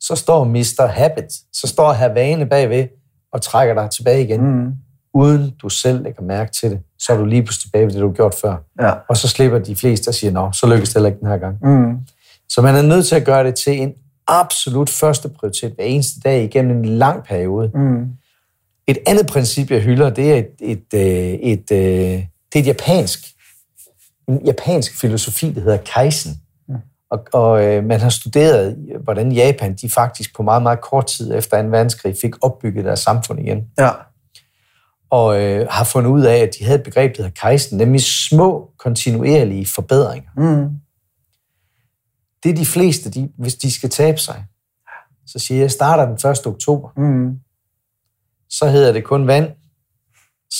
Så 0.00 0.16
står 0.16 0.44
Mr. 0.44 0.86
Habit, 0.86 1.32
så 1.52 1.66
står 1.66 1.92
her 1.92 2.08
vane 2.08 2.46
bagved 2.46 2.88
og 3.32 3.42
trækker 3.42 3.74
dig 3.74 3.90
tilbage 3.90 4.24
igen. 4.24 4.40
Mm 4.40 4.72
uden 5.14 5.50
du 5.62 5.68
selv 5.68 6.02
lægger 6.02 6.22
mærke 6.22 6.52
til 6.52 6.70
det, 6.70 6.80
så 6.98 7.12
er 7.12 7.16
du 7.16 7.24
lige 7.24 7.42
pludselig 7.42 7.62
tilbage 7.62 7.86
ved 7.86 7.92
det, 7.92 8.00
du 8.00 8.06
har 8.06 8.14
gjort 8.14 8.34
før. 8.34 8.56
Ja. 8.80 8.92
Og 9.08 9.16
så 9.16 9.28
slipper 9.28 9.58
de 9.58 9.76
fleste 9.76 10.08
og 10.08 10.14
siger, 10.14 10.30
nå, 10.30 10.52
så 10.52 10.66
lykkes 10.66 10.88
det 10.88 10.94
heller 10.94 11.08
ikke 11.08 11.20
den 11.20 11.28
her 11.28 11.38
gang. 11.38 11.58
Mm. 11.62 11.98
Så 12.48 12.62
man 12.62 12.76
er 12.76 12.82
nødt 12.82 13.06
til 13.06 13.16
at 13.16 13.24
gøre 13.24 13.44
det 13.44 13.54
til 13.54 13.82
en 13.82 13.92
absolut 14.26 14.90
første 14.90 15.28
prioritet 15.28 15.72
hver 15.72 15.84
eneste 15.84 16.20
dag 16.20 16.44
igennem 16.44 16.76
en 16.76 16.84
lang 16.84 17.24
periode. 17.24 17.70
Mm. 17.74 18.06
Et 18.86 18.98
andet 19.06 19.26
princip, 19.26 19.70
jeg 19.70 19.80
hylder, 19.80 20.10
det 20.10 20.32
er 20.32 20.36
et, 20.36 20.50
et, 20.60 20.94
øh, 20.94 21.00
et, 21.00 21.52
et, 21.52 21.72
øh, 21.72 22.24
det 22.52 22.58
er 22.58 22.60
et 22.60 22.66
japansk, 22.66 23.18
en 24.28 24.46
japansk 24.46 25.00
filosofi, 25.00 25.52
der 25.52 25.60
hedder 25.60 25.76
Kaizen. 25.76 26.32
Og, 27.10 27.26
og 27.32 27.64
øh, 27.64 27.84
man 27.84 28.00
har 28.00 28.08
studeret, 28.08 28.76
hvordan 29.04 29.32
Japan 29.32 29.74
de 29.74 29.90
faktisk 29.90 30.36
på 30.36 30.42
meget, 30.42 30.62
meget 30.62 30.80
kort 30.80 31.06
tid 31.06 31.34
efter 31.34 31.62
2. 31.62 31.68
verdenskrig 31.68 32.16
fik 32.20 32.44
opbygget 32.44 32.84
deres 32.84 33.00
samfund 33.00 33.40
igen. 33.40 33.66
Ja 33.78 33.90
og 35.10 35.42
øh, 35.42 35.66
har 35.70 35.84
fundet 35.84 36.10
ud 36.10 36.22
af, 36.22 36.36
at 36.36 36.50
de 36.58 36.64
havde 36.64 36.78
et 36.78 36.84
begreb, 36.84 37.16
der 37.16 37.22
hedder 37.22 37.40
kejsen, 37.40 37.78
nemlig 37.78 38.02
små, 38.02 38.70
kontinuerlige 38.78 39.66
forbedringer. 39.66 40.30
Mm. 40.36 40.68
Det 42.42 42.50
er 42.50 42.54
de 42.54 42.66
fleste, 42.66 43.10
de, 43.10 43.30
hvis 43.38 43.54
de 43.54 43.74
skal 43.74 43.90
tabe 43.90 44.18
sig. 44.18 44.44
Så 45.26 45.38
siger 45.38 45.58
jeg, 45.58 45.62
jeg 45.62 45.70
starter 45.70 46.04
den 46.04 46.30
1. 46.30 46.46
oktober. 46.46 46.88
Mm. 46.96 47.38
Så 48.48 48.68
hedder 48.68 48.92
det 48.92 49.04
kun 49.04 49.26
vand, 49.26 49.50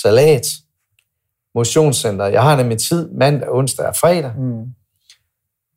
salat, 0.03 0.47
motionscenter. 1.55 2.27
Jeg 2.27 2.43
har 2.43 2.57
nemlig 2.57 2.79
tid 2.79 3.11
mandag, 3.11 3.49
onsdag 3.49 3.87
og 3.87 3.97
fredag. 3.97 4.33
Mm. 4.39 4.65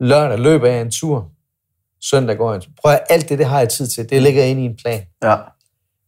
Lørdag 0.03 0.39
løber 0.39 0.67
jeg 0.67 0.81
en 0.81 0.91
tur. 0.91 1.31
Søndag 2.01 2.37
går 2.37 2.51
jeg 2.51 2.55
en 2.55 2.61
tur. 2.61 2.71
Prøv 2.81 2.91
at 2.91 3.03
alt 3.09 3.29
det, 3.29 3.37
det 3.37 3.45
har 3.45 3.59
jeg 3.59 3.69
tid 3.69 3.87
til. 3.87 4.09
Det 4.09 4.21
ligger 4.21 4.43
ind 4.43 4.59
i 4.59 4.63
en 4.63 4.75
plan. 4.75 5.03
Ja 5.23 5.35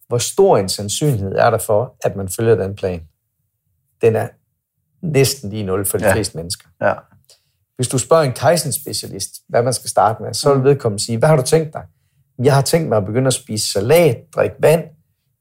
hvor 0.07 0.17
stor 0.17 0.57
en 0.57 0.69
sandsynlighed 0.69 1.35
er 1.35 1.49
der 1.49 1.57
for, 1.57 1.95
at 2.03 2.15
man 2.15 2.29
følger 2.29 2.55
den 2.55 2.75
plan? 2.75 3.01
Den 4.01 4.15
er 4.15 4.27
næsten 5.01 5.49
lige 5.49 5.63
nul 5.63 5.85
for 5.85 5.97
de 5.97 6.05
ja. 6.05 6.13
fleste 6.13 6.37
mennesker. 6.37 6.67
Ja. 6.81 6.93
Hvis 7.75 7.87
du 7.87 7.97
spørger 7.97 8.23
en 8.23 8.33
Kaizen-specialist, 8.33 9.31
hvad 9.49 9.63
man 9.63 9.73
skal 9.73 9.89
starte 9.89 10.23
med, 10.23 10.33
så 10.33 10.49
vil 10.49 10.57
mm. 10.57 10.65
vedkommende 10.65 11.05
sige, 11.05 11.17
hvad 11.17 11.29
har 11.29 11.35
du 11.35 11.41
tænkt 11.41 11.73
dig? 11.73 11.83
Jeg 12.43 12.55
har 12.55 12.61
tænkt 12.61 12.89
mig 12.89 12.97
at 12.97 13.05
begynde 13.05 13.27
at 13.27 13.33
spise 13.33 13.71
salat, 13.71 14.17
drikke 14.35 14.55
vand, 14.59 14.83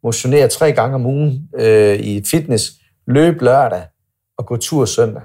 motionere 0.02 0.48
tre 0.48 0.72
gange 0.72 0.94
om 0.94 1.06
ugen 1.06 1.48
øh, 1.58 1.98
i 1.98 2.24
fitness, 2.30 2.72
løbe 3.06 3.44
lørdag 3.44 3.86
og 4.38 4.46
gå 4.46 4.56
tur 4.56 4.84
søndag. 4.84 5.22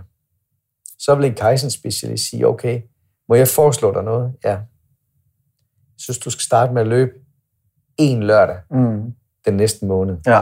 Så 1.00 1.16
vil 1.16 1.26
en 1.26 1.34
Kaizen-specialist 1.34 2.30
sige, 2.30 2.48
okay, 2.48 2.82
må 3.30 3.36
jeg 3.36 3.48
foreslå 3.48 3.94
dig 3.94 4.04
noget? 4.04 4.34
Ja. 4.44 4.50
Jeg 4.50 4.66
synes, 5.98 6.18
du 6.18 6.30
skal 6.30 6.42
starte 6.42 6.74
med 6.74 6.82
at 6.82 6.88
løbe 6.88 7.12
en 7.98 8.24
lørdag. 8.24 8.58
Mm 8.72 9.14
den 9.46 9.58
næste 9.58 9.86
måned. 9.86 10.18
Ja. 10.28 10.42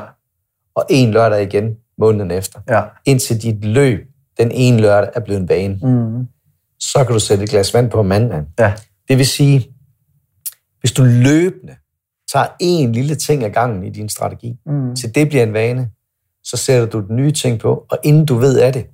Og 0.76 0.86
en 0.90 1.12
lørdag 1.12 1.44
igen 1.44 1.78
måneden 1.98 2.32
efter. 2.32 2.60
Ja. 2.70 2.84
Indtil 3.06 3.42
dit 3.42 3.66
løb 3.66 4.08
den 4.38 4.52
ene 4.52 4.82
lørdag 4.82 5.10
er 5.16 5.20
blevet 5.20 5.42
en 5.42 5.50
vane. 5.50 5.80
Mm. 5.84 6.28
Så 6.80 7.04
kan 7.04 7.14
du 7.14 7.20
sætte 7.20 7.44
et 7.44 7.50
glas 7.50 7.74
vand 7.74 7.92
på 7.92 8.04
mandagen. 8.04 8.46
Ja. 8.60 8.74
Det 9.08 9.18
vil 9.18 9.28
sige, 9.28 9.76
hvis 10.80 10.92
du 10.92 11.04
løbende 11.04 11.76
tager 12.34 12.48
en 12.60 12.92
lille 12.92 13.16
ting 13.16 13.44
ad 13.44 13.50
gangen 13.50 13.84
i 13.84 13.90
din 13.90 14.10
strategi, 14.10 14.60
mm. 14.66 14.96
til 14.96 15.16
det 15.16 15.28
bliver 15.30 15.44
en 15.44 15.54
vane, 15.54 15.90
så 16.44 16.58
sætter 16.58 16.88
du 16.88 17.08
den 17.08 17.16
nye 17.16 17.32
ting 17.32 17.60
på, 17.60 17.86
og 17.92 17.98
inden 18.04 18.26
du 18.26 18.36
ved 18.36 18.60
af 18.60 18.74
det, 18.74 18.88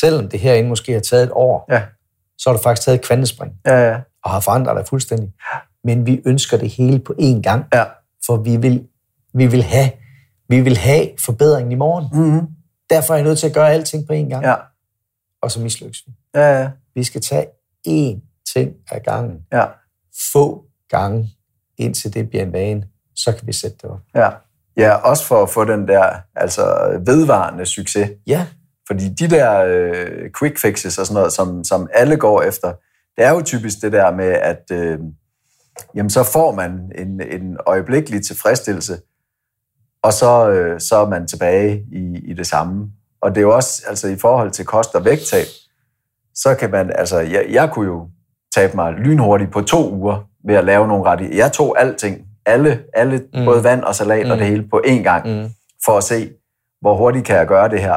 selvom 0.00 0.28
det 0.28 0.40
herinde 0.40 0.68
måske 0.68 0.92
har 0.92 1.00
taget 1.00 1.24
et 1.24 1.30
år, 1.32 1.72
ja. 1.72 1.82
Så 2.38 2.50
har 2.50 2.56
du 2.56 2.62
faktisk 2.62 2.86
taget 2.86 2.98
et 2.98 3.04
kvantespring, 3.04 3.52
ja, 3.66 3.88
ja. 3.88 4.00
og 4.24 4.30
har 4.30 4.40
forandret 4.40 4.76
dig 4.76 4.86
fuldstændig. 4.86 5.32
Men 5.84 6.06
vi 6.06 6.22
ønsker 6.26 6.56
det 6.56 6.70
hele 6.70 6.98
på 6.98 7.14
én 7.20 7.40
gang, 7.42 7.64
ja. 7.72 7.84
for 8.26 8.36
vi 8.36 8.56
vil 8.56 8.86
vi 9.34 9.46
vil 9.46 9.62
have, 9.62 9.90
vi 10.48 10.60
vil 10.60 10.76
have 10.76 11.08
forbedringen 11.20 11.72
i 11.72 11.74
morgen. 11.74 12.08
Mm-hmm. 12.12 12.46
Derfor 12.90 13.14
er 13.14 13.18
jeg 13.18 13.24
nødt 13.24 13.38
til 13.38 13.46
at 13.46 13.54
gøre 13.54 13.72
alting 13.72 14.06
på 14.06 14.12
én 14.12 14.28
gang. 14.28 14.44
Ja. 14.44 14.54
Og 15.42 15.50
så 15.50 15.60
mislykkes 15.60 16.02
vi. 16.06 16.12
Ja, 16.34 16.60
ja. 16.60 16.70
Vi 16.94 17.04
skal 17.04 17.20
tage 17.20 17.46
én 17.88 18.44
ting 18.54 18.72
ad 18.90 19.00
gangen. 19.00 19.38
Ja. 19.52 19.66
Få 20.32 20.64
gange, 20.88 21.30
indtil 21.78 22.14
det 22.14 22.28
bliver 22.28 22.44
en 22.44 22.52
vane. 22.52 22.86
Så 23.16 23.32
kan 23.32 23.46
vi 23.46 23.52
sætte 23.52 23.76
det 23.82 23.90
op. 23.90 24.00
Ja. 24.14 24.30
Ja, 24.76 24.94
også 24.94 25.24
for 25.24 25.42
at 25.42 25.50
få 25.50 25.64
den 25.64 25.88
der 25.88 26.16
altså 26.36 26.64
vedvarende 27.06 27.66
succes. 27.66 28.10
Ja. 28.26 28.46
Fordi 28.86 29.08
de 29.08 29.30
der 29.30 29.64
øh, 29.64 30.30
quick 30.38 30.58
fixes 30.58 30.98
og 30.98 31.06
sådan 31.06 31.14
noget, 31.20 31.32
som, 31.32 31.64
som 31.64 31.88
alle 31.94 32.16
går 32.16 32.42
efter, 32.42 32.72
det 33.16 33.24
er 33.24 33.30
jo 33.30 33.42
typisk 33.42 33.82
det 33.82 33.92
der 33.92 34.10
med, 34.10 34.26
at 34.26 34.62
øh, 34.72 34.98
jamen, 35.94 36.10
så 36.10 36.22
får 36.22 36.52
man 36.52 36.92
en, 36.98 37.20
en 37.20 37.56
øjeblikkelig 37.66 38.24
tilfredsstillelse, 38.24 38.98
og 40.02 40.12
så, 40.12 40.50
øh, 40.50 40.80
så 40.80 40.96
er 40.96 41.08
man 41.08 41.26
tilbage 41.26 41.84
i, 41.92 42.18
i 42.30 42.32
det 42.32 42.46
samme. 42.46 42.90
Og 43.20 43.30
det 43.30 43.36
er 43.36 43.42
jo 43.42 43.54
også, 43.54 43.82
altså 43.88 44.08
i 44.08 44.16
forhold 44.16 44.50
til 44.50 44.64
kost 44.64 44.94
og 44.94 45.04
vægttab, 45.04 45.46
så 46.34 46.54
kan 46.54 46.70
man, 46.70 46.92
altså 46.94 47.18
jeg, 47.18 47.46
jeg 47.50 47.70
kunne 47.72 47.86
jo 47.86 48.08
tabe 48.54 48.76
mig 48.76 48.92
lynhurtigt 48.92 49.52
på 49.52 49.60
to 49.60 49.92
uger 49.92 50.28
ved 50.46 50.54
at 50.54 50.64
lave 50.64 50.88
nogle 50.88 51.04
ret. 51.04 51.36
Jeg 51.36 51.52
tog 51.52 51.80
alting, 51.80 52.26
alle, 52.46 52.82
alle 52.94 53.22
mm. 53.34 53.44
både 53.44 53.64
vand 53.64 53.82
og 53.82 53.94
salat 53.94 54.26
mm. 54.26 54.32
og 54.32 54.38
det 54.38 54.46
hele 54.46 54.68
på 54.68 54.82
én 54.86 55.02
gang, 55.02 55.28
mm. 55.28 55.48
for 55.84 55.96
at 55.96 56.04
se, 56.04 56.30
hvor 56.80 56.96
hurtigt 56.96 57.26
kan 57.26 57.36
jeg 57.36 57.46
gøre 57.46 57.68
det 57.68 57.80
her. 57.80 57.96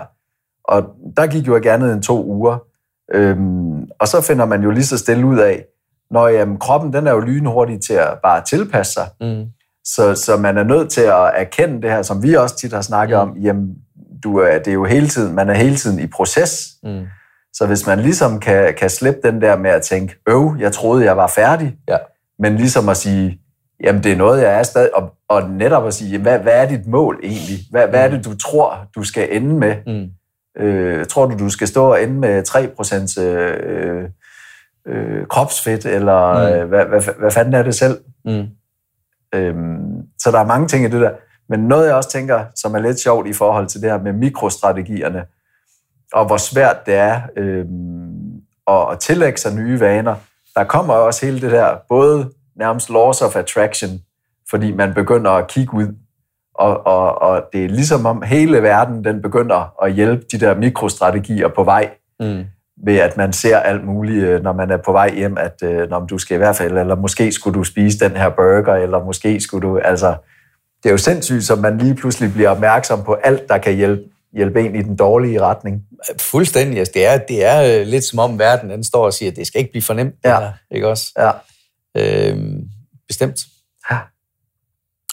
Og 0.67 0.83
der 1.17 1.27
gik 1.27 1.47
jo 1.47 1.55
ikke 1.55 1.71
andet 1.71 1.93
end 1.93 2.03
to 2.03 2.25
uger. 2.25 2.57
Øhm, 3.13 3.83
og 3.99 4.07
så 4.07 4.21
finder 4.21 4.45
man 4.45 4.63
jo 4.63 4.71
lige 4.71 4.85
så 4.85 4.97
stille 4.97 5.25
ud 5.25 5.37
af, 5.37 5.65
når 6.11 6.27
jamen, 6.27 6.57
kroppen 6.57 6.93
den 6.93 7.07
er 7.07 7.11
jo 7.11 7.19
lynhurtig 7.19 7.81
til 7.81 7.93
at 7.93 8.17
bare 8.23 8.41
tilpasse 8.41 8.93
sig. 8.93 9.09
Mm. 9.21 9.45
Så, 9.83 10.15
så 10.15 10.37
man 10.37 10.57
er 10.57 10.63
nødt 10.63 10.89
til 10.89 11.01
at 11.01 11.31
erkende 11.35 11.81
det 11.81 11.91
her, 11.91 12.01
som 12.01 12.23
vi 12.23 12.33
også 12.33 12.57
tit 12.57 12.73
har 12.73 12.81
snakket 12.81 13.17
mm. 13.17 13.21
om, 13.21 13.37
jamen, 13.37 13.75
du 14.23 14.37
er, 14.37 14.57
det 14.57 14.67
er 14.67 14.73
jo 14.73 14.85
hele 14.85 15.07
tiden, 15.07 15.35
man 15.35 15.49
er 15.49 15.53
hele 15.53 15.75
tiden 15.75 15.99
i 15.99 16.07
proces. 16.07 16.67
Mm. 16.83 17.05
Så 17.53 17.65
hvis 17.67 17.87
man 17.87 17.99
ligesom 17.99 18.39
kan, 18.39 18.73
kan 18.73 18.89
slippe 18.89 19.19
den 19.23 19.41
der 19.41 19.57
med 19.57 19.71
at 19.71 19.81
tænke, 19.81 20.15
øv, 20.29 20.55
jeg 20.59 20.71
troede, 20.71 21.05
jeg 21.05 21.17
var 21.17 21.27
færdig, 21.27 21.75
ja. 21.89 21.97
men 22.39 22.55
ligesom 22.55 22.89
at 22.89 22.97
sige, 22.97 23.39
jamen 23.83 24.03
det 24.03 24.11
er 24.11 24.15
noget, 24.15 24.41
jeg 24.41 24.59
er 24.59 24.63
stadig, 24.63 24.95
og, 24.95 25.13
og 25.29 25.49
netop 25.49 25.87
at 25.87 25.93
sige, 25.93 26.19
hvad, 26.19 26.39
hvad 26.39 26.53
er 26.53 26.67
dit 26.67 26.87
mål 26.87 27.19
egentlig? 27.23 27.57
Hvad, 27.71 27.87
hvad 27.87 28.03
er 28.03 28.07
det, 28.07 28.25
du 28.25 28.37
tror, 28.37 28.77
du 28.95 29.03
skal 29.03 29.27
ende 29.31 29.55
med? 29.55 29.75
Mm. 29.87 30.09
Øh, 30.59 31.05
tror 31.05 31.25
du, 31.25 31.37
du 31.37 31.49
skal 31.49 31.67
stå 31.67 31.91
og 31.91 32.03
ende 32.03 32.13
med 32.13 32.43
3% 33.17 33.21
øh, 33.21 34.09
øh, 34.87 35.27
kropsfedt, 35.27 35.85
eller 35.85 36.33
mm. 36.33 36.55
øh, 36.55 36.67
hvad, 36.67 36.85
hvad, 36.85 37.01
hvad 37.19 37.31
fanden 37.31 37.53
er 37.53 37.63
det 37.63 37.75
selv? 37.75 37.99
Mm. 38.25 38.45
Øhm, 39.35 40.01
så 40.19 40.31
der 40.31 40.39
er 40.39 40.45
mange 40.45 40.67
ting 40.67 40.85
i 40.85 40.89
det 40.89 41.01
der. 41.01 41.11
Men 41.49 41.59
noget, 41.59 41.87
jeg 41.87 41.95
også 41.95 42.09
tænker, 42.09 42.45
som 42.55 42.75
er 42.75 42.79
lidt 42.79 42.99
sjovt 42.99 43.27
i 43.27 43.33
forhold 43.33 43.67
til 43.67 43.81
det 43.81 43.91
her 43.91 44.01
med 44.01 44.13
mikrostrategierne, 44.13 45.25
og 46.13 46.25
hvor 46.25 46.37
svært 46.37 46.85
det 46.85 46.93
er 46.93 47.21
øhm, 47.37 48.41
at, 48.67 48.91
at 48.91 48.99
tillægge 48.99 49.37
sig 49.37 49.55
nye 49.55 49.79
vaner. 49.79 50.15
Der 50.55 50.63
kommer 50.63 50.93
også 50.93 51.25
hele 51.25 51.41
det 51.41 51.51
der, 51.51 51.77
både 51.89 52.31
nærmest 52.55 52.89
loss 52.89 53.21
of 53.21 53.35
attraction, 53.35 53.89
fordi 54.49 54.71
man 54.71 54.93
begynder 54.93 55.31
at 55.31 55.47
kigge 55.47 55.73
ud, 55.73 55.95
og, 56.57 56.87
og, 56.87 57.21
og 57.21 57.43
det 57.53 57.65
er 57.65 57.69
ligesom 57.69 58.05
om 58.05 58.21
hele 58.21 58.63
verden, 58.63 59.03
den 59.03 59.21
begynder 59.21 59.83
at 59.83 59.93
hjælpe 59.93 60.25
de 60.31 60.39
der 60.39 60.55
mikrostrategier 60.55 61.47
på 61.47 61.63
vej. 61.63 61.89
Mm 62.19 62.45
ved 62.85 62.97
at 62.97 63.17
man 63.17 63.33
ser 63.33 63.57
alt 63.57 63.85
muligt, 63.85 64.23
øh, 64.23 64.43
når 64.43 64.53
man 64.53 64.71
er 64.71 64.77
på 64.77 64.91
vej 64.91 65.15
hjem, 65.15 65.37
at 65.37 65.63
øh, 65.63 65.89
når 65.89 65.99
du 65.99 66.17
skal 66.17 66.35
i 66.35 66.37
hvert 66.37 66.55
fald, 66.55 66.77
eller 66.77 66.95
måske 66.95 67.31
skulle 67.31 67.59
du 67.59 67.63
spise 67.63 67.99
den 67.99 68.11
her 68.11 68.29
burger, 68.29 68.75
eller 68.75 69.03
måske 69.03 69.39
skulle 69.39 69.67
du, 69.67 69.77
altså, 69.77 70.15
det 70.83 70.89
er 70.89 70.91
jo 70.93 70.97
sindssygt, 70.97 71.43
som 71.43 71.59
man 71.59 71.77
lige 71.77 71.95
pludselig 71.95 72.33
bliver 72.33 72.49
opmærksom 72.49 73.03
på 73.03 73.13
alt, 73.13 73.49
der 73.49 73.57
kan 73.57 73.75
hjælpe, 73.75 74.03
hjælpe 74.33 74.61
en 74.61 74.75
i 74.75 74.81
den 74.81 74.95
dårlige 74.95 75.41
retning. 75.41 75.83
Fuldstændig. 76.19 76.79
Altså, 76.79 76.91
det, 76.95 77.05
er, 77.05 77.17
det 77.17 77.45
er 77.45 77.79
øh, 77.79 77.87
lidt 77.87 78.03
som 78.03 78.19
om 78.19 78.39
verden 78.39 78.69
den 78.69 78.83
står 78.83 79.05
og 79.05 79.13
siger, 79.13 79.31
at 79.31 79.37
det 79.37 79.47
skal 79.47 79.59
ikke 79.59 79.71
blive 79.71 79.83
for 79.83 79.93
nemt. 79.93 80.15
Ja. 80.25 80.29
Der, 80.29 80.51
ikke 80.71 80.87
også? 80.87 81.11
Ja. 81.17 81.31
Øhm, 81.97 82.61
Bestemt. 83.07 83.39
Ja. 83.91 83.97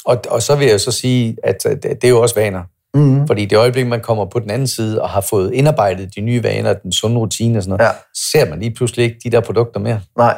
Og, 0.04 0.22
og 0.28 0.42
så 0.42 0.56
vil 0.56 0.66
jeg 0.66 0.80
så 0.80 0.90
sige, 0.92 1.36
at 1.44 1.56
øh, 1.66 1.76
det, 1.82 2.04
er 2.04 2.08
jo 2.08 2.20
også 2.22 2.34
vaner. 2.34 2.62
Mm. 2.94 3.26
Fordi 3.26 3.44
det 3.44 3.58
øjeblik, 3.58 3.86
man 3.86 4.00
kommer 4.00 4.24
på 4.24 4.38
den 4.38 4.50
anden 4.50 4.68
side 4.68 5.02
og 5.02 5.08
har 5.10 5.20
fået 5.20 5.52
indarbejdet 5.52 6.14
de 6.16 6.20
nye 6.20 6.42
vaner, 6.42 6.72
den 6.72 6.92
sunde 6.92 7.16
rutine 7.16 7.58
og 7.58 7.62
sådan 7.62 7.76
noget, 7.78 7.90
Ja. 7.90 7.92
ser 8.32 8.50
man 8.50 8.58
lige 8.60 8.74
pludselig 8.74 9.04
ikke 9.04 9.16
de 9.24 9.30
der 9.30 9.40
produkter 9.40 9.80
mere. 9.80 10.00
Nej. 10.18 10.36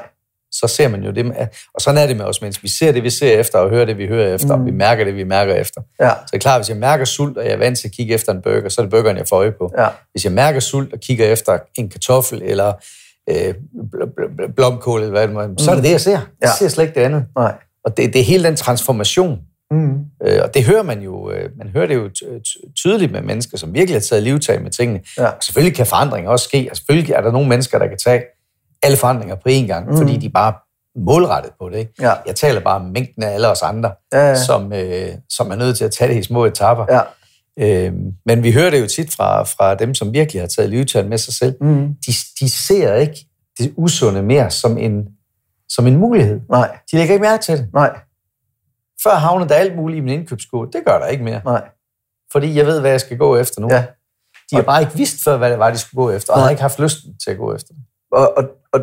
Så 0.53 0.67
ser 0.67 0.89
man 0.89 1.03
jo 1.03 1.11
det. 1.11 1.33
Og 1.75 1.81
sådan 1.81 2.03
er 2.03 2.07
det 2.07 2.17
med 2.17 2.25
os 2.25 2.41
mennesker. 2.43 2.63
Vi 2.63 2.69
ser 2.69 2.93
det, 2.93 3.03
vi 3.03 3.11
ser 3.11 3.41
efter, 3.41 3.59
og 3.59 3.71
hører 3.71 3.85
det, 3.85 3.99
vi 3.99 4.07
hører 4.07 4.35
efter, 4.35 4.57
mm. 4.57 4.61
og 4.61 4.67
vi 4.67 4.71
mærker 4.71 5.05
det, 5.05 5.17
vi 5.17 5.25
mærker 5.25 5.55
efter. 5.55 5.81
Ja. 6.01 6.09
Så 6.11 6.17
det 6.31 6.35
er 6.37 6.39
klart, 6.41 6.61
hvis 6.61 6.69
jeg 6.69 6.77
mærker 6.77 7.05
sult, 7.05 7.39
og 7.39 7.45
jeg 7.45 7.53
er 7.53 7.57
vant 7.57 7.79
til 7.79 7.89
at 7.89 7.93
kigge 7.95 8.15
efter 8.15 8.33
en 8.33 8.43
burger, 8.43 8.69
så 8.69 8.81
er 8.81 8.85
det 8.85 8.91
burgeren, 8.91 9.17
jeg 9.17 9.29
får 9.29 9.37
øje 9.37 9.53
på. 9.53 9.73
Ja. 9.79 9.89
Hvis 10.13 10.25
jeg 10.25 10.33
mærker 10.33 10.61
sult 10.61 10.93
og 10.93 11.01
kigger 11.01 11.27
efter 11.27 11.59
en 11.79 11.89
kartoffel 11.89 12.43
eller 12.45 12.73
øh, 13.31 13.55
bl- 13.95 14.05
bl- 14.05 14.43
bl- 14.43 14.53
blomkål, 14.53 15.01
eller 15.01 15.11
hvad 15.13 15.23
det 15.29 15.35
må, 15.35 15.49
så 15.59 15.71
er 15.71 15.75
det 15.75 15.85
det, 15.85 15.91
jeg 15.91 16.01
ser. 16.01 16.11
Jeg 16.13 16.21
Ja. 16.43 16.49
ser 16.59 16.69
slet 16.69 16.85
ikke 16.85 17.01
det 17.01 17.05
andet. 17.07 17.25
Nej. 17.37 17.53
Og 17.85 17.97
det, 17.97 18.13
det 18.13 18.21
er 18.21 18.25
hele 18.25 18.45
den 18.45 18.57
transformation. 18.57 19.39
Mm. 19.71 19.99
Øh, 20.27 20.41
og 20.43 20.55
det 20.55 20.65
hører 20.65 20.83
man 20.83 21.01
jo, 21.01 21.31
øh, 21.31 21.51
man 21.59 21.69
hører 21.69 21.87
det 21.87 21.95
jo 21.95 22.09
ty- 22.09 22.23
ty- 22.25 22.57
tydeligt 22.77 23.13
med 23.13 23.21
mennesker, 23.23 23.59
som 23.59 23.75
virkelig 23.75 23.95
har 23.95 24.01
taget 24.01 24.23
livtag 24.23 24.63
med 24.63 24.71
tingene. 24.71 25.01
Ja. 25.19 25.27
Og 25.27 25.43
selvfølgelig 25.43 25.77
kan 25.77 25.87
forandringer 25.87 26.31
også 26.31 26.45
ske, 26.45 26.69
og 26.71 26.77
selvfølgelig 26.77 27.13
er 27.13 27.21
der 27.21 27.33
nogle 27.33 27.49
mennesker, 27.49 27.79
der 27.79 27.87
kan 27.87 27.99
tage 27.99 28.23
alle 28.83 28.97
forandringer 28.97 29.35
på 29.35 29.49
én 29.49 29.67
gang, 29.67 29.91
mm. 29.91 29.97
fordi 29.97 30.17
de 30.17 30.29
bare 30.31 30.55
målrettet 31.05 31.53
på 31.61 31.69
det. 31.69 31.79
Ikke? 31.79 31.93
Ja. 32.01 32.13
Jeg 32.27 32.35
taler 32.37 32.61
bare 32.61 32.77
om 32.77 32.85
mængden 32.95 33.23
af 33.23 33.31
alle 33.35 33.49
os 33.49 33.63
andre, 33.63 33.93
Ja, 34.13 34.29
ja. 34.29 34.35
som, 34.45 34.73
øh, 34.73 35.09
som 35.31 35.51
er 35.51 35.57
nødt 35.57 35.77
til 35.77 35.85
at 35.85 35.91
tage 35.93 36.15
det 36.15 36.19
i 36.21 36.23
små 36.23 36.45
etapper. 36.45 36.87
Ja. 36.91 37.01
Øh, 37.59 37.93
men 38.27 38.43
vi 38.43 38.53
hører 38.53 38.71
det 38.71 38.81
jo 38.81 38.87
tit 38.87 39.15
fra, 39.15 39.43
fra 39.43 39.75
dem, 39.75 39.95
som 39.95 40.13
virkelig 40.13 40.43
har 40.43 40.47
taget 40.47 40.71
livtag 40.71 41.07
med 41.07 41.19
sig 41.19 41.35
selv. 41.35 41.55
Mm. 41.61 41.87
De, 42.07 42.13
de 42.41 42.49
ser 42.51 42.95
ikke 42.95 43.27
det 43.59 43.73
usunde 43.77 44.23
mere 44.23 44.51
som 44.51 44.79
en, 44.79 45.09
som 45.69 45.87
en 45.87 45.97
mulighed. 45.97 46.41
Nej. 46.51 46.69
De 46.93 46.97
lægger 46.97 47.15
ikke 47.15 47.23
mærke 47.25 47.43
til 47.43 47.59
det. 47.59 47.69
Nej. 47.75 47.99
Før 49.03 49.15
havnede 49.15 49.49
der 49.49 49.55
alt 49.55 49.77
muligt 49.77 49.99
i 49.99 50.01
min 50.01 50.21
indkøbskurve. 50.21 50.71
Det 50.73 50.83
gør 50.87 50.99
der 50.99 51.07
ikke 51.07 51.25
mere. 51.25 51.41
Nej. 51.45 51.69
Fordi 52.33 52.55
jeg 52.55 52.67
ved, 52.67 52.81
hvad 52.81 52.91
jeg 52.91 53.01
skal 53.01 53.19
gå 53.19 53.37
efter 53.37 53.61
nu. 53.61 53.69
Ja. 53.71 53.87
De 54.51 54.57
har 54.57 54.63
bare 54.63 54.81
ikke 54.81 54.97
vidst 54.97 55.25
før, 55.25 55.37
hvad 55.37 55.51
det 55.51 55.59
var, 55.59 55.71
de 55.71 55.79
skulle 55.79 56.05
gå 56.05 56.11
efter, 56.11 56.33
og 56.33 56.41
har 56.41 56.51
ikke 56.51 56.63
haft 56.63 56.79
lysten 56.79 57.19
til 57.25 57.31
at 57.31 57.39
gå 57.39 57.55
efter 57.55 57.75
det. 57.75 57.83
Og, 58.13 58.39
og, 58.39 58.45
og 58.73 58.81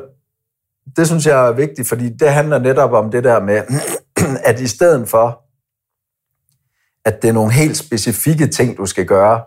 det 0.95 1.07
synes 1.07 1.25
jeg 1.25 1.47
er 1.47 1.51
vigtigt, 1.51 1.87
fordi 1.87 2.09
det 2.09 2.29
handler 2.29 2.59
netop 2.59 2.91
om 2.91 3.11
det 3.11 3.23
der 3.23 3.39
med, 3.39 3.61
at 4.49 4.59
i 4.59 4.67
stedet 4.67 5.09
for, 5.09 5.43
at 7.05 7.21
det 7.21 7.27
er 7.27 7.33
nogle 7.33 7.51
helt 7.51 7.77
specifikke 7.77 8.47
ting, 8.47 8.77
du 8.77 8.85
skal 8.85 9.05
gøre, 9.05 9.43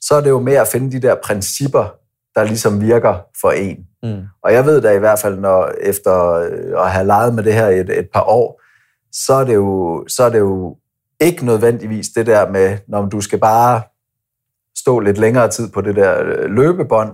så 0.00 0.14
er 0.14 0.20
det 0.20 0.30
jo 0.30 0.40
med 0.40 0.52
at 0.52 0.68
finde 0.68 0.92
de 0.92 1.06
der 1.06 1.16
principper, 1.24 1.94
der 2.34 2.44
ligesom 2.44 2.80
virker 2.80 3.18
for 3.40 3.50
en. 3.50 3.86
Mm. 4.02 4.22
Og 4.44 4.52
jeg 4.52 4.64
ved 4.64 4.80
da 4.80 4.90
i 4.90 4.98
hvert 4.98 5.18
fald, 5.18 5.38
når 5.38 5.70
efter 5.80 6.32
øh, 6.32 6.84
at 6.84 6.90
have 6.90 7.06
leget 7.06 7.34
med 7.34 7.42
det 7.42 7.54
her 7.54 7.66
et, 7.66 7.98
et 7.98 8.08
par 8.12 8.22
år, 8.22 8.61
så 9.12 9.34
er, 9.34 9.44
det 9.44 9.54
jo, 9.54 10.04
så 10.08 10.24
er 10.24 10.30
det 10.30 10.38
jo 10.38 10.76
ikke 11.20 11.44
nødvendigvis 11.46 12.08
det 12.08 12.26
der 12.26 12.50
med, 12.50 12.78
når 12.88 13.06
du 13.06 13.20
skal 13.20 13.38
bare 13.38 13.82
stå 14.78 14.98
lidt 14.98 15.18
længere 15.18 15.48
tid 15.48 15.68
på 15.70 15.80
det 15.80 15.96
der 15.96 16.22
øh, 16.24 16.50
løbebånd, 16.50 17.12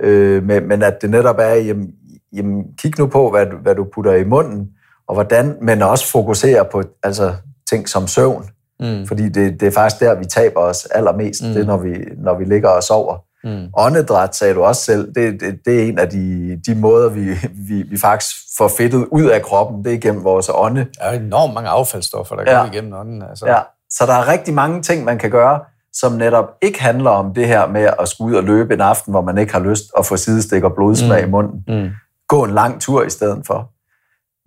øh, 0.00 0.42
men, 0.42 0.68
men 0.68 0.82
at 0.82 1.02
det 1.02 1.10
netop 1.10 1.36
er, 1.38 1.54
jamen, 1.54 1.90
jamen, 2.32 2.64
kig 2.78 2.98
nu 2.98 3.06
på, 3.06 3.30
hvad 3.30 3.46
du, 3.46 3.56
hvad 3.56 3.74
du 3.74 3.86
putter 3.94 4.12
i 4.14 4.24
munden, 4.24 4.68
og 5.08 5.14
hvordan, 5.14 5.56
men 5.62 5.82
også 5.82 6.10
fokusere 6.10 6.64
på 6.72 6.82
altså, 7.02 7.34
ting 7.70 7.88
som 7.88 8.06
søvn, 8.06 8.44
Mm. 8.80 9.06
fordi 9.06 9.28
det, 9.28 9.60
det 9.60 9.66
er 9.66 9.70
faktisk 9.70 10.00
der, 10.00 10.14
vi 10.14 10.24
taber 10.24 10.60
os 10.60 10.84
allermest, 10.86 11.42
Mm. 11.42 11.48
mm. 11.48 11.54
det 11.54 11.62
er, 11.62 11.66
når 11.66 11.76
vi, 11.76 11.94
når 12.16 12.38
vi 12.38 12.44
ligger 12.44 12.68
og 12.68 12.82
sover. 12.82 13.18
Mm. 13.44 13.68
Åndedræt, 13.76 14.36
sagde 14.36 14.54
du 14.54 14.62
også 14.64 14.82
selv, 14.84 15.14
det, 15.14 15.40
det, 15.40 15.58
det 15.64 15.82
er 15.82 15.88
en 15.88 15.98
af 15.98 16.08
de, 16.10 16.56
de 16.66 16.74
måder, 16.74 17.08
vi, 17.10 17.34
vi, 17.68 17.82
vi 17.82 17.98
faktisk 17.98 18.36
får 18.58 18.68
fedtet 18.78 19.06
ud 19.10 19.24
af 19.24 19.42
kroppen, 19.42 19.84
det 19.84 19.94
er 19.94 19.98
gennem 19.98 20.24
vores 20.24 20.50
ånde. 20.54 20.86
Der 20.98 21.04
er 21.04 21.12
enormt 21.20 21.54
mange 21.54 21.70
affaldsstoffer, 21.70 22.36
der 22.36 22.52
Ja. 22.52 22.58
går 22.64 22.72
igennem 22.72 22.92
ånden. 22.92 23.22
Altså. 23.22 23.46
Ja. 23.46 23.58
Så 23.90 24.06
der 24.06 24.12
er 24.12 24.28
rigtig 24.28 24.54
mange 24.54 24.82
ting, 24.82 25.04
man 25.04 25.18
kan 25.18 25.30
gøre, 25.30 25.60
som 25.92 26.12
netop 26.12 26.44
ikke 26.62 26.82
handler 26.82 27.10
om 27.10 27.34
det 27.34 27.46
her 27.46 27.66
med 27.66 27.90
at 28.00 28.08
skulle 28.08 28.32
ud 28.32 28.36
og 28.36 28.44
løbe 28.44 28.74
en 28.74 28.80
aften, 28.80 29.12
hvor 29.12 29.20
man 29.22 29.38
ikke 29.38 29.52
har 29.52 29.60
lyst 29.60 29.84
at 29.98 30.06
få 30.06 30.16
sidestik 30.16 30.64
og 30.64 30.74
blodsmag 30.74 31.22
Mm. 31.22 31.28
i 31.28 31.30
munden. 31.30 31.64
Mm. 31.68 31.90
Gå 32.28 32.44
en 32.44 32.50
lang 32.50 32.80
tur 32.80 33.02
i 33.04 33.10
stedet 33.10 33.46
for. 33.46 33.70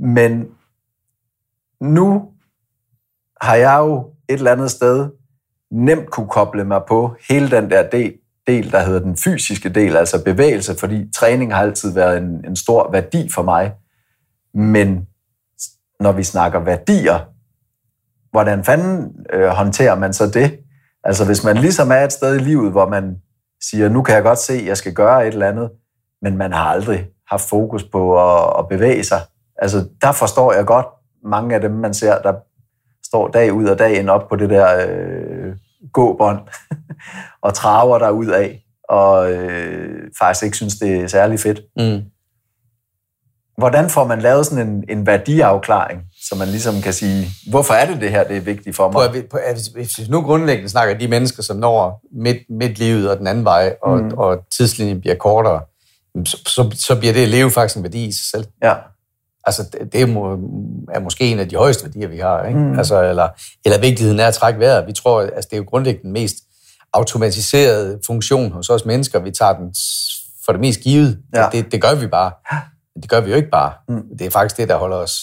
Men 0.03 0.47
nu 1.81 2.23
har 3.41 3.55
jeg 3.55 3.77
jo 3.79 3.97
et 4.29 4.33
eller 4.33 4.51
andet 4.51 4.71
sted 4.71 5.09
nemt 5.71 6.09
kunne 6.09 6.27
koble 6.27 6.63
mig 6.63 6.81
på 6.87 7.15
hele 7.29 7.51
den 7.51 7.69
der 7.69 7.89
del, 7.89 8.13
del, 8.47 8.71
der 8.71 8.79
hedder 8.79 8.99
den 8.99 9.17
fysiske 9.17 9.69
del, 9.69 9.97
altså 9.97 10.23
bevægelse, 10.23 10.75
fordi 10.75 11.11
træning 11.15 11.53
har 11.53 11.61
altid 11.61 11.93
været 11.93 12.17
en, 12.17 12.45
en 12.47 12.55
stor 12.55 12.91
værdi 12.91 13.29
for 13.33 13.41
mig. 13.41 13.73
Men 14.53 15.07
når 15.99 16.11
vi 16.11 16.23
snakker 16.23 16.59
værdier, 16.59 17.19
hvordan 18.31 18.63
fanden 18.63 19.15
øh, 19.33 19.47
håndterer 19.47 19.95
man 19.95 20.13
så 20.13 20.27
det? 20.29 20.59
Altså 21.03 21.25
hvis 21.25 21.43
man 21.43 21.57
ligesom 21.57 21.91
er 21.91 22.03
et 22.03 22.13
sted 22.13 22.35
i 22.35 22.43
livet, 22.43 22.71
hvor 22.71 22.89
man 22.89 23.15
siger, 23.63 23.89
nu 23.89 24.01
kan 24.01 24.15
jeg 24.15 24.23
godt 24.23 24.39
se, 24.39 24.53
at 24.53 24.65
jeg 24.65 24.77
skal 24.77 24.93
gøre 24.93 25.27
et 25.27 25.33
eller 25.33 25.47
andet, 25.47 25.69
men 26.21 26.37
man 26.37 26.53
har 26.53 26.63
aldrig 26.63 27.07
haft 27.27 27.49
fokus 27.49 27.83
på 27.83 28.01
at, 28.19 28.59
at 28.59 28.67
bevæge 28.69 29.03
sig. 29.03 29.21
Altså 29.57 29.89
der 30.01 30.11
forstår 30.11 30.53
jeg 30.53 30.65
godt 30.65 30.85
mange 31.23 31.55
af 31.55 31.61
dem, 31.61 31.71
man 31.71 31.93
ser, 31.93 32.21
der 32.21 32.33
står 33.05 33.27
dag 33.27 33.53
ud 33.53 33.67
og 33.67 33.79
dag 33.79 33.99
ind 33.99 34.09
op 34.09 34.27
på 34.29 34.35
det 34.35 34.49
der 34.49 34.87
øh, 34.87 35.38
gåbånd 35.93 36.39
og 37.45 37.53
traver 37.53 37.99
der 37.99 38.09
ud 38.09 38.27
af, 38.27 38.63
og 38.89 39.31
øh, 39.31 39.99
faktisk 40.19 40.43
ikke 40.45 40.57
synes, 40.57 40.75
det 40.75 40.95
er 40.95 41.07
særlig 41.07 41.39
fedt. 41.39 41.59
Mm. 41.77 42.01
Hvordan 43.57 43.89
får 43.89 44.07
man 44.07 44.19
lavet 44.21 44.45
sådan 44.45 44.67
en, 44.67 44.83
en 44.89 45.05
værdiafklaring, 45.05 46.01
så 46.29 46.35
man 46.35 46.47
ligesom 46.47 46.81
kan 46.81 46.93
sige, 46.93 47.27
hvorfor 47.49 47.73
er 47.73 47.85
det 47.91 48.01
det 48.01 48.09
her, 48.09 48.23
det 48.23 48.37
er 48.37 48.41
vigtigt 48.41 48.75
for 48.75 48.91
På, 48.91 48.99
mig? 48.99 49.07
at 49.07 49.13
vi- 49.13 49.21
på, 49.31 49.39
hvis- 49.53 49.67
hvis 49.67 49.99
vi 49.99 50.03
nu 50.09 50.21
grundlæggende 50.21 50.69
snakker 50.69 50.97
de 50.97 51.07
mennesker, 51.07 51.43
som 51.43 51.57
når 51.57 52.01
midt, 52.23 52.37
midt 52.49 52.79
livet 52.79 53.09
og 53.11 53.17
den 53.17 53.27
anden 53.27 53.45
vej, 53.45 53.75
og. 53.83 53.97
Mm. 53.99 54.11
og 54.17 54.37
tidslinjen 54.57 55.01
bliver 55.01 55.15
kortere, 55.15 55.61
så, 56.25 56.37
så, 56.47 56.71
så 56.75 56.99
bliver 56.99 57.13
det 57.13 57.21
at 57.23 57.29
leve 57.29 57.51
faktisk 57.51 57.77
en 57.77 57.83
værdi 57.83 58.05
i 58.05 58.11
sig 58.11 58.25
selv. 58.31 58.45
Ja, 58.63 58.73
Altså, 59.49 59.63
det, 59.73 59.93
det 59.93 60.01
er, 60.01 60.05
må, 60.05 60.33
er 60.93 60.99
måske 60.99 61.31
en 61.31 61.39
af 61.39 61.49
de 61.49 61.55
højeste 61.55 61.83
værdier, 61.83 62.07
vi 62.07 62.17
har. 62.17 62.43
Ikke? 62.45 62.59
Mm. 62.59 62.77
Altså, 62.77 63.03
eller, 63.03 63.27
eller 63.65 63.79
vigtigheden 63.79 64.19
af 64.19 64.27
at 64.27 64.33
trække 64.33 64.59
vejret. 64.59 64.87
Vi 64.87 64.93
tror, 64.93 65.21
altså, 65.21 65.47
det 65.49 65.53
er 65.53 65.57
jo 65.57 65.65
grundlæggende 65.69 66.03
den 66.03 66.11
mest 66.13 66.35
automatiserede 66.93 67.99
funktion 68.05 68.51
hos 68.51 68.69
os 68.69 68.85
mennesker. 68.85 69.19
Vi 69.19 69.31
tager 69.31 69.53
den 69.53 69.73
for 70.45 70.51
det 70.51 70.61
mest 70.61 70.79
givet. 70.79 71.19
Ja. 71.35 71.49
Det, 71.51 71.71
det 71.71 71.81
gør 71.81 71.95
vi 71.95 72.07
bare. 72.07 72.31
Men 72.95 73.01
det 73.01 73.09
gør 73.09 73.19
vi 73.21 73.29
jo 73.29 73.35
ikke 73.35 73.49
bare. 73.49 73.73
Mm. 73.89 74.03
Det 74.19 74.27
er 74.27 74.31
faktisk 74.31 74.57
det, 74.57 74.69
der 74.69 74.77
holder 74.77 74.97
os, 74.97 75.19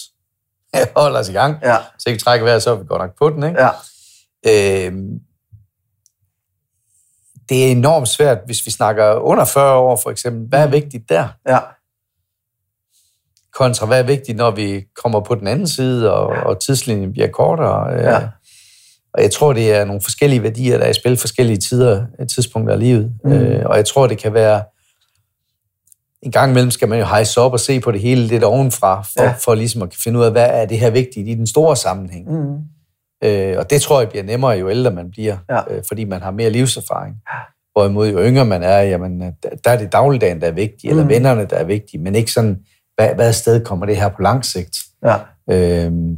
holder 0.97 1.19
os 1.19 1.29
i 1.29 1.33
gang. 1.33 1.57
ja, 1.63 1.77
Så 1.99 2.09
ikke 2.09 2.23
trækker 2.23 2.45
vejret, 2.45 2.63
så 2.63 2.71
er 2.71 2.75
vi 2.75 2.85
godt 2.87 3.01
nok 3.01 3.17
på 3.17 3.29
den. 3.29 3.43
Ikke? 3.43 3.63
ja, 3.63 3.69
Øhm, 4.47 5.19
det 7.49 7.67
er 7.67 7.71
enormt 7.71 8.07
svært, 8.07 8.37
hvis 8.45 8.65
vi 8.65 8.71
snakker 8.71 9.13
under 9.13 9.45
40 9.45 9.73
år 9.77 9.99
for 10.03 10.09
eksempel. 10.09 10.47
Hvad 10.49 10.63
er 10.63 10.67
vigtigt 10.67 11.09
der? 11.09 11.27
ja, 11.47 11.59
kontra 13.57 13.85
hvad 13.85 13.99
er 13.99 14.03
vigtigt, 14.03 14.37
når 14.37 14.51
vi 14.51 14.83
kommer 15.03 15.19
på 15.19 15.35
den 15.35 15.47
anden 15.47 15.67
side, 15.67 16.13
og, 16.13 16.27
og 16.27 16.61
tidslinjen 16.61 17.11
bliver 17.11 17.27
kortere. 17.27 17.93
Øh, 17.93 18.03
Ja. 18.03 18.19
Og 19.13 19.23
jeg 19.23 19.31
tror, 19.31 19.53
det 19.53 19.73
er 19.73 19.85
nogle 19.85 20.01
forskellige 20.01 20.43
værdier, 20.43 20.77
der 20.77 20.85
er 20.85 20.89
i 20.89 20.93
spil 20.93 21.17
forskellige 21.17 21.57
tider, 21.57 22.05
tidspunkter 22.35 22.73
af 22.73 22.79
livet. 22.79 23.11
Mm. 23.23 23.31
Øh, 23.31 23.65
og 23.65 23.77
jeg 23.77 23.85
tror, 23.85 24.07
det 24.07 24.17
kan 24.17 24.33
være... 24.33 24.63
En 26.21 26.31
gang 26.31 26.51
imellem 26.51 26.71
skal 26.71 26.87
man 26.87 26.99
jo 26.99 27.05
hejse 27.05 27.41
op 27.41 27.53
og 27.53 27.59
se 27.59 27.79
på 27.79 27.91
det 27.91 28.01
hele 28.01 28.21
lidt 28.21 28.43
ovenfra, 28.43 29.01
for, 29.01 29.23
ja. 29.23 29.33
For 29.45 29.55
ligesom 29.55 29.81
at 29.81 29.95
finde 30.03 30.19
ud 30.19 30.23
af, 30.23 30.31
hvad 30.31 30.47
er 30.51 30.65
det 30.65 30.79
her 30.79 30.89
vigtigt 30.89 31.27
i 31.27 31.33
den 31.33 31.47
store 31.47 31.75
sammenhæng. 31.75 32.31
mm, 32.31 32.57
Øh, 33.23 33.55
og 33.57 33.69
det 33.69 33.81
tror 33.81 33.99
jeg 33.99 34.09
bliver 34.09 34.23
nemmere, 34.23 34.51
jo 34.51 34.69
ældre 34.69 34.91
man 34.91 35.11
bliver, 35.11 35.37
Ja. 35.49 35.61
øh, 35.75 35.83
fordi 35.87 36.03
man 36.05 36.21
har 36.21 36.31
mere 36.31 36.49
livserfaring. 36.49 37.15
Hvorimod 37.73 38.09
jo 38.11 38.19
yngre 38.19 38.45
man 38.45 38.63
er, 38.63 38.81
jamen, 38.81 39.21
øh, 39.21 39.27
der- 39.43 39.49
der 39.63 39.71
er 39.71 39.77
det 39.77 39.91
dagligdagen, 39.91 40.41
der 40.41 40.47
er 40.47 40.51
vigtig, 40.51 40.89
eller 40.89 41.03
Mm. 41.03 41.09
vennerne, 41.09 41.45
der 41.49 41.55
er 41.55 41.63
vigtige, 41.63 42.01
men 42.01 42.15
ikke 42.15 42.31
sådan, 42.31 42.57
hvad, 42.97 43.15
hvad 43.15 43.33
sted 43.33 43.65
kommer 43.65 43.85
det 43.85 43.97
her 43.97 44.09
på 44.09 44.21
lang 44.21 44.45
sigt? 44.45 44.77
ja, 45.05 45.17
Øhm, 45.51 46.17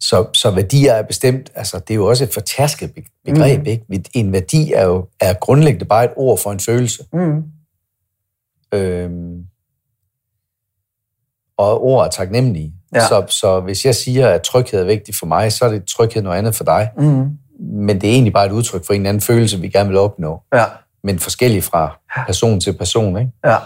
så, 0.00 0.26
så 0.34 0.50
værdier 0.50 0.92
er 0.92 1.02
bestemt, 1.02 1.50
altså 1.54 1.78
det 1.78 1.90
er 1.90 1.94
jo 1.94 2.06
også 2.06 2.24
et 2.24 2.32
fortærsket 2.34 2.94
be- 2.94 3.02
begreb, 3.24 3.60
mm. 3.60 3.66
ikke? 3.66 4.04
En 4.14 4.32
værdi 4.32 4.72
er 4.72 4.84
jo 4.84 5.08
er 5.20 5.34
grundlæggende 5.34 5.84
bare 5.86 6.04
et 6.04 6.10
ord 6.16 6.38
for 6.38 6.52
en 6.52 6.60
følelse. 6.60 7.04
mm, 7.12 7.42
Øhm, 8.74 9.44
og 11.58 11.82
ord 11.84 12.06
er 12.06 12.10
taknemmelige. 12.10 12.74
Ja. 12.94 13.00
Så, 13.08 13.24
så 13.28 13.60
hvis 13.60 13.84
jeg 13.84 13.94
siger, 13.94 14.28
at 14.28 14.42
tryghed 14.42 14.80
er 14.80 14.84
vigtig 14.84 15.14
for 15.14 15.26
mig, 15.26 15.52
så 15.52 15.64
er 15.64 15.68
det 15.68 15.84
tryghed 15.86 16.22
noget 16.22 16.38
andet 16.38 16.54
for 16.54 16.64
dig. 16.64 16.90
mm, 16.98 17.28
Men 17.60 18.00
det 18.00 18.08
er 18.08 18.12
egentlig 18.12 18.32
bare 18.32 18.46
et 18.46 18.52
udtryk 18.52 18.84
for 18.86 18.92
en 18.94 19.00
eller 19.00 19.08
anden 19.08 19.20
følelse, 19.20 19.60
vi 19.60 19.68
gerne 19.68 19.88
vil 19.88 19.98
opnå. 19.98 20.42
ja, 20.54 20.64
Men 21.04 21.18
forskellig 21.18 21.64
fra 21.64 21.98
person 22.26 22.60
til 22.60 22.72
person, 22.78 23.18
ikke? 23.18 23.32
ja, 23.44 23.56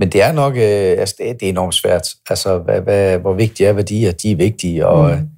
Men 0.00 0.08
det 0.12 0.22
er 0.22 0.32
nok, 0.32 0.52
øh, 0.56 0.60
altså 1.00 1.14
det, 1.18 1.28
er- 1.30 1.34
det 1.34 1.42
er 1.42 1.48
enormt 1.48 1.74
svært. 1.74 2.08
Altså, 2.30 2.58
hvad, 2.58 2.80
hvad, 2.80 3.18
hvor 3.18 3.32
vigtige 3.32 3.66
er 3.66 3.72
værdier? 3.72 4.12
De 4.12 4.32
er 4.32 4.36
vigtige, 4.36 4.86
og, 4.86 5.16
mm. 5.18 5.28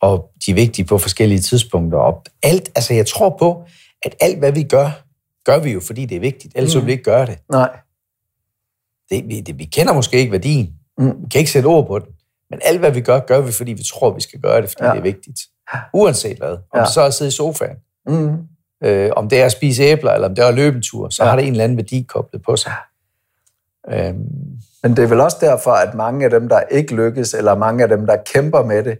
og 0.00 0.30
de 0.46 0.50
er 0.50 0.54
vigtige 0.54 0.84
på 0.86 0.98
forskellige 0.98 1.40
tidspunkter. 1.40 1.98
Og 1.98 2.24
alt, 2.42 2.70
altså 2.74 2.94
jeg 2.94 3.06
tror 3.06 3.36
på, 3.38 3.64
at 4.02 4.14
alt 4.20 4.38
hvad 4.38 4.52
vi 4.52 4.62
gør, 4.62 4.90
gør 5.44 5.58
vi 5.58 5.70
jo, 5.72 5.80
fordi 5.80 6.04
det 6.06 6.16
er 6.16 6.20
vigtigt. 6.20 6.52
Ellers 6.56 6.74
mm. 6.74 6.80
vil 6.80 6.86
vi 6.86 6.92
ikke 6.92 7.04
gøre 7.04 7.26
det. 7.26 7.38
nej, 7.52 7.70
det, 9.10 9.28
vi, 9.28 9.40
det. 9.40 9.58
Vi 9.58 9.64
kender 9.64 9.92
måske 9.92 10.18
ikke 10.18 10.32
værdien. 10.32 10.70
Mm. 10.98 11.06
Vi 11.06 11.26
kan 11.30 11.38
ikke 11.38 11.50
sætte 11.50 11.66
ord 11.66 11.86
på 11.86 11.98
den. 11.98 12.08
Men 12.50 12.60
alt, 12.64 12.78
hvad 12.78 12.90
vi 12.90 13.00
gør, 13.00 13.18
gør 13.20 13.40
vi, 13.40 13.52
fordi 13.52 13.72
vi 13.72 13.82
tror, 13.92 14.14
vi 14.14 14.20
skal 14.20 14.40
gøre 14.40 14.62
det, 14.62 14.70
fordi 14.70 14.84
Ja. 14.84 14.90
det 14.90 14.98
er 14.98 15.02
vigtigt. 15.02 15.40
Uanset 15.94 16.38
hvad. 16.38 16.50
Om 16.52 16.58
Ja. 16.74 16.80
det 16.80 16.88
så 16.92 17.00
er 17.00 17.06
at 17.06 17.14
sidde 17.14 17.28
i 17.28 17.32
sofaen, 17.32 17.76
Mm. 18.06 18.36
øh, 18.84 19.10
om 19.16 19.28
det 19.28 19.40
er 19.40 19.44
at 19.44 19.52
spise 19.52 19.82
æbler, 19.82 20.12
eller 20.12 20.28
om 20.28 20.34
det 20.34 20.44
er 20.44 20.48
at 20.48 20.54
løbe 20.54 20.76
en 20.76 20.82
tur, 20.82 21.08
så 21.08 21.24
Ja. 21.24 21.30
har 21.30 21.36
det 21.36 21.44
en 21.46 21.50
eller 21.52 21.64
anden 21.64 21.76
værdi 21.78 22.02
koblet 22.08 22.42
på 22.42 22.56
sig. 22.56 22.72
Øhm, 23.90 24.16
Men 24.82 24.96
det 24.96 25.04
er 25.04 25.08
vel 25.08 25.20
også 25.20 25.36
derfor, 25.40 25.70
at 25.70 25.94
mange 25.94 26.24
af 26.24 26.30
dem, 26.30 26.48
der 26.48 26.60
ikke 26.60 26.94
lykkes, 26.94 27.34
eller 27.34 27.54
mange 27.54 27.82
af 27.82 27.88
dem, 27.88 28.06
der 28.06 28.16
kæmper 28.32 28.64
med 28.64 28.84
det, 28.84 28.98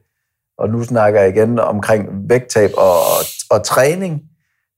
og 0.58 0.68
nu 0.68 0.84
snakker 0.84 1.20
jeg 1.20 1.36
igen 1.36 1.58
omkring 1.58 2.08
vægttab 2.28 2.70
og, 2.76 2.96
og 3.50 3.64
træning, 3.64 4.22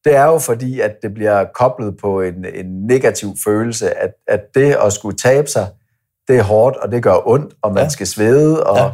det 0.05 0.17
er 0.17 0.25
jo 0.25 0.39
fordi, 0.39 0.81
at 0.81 0.93
det 1.03 1.15
bliver 1.15 1.45
koblet 1.55 1.97
på 2.01 2.21
en, 2.21 2.45
en 2.55 2.87
negativ 2.87 3.29
følelse, 3.45 3.99
at, 4.03 4.11
at 4.29 4.41
det 4.55 4.77
at 4.85 4.93
skulle 4.93 5.17
tabe 5.19 5.47
sig, 5.49 5.69
det 6.29 6.37
er 6.39 6.43
hårdt, 6.43 6.77
og 6.77 6.93
det 6.93 7.03
gør 7.03 7.29
ondt, 7.29 7.55
og 7.63 7.73
man 7.75 7.83
Ja. 7.83 7.89
skal 7.89 8.07
svede, 8.07 8.65
og 8.65 8.77
Ja. 8.77 8.91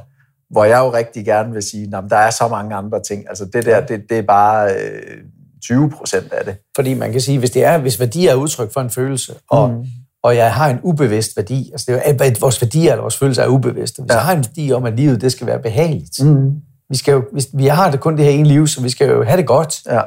hvor 0.51 0.65
jeg 0.65 0.79
jo 0.79 0.93
rigtig 0.93 1.25
gerne 1.25 1.53
vil 1.53 1.63
sige, 1.63 1.97
at 1.97 2.05
der 2.11 2.17
er 2.17 2.31
så 2.31 2.49
mange 2.49 2.75
andre 2.75 3.03
ting. 3.03 3.25
Altså 3.29 3.45
det 3.53 3.65
der, 3.67 3.87
det, 3.87 4.03
det 4.11 4.19
er 4.19 4.23
bare 4.23 4.75
øh, 4.75 5.17
20 5.63 5.91
procent 5.91 6.33
af 6.33 6.45
det. 6.45 6.57
fordi 6.77 6.95
man 6.95 7.13
kan 7.13 7.21
sige, 7.21 7.39
hvis 7.39 7.51
det 7.51 7.65
er, 7.65 7.79
hvis 7.79 8.01
værdier 8.01 8.31
er 8.31 8.35
udtryk 8.35 8.73
for 8.73 8.81
en 8.81 8.91
følelse, 8.91 9.35
og, 9.51 9.71
mm. 9.71 9.85
Og 10.23 10.37
jeg 10.37 10.55
har 10.55 10.69
en 10.71 10.79
ubevidst 10.83 11.37
værdi, 11.37 11.69
altså 11.73 11.93
det 11.93 12.03
er, 12.21 12.25
at 12.25 12.41
vores 12.41 12.63
værdier 12.63 12.91
eller 12.93 13.01
vores 13.03 13.17
følelser 13.19 13.43
er 13.43 13.47
ubevidste. 13.49 14.03
Hvis 14.03 14.11
ja. 14.11 14.15
Jeg 14.17 14.25
har 14.25 14.33
en 14.33 14.39
værdi 14.39 14.73
om, 14.73 14.85
at 14.85 14.97
livet 14.97 15.21
det 15.21 15.33
skal 15.33 15.47
være 15.47 15.59
behageligt, 15.63 16.25
Mm. 16.25 16.51
vi, 16.91 16.97
skal 16.97 17.13
jo, 17.13 17.25
hvis, 17.33 17.49
vi 17.55 17.67
har 17.67 17.91
det 17.91 18.01
kun 18.01 18.17
det 18.17 18.25
her 18.25 18.33
ene 18.33 18.49
liv, 18.49 18.67
så 18.67 18.81
vi 18.83 18.89
skal 18.89 19.09
jo 19.09 19.25
have 19.25 19.37
det 19.37 19.47
godt, 19.47 19.81
Ja. 19.87 20.01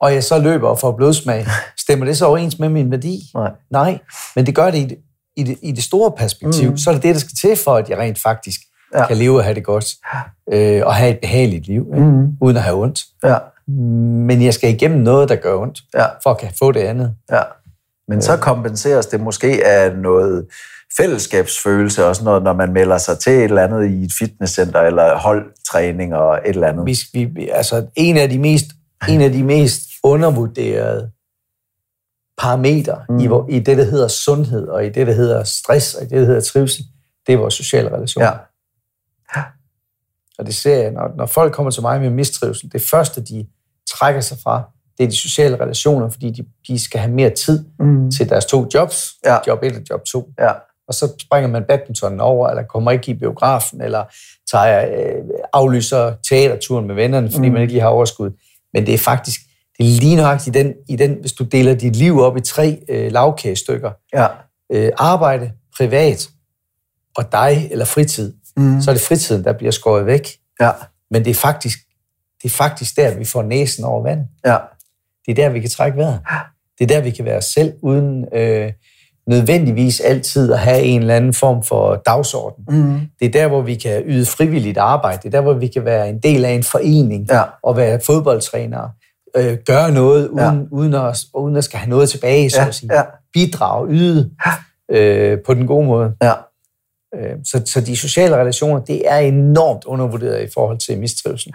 og 0.00 0.14
jeg 0.14 0.24
så 0.24 0.38
løber 0.38 0.68
og 0.68 0.78
får 0.78 0.92
blodsmag, 0.96 1.46
stemmer 1.84 2.04
det 2.06 2.18
så 2.18 2.26
overens 2.26 2.58
med 2.58 2.68
min 2.68 2.90
værdi? 2.90 3.20
Nej. 3.34 3.50
Nej, 3.70 3.98
men 4.36 4.46
det 4.46 4.54
gør 4.54 4.70
det 4.70 4.78
i 4.78 4.84
det, 4.84 4.98
i 5.36 5.42
det, 5.42 5.56
i 5.62 5.72
det 5.72 5.84
store 5.84 6.12
perspektiv. 6.18 6.70
Mm. 6.70 6.76
Så 6.76 6.90
er 6.90 6.94
det 6.94 7.02
det, 7.02 7.14
der 7.14 7.20
skal 7.20 7.34
til 7.40 7.56
for, 7.64 7.74
at 7.76 7.90
jeg 7.90 7.98
rent 7.98 8.18
faktisk. 8.22 8.60
Ja. 8.94 9.06
kan 9.06 9.16
leve 9.16 9.36
og 9.38 9.44
have 9.44 9.54
det 9.54 9.64
godt, 9.64 9.86
øh, 10.52 10.82
og 10.86 10.94
have 10.94 11.10
et 11.10 11.18
behageligt 11.22 11.66
liv, 11.66 11.86
ikke? 11.94 12.06
Mm. 12.06 12.26
uden 12.40 12.56
at 12.56 12.62
have 12.62 12.76
ondt. 12.82 13.04
Ja. 13.24 13.36
Men 14.26 14.42
jeg 14.42 14.54
skal 14.54 14.70
igennem 14.74 15.00
noget, 15.00 15.28
der 15.28 15.36
gør 15.36 15.58
ondt, 15.58 15.78
Ja. 15.94 16.06
for 16.22 16.30
at 16.30 16.38
kan 16.38 16.48
få 16.58 16.72
det 16.72 16.80
andet. 16.80 17.14
Ja. 17.30 17.40
Men 18.08 18.22
så 18.22 18.36
kompenseres 18.36 19.06
det 19.06 19.20
måske 19.20 19.66
af 19.66 19.96
noget 19.96 20.46
fællesskabsfølelse 20.96 22.06
og 22.06 22.16
sådan 22.16 22.24
noget, 22.24 22.42
når 22.42 22.52
man 22.52 22.72
melder 22.72 22.98
sig 22.98 23.18
til 23.18 23.32
et 23.32 23.44
eller 23.44 23.62
andet 23.62 23.90
i 23.90 24.04
et 24.04 24.12
fitnesscenter 24.18 24.80
eller 24.80 25.18
holdtræning 25.18 26.14
og 26.14 26.40
et 26.44 26.48
eller 26.48 26.68
andet. 26.68 26.86
Vi, 26.86 27.24
vi, 27.24 27.48
altså, 27.48 27.86
en 27.96 28.16
af 28.16 28.28
de 28.28 28.38
mest, 28.38 28.66
en 29.08 29.20
af 29.20 29.32
de 29.32 29.42
mest 29.42 29.80
undervurderede 30.02 31.10
parametre 32.38 33.04
mm. 33.08 33.18
i, 33.18 33.56
i 33.56 33.58
det, 33.58 33.78
der 33.78 33.84
hedder 33.84 34.08
sundhed, 34.08 34.68
og 34.68 34.86
i 34.86 34.88
det, 34.88 35.06
der 35.06 35.12
hedder 35.12 35.44
stress, 35.44 35.94
og 35.94 36.02
i 36.02 36.06
det, 36.06 36.20
der 36.20 36.26
hedder 36.26 36.40
trivsel, 36.40 36.84
det 37.26 37.32
er 37.32 37.36
vores 37.36 37.54
sociale 37.54 37.92
relationer. 37.92 38.26
Ja. 38.26 39.42
Og 40.38 40.46
det 40.46 40.54
ser 40.54 40.82
jeg, 40.82 40.90
når, 40.90 41.16
når 41.16 41.26
folk 41.26 41.52
kommer 41.52 41.70
til 41.70 41.82
mig 41.82 42.00
med 42.00 42.10
mistrivsel, 42.10 42.72
det 42.72 42.82
første, 42.82 43.24
de 43.24 43.46
trækker 43.90 44.20
sig 44.20 44.38
fra, 44.42 44.62
det 44.98 45.04
er 45.04 45.08
de 45.08 45.16
sociale 45.16 45.60
relationer, 45.60 46.08
fordi 46.10 46.30
de, 46.30 46.44
de 46.68 46.78
skal 46.78 47.00
have 47.00 47.12
mere 47.12 47.30
tid 47.30 47.64
Mm. 47.80 48.10
til 48.10 48.28
deres 48.28 48.46
to 48.46 48.66
jobs, 48.74 49.12
Ja. 49.24 49.36
job 49.46 49.62
1 49.62 49.72
og 49.76 49.82
job 49.90 50.04
2. 50.04 50.28
Ja. 50.40 50.50
Og 50.88 50.94
så 50.94 51.12
springer 51.20 51.48
man 51.48 51.64
badmintonen 51.68 52.20
over, 52.20 52.48
eller 52.48 52.62
kommer 52.62 52.90
ikke 52.90 53.10
i 53.10 53.14
biografen, 53.14 53.80
eller 53.80 54.04
tager, 54.50 54.86
øh, 54.90 55.24
aflyser 55.52 56.14
teaterturen 56.28 56.86
med 56.86 56.94
vennerne, 56.94 57.30
fordi 57.32 57.46
mm. 57.48 57.52
man 57.52 57.62
ikke 57.62 57.72
lige 57.72 57.82
har 57.82 57.88
overskud. 57.88 58.30
Men 58.74 58.86
det 58.86 58.94
er 58.94 58.98
faktisk, 58.98 59.40
det 59.78 59.86
er 59.86 60.00
lige 60.00 60.16
nøjagtigt 60.16 60.56
i 60.56 60.58
den, 60.62 60.74
i 60.88 60.96
den, 60.96 61.16
hvis 61.20 61.32
du 61.32 61.44
deler 61.44 61.74
dit 61.74 61.96
liv 61.96 62.20
op 62.20 62.36
i 62.36 62.40
tre 62.40 62.82
øh, 62.88 63.12
lavkagestykker. 63.12 63.90
Ja. 64.14 64.26
Øh, 64.72 64.92
arbejde, 64.98 65.52
privat 65.78 66.28
og 67.16 67.32
dig 67.32 67.68
eller 67.70 67.84
fritid. 67.84 68.34
Mm. 68.56 68.80
Så 68.80 68.90
er 68.90 68.94
det 68.94 69.02
fritiden, 69.02 69.44
der 69.44 69.52
bliver 69.52 69.70
skåret 69.72 70.06
væk. 70.06 70.28
Ja. 70.60 70.70
Men 71.10 71.24
det 71.24 71.30
er 71.30 71.34
faktisk, 71.34 71.78
det 72.42 72.48
er 72.48 72.54
faktisk 72.54 72.96
der, 72.96 73.18
vi 73.18 73.24
får 73.24 73.42
næsen 73.42 73.84
over 73.84 74.02
vand. 74.02 74.20
Ja. 74.46 74.56
Det 75.26 75.30
er 75.30 75.34
der, 75.34 75.48
vi 75.48 75.60
kan 75.60 75.70
trække 75.70 75.98
vejret. 75.98 76.20
Det 76.78 76.90
er 76.90 76.94
der, 76.96 77.00
vi 77.00 77.10
kan 77.10 77.24
være 77.24 77.36
os 77.36 77.44
selv, 77.44 77.72
uden 77.82 78.24
øh, 78.34 78.72
nødvendigvis 79.26 80.00
altid 80.00 80.52
at 80.52 80.58
have 80.58 80.80
en 80.82 81.00
eller 81.00 81.14
anden 81.16 81.34
form 81.34 81.62
for 81.62 82.02
dagsorden. 82.06 82.64
Mm. 82.68 83.00
Det 83.20 83.26
er 83.26 83.30
der, 83.32 83.48
hvor 83.48 83.62
vi 83.62 83.74
kan 83.74 84.02
yde 84.06 84.26
frivilligt 84.26 84.78
arbejde. 84.78 85.18
Det 85.22 85.26
er 85.26 85.30
der, 85.30 85.40
hvor 85.40 85.52
vi 85.54 85.66
kan 85.68 85.84
være 85.84 86.08
en 86.08 86.18
del 86.18 86.44
af 86.44 86.50
en 86.52 86.62
forening 86.62 87.26
Ja. 87.30 87.42
og 87.62 87.76
være 87.76 88.00
fodboldtrænere. 88.06 88.90
Øh, 89.36 89.58
gøre 89.66 89.92
noget, 89.92 90.28
uden, 90.28 90.38
Ja. 90.38 90.76
uden, 90.76 90.94
at, 90.94 91.18
uden 91.34 91.56
at 91.56 91.64
skal 91.64 91.78
have 91.78 91.90
noget 91.90 92.08
tilbage, 92.08 92.50
så 92.50 92.60
Ja. 92.60 92.66
at 92.68 92.74
sige. 92.74 92.94
Ja. 92.94 93.02
Bidrage, 93.32 93.88
yde 93.90 94.30
øh, 94.90 95.38
på 95.46 95.54
den 95.54 95.66
gode 95.66 95.86
måde. 95.86 96.12
Ja. 96.22 96.32
Øh, 97.14 97.36
så, 97.44 97.62
så 97.66 97.80
de 97.80 97.96
sociale 97.96 98.36
relationer, 98.36 98.80
det 98.80 99.02
er 99.12 99.16
enormt 99.18 99.84
undervurderet 99.84 100.42
i 100.42 100.48
forhold 100.54 100.78
til 100.78 100.98
mistrivsel. 100.98 101.52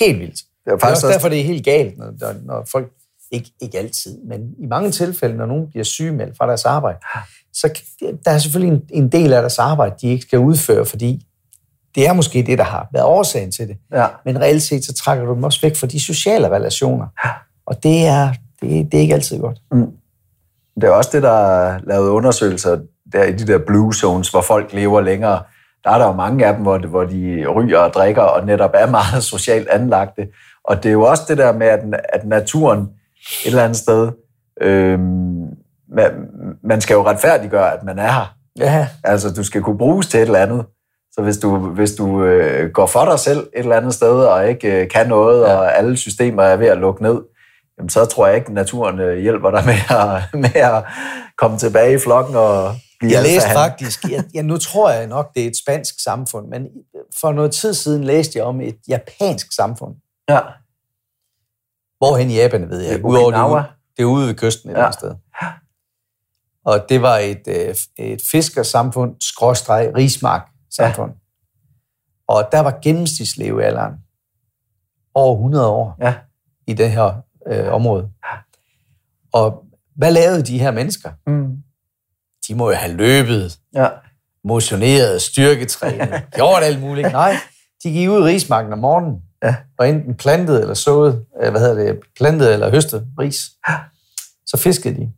Helt 0.00 0.18
vildt. 0.20 0.34
Det 0.34 0.72
er 0.72 0.76
Det 0.76 0.82
er 0.82 0.86
faktisk 0.86 1.04
også 1.06 1.14
derfor, 1.14 1.28
det 1.28 1.40
er 1.40 1.44
helt 1.44 1.64
galt, 1.64 1.98
når, 1.98 2.06
når 2.46 2.66
folk, 2.72 2.88
ikke, 3.30 3.50
ikke 3.60 3.78
altid, 3.78 4.18
men 4.24 4.54
i 4.58 4.66
mange 4.66 4.90
tilfælde, 4.90 5.36
når 5.36 5.46
nogen 5.46 5.70
bliver 5.70 5.84
sygemeldt 5.84 6.36
fra 6.36 6.46
deres 6.46 6.64
arbejde, 6.64 6.98
så 7.52 7.80
der 8.24 8.30
er 8.30 8.38
selvfølgelig 8.38 8.76
en, 8.76 9.04
en 9.04 9.12
del 9.12 9.32
af 9.32 9.42
deres 9.42 9.58
arbejde, 9.58 9.94
de 10.00 10.08
ikke 10.08 10.22
skal 10.22 10.38
udføre, 10.38 10.86
fordi 10.86 11.26
det 11.94 12.06
er 12.06 12.12
måske 12.12 12.42
det, 12.42 12.58
der 12.58 12.64
har 12.64 12.88
været 12.92 13.04
årsagen 13.04 13.52
til 13.52 13.68
det. 13.68 13.76
ja. 13.92 14.06
Men 14.24 14.40
reelt 14.40 14.62
set, 14.62 14.84
så 14.84 14.94
trækker 14.94 15.24
du 15.24 15.34
dem 15.34 15.44
også 15.44 15.60
væk 15.60 15.76
fra 15.76 15.86
de 15.86 16.04
sociale 16.04 16.48
relationer. 16.48 17.06
Og 17.66 17.82
det 17.82 18.06
er, 18.06 18.32
det, 18.60 18.92
det 18.92 18.98
er 18.98 19.02
ikke 19.02 19.14
altid 19.14 19.38
godt. 19.38 19.58
Det 20.74 20.84
er 20.84 20.90
også 20.90 21.10
det, 21.12 21.22
der 21.22 21.30
er 21.30 21.78
lavet 21.86 22.08
undersøgelser 22.08 22.78
der 23.12 23.24
i 23.24 23.32
de 23.32 23.46
der 23.46 23.58
blue 23.58 23.94
zones, 23.94 24.30
hvor 24.30 24.40
folk 24.40 24.72
lever 24.72 25.00
længere. 25.00 25.42
Der 25.84 25.90
er 25.90 25.98
der 25.98 26.06
jo 26.06 26.12
mange 26.12 26.46
af 26.46 26.54
dem, 26.54 26.62
hvor, 26.62 26.78
hvor 26.78 27.04
de 27.04 27.46
ryger 27.46 27.78
og 27.78 27.92
drikker, 27.92 28.22
og 28.22 28.46
netop 28.46 28.70
er 28.74 28.90
meget 28.90 29.24
socialt 29.34 29.68
anlagte. 29.68 30.28
Og 30.64 30.82
det 30.82 30.88
er 30.88 30.92
jo 30.92 31.02
også 31.02 31.22
det 31.28 31.38
der 31.38 31.52
med, 31.52 31.66
at, 31.66 31.80
at 32.08 32.26
naturen 32.26 32.88
et 33.44 33.46
eller 33.50 33.62
andet 33.64 33.76
sted, 33.78 34.10
øhm, 34.60 35.46
man, 35.96 36.12
man 36.64 36.80
skal 36.80 36.94
jo 36.94 37.06
retfærdiggøre, 37.06 37.72
at 37.72 37.82
man 37.84 37.98
er 37.98 38.12
her. 38.12 38.34
Ja, 38.58 38.88
Altså, 39.04 39.32
du 39.34 39.42
skal 39.44 39.62
kunne 39.62 39.78
bruges 39.78 40.06
til 40.06 40.18
et 40.20 40.24
eller 40.26 40.38
andet. 40.38 40.64
Så 41.12 41.22
hvis 41.22 41.38
du, 41.38 41.56
hvis 41.58 41.92
du 41.92 42.24
øh, 42.24 42.70
går 42.70 42.86
for 42.86 43.04
dig 43.04 43.18
selv 43.18 43.38
et 43.38 43.48
eller 43.54 43.76
andet 43.76 43.94
sted, 43.94 44.08
og 44.24 44.48
ikke 44.48 44.82
øh, 44.82 44.88
kan 44.90 45.08
noget, 45.08 45.40
Ja. 45.42 45.50
ja. 45.50 45.56
og 45.56 45.78
alle 45.78 45.96
systemer 45.96 46.42
er 46.42 46.56
ved 46.56 46.66
at 46.66 46.78
lukke 46.78 47.02
ned, 47.02 47.20
jamen, 47.78 47.88
så 47.88 48.04
tror 48.04 48.26
jeg 48.26 48.36
ikke, 48.36 48.46
at 48.48 48.52
naturen 48.54 48.98
øh, 49.00 49.18
hjælper 49.18 49.50
dig 49.50 49.64
med 49.70 49.74
at, 49.90 50.22
med 50.40 50.62
at 50.62 50.84
komme 51.38 51.58
tilbage 51.58 51.94
i 51.94 51.98
flokken 51.98 52.36
og 52.36 52.74
blive 53.00 53.12
jeg 53.12 53.22
læste 53.22 53.34
alfahan. 53.48 53.56
faktisk, 53.70 54.04
jeg, 54.10 54.24
jeg, 54.34 54.42
nu 54.42 54.56
tror 54.56 54.90
jeg 54.90 55.06
nok, 55.06 55.26
det 55.34 55.42
er 55.42 55.46
et 55.46 55.56
spansk 55.64 55.94
samfund, 56.04 56.48
men 56.48 56.66
for 57.20 57.32
noget 57.32 57.52
tid 57.52 57.74
siden 57.74 58.04
læste 58.04 58.38
jeg 58.38 58.44
om 58.46 58.60
et 58.60 58.76
japansk 58.88 59.46
samfund. 59.56 59.94
Ja. 60.28 60.38
Hvorhen 61.98 62.30
i 62.30 62.34
Japan, 62.34 62.70
ved 62.70 62.80
jeg 62.80 62.92
ikke. 62.94 63.04
Udover 63.06 63.56
det, 63.58 63.66
det 63.96 64.02
er 64.02 64.06
ude 64.06 64.26
ved 64.26 64.34
kysten 64.34 64.70
et 64.70 64.74
Ja. 64.74 64.84
ja. 64.84 64.90
sted. 64.90 65.14
Og 66.64 66.86
det 66.88 67.02
var 67.02 67.16
et, 67.16 67.42
øh, 67.48 67.74
et 67.98 68.20
fiskersamfund, 68.30 69.16
skråstreg, 69.20 69.90
rismark 69.96 70.42
samfund. 70.70 71.10
Ja. 71.12 71.16
Og 72.34 72.48
der 72.52 72.60
var 72.60 72.78
gennemsnitslevealderen 72.82 73.94
over 75.14 75.34
100 75.36 75.68
år 75.68 75.96
Ja. 76.00 76.14
i 76.66 76.72
det 76.74 76.90
her 76.90 77.20
øh, 77.46 77.72
område. 77.72 78.10
Og 79.32 79.64
hvad 79.96 80.12
lavede 80.12 80.42
de 80.42 80.58
her 80.58 80.70
mennesker? 80.70 81.10
Mm. 81.26 81.56
De 82.48 82.54
må 82.54 82.70
jo 82.70 82.76
have 82.76 82.96
løbet, 82.96 83.58
Ja. 83.74 83.88
motioneret, 84.44 85.22
styrketrænet, 85.22 86.22
gjort 86.36 86.62
alt 86.62 86.80
muligt. 86.80 87.12
Nej, 87.12 87.34
de 87.82 87.90
gik 87.92 88.08
ud 88.08 88.18
i 88.20 88.22
rismarken 88.32 88.72
om 88.72 88.78
morgenen, 88.78 89.22
Ja. 89.42 89.56
og 89.78 89.88
enten 89.88 90.14
plantede 90.14 90.60
eller 90.60 90.74
sået, 90.74 91.24
øh, 91.42 91.50
hvad 91.50 91.60
hedder 91.60 91.74
det, 91.84 92.00
plantede 92.16 92.52
eller 92.52 92.70
høstet 92.70 93.06
ris. 93.18 93.40
Så 94.46 94.56
fiskede 94.56 94.94
de. 95.00 95.12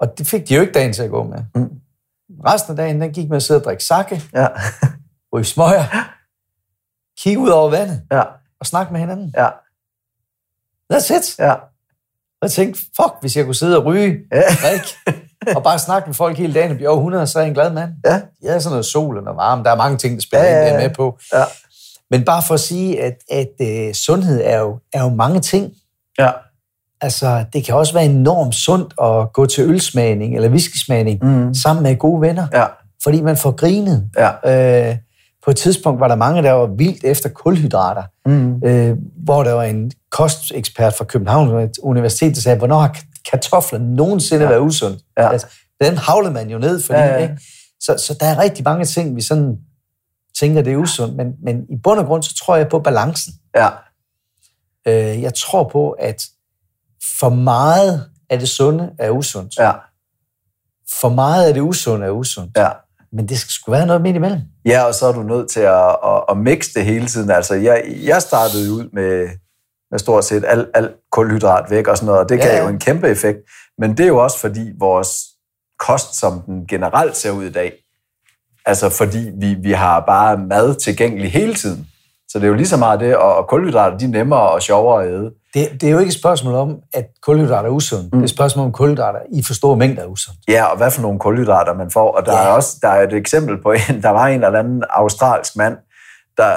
Og 0.00 0.18
det 0.18 0.26
fik 0.26 0.48
de 0.48 0.54
jo 0.54 0.60
ikke 0.60 0.72
dagen 0.72 0.92
til 0.92 1.02
at 1.02 1.10
gå 1.10 1.22
med. 1.22 1.38
Mm. 1.54 1.70
Resten 2.46 2.70
af 2.70 2.76
dagen, 2.76 3.00
den 3.00 3.12
gik 3.12 3.28
med 3.28 3.36
at 3.36 3.42
sidde 3.42 3.60
og 3.60 3.64
drikke 3.64 3.84
sake, 3.84 4.22
Ja. 4.34 4.46
ryge 5.32 5.44
smøger, 5.44 5.84
kigge 7.20 7.40
ud 7.40 7.48
over 7.48 7.70
vandet 7.70 8.02
Ja. 8.12 8.22
og 8.60 8.66
snakke 8.66 8.92
med 8.92 9.00
hinanden. 9.00 9.34
Ja. 9.36 9.48
That's 10.92 11.16
it. 11.18 11.38
Ja. 11.38 11.52
Og 11.52 12.42
jeg 12.42 12.50
tænkte, 12.50 12.80
fuck, 12.96 13.14
hvis 13.20 13.36
jeg 13.36 13.44
kunne 13.44 13.54
sidde 13.54 13.78
og 13.78 13.84
ryge, 13.84 14.18
Ja. 14.32 14.42
drikke, 14.62 15.18
og 15.56 15.62
bare 15.62 15.78
snakke 15.78 16.06
med 16.08 16.14
folk 16.14 16.36
hele 16.38 16.54
dagen 16.54 16.70
og 16.70 16.76
blive 16.76 16.88
over 16.88 16.98
100, 16.98 17.26
så 17.26 17.38
er 17.38 17.42
jeg 17.42 17.48
en 17.48 17.54
glad 17.54 17.72
mand. 17.72 17.92
Ja. 18.04 18.20
Jeg 18.42 18.50
havde 18.50 18.60
sådan 18.60 18.72
noget 18.72 18.86
sol 18.86 19.16
og 19.16 19.22
noget 19.22 19.36
varme. 19.36 19.64
Der 19.64 19.70
er 19.70 19.76
mange 19.76 19.98
ting, 19.98 20.14
der 20.14 20.20
spiller 20.20 20.46
Ja, 20.46 20.52
ja, 20.52 20.64
ja, 20.66 20.72
ind, 20.72 20.82
med 20.88 20.94
på. 20.94 21.18
Ja. 21.32 21.44
Men 22.10 22.24
bare 22.24 22.42
for 22.46 22.54
at 22.54 22.60
sige, 22.60 23.02
at, 23.02 23.16
at 23.30 23.48
uh, 23.60 23.92
sundhed 23.94 24.40
er 24.44 24.58
jo, 24.58 24.78
er 24.92 25.02
jo 25.02 25.08
mange 25.08 25.40
ting. 25.40 25.72
Ja. 26.18 26.30
Altså, 27.00 27.44
det 27.52 27.64
kan 27.64 27.74
også 27.74 27.92
være 27.94 28.04
enormt 28.04 28.54
sundt 28.54 28.94
at 29.02 29.32
gå 29.32 29.46
til 29.46 29.64
ølsmagning 29.64 30.36
eller 30.36 30.48
whiskysmagning 30.48 31.18
Mm. 31.24 31.54
sammen 31.54 31.82
med 31.82 31.96
gode 31.96 32.20
venner, 32.20 32.46
Ja. 32.52 32.64
fordi 33.02 33.20
man 33.20 33.36
får 33.36 33.50
grinet. 33.50 34.08
Ja. 34.18 34.90
Øh, 34.90 34.96
på 35.44 35.50
et 35.50 35.56
tidspunkt 35.56 36.00
var 36.00 36.08
der 36.08 36.14
mange, 36.14 36.42
der 36.42 36.52
var 36.52 36.66
vildt 36.66 37.04
efter 37.04 37.28
kulhydrater, 37.28 38.02
Mm. 38.26 38.62
øh, 38.64 38.96
hvor 39.24 39.42
der 39.42 39.52
var 39.52 39.62
en 39.62 39.90
kostekspert 40.10 40.94
fra 40.94 41.04
København 41.04 41.68
Universitet, 41.82 42.34
der 42.34 42.40
sagde, 42.40 42.58
hvornår 42.58 42.78
har 42.78 42.96
kartofler 43.30 43.78
nogensinde 43.78 44.42
ja. 44.42 44.48
været 44.50 44.60
usundt? 44.60 45.00
Ja. 45.18 45.28
Altså, 45.32 45.46
den 45.82 45.96
havlede 45.96 46.32
man 46.32 46.50
jo 46.50 46.58
ned, 46.58 46.82
fordi, 46.82 46.98
ja. 46.98 47.06
ja. 47.06 47.16
Ikke? 47.22 47.34
Så, 47.80 47.96
så 48.06 48.16
der 48.20 48.26
er 48.26 48.38
rigtig 48.38 48.64
mange 48.64 48.84
ting, 48.84 49.16
vi 49.16 49.20
sådan 49.22 49.56
tænker, 50.40 50.62
det 50.62 50.72
er 50.72 50.76
usundt, 50.76 51.16
men, 51.16 51.34
men 51.42 51.66
i 51.70 51.76
bund 51.82 52.00
og 52.00 52.06
grund, 52.06 52.22
så 52.22 52.34
tror 52.34 52.56
jeg 52.56 52.68
på 52.68 52.78
balancen. 52.78 53.32
Ja. 53.56 53.68
Øh, 54.86 55.22
jeg 55.22 55.34
tror 55.34 55.68
på, 55.68 55.90
at 55.90 56.24
for 57.18 57.28
meget 57.28 58.10
af 58.30 58.38
det 58.38 58.48
sunde 58.48 58.90
er 58.98 59.10
usundt. 59.10 59.58
Ja. 59.58 59.72
For 61.00 61.08
meget 61.08 61.46
af 61.46 61.54
det 61.54 61.60
usunde 61.60 62.06
er 62.06 62.10
usundt. 62.10 62.56
Ja. 62.56 62.68
Men 63.12 63.28
det 63.28 63.38
skal 63.38 63.50
sgu 63.50 63.70
være 63.70 63.86
noget 63.86 64.02
midt 64.02 64.16
imellem. 64.16 64.40
Ja, 64.64 64.82
og 64.82 64.94
så 64.94 65.06
er 65.06 65.12
du 65.12 65.22
nødt 65.22 65.50
til 65.50 65.60
at, 65.60 65.96
at, 66.04 66.24
at 66.28 66.36
mixe 66.36 66.74
det 66.74 66.84
hele 66.84 67.06
tiden. 67.06 67.30
Altså, 67.30 67.54
jeg, 67.54 67.84
jeg 67.86 68.22
startede 68.22 68.72
ud 68.72 68.88
med, 68.92 69.28
med 69.90 69.98
stort 69.98 70.24
set 70.24 70.44
alt 70.46 70.68
al 70.74 70.94
kulhydrat 71.12 71.70
væk 71.70 71.86
og 71.88 71.96
sådan 71.96 72.06
noget, 72.06 72.20
og 72.20 72.28
det 72.28 72.40
gav 72.40 72.48
Ja, 72.48 72.56
ja. 72.56 72.62
jo 72.62 72.68
en 72.68 72.78
kæmpe 72.78 73.08
effekt. 73.08 73.38
Men 73.78 73.96
det 73.96 74.00
er 74.04 74.08
jo 74.08 74.22
også 74.22 74.38
fordi 74.38 74.72
vores 74.78 75.10
kost, 75.78 76.14
som 76.14 76.42
den 76.46 76.66
generelt 76.66 77.16
ser 77.16 77.30
ud 77.30 77.44
i 77.44 77.52
dag, 77.52 77.72
altså 78.68 78.88
fordi 78.88 79.30
vi, 79.40 79.54
vi 79.62 79.72
har 79.72 80.00
bare 80.00 80.36
mad 80.38 80.74
tilgængelig 80.74 81.32
hele 81.32 81.54
tiden. 81.54 81.86
Så 82.28 82.38
det 82.38 82.44
er 82.44 82.48
jo 82.48 82.54
lige 82.54 82.66
så 82.66 82.76
meget 82.76 83.00
det, 83.00 83.16
og, 83.16 83.48
kulhydrater, 83.48 83.98
de 83.98 84.04
er 84.04 84.08
nemmere 84.08 84.40
og 84.50 84.62
sjovere 84.62 85.04
at 85.04 85.10
æde. 85.10 85.30
Det, 85.54 85.68
det 85.80 85.82
er 85.88 85.90
jo 85.90 85.98
ikke 85.98 86.08
et 86.08 86.14
spørgsmål 86.14 86.54
om, 86.54 86.76
at 86.94 87.06
kulhydrater 87.22 87.68
er 87.68 87.72
usundt. 87.72 88.04
Mm. 88.04 88.10
Det 88.10 88.18
er 88.18 88.24
et 88.24 88.30
spørgsmål 88.30 88.66
om, 88.66 88.72
kulhydrater 88.72 89.18
i 89.32 89.42
for 89.42 89.54
store 89.54 89.76
mængder 89.76 90.02
er 90.02 90.06
usundt. 90.06 90.38
Ja, 90.48 90.64
og 90.64 90.76
hvad 90.76 90.90
for 90.90 91.02
nogle 91.02 91.18
kulhydrater 91.18 91.74
man 91.74 91.90
får. 91.90 92.10
Og 92.16 92.26
der 92.26 92.32
Ja. 92.32 92.44
er 92.44 92.48
også 92.48 92.76
der 92.82 92.88
er 92.88 93.02
et 93.06 93.12
eksempel 93.12 93.62
på 93.62 93.72
en, 93.72 94.02
der 94.02 94.10
var 94.10 94.26
en 94.26 94.44
eller 94.44 94.58
anden 94.58 94.84
australsk 94.90 95.56
mand, 95.56 95.76
der 96.36 96.52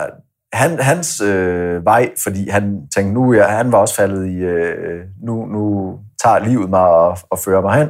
han, 0.54 0.80
hans 0.80 1.22
øh, 1.22 1.86
vej, 1.86 2.10
fordi 2.24 2.50
han 2.50 2.82
tænkte, 2.96 3.14
nu 3.14 3.34
ja, 3.34 3.48
han 3.48 3.72
var 3.72 3.78
også 3.78 3.96
faldet 3.96 4.28
i, 4.28 4.36
øh, 4.36 5.02
nu, 5.24 5.46
nu 5.46 5.94
tager 6.24 6.40
livet 6.40 6.70
mig 6.70 6.82
og, 6.82 7.18
og 7.30 7.40
fører 7.40 7.62
mig 7.62 7.78
hen. 7.78 7.90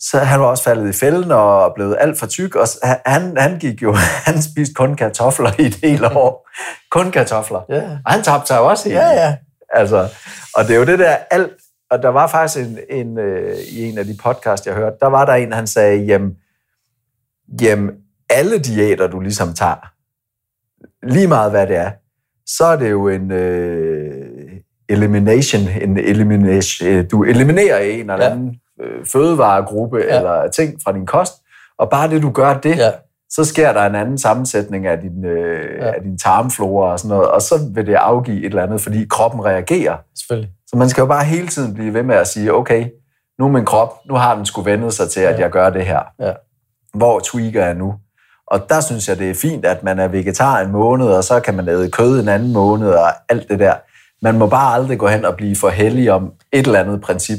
Så 0.00 0.18
han 0.18 0.40
var 0.40 0.46
også 0.46 0.64
faldet 0.64 0.88
i 0.88 0.98
fælden 0.98 1.30
og 1.30 1.72
blevet 1.74 1.96
alt 2.00 2.18
for 2.18 2.26
tyk, 2.26 2.54
og 2.54 2.66
han, 3.06 3.36
han 3.36 3.58
gik 3.58 3.82
jo, 3.82 3.92
han 4.26 4.42
spiste 4.42 4.74
kun 4.74 4.96
kartofler 4.96 5.50
i 5.58 5.62
et 5.62 5.74
helt 5.74 6.04
år. 6.04 6.48
Kun 6.90 7.10
kartofler. 7.10 7.60
Ja, 7.68 7.82
Og 8.06 8.12
han 8.12 8.22
tabte 8.22 8.46
sig 8.46 8.60
også 8.60 8.88
helt. 8.88 9.00
ja. 9.00 9.10
ja. 9.10 9.36
Altså, 9.70 10.08
og 10.54 10.64
det 10.64 10.70
er 10.74 10.78
jo 10.78 10.84
det 10.84 10.98
der 10.98 11.16
alt, 11.30 11.52
og 11.90 12.02
der 12.02 12.08
var 12.08 12.26
faktisk 12.26 12.66
en, 12.68 12.78
en 12.90 13.18
øh, 13.18 13.56
i 13.58 13.82
en 13.84 13.98
af 13.98 14.04
de 14.04 14.16
podcast, 14.22 14.66
jeg 14.66 14.74
hørte, 14.74 14.96
der 15.00 15.06
var 15.06 15.24
der 15.24 15.32
en, 15.32 15.52
han 15.52 15.66
sagde, 15.66 16.04
jamen, 16.04 16.36
jamen 17.62 17.90
alle 18.30 18.58
diæter, 18.58 19.06
du 19.06 19.20
ligesom 19.20 19.54
tager, 19.54 19.92
lige 21.06 21.26
meget 21.26 21.50
hvad 21.50 21.66
det 21.66 21.76
er, 21.76 21.90
så 22.46 22.64
er 22.64 22.76
det 22.76 22.90
jo 22.90 23.08
en 23.08 23.30
øh, 23.30 24.52
elimination, 24.88 25.62
en 25.82 25.98
elimination, 25.98 26.88
øh, 26.88 27.10
du 27.10 27.24
eliminerer 27.24 27.78
en 27.78 28.10
eller 28.10 28.24
Ja. 28.24 28.36
Øh, 28.82 29.06
fødevaregruppe 29.06 29.98
Ja. 29.98 30.16
eller 30.18 30.48
ting 30.48 30.74
fra 30.84 30.92
din 30.92 31.06
kost, 31.06 31.34
og 31.78 31.90
bare 31.90 32.10
det, 32.10 32.22
du 32.22 32.30
gør 32.30 32.54
det, 32.54 32.76
ja. 32.78 32.90
så 33.30 33.44
sker 33.44 33.72
der 33.72 33.82
en 33.86 33.94
anden 33.94 34.18
sammensætning 34.18 34.86
af 34.86 34.98
din, 34.98 35.24
øh, 35.24 35.76
Ja. 35.80 35.86
af 35.86 36.02
din 36.02 36.18
tarmflora 36.18 36.92
og 36.92 36.98
sådan 36.98 37.16
noget, 37.16 37.30
og 37.30 37.42
så 37.42 37.54
vil 37.74 37.86
det 37.86 37.94
afgive 37.94 38.38
et 38.38 38.44
eller 38.44 38.62
andet, 38.62 38.80
fordi 38.80 39.06
kroppen 39.10 39.44
reagerer. 39.44 39.96
Selvfølgelig. 40.18 40.50
Så 40.66 40.76
man 40.76 40.88
skal 40.88 41.00
jo 41.02 41.06
bare 41.06 41.24
hele 41.24 41.48
tiden 41.48 41.74
blive 41.74 41.94
ved 41.94 42.02
med 42.02 42.14
at 42.16 42.26
sige, 42.28 42.54
okay, 42.54 42.86
nu 43.38 43.44
er 43.44 43.50
min 43.50 43.64
krop, 43.64 43.92
nu 44.08 44.14
har 44.14 44.34
den 44.34 44.46
skulle 44.46 44.70
vendet 44.70 44.92
sig 44.94 45.10
til, 45.10 45.20
at 45.20 45.34
Ja. 45.34 45.40
jeg 45.40 45.50
gør 45.50 45.70
det 45.70 45.86
her. 45.86 46.00
Ja. 46.20 46.32
Hvor 46.94 47.20
tweaker 47.20 47.64
jeg 47.64 47.74
nu? 47.74 47.94
Og 48.50 48.60
der 48.68 48.80
synes 48.80 49.08
jeg, 49.08 49.18
det 49.18 49.30
er 49.30 49.34
fint, 49.34 49.64
at 49.64 49.82
man 49.82 49.98
er 49.98 50.08
vegetar 50.08 50.60
en 50.60 50.72
måned, 50.72 51.06
og 51.06 51.24
så 51.24 51.40
kan 51.40 51.54
man 51.54 51.68
æde 51.68 51.90
kød 51.90 52.20
en 52.20 52.28
anden 52.28 52.52
måned, 52.52 52.88
og 52.90 53.08
alt 53.28 53.48
det 53.48 53.58
der. 53.58 53.74
Man 54.22 54.38
må 54.38 54.46
bare 54.46 54.74
aldrig 54.74 54.98
gå 54.98 55.08
hen 55.08 55.24
og 55.24 55.36
blive 55.36 55.56
for 55.56 55.68
heldig 55.68 56.12
om 56.12 56.32
et 56.52 56.66
eller 56.66 56.80
andet 56.80 57.00
princip. 57.00 57.38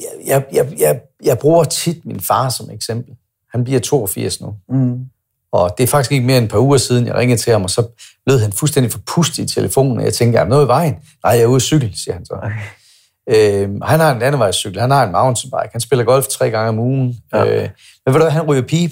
Jeg, 0.00 0.26
jeg, 0.26 0.44
jeg, 0.52 0.78
jeg, 0.78 1.00
jeg 1.24 1.38
bruger 1.38 1.64
tit 1.64 2.04
min 2.04 2.20
far 2.20 2.48
som 2.48 2.70
eksempel. 2.70 3.14
Han 3.52 3.64
bliver 3.64 3.80
82 3.80 4.40
nu. 4.40 4.54
Mm. 4.68 4.98
Og 5.52 5.74
det 5.78 5.84
er 5.84 5.88
faktisk 5.88 6.12
ikke 6.12 6.26
mere 6.26 6.36
end 6.36 6.44
et 6.44 6.50
par 6.50 6.58
uger 6.58 6.78
siden, 6.78 7.06
jeg 7.06 7.14
ringede 7.14 7.40
til 7.40 7.52
ham, 7.52 7.62
og 7.62 7.70
så 7.70 7.86
lød 8.26 8.38
han 8.38 8.52
fuldstændig 8.52 8.92
forpustet 8.92 9.38
i 9.38 9.54
telefonen, 9.54 9.98
og 9.98 10.04
jeg 10.04 10.14
tænkte, 10.14 10.38
er 10.38 10.42
der 10.42 10.50
noget 10.50 10.64
i 10.64 10.68
vejen? 10.68 10.94
Nej, 11.24 11.32
jeg 11.32 11.42
er 11.42 11.46
ude 11.46 11.56
at 11.56 11.62
cykle, 11.62 11.90
siger 11.94 12.14
han 12.14 12.26
så. 12.26 12.34
Okay. 12.42 12.54
Øhm, 13.28 13.80
han 13.82 14.00
har 14.00 14.12
en 14.12 14.18
landevejscykel, 14.18 14.80
han 14.80 14.90
har 14.90 15.04
en 15.04 15.12
mountainbike, 15.12 15.68
han 15.72 15.80
spiller 15.80 16.04
golf 16.04 16.26
tre 16.26 16.50
gange 16.50 16.68
om 16.68 16.78
ugen. 16.78 17.18
Ja. 17.32 17.44
Øh, 17.44 17.68
men 18.06 18.14
ved 18.14 18.20
du 18.20 18.26
han 18.26 18.42
ryger 18.42 18.62
pip. 18.62 18.90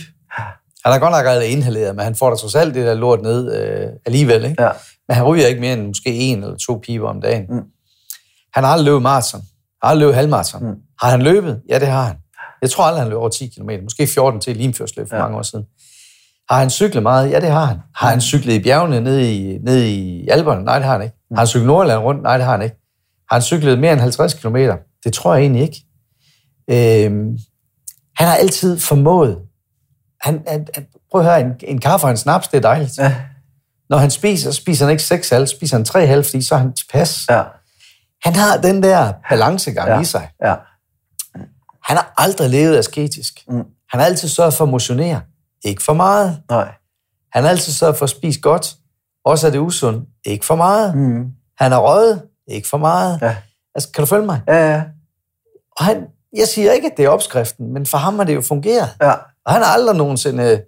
Han 0.85 0.93
har 0.93 0.99
godt 0.99 1.13
nok 1.13 1.27
aldrig 1.27 1.49
inhaleret, 1.49 1.97
men 1.97 2.05
han 2.05 2.15
får 2.15 2.31
da 2.31 2.37
trods 2.37 2.55
alt 2.55 2.75
det 2.75 2.87
der 2.87 2.95
lort 2.95 3.23
ned 3.23 3.55
øh, 3.57 3.89
alligevel. 4.07 4.45
Ikke? 4.45 4.63
Ja. 4.63 4.71
Men 5.09 5.15
han 5.15 5.25
ryger 5.25 5.47
ikke 5.47 5.61
mere 5.61 5.73
end 5.73 5.87
måske 5.87 6.11
en 6.11 6.43
eller 6.43 6.57
to 6.57 6.81
piber 6.83 7.09
om 7.09 7.21
dagen. 7.21 7.47
Mm. 7.49 7.63
Han 8.55 8.65
har 8.65 8.71
aldrig 8.71 8.85
løbet 8.85 9.03
maraton. 9.03 9.43
Har 9.83 9.95
løbet 9.95 10.15
halvmaraton. 10.15 10.63
Mm. 10.65 10.75
Har 11.03 11.11
han 11.11 11.23
løbet? 11.23 11.61
Ja, 11.69 11.79
det 11.79 11.89
har 11.89 12.03
han. 12.03 12.17
Jeg 12.63 12.71
tror 12.71 12.85
aldrig, 12.85 13.03
han 13.03 13.09
løb 13.09 13.19
over 13.19 13.29
10 13.29 13.47
km. 13.57 13.71
Måske 13.83 14.07
14 14.07 14.41
til 14.41 14.57
Limfjordsløb 14.57 15.09
for 15.09 15.17
Ja. 15.17 15.23
mange 15.23 15.39
år 15.39 15.43
siden. 15.43 15.65
Har 16.51 16.59
han 16.59 16.71
cyklet 16.71 17.03
meget? 17.03 17.31
Ja, 17.31 17.41
det 17.41 17.51
har 17.51 17.65
han. 17.65 17.79
Har 17.97 18.09
han 18.11 18.21
cyklet 18.21 18.55
i 18.55 18.63
bjergene 18.63 19.01
nede 19.01 19.35
i, 19.35 19.59
nede 19.59 19.91
i 19.93 20.29
Alperne? 20.29 20.65
Nej, 20.65 20.75
det 20.79 20.85
har 20.85 20.93
han 20.93 21.03
ikke. 21.03 21.17
Har 21.31 21.37
han 21.39 21.47
cyklet 21.47 21.67
Nordland 21.67 22.01
rundt? 22.01 22.23
Nej, 22.23 22.37
det 22.37 22.45
har 22.45 22.53
han 22.53 22.63
ikke. 22.63 22.77
Har 23.31 23.35
han 23.37 23.43
cyklet 23.43 23.79
mere 23.79 23.93
end 23.93 24.01
50 24.01 24.35
km? 24.35 24.57
Det 25.05 25.13
tror 25.15 25.35
jeg 25.35 25.43
egentlig 25.43 25.63
ikke. 25.63 25.85
Øhm, 26.71 27.39
han 28.17 28.27
har 28.29 28.35
altid 28.35 28.79
formået. 28.79 29.39
Han, 30.21 30.43
han, 30.49 30.67
han, 30.75 30.87
prøv 31.11 31.21
at 31.21 31.27
høre, 31.27 31.41
en, 31.41 31.53
en 31.61 31.79
kaffe 31.81 32.07
og 32.07 32.11
en 32.11 32.17
snaps, 32.17 32.49
det 32.49 32.57
er 32.57 32.61
dejligt. 32.61 32.99
Ja. 32.99 33.15
Når 33.91 33.99
han 33.99 34.11
spiser, 34.11 34.51
spiser 34.51 34.85
han 34.85 34.93
ikke 34.93 35.03
6 35.03 35.31
halv, 35.31 35.47
spiser 35.47 35.77
han 35.77 35.85
3 35.85 36.07
halv, 36.07 36.25
fordi 36.25 36.43
så 36.43 36.55
er 36.55 36.59
han 36.59 36.73
tilpas. 36.73 37.27
Ja. 37.31 37.43
Han 38.29 38.37
har 38.37 38.57
den 38.57 38.83
der 38.83 39.13
balancegang 39.31 39.89
Ja. 39.89 40.01
i 40.01 40.05
sig. 40.05 40.31
Ja. 40.45 40.55
Han 41.85 41.97
har 41.97 42.13
aldrig 42.17 42.51
levet 42.51 42.79
asketisk. 42.79 43.45
Mm. 43.49 43.57
Han 43.91 44.01
har 44.01 44.05
altid 44.05 44.29
sørget 44.29 44.55
for 44.55 44.65
at 44.65 44.71
motionere. 44.71 45.21
Ikke 45.65 45.83
for 45.83 45.93
meget. 45.93 46.43
Nej. 46.51 46.73
Han 47.33 47.43
har 47.43 47.51
altid 47.51 47.73
sørget 47.73 47.97
for 47.97 48.05
at 48.05 48.11
spise 48.11 48.41
godt. 48.41 48.75
Også 49.25 49.47
er 49.47 49.51
det 49.51 49.59
usundt. 49.59 50.09
Ikke 50.25 50.47
for 50.47 50.55
meget. 50.57 50.97
Mm. 50.97 51.27
Han 51.59 51.73
har 51.73 51.79
røget. 51.81 52.23
Ikke 52.49 52.69
for 52.69 52.79
meget. 52.79 53.19
Ja. 53.23 53.37
Altså, 53.75 53.93
kan 53.93 54.03
du 54.03 54.07
følge 54.07 54.27
mig? 54.27 54.41
Ja, 54.49 54.71
ja. 54.71 54.83
Og 55.79 55.85
han, 55.85 56.07
jeg 56.37 56.49
siger 56.49 56.73
ikke, 56.73 56.87
at 56.91 56.97
det 56.97 57.05
er 57.05 57.09
opskriften, 57.09 57.73
men 57.73 57.87
for 57.87 57.99
ham 57.99 58.17
har 58.19 58.25
det 58.25 58.35
jo 58.35 58.41
fungeret. 58.43 58.89
Ja. 59.03 59.13
Og 59.47 59.53
han 59.53 59.63
har 59.63 59.69
aldrig 59.73 59.97
nogensinde 59.97 60.63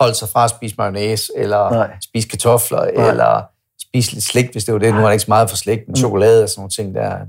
holdt 0.00 0.16
sig 0.16 0.28
fra 0.28 0.44
at 0.44 0.50
spise 0.50 0.74
mayonnaise, 0.78 1.32
eller 1.36 1.70
Nej. 1.70 1.90
spise 2.04 2.28
kartofler, 2.28 2.84
Nej. 2.96 3.08
eller 3.10 3.42
spise 3.88 4.12
lidt 4.12 4.24
slik, 4.24 4.52
hvis 4.52 4.64
det 4.64 4.74
var 4.74 4.80
det. 4.80 4.94
Nu 4.94 5.00
er 5.00 5.04
han 5.04 5.12
ikke 5.12 5.24
så 5.24 5.30
meget 5.30 5.50
for 5.50 5.56
slik, 5.56 5.78
men 5.86 5.96
chokolade 5.96 6.42
og 6.42 6.48
sådan 6.48 6.60
nogle 6.60 6.70
ting 6.70 6.94
der. 6.94 7.26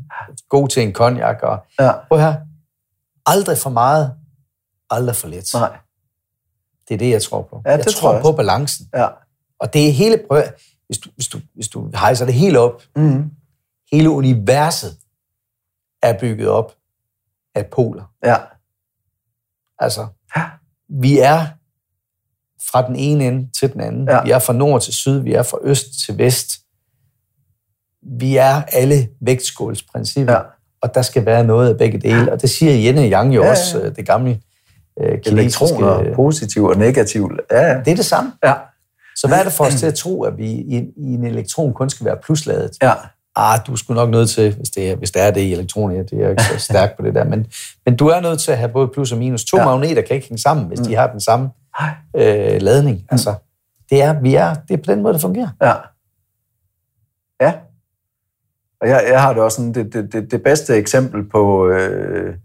God 0.50 0.68
til 0.68 0.84
en 0.84 0.94
cognac. 0.94 1.38
Og, 1.44 1.66
Ja. 1.80 1.92
prøv 2.08 2.20
her. 2.20 2.36
Aldrig 3.26 3.58
for 3.58 3.70
meget, 3.70 4.14
aldrig 4.90 5.16
for 5.16 5.28
lidt. 5.28 5.54
Nej. 5.54 5.78
Det 6.88 6.94
er 6.94 6.98
det, 6.98 7.10
jeg 7.10 7.22
tror 7.24 7.42
på. 7.42 7.62
Ja, 7.66 7.70
jeg 7.72 7.80
det 7.80 7.88
tror 7.88 8.00
tror 8.00 8.14
jeg 8.14 8.22
på 8.22 8.32
balancen. 8.32 8.90
Ja. 8.94 9.08
Og 9.60 9.74
det 9.74 9.88
er 9.88 9.92
hele... 9.92 10.24
Prøv, 10.28 10.44
hvis, 10.88 10.98
du, 10.98 11.10
hvis, 11.16 11.28
du, 11.28 11.40
hvis 11.56 11.68
du 11.68 11.90
hejser 11.96 12.26
det 12.26 12.34
helt 12.34 12.58
op, 12.58 12.82
Mm. 12.96 13.32
hele 13.92 14.10
universet 14.10 14.98
er 16.04 16.20
bygget 16.20 16.50
op 16.50 16.76
af 17.56 17.66
poler. 17.66 18.14
Ja. 18.24 18.38
Altså, 19.80 20.08
Ja. 20.36 20.44
vi 20.90 21.20
er 21.20 21.46
fra 22.72 22.88
den 22.88 22.96
ene 22.96 23.28
ende 23.28 23.48
til 23.60 23.74
den 23.74 23.82
anden. 23.82 24.08
Ja. 24.10 24.24
Vi 24.24 24.32
er 24.32 24.40
fra 24.40 24.54
nord 24.54 24.82
til 24.82 24.94
syd, 24.94 25.20
vi 25.20 25.34
er 25.34 25.44
fra 25.44 25.58
øst 25.64 25.86
til 26.06 26.18
vest. 26.18 26.52
Vi 28.20 28.38
er 28.38 28.62
alle 28.72 29.08
vægtskålsprincipper, 29.22 30.34
Ja. 30.34 30.40
og 30.82 30.96
der 30.96 31.02
skal 31.02 31.26
være 31.26 31.44
noget 31.44 31.70
af 31.70 31.78
begge 31.78 31.98
dele. 32.00 32.32
Og 32.32 32.42
det 32.42 32.50
siger 32.50 32.94
Yin 32.94 32.98
og 32.98 33.04
Yang 33.12 33.36
jo 33.36 33.42
Ja, 33.42 33.46
ja. 33.46 33.52
også, 33.52 33.80
øh, 33.82 33.96
det 33.96 34.06
gamle 34.08 34.40
øh, 35.02 35.22
kinesiske... 35.22 35.32
Elektroner, 35.66 36.16
positiv 36.16 36.64
og 36.64 36.78
negativ. 36.78 37.32
Ja, 37.52 37.62
ja. 37.62 37.78
Det 37.80 37.92
er 37.92 37.96
det 37.96 38.06
samme. 38.06 38.32
Ja. 38.44 38.54
Så 39.16 39.28
hvad 39.28 39.40
er 39.40 39.44
det 39.44 39.54
for 39.54 39.64
os 39.64 39.76
til 39.76 39.86
at 39.86 39.94
tro, 39.96 40.24
at 40.24 40.38
vi 40.38 40.46
i, 40.52 40.78
i 40.98 41.14
en 41.14 41.24
elektron 41.26 41.74
kun 41.74 41.90
skal 41.90 42.06
være 42.06 42.18
plusladet? 42.24 42.72
Ja. 42.82 42.94
Ah, 43.36 43.60
du 43.68 43.72
er 43.72 43.76
sgu 43.76 43.94
nok 43.94 44.10
nødt 44.10 44.30
til, 44.30 44.56
hvis 44.56 44.70
det 44.70 44.90
er, 44.92 44.96
hvis 44.96 45.12
det, 45.12 45.22
er 45.22 45.32
det 45.32 45.42
i 45.42 45.52
elektroner, 45.54 46.04
det 46.04 46.14
er 46.14 46.22
jeg 46.22 46.30
ikke 46.32 46.44
så 46.44 46.58
stærk 46.70 46.98
på 46.98 47.06
det 47.06 47.16
der, 47.16 47.24
men, 47.24 47.46
men 47.86 47.96
du 47.96 48.08
er 48.08 48.20
nødt 48.22 48.40
til 48.40 48.52
at 48.52 48.58
have 48.58 48.70
både 48.70 48.88
plus 48.94 49.12
og 49.12 49.18
minus. 49.18 49.44
To 49.46 49.58
Ja. 49.58 49.66
magneter 49.66 50.02
kan 50.02 50.16
ikke 50.16 50.28
hænge 50.28 50.42
sammen, 50.42 50.66
hvis 50.68 50.80
de 50.80 50.96
har 50.96 51.08
den 51.12 51.20
samme. 51.20 51.50
Øh, 52.16 52.62
ladning. 52.62 53.06
Altså, 53.10 53.34
det 53.90 54.02
er, 54.02 54.22
vi 54.22 54.36
er, 54.36 54.54
det 54.54 54.74
er 54.74 54.78
på 54.78 54.92
den 54.92 55.02
måde, 55.02 55.14
det 55.14 55.22
fungerer. 55.22 55.50
Ja. 55.62 55.74
Ja. 57.42 57.54
Og 58.82 58.88
jeg, 58.90 59.04
jeg 59.10 59.22
har 59.22 59.34
det 59.34 59.44
også 59.44 59.56
sådan, 59.56 59.74
det, 59.74 59.94
det, 59.94 60.14
det, 60.14 60.32
det 60.32 60.44
bedste 60.44 60.76
eksempel 60.76 61.30
på, 61.30 61.68
øh, 61.70 62.36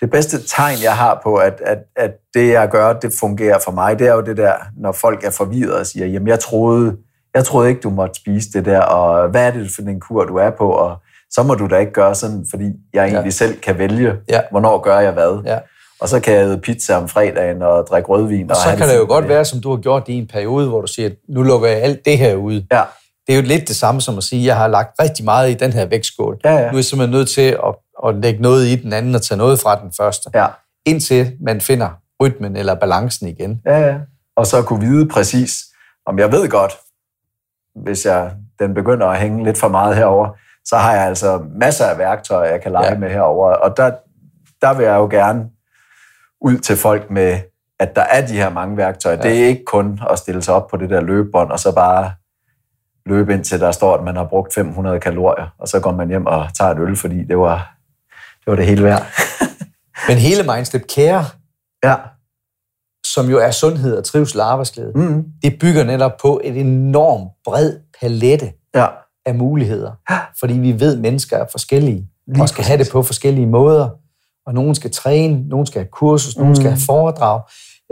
det 0.00 0.10
bedste 0.10 0.42
tegn, 0.46 0.76
jeg 0.82 0.96
har 0.96 1.20
på, 1.22 1.36
at, 1.36 1.60
at, 1.66 1.78
at 1.96 2.10
det, 2.34 2.48
jeg 2.52 2.68
gør, 2.68 2.92
det 2.92 3.12
fungerer 3.20 3.58
for 3.64 3.72
mig, 3.72 3.98
det 3.98 4.06
er 4.08 4.12
jo 4.14 4.20
det 4.20 4.36
der, 4.36 4.54
når 4.76 4.92
folk 4.92 5.24
er 5.24 5.30
forvirret 5.30 5.72
og 5.80 5.86
siger, 5.86 6.06
jamen 6.06 6.28
jeg 6.28 6.40
troede, 6.40 6.96
jeg 7.34 7.44
troede 7.44 7.68
ikke, 7.68 7.80
du 7.80 7.90
måtte 7.90 8.14
spise 8.14 8.52
det 8.52 8.64
der, 8.64 8.80
og 8.80 9.28
hvad 9.28 9.46
er 9.46 9.50
det 9.50 9.70
for 9.74 9.82
en 9.82 10.00
kur, 10.00 10.24
du 10.24 10.36
er 10.36 10.50
på, 10.50 10.68
og 10.70 10.96
så 11.30 11.42
må 11.42 11.54
du 11.54 11.66
da 11.66 11.76
ikke 11.76 11.92
gøre 11.92 12.14
sådan, 12.14 12.46
fordi 12.50 12.64
jeg 12.92 13.04
egentlig 13.04 13.24
Ja. 13.24 13.30
selv 13.30 13.60
kan 13.60 13.78
vælge, 13.78 14.14
Ja. 14.28 14.40
hvornår 14.50 14.78
gør 14.80 14.98
jeg 14.98 15.12
hvad. 15.12 15.42
Ja. 15.44 15.58
Og 16.00 16.08
så 16.08 16.20
kan 16.20 16.34
jeg 16.34 16.44
æde 16.44 16.58
pizza 16.58 16.96
om 16.96 17.08
fredagen 17.08 17.62
og 17.62 17.86
drikke 17.86 18.08
rødvin. 18.08 18.50
Og 18.50 18.56
så 18.56 18.62
have 18.62 18.78
kan 18.78 18.88
det 18.88 18.96
jo 18.96 19.06
godt 19.08 19.24
med 19.24 19.34
være, 19.34 19.44
som 19.44 19.60
du 19.60 19.70
har 19.70 19.76
gjort 19.76 20.08
i 20.08 20.12
en 20.12 20.26
periode, 20.26 20.68
hvor 20.68 20.80
du 20.80 20.86
siger, 20.86 21.08
at 21.08 21.16
nu 21.28 21.42
lukker 21.42 21.68
jeg 21.68 21.82
alt 21.82 22.04
det 22.04 22.18
her 22.18 22.34
ud. 22.34 22.62
Ja, 22.72 22.82
Det 23.26 23.32
er 23.32 23.36
jo 23.36 23.42
lidt 23.42 23.68
det 23.68 23.76
samme 23.76 24.00
som 24.00 24.16
at 24.18 24.24
sige, 24.24 24.40
at 24.40 24.46
jeg 24.46 24.56
har 24.56 24.68
lagt 24.68 25.00
rigtig 25.00 25.24
meget 25.24 25.50
i 25.50 25.54
den 25.54 25.72
her 25.72 25.86
vægtskål. 25.86 26.38
ja, 26.44 26.50
Nu 26.50 26.56
er 26.56 26.60
ja. 26.60 26.70
jeg 26.74 26.84
simpelthen 26.84 27.18
nødt 27.18 27.28
til 27.28 27.58
at, 27.66 27.74
at 28.06 28.14
lægge 28.14 28.42
noget 28.42 28.66
i 28.66 28.76
den 28.76 28.92
anden 28.92 29.14
og 29.14 29.22
tage 29.22 29.38
noget 29.38 29.60
fra 29.60 29.80
den 29.80 29.92
første, 29.96 30.30
ja. 30.34 30.46
indtil 30.86 31.32
man 31.40 31.60
finder 31.60 31.88
rytmen 32.22 32.56
eller 32.56 32.74
balancen 32.74 33.28
igen. 33.28 33.60
ja, 33.66 33.78
ja. 33.78 33.94
og 34.36 34.46
så 34.46 34.62
kunne 34.62 34.80
vide 34.80 35.08
præcis, 35.08 35.58
om 36.06 36.18
jeg 36.18 36.32
ved 36.32 36.48
godt, 36.48 36.72
hvis 37.82 38.06
jeg, 38.06 38.30
den 38.58 38.74
begynder 38.74 39.06
at 39.06 39.20
hænge 39.20 39.44
lidt 39.44 39.58
for 39.58 39.68
meget 39.68 39.96
herover, 39.96 40.28
så 40.64 40.76
har 40.76 40.92
jeg 40.92 41.06
altså 41.06 41.42
masser 41.60 41.84
af 41.84 41.98
værktøjer, 41.98 42.50
jeg 42.50 42.62
kan 42.62 42.72
lege 42.72 42.92
ja. 42.92 42.98
med 42.98 43.10
herover. 43.10 43.50
Og 43.52 43.76
der, 43.76 43.90
der 44.62 44.74
vil 44.74 44.84
jeg 44.84 44.94
jo 44.94 45.06
gerne 45.06 45.44
ud 46.40 46.58
til 46.58 46.76
folk 46.76 47.10
med, 47.10 47.40
at 47.80 47.96
der 47.96 48.02
er 48.02 48.26
de 48.26 48.32
her 48.32 48.50
mange 48.50 48.76
værktøjer. 48.76 49.16
Ja. 49.16 49.22
Det 49.22 49.42
er 49.42 49.46
ikke 49.46 49.64
kun 49.64 50.00
at 50.10 50.18
stille 50.18 50.42
sig 50.42 50.54
op 50.54 50.66
på 50.70 50.76
det 50.76 50.90
der 50.90 51.00
løbebånd, 51.00 51.50
og 51.50 51.60
så 51.60 51.72
bare 51.72 52.12
løbe 53.06 53.34
ind 53.34 53.44
til 53.44 53.60
der 53.60 53.72
står, 53.72 53.94
at 53.94 54.04
man 54.04 54.16
har 54.16 54.24
brugt 54.24 54.54
500 54.54 55.00
kalorier, 55.00 55.54
og 55.58 55.68
så 55.68 55.80
går 55.80 55.92
man 55.92 56.08
hjem 56.08 56.26
og 56.26 56.48
tager 56.58 56.70
et 56.70 56.78
øl, 56.78 56.96
fordi 56.96 57.24
det 57.24 57.38
var 57.38 57.76
det, 58.44 58.46
var 58.46 58.56
det 58.56 58.66
hele 58.66 58.82
værd. 58.84 59.06
Men 60.08 60.16
hele 60.18 60.52
Mindstep 60.52 60.86
Care, 60.94 61.24
ja. 61.84 61.94
som 63.06 63.30
jo 63.30 63.38
er 63.38 63.50
sundhed 63.50 63.96
og 63.96 64.04
trivsel 64.04 64.40
og 64.40 64.52
arbejdsglæde, 64.52 64.92
mm. 64.94 65.24
det 65.42 65.58
bygger 65.60 65.84
netop 65.84 66.12
på 66.22 66.40
et 66.44 66.60
enormt 66.60 67.30
bred 67.44 67.78
palette 68.00 68.52
ja. 68.74 68.86
af 69.26 69.34
muligheder. 69.34 69.92
Fordi 70.40 70.54
vi 70.54 70.80
ved, 70.80 70.94
at 70.94 71.00
mennesker 71.00 71.36
er 71.36 71.46
forskellige, 71.50 72.08
Lige 72.26 72.42
og 72.42 72.48
skal 72.48 72.56
præcis. 72.56 72.68
have 72.68 72.84
det 72.84 72.92
på 72.92 73.02
forskellige 73.02 73.46
måder. 73.46 73.90
Og 74.46 74.54
nogen 74.54 74.74
skal 74.74 74.90
træne, 74.90 75.48
nogen 75.48 75.66
skal 75.66 75.80
have 75.80 75.88
kursus, 75.92 76.36
nogen 76.36 76.50
mm. 76.50 76.56
skal 76.56 76.70
have 76.70 76.80
foredrag. 76.86 77.40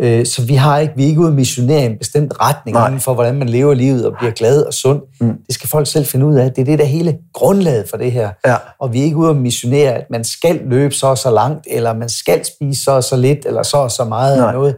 Øh, 0.02 0.26
så 0.26 0.43
vi 0.43 0.55
har 0.55 0.78
ikke, 0.78 0.94
vi 0.97 1.05
er 1.05 1.09
ikke 1.09 1.20
ude 1.20 1.28
at 1.28 1.35
missionere 1.35 1.86
en 1.86 1.98
bestemt 1.98 2.40
retning 2.40 2.74
Nej. 2.74 2.86
inden 2.86 3.01
for, 3.01 3.14
hvordan 3.14 3.35
man 3.35 3.48
lever 3.48 3.74
livet 3.74 4.06
og 4.06 4.12
bliver 4.18 4.32
glad 4.32 4.62
og 4.62 4.74
sund. 4.74 5.01
Mm. 5.20 5.36
Det 5.47 5.55
skal 5.55 5.68
folk 5.68 5.86
selv 5.86 6.06
finde 6.06 6.26
ud 6.26 6.35
af. 6.35 6.52
Det 6.52 6.60
er 6.60 6.64
det 6.64 6.78
der 6.78 6.85
hele 6.85 7.18
grundlaget 7.32 7.89
for 7.90 7.97
det 7.97 8.12
her. 8.12 8.31
Ja. 8.47 8.56
Og 8.81 8.93
vi 8.93 9.01
er 9.01 9.05
ikke 9.05 9.16
ude 9.16 9.31
at 9.31 9.36
missionere, 9.36 9.93
at 9.93 10.05
man 10.10 10.24
skal 10.24 10.60
løbe 10.66 10.94
så 10.94 11.06
og 11.06 11.18
så 11.18 11.31
langt, 11.31 11.66
eller 11.70 11.94
man 11.94 12.09
skal 12.09 12.44
spise 12.44 12.82
så 12.85 12.90
og 12.90 13.05
så 13.05 13.16
lidt, 13.16 13.47
eller 13.47 13.62
så 13.62 13.76
og 13.76 13.90
så 13.90 14.05
meget 14.05 14.39
Nej. 14.39 14.52
noget. 14.52 14.76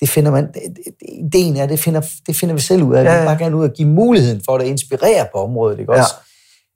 Det 0.00 0.08
finder 0.08 0.30
man, 0.30 0.48
ideen 1.24 1.56
er, 1.56 1.66
det 1.66 1.78
finder, 1.78 2.00
det 2.26 2.36
finder 2.36 2.54
vi 2.54 2.60
selv 2.60 2.82
ud 2.82 2.94
af. 2.94 3.04
Ja, 3.04 3.10
ja. 3.10 3.16
Vi 3.16 3.20
vil 3.20 3.26
bare 3.26 3.38
gerne 3.38 3.56
ud 3.56 3.64
og 3.64 3.72
give 3.76 3.88
muligheden 3.88 4.42
for 4.44 4.56
at 4.56 4.66
inspirere 4.66 5.26
på 5.34 5.38
området, 5.38 5.80
ikke 5.80 5.92
også? 5.92 6.14
Ja. 6.18 6.31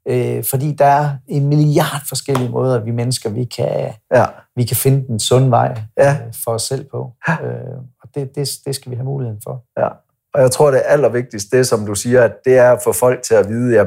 Øh, 0.09 0.45
fordi 0.45 0.73
der 0.73 0.85
er 0.85 1.11
en 1.29 1.47
milliard 1.47 2.03
forskellige 2.09 2.51
måder, 2.51 2.85
vi 2.85 2.91
mennesker, 2.91 3.31
vi 3.31 3.45
kan, 3.45 3.93
ja. 4.15 4.27
vi 4.57 4.65
kan 4.65 4.77
finde 4.77 5.07
den 5.07 5.21
sunde 5.21 5.51
vej 5.51 5.83
ja. 5.99 6.11
øh, 6.11 6.33
for 6.45 6.51
os 6.51 6.63
selv 6.63 6.87
på. 6.91 7.13
Ja. 7.29 7.33
Øh, 7.33 7.79
og 8.03 8.09
det, 8.15 8.35
det, 8.35 8.51
det 8.67 8.75
skal 8.75 8.91
vi 8.91 8.97
have 8.97 9.05
muligheden 9.05 9.41
for. 9.45 9.65
Ja. 9.79 9.89
Og 10.35 10.43
jeg 10.43 10.51
tror, 10.51 10.71
det 10.71 10.83
allervigtigste, 10.85 11.57
det 11.57 11.67
som 11.67 11.87
du 11.87 11.95
siger, 11.95 12.23
at 12.23 12.33
det 12.45 12.59
er 12.59 12.73
at 12.73 12.83
få 12.85 12.93
folk 12.93 13.23
til 13.23 13.35
at 13.35 13.49
vide, 13.49 13.81
at 13.81 13.87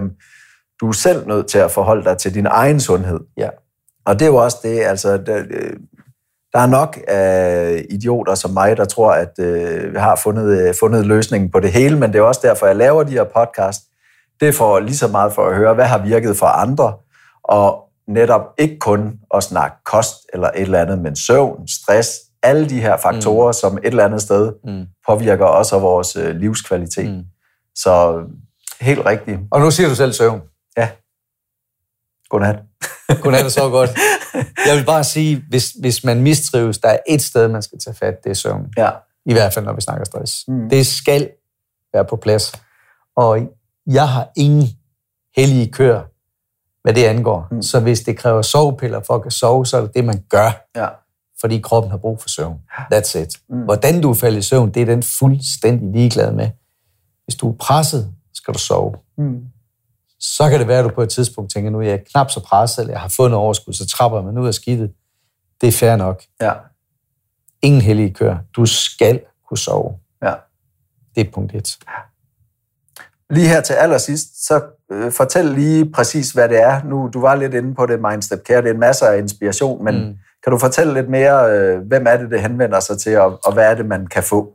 du 0.81 0.87
er 0.87 0.93
selv 0.93 1.27
nødt 1.27 1.47
til 1.47 1.57
at 1.57 1.71
forholde 1.71 2.03
dig 2.03 2.17
til 2.17 2.33
din 2.33 2.45
egen 2.45 2.79
sundhed. 2.79 3.19
Ja. 3.37 3.49
Og 4.05 4.19
det 4.19 4.21
er 4.21 4.29
jo 4.29 4.35
også 4.35 4.57
det, 4.63 4.81
altså, 4.81 5.17
der, 5.17 5.43
der 6.53 6.59
er 6.59 6.67
nok 6.67 6.99
af 7.07 7.85
idioter 7.89 8.35
som 8.35 8.51
mig, 8.51 8.77
der 8.77 8.85
tror, 8.85 9.11
at 9.11 9.39
øh, 9.39 9.93
vi 9.93 9.97
har 9.97 10.15
fundet, 10.15 10.75
fundet 10.79 11.05
løsningen 11.05 11.51
på 11.51 11.59
det 11.59 11.71
hele, 11.71 11.99
men 11.99 12.13
det 12.13 12.19
er 12.19 12.23
også 12.23 12.41
derfor, 12.43 12.65
jeg 12.65 12.75
laver 12.75 13.03
de 13.03 13.11
her 13.11 13.23
podcast, 13.23 13.88
det 14.39 14.47
er 14.47 14.53
for 14.53 14.79
lige 14.79 14.97
så 14.97 15.07
meget 15.07 15.33
for 15.33 15.47
at 15.49 15.55
høre, 15.55 15.73
hvad 15.73 15.85
har 15.85 15.97
virket 15.97 16.37
for 16.37 16.45
andre, 16.45 16.93
og 17.43 17.89
netop 18.07 18.41
ikke 18.57 18.79
kun 18.79 19.19
at 19.35 19.43
snakke 19.43 19.77
kost 19.85 20.15
eller 20.33 20.47
et 20.47 20.61
eller 20.61 20.81
andet, 20.81 20.99
men 20.99 21.15
søvn, 21.15 21.67
stress, 21.67 22.09
alle 22.43 22.69
de 22.69 22.81
her 22.81 22.97
faktorer, 22.97 23.47
mm. 23.47 23.53
som 23.53 23.77
et 23.77 23.85
eller 23.85 24.05
andet 24.05 24.21
sted 24.21 24.53
mm. 24.63 24.85
påvirker 25.07 25.45
også 25.45 25.79
vores 25.79 26.15
øh, 26.15 26.35
livskvalitet. 26.35 27.11
Mm. 27.11 27.23
Så 27.75 28.21
helt 28.81 29.05
rigtigt. 29.05 29.39
Og 29.51 29.59
nu 29.59 29.71
siger 29.71 29.89
du 29.89 29.95
selv 29.95 30.13
søvn. 30.13 30.41
Ja. 30.77 30.89
Godnat. 32.29 32.55
Godnat 33.21 33.45
er 33.45 33.49
så 33.49 33.69
godt. 33.69 33.89
Jeg 34.65 34.77
vil 34.77 34.85
bare 34.85 35.03
sige, 35.03 35.43
hvis, 35.49 35.71
hvis 35.71 36.03
man 36.03 36.21
mistrives, 36.21 36.77
der 36.77 36.89
er 36.89 36.97
et 37.07 37.21
sted, 37.21 37.47
man 37.47 37.61
skal 37.61 37.79
tage 37.79 37.95
fat, 37.95 38.23
det 38.23 38.29
er 38.29 38.33
søvn. 38.33 38.67
Ja. 38.77 38.89
I 39.25 39.33
hvert 39.33 39.53
fald, 39.53 39.65
når 39.65 39.73
vi 39.73 39.81
snakker 39.81 40.05
stress. 40.05 40.43
Mm. 40.47 40.69
Det 40.69 40.87
skal 40.87 41.29
være 41.93 42.05
på 42.05 42.15
plads. 42.15 42.53
Og 43.15 43.39
jeg 43.93 44.09
har 44.09 44.31
ingen 44.37 44.67
hellige 45.35 45.71
køer, 45.71 46.01
hvad 46.81 46.93
det 46.93 47.05
angår. 47.05 47.47
Mm. 47.51 47.61
Så 47.61 47.79
hvis 47.79 48.01
det 48.01 48.17
kræver 48.17 48.41
sovepiller 48.41 49.01
for 49.07 49.15
at 49.15 49.21
kan 49.21 49.31
sove, 49.31 49.65
så 49.65 49.77
er 49.77 49.81
det 49.81 49.93
det, 49.93 50.05
man 50.05 50.23
gør. 50.29 50.67
Ja. 50.75 50.87
Fordi 51.41 51.59
kroppen 51.59 51.91
har 51.91 51.97
brug 51.97 52.21
for 52.21 52.29
søvn. 52.29 52.61
That's 52.93 53.17
it. 53.17 53.39
Mm. 53.49 53.61
Hvordan 53.61 54.01
du 54.01 54.13
falder 54.13 54.39
i 54.39 54.41
søvn, 54.41 54.71
det 54.71 54.81
er 54.81 54.85
den 54.85 55.03
fuldstændig 55.03 55.91
ligeglad 55.91 56.31
med. 56.31 56.49
Hvis 57.23 57.35
du 57.35 57.49
er 57.51 57.55
presset, 57.55 58.13
skal 58.33 58.53
du 58.53 58.59
sove. 58.59 58.95
Mm. 59.17 59.45
Så 60.19 60.49
kan 60.49 60.59
det 60.59 60.67
være, 60.67 60.79
at 60.79 60.85
du 60.85 60.89
på 60.89 61.01
et 61.01 61.09
tidspunkt 61.09 61.53
tænker, 61.53 61.71
nu 61.71 61.79
er 61.79 61.83
jeg 61.83 62.03
knap 62.11 62.31
så 62.31 62.43
presset, 62.43 62.81
eller 62.81 62.93
jeg 62.93 63.01
har 63.01 63.13
fået 63.15 63.31
noget 63.31 63.45
overskud, 63.45 63.73
så 63.73 63.87
trapper 63.87 64.21
man 64.21 64.37
ud 64.37 64.47
af 64.47 64.53
skidtet. 64.53 64.91
Det 65.61 65.67
er 65.67 65.71
fair 65.71 65.95
nok. 65.95 66.23
Ja. 66.41 66.53
Ingen 67.61 67.81
hellige 67.81 68.13
køer. 68.13 68.37
Du 68.55 68.65
skal 68.65 69.21
kunne 69.47 69.57
sove. 69.57 69.97
Ja. 70.23 70.33
Det 71.15 71.27
er 71.27 71.31
punkt 71.31 71.55
et. 71.55 71.77
Lige 73.29 73.47
her 73.47 73.61
til 73.61 73.73
allersidst, 73.73 74.47
så 74.47 74.61
øh, 74.91 75.11
fortæl 75.11 75.45
lige 75.45 75.91
præcis, 75.91 76.31
hvad 76.31 76.49
det 76.49 76.61
er. 76.61 76.81
Nu, 76.83 77.09
du 77.13 77.21
var 77.21 77.35
lidt 77.35 77.53
inde 77.53 77.75
på 77.75 77.85
det, 77.85 77.99
Mindstep 78.09 78.39
Care. 78.47 78.61
Det 78.61 78.69
er 78.69 78.73
en 78.73 78.79
masse 78.79 79.07
af 79.07 79.17
inspiration, 79.17 79.83
men 79.83 79.95
mm. 79.95 80.15
kan 80.43 80.51
du 80.51 80.57
fortælle 80.57 80.93
lidt 80.93 81.09
mere, 81.09 81.51
øh, 81.51 81.79
hvem 81.87 82.05
er 82.07 82.17
det, 82.17 82.31
det 82.31 82.41
henvender 82.41 82.79
sig 82.79 82.97
til, 82.97 83.17
og, 83.17 83.39
og 83.45 83.53
hvad 83.53 83.71
er 83.71 83.75
det, 83.75 83.85
man 83.85 84.07
kan 84.07 84.23
få? 84.23 84.53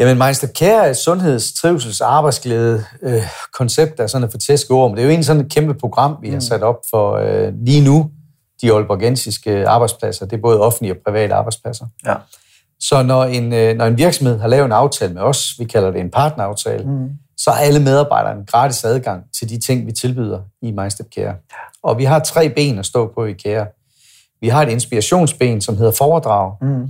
Jamen, 0.00 0.18
Mindstep 0.18 0.50
Care 0.58 0.86
er 0.86 0.90
et 0.90 0.96
sundheds-, 0.96 1.52
trivsels- 1.52 2.00
og 2.00 2.16
arbejdsglæde 2.16 2.84
øh, 3.02 3.22
koncept, 3.52 3.96
der 3.96 4.02
er 4.02 4.06
sådan 4.06 4.24
et 4.24 4.30
fortæske 4.30 4.70
ord, 4.70 4.90
men 4.90 4.96
det 4.96 5.02
er 5.02 5.06
jo 5.06 5.10
egentlig 5.10 5.26
sådan 5.26 5.42
et 5.42 5.52
kæmpe 5.52 5.74
program, 5.74 6.16
vi 6.22 6.28
mm. 6.28 6.34
har 6.34 6.40
sat 6.40 6.62
op 6.62 6.78
for 6.90 7.12
øh, 7.12 7.52
lige 7.64 7.84
nu, 7.84 8.10
de 8.62 8.72
aalborgensiske 8.72 9.68
arbejdspladser. 9.68 10.26
Det 10.26 10.36
er 10.36 10.40
både 10.42 10.60
offentlige 10.60 10.92
og 10.92 10.98
private 11.06 11.34
arbejdspladser. 11.34 11.86
Ja. 12.06 12.14
Så 12.80 13.02
når 13.02 13.24
en, 13.24 13.52
øh, 13.52 13.76
når 13.76 13.86
en 13.86 13.98
virksomhed 13.98 14.38
har 14.38 14.48
lavet 14.48 14.64
en 14.64 14.72
aftale 14.72 15.14
med 15.14 15.22
os, 15.22 15.54
vi 15.58 15.64
kalder 15.64 15.90
det 15.90 16.00
en 16.00 16.10
partneraftale, 16.10 16.84
mm 16.84 17.08
så 17.36 17.50
har 17.50 17.60
alle 17.60 17.80
medarbejderne 17.80 18.46
gratis 18.46 18.84
adgang 18.84 19.24
til 19.38 19.48
de 19.48 19.58
ting, 19.60 19.86
vi 19.86 19.92
tilbyder 19.92 20.40
i 20.62 20.72
MyStep 20.72 21.06
Care. 21.14 21.34
Og 21.82 21.98
vi 21.98 22.04
har 22.04 22.18
tre 22.18 22.48
ben 22.48 22.78
at 22.78 22.86
stå 22.86 23.12
på 23.14 23.24
i 23.24 23.32
Care. 23.32 23.66
Vi 24.40 24.48
har 24.48 24.62
et 24.62 24.68
inspirationsben, 24.68 25.60
som 25.60 25.76
hedder 25.76 25.92
foredrag. 25.92 26.52
Mm. 26.62 26.88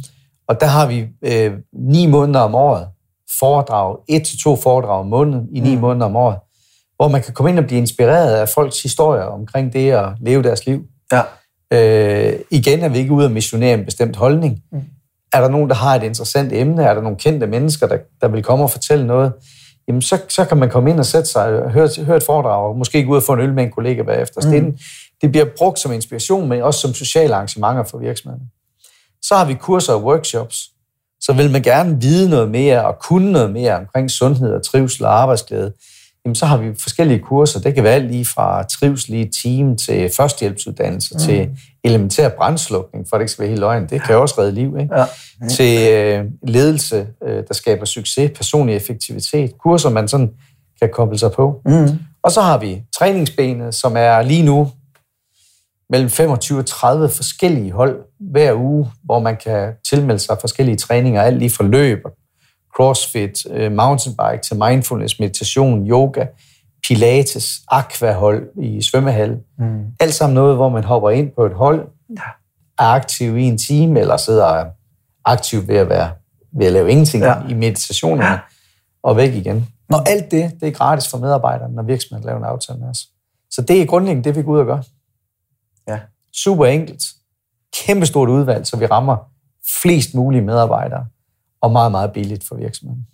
Og 0.48 0.60
der 0.60 0.66
har 0.66 0.86
vi 0.86 1.06
øh, 1.23 1.52
ni 1.73 2.06
måneder 2.06 2.40
om 2.40 2.55
året 2.55 2.89
foredrag, 3.39 3.97
et 4.09 4.27
til 4.27 4.39
to 4.39 4.56
foredrag 4.56 5.01
om 5.01 5.06
måneden 5.06 5.48
i 5.52 5.60
ni 5.60 5.74
mm. 5.74 5.81
måneder 5.81 6.06
om 6.06 6.16
året, 6.16 6.39
hvor 6.97 7.09
man 7.09 7.23
kan 7.23 7.35
komme 7.35 7.51
ind 7.51 7.59
og 7.59 7.64
blive 7.64 7.78
inspireret 7.78 8.35
af 8.35 8.48
folks 8.48 8.82
historier 8.82 9.23
omkring 9.23 9.73
det 9.73 9.90
at 9.90 10.09
leve 10.20 10.43
deres 10.43 10.66
liv. 10.66 10.85
Ja. 11.12 11.23
Øh, 11.73 12.39
igen 12.51 12.81
er 12.81 12.89
vi 12.89 12.98
ikke 12.98 13.12
ude 13.12 13.24
at 13.24 13.32
missionere 13.32 13.74
en 13.74 13.85
bestemt 13.85 14.16
holdning. 14.16 14.62
Mm. 14.73 14.82
Er 15.32 15.40
der 15.40 15.48
nogen, 15.48 15.68
der 15.68 15.74
har 15.74 15.94
et 15.94 16.02
interessant 16.02 16.52
emne? 16.52 16.85
Er 16.85 16.94
der 16.94 17.02
nogle 17.02 17.18
kendte 17.18 17.47
mennesker, 17.47 17.86
der, 17.86 17.98
der 18.20 18.28
vil 18.28 18.43
komme 18.43 18.64
og 18.64 18.70
fortælle 18.70 19.06
noget? 19.06 19.32
Jamen 19.88 20.02
så, 20.02 20.18
så 20.28 20.44
kan 20.44 20.56
man 20.56 20.70
komme 20.70 20.90
ind 20.90 20.98
og 20.98 21.06
sætte 21.06 21.28
sig 21.28 21.62
og 21.62 21.70
høre, 21.70 21.88
høre 22.04 22.16
et 22.16 22.22
foredrag, 22.22 22.68
og 22.68 22.76
måske 22.78 23.04
gå 23.04 23.12
ud 23.12 23.16
og 23.16 23.22
få 23.22 23.32
en 23.32 23.40
øl 23.40 23.54
med 23.54 23.64
en 23.64 23.70
kollega 23.70 24.02
bagefter. 24.02 24.40
Mm. 24.44 24.50
Det, 24.50 24.80
det 25.22 25.30
bliver 25.30 25.46
brugt 25.58 25.78
som 25.78 25.92
inspiration, 25.92 26.48
men 26.48 26.62
også 26.62 26.80
som 26.80 26.94
sociale 26.94 27.34
arrangementer 27.34 27.84
for 27.84 27.98
virksomheden. 27.98 28.46
Så 29.22 29.34
har 29.34 29.44
vi 29.44 29.54
kurser 29.54 29.92
og 29.92 30.04
workshops. 30.04 30.70
Så 31.20 31.32
vil 31.32 31.50
man 31.50 31.62
gerne 31.62 32.00
vide 32.00 32.30
noget 32.30 32.50
mere 32.50 32.86
og 32.86 32.98
kunne 32.98 33.32
noget 33.32 33.52
mere 33.52 33.76
omkring 33.76 34.10
sundhed 34.10 34.52
og 34.54 34.64
trivsel 34.64 35.04
og 35.04 35.20
arbejdsglæde, 35.20 35.72
jamen 36.27 36.35
så 36.35 36.47
har 36.47 36.57
vi 36.57 36.74
forskellige 36.78 37.19
kurser. 37.19 37.61
Det 37.61 37.74
kan 37.74 37.85
være 37.85 37.94
alt 37.94 38.11
lige 38.11 38.24
fra 38.24 38.62
trivsel 38.62 39.15
i 39.15 39.31
team 39.43 39.77
til 39.77 40.11
førstehjælpsuddannelse 40.16 41.15
mm. 41.15 41.20
til 41.20 41.51
elementær 41.85 42.28
brændslukning, 42.28 43.07
for 43.09 43.16
det 43.16 43.23
ikke 43.23 43.32
skal 43.32 43.43
være 43.43 43.48
helt 43.48 43.61
løgn. 43.61 43.86
Det 43.89 44.03
kan 44.03 44.15
jo 44.15 44.23
også 44.23 44.35
redde 44.39 44.53
liv. 44.53 44.77
Ikke? 44.81 44.98
Ja. 44.98 45.05
Mm. 45.40 45.48
Til 45.48 45.93
øh, 45.93 46.24
ledelse, 46.43 47.07
øh, 47.27 47.43
der 47.48 47.55
skaber 47.55 47.85
succes, 47.85 48.31
personlig 48.36 48.77
effektivitet. 48.77 49.59
Kurser, 49.59 49.90
man 49.90 50.09
sådan 50.09 50.31
kan 50.81 50.90
koble 50.93 51.19
sig 51.19 51.32
på. 51.32 51.61
Mm. 51.66 51.89
Og 52.23 52.32
så 52.32 52.40
har 52.40 52.59
vi 52.59 52.82
træningsbenet, 52.98 53.74
som 53.74 53.97
er 53.97 54.23
lige 54.23 54.43
nu 54.43 54.70
mellem 55.90 56.11
25 56.11 56.59
og 56.59 56.66
30 56.66 57.09
forskellige 57.09 57.73
hold 57.73 57.97
hver 58.20 58.55
uge, 58.55 58.90
hvor 59.05 59.19
man 59.19 59.36
kan 59.36 59.73
tilmelde 59.89 60.19
sig 60.19 60.36
forskellige 60.40 60.77
træninger, 60.77 61.23
alt 61.23 61.39
lige 61.39 61.51
fra 61.51 61.65
løb 61.65 61.98
og 62.05 62.12
crossfit, 62.77 63.47
øh, 63.51 63.73
mountainbike 63.73 64.43
til 64.43 64.57
mindfulness, 64.57 65.19
meditation, 65.19 65.86
yoga, 65.86 66.27
pilates, 66.89 67.61
aquahold 67.69 68.48
i 68.62 68.82
svømmehal. 68.82 69.39
Mm. 69.59 69.85
Alt 70.01 70.15
sammen 70.15 70.35
noget, 70.35 70.57
hvor 70.57 70.69
man 70.69 70.85
hopper 70.85 71.11
ind 71.11 71.31
på 71.31 71.47
et 71.47 71.53
hold, 71.53 71.89
er 72.78 72.85
aktiv 72.85 73.36
i 73.36 73.43
en 73.43 73.59
time, 73.59 74.01
eller 74.01 74.16
sidder 74.16 74.65
aktiv 75.24 75.69
ved 75.69 75.77
at, 75.77 75.89
være, 75.89 76.11
ved 76.53 76.66
at 76.66 76.73
lave 76.73 76.90
ingenting 76.90 77.24
ja. 77.24 77.35
i 77.48 77.55
meditationen, 77.55 78.27
og 79.03 79.16
væk 79.16 79.35
igen. 79.35 79.69
Og 79.93 80.09
alt 80.09 80.31
det, 80.31 80.53
det 80.61 80.69
er 80.69 80.73
gratis 80.73 81.11
for 81.11 81.19
medarbejderne, 81.19 81.74
når 81.74 81.82
virksomheden 81.82 82.27
laver 82.27 82.39
en 82.39 82.44
aftale 82.44 82.78
med 82.78 82.89
os. 82.89 83.09
Så 83.51 83.62
det 83.62 83.82
er 83.82 83.86
grundlæggende 83.86 84.24
det, 84.28 84.36
vi 84.36 84.43
går 84.43 84.53
ud 84.53 84.59
og 84.59 84.66
gør. 84.66 84.82
Ja. 85.89 85.98
Super 86.32 86.66
enkelt. 86.66 87.03
Kæmpestort 87.77 88.28
udvalg, 88.28 88.66
så 88.66 88.77
vi 88.77 88.86
rammer 88.86 89.16
flest 89.82 90.15
mulige 90.15 90.43
medarbejdere 90.43 91.07
og 91.61 91.73
meget, 91.73 91.91
meget 91.91 92.12
billigt 92.12 92.45
for 92.49 92.55
virksomheden. 92.57 93.07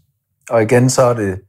Og 0.50 0.62
igen, 0.62 0.90
så 0.90 1.02
er 1.02 1.14
det, 1.14 1.40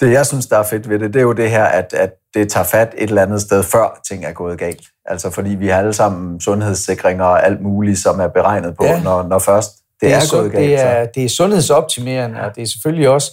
det 0.00 0.12
jeg 0.12 0.26
synes, 0.26 0.46
der 0.46 0.58
er 0.58 0.62
fedt 0.62 0.88
ved 0.88 0.98
det, 0.98 1.14
det 1.14 1.20
er 1.20 1.24
jo 1.24 1.32
det 1.32 1.50
her, 1.50 1.64
at, 1.64 1.92
at 1.92 2.10
det 2.34 2.50
tager 2.50 2.64
fat 2.64 2.94
et 2.98 3.08
eller 3.08 3.22
andet 3.22 3.40
sted, 3.40 3.62
før 3.62 4.00
ting 4.08 4.24
er 4.24 4.32
gået 4.32 4.58
galt. 4.58 4.82
Altså 5.04 5.30
fordi 5.30 5.50
vi 5.50 5.68
har 5.68 5.78
alle 5.78 5.92
sammen 5.92 6.40
sundhedssikringer 6.40 7.24
og 7.24 7.46
alt 7.46 7.62
muligt, 7.62 7.98
som 7.98 8.20
er 8.20 8.28
beregnet 8.28 8.76
på, 8.76 8.84
ja. 8.84 9.02
når, 9.02 9.22
når 9.22 9.38
først 9.38 9.70
det 10.00 10.12
er, 10.12 10.20
su- 10.20 10.36
gået 10.36 10.52
galt. 10.52 10.64
det, 10.64 10.80
er, 10.80 11.04
det 11.04 11.24
er 11.24 11.28
sundhedsoptimerende, 11.28 12.40
og 12.40 12.54
det 12.56 12.62
er 12.62 12.66
selvfølgelig 12.66 13.08
også, 13.08 13.30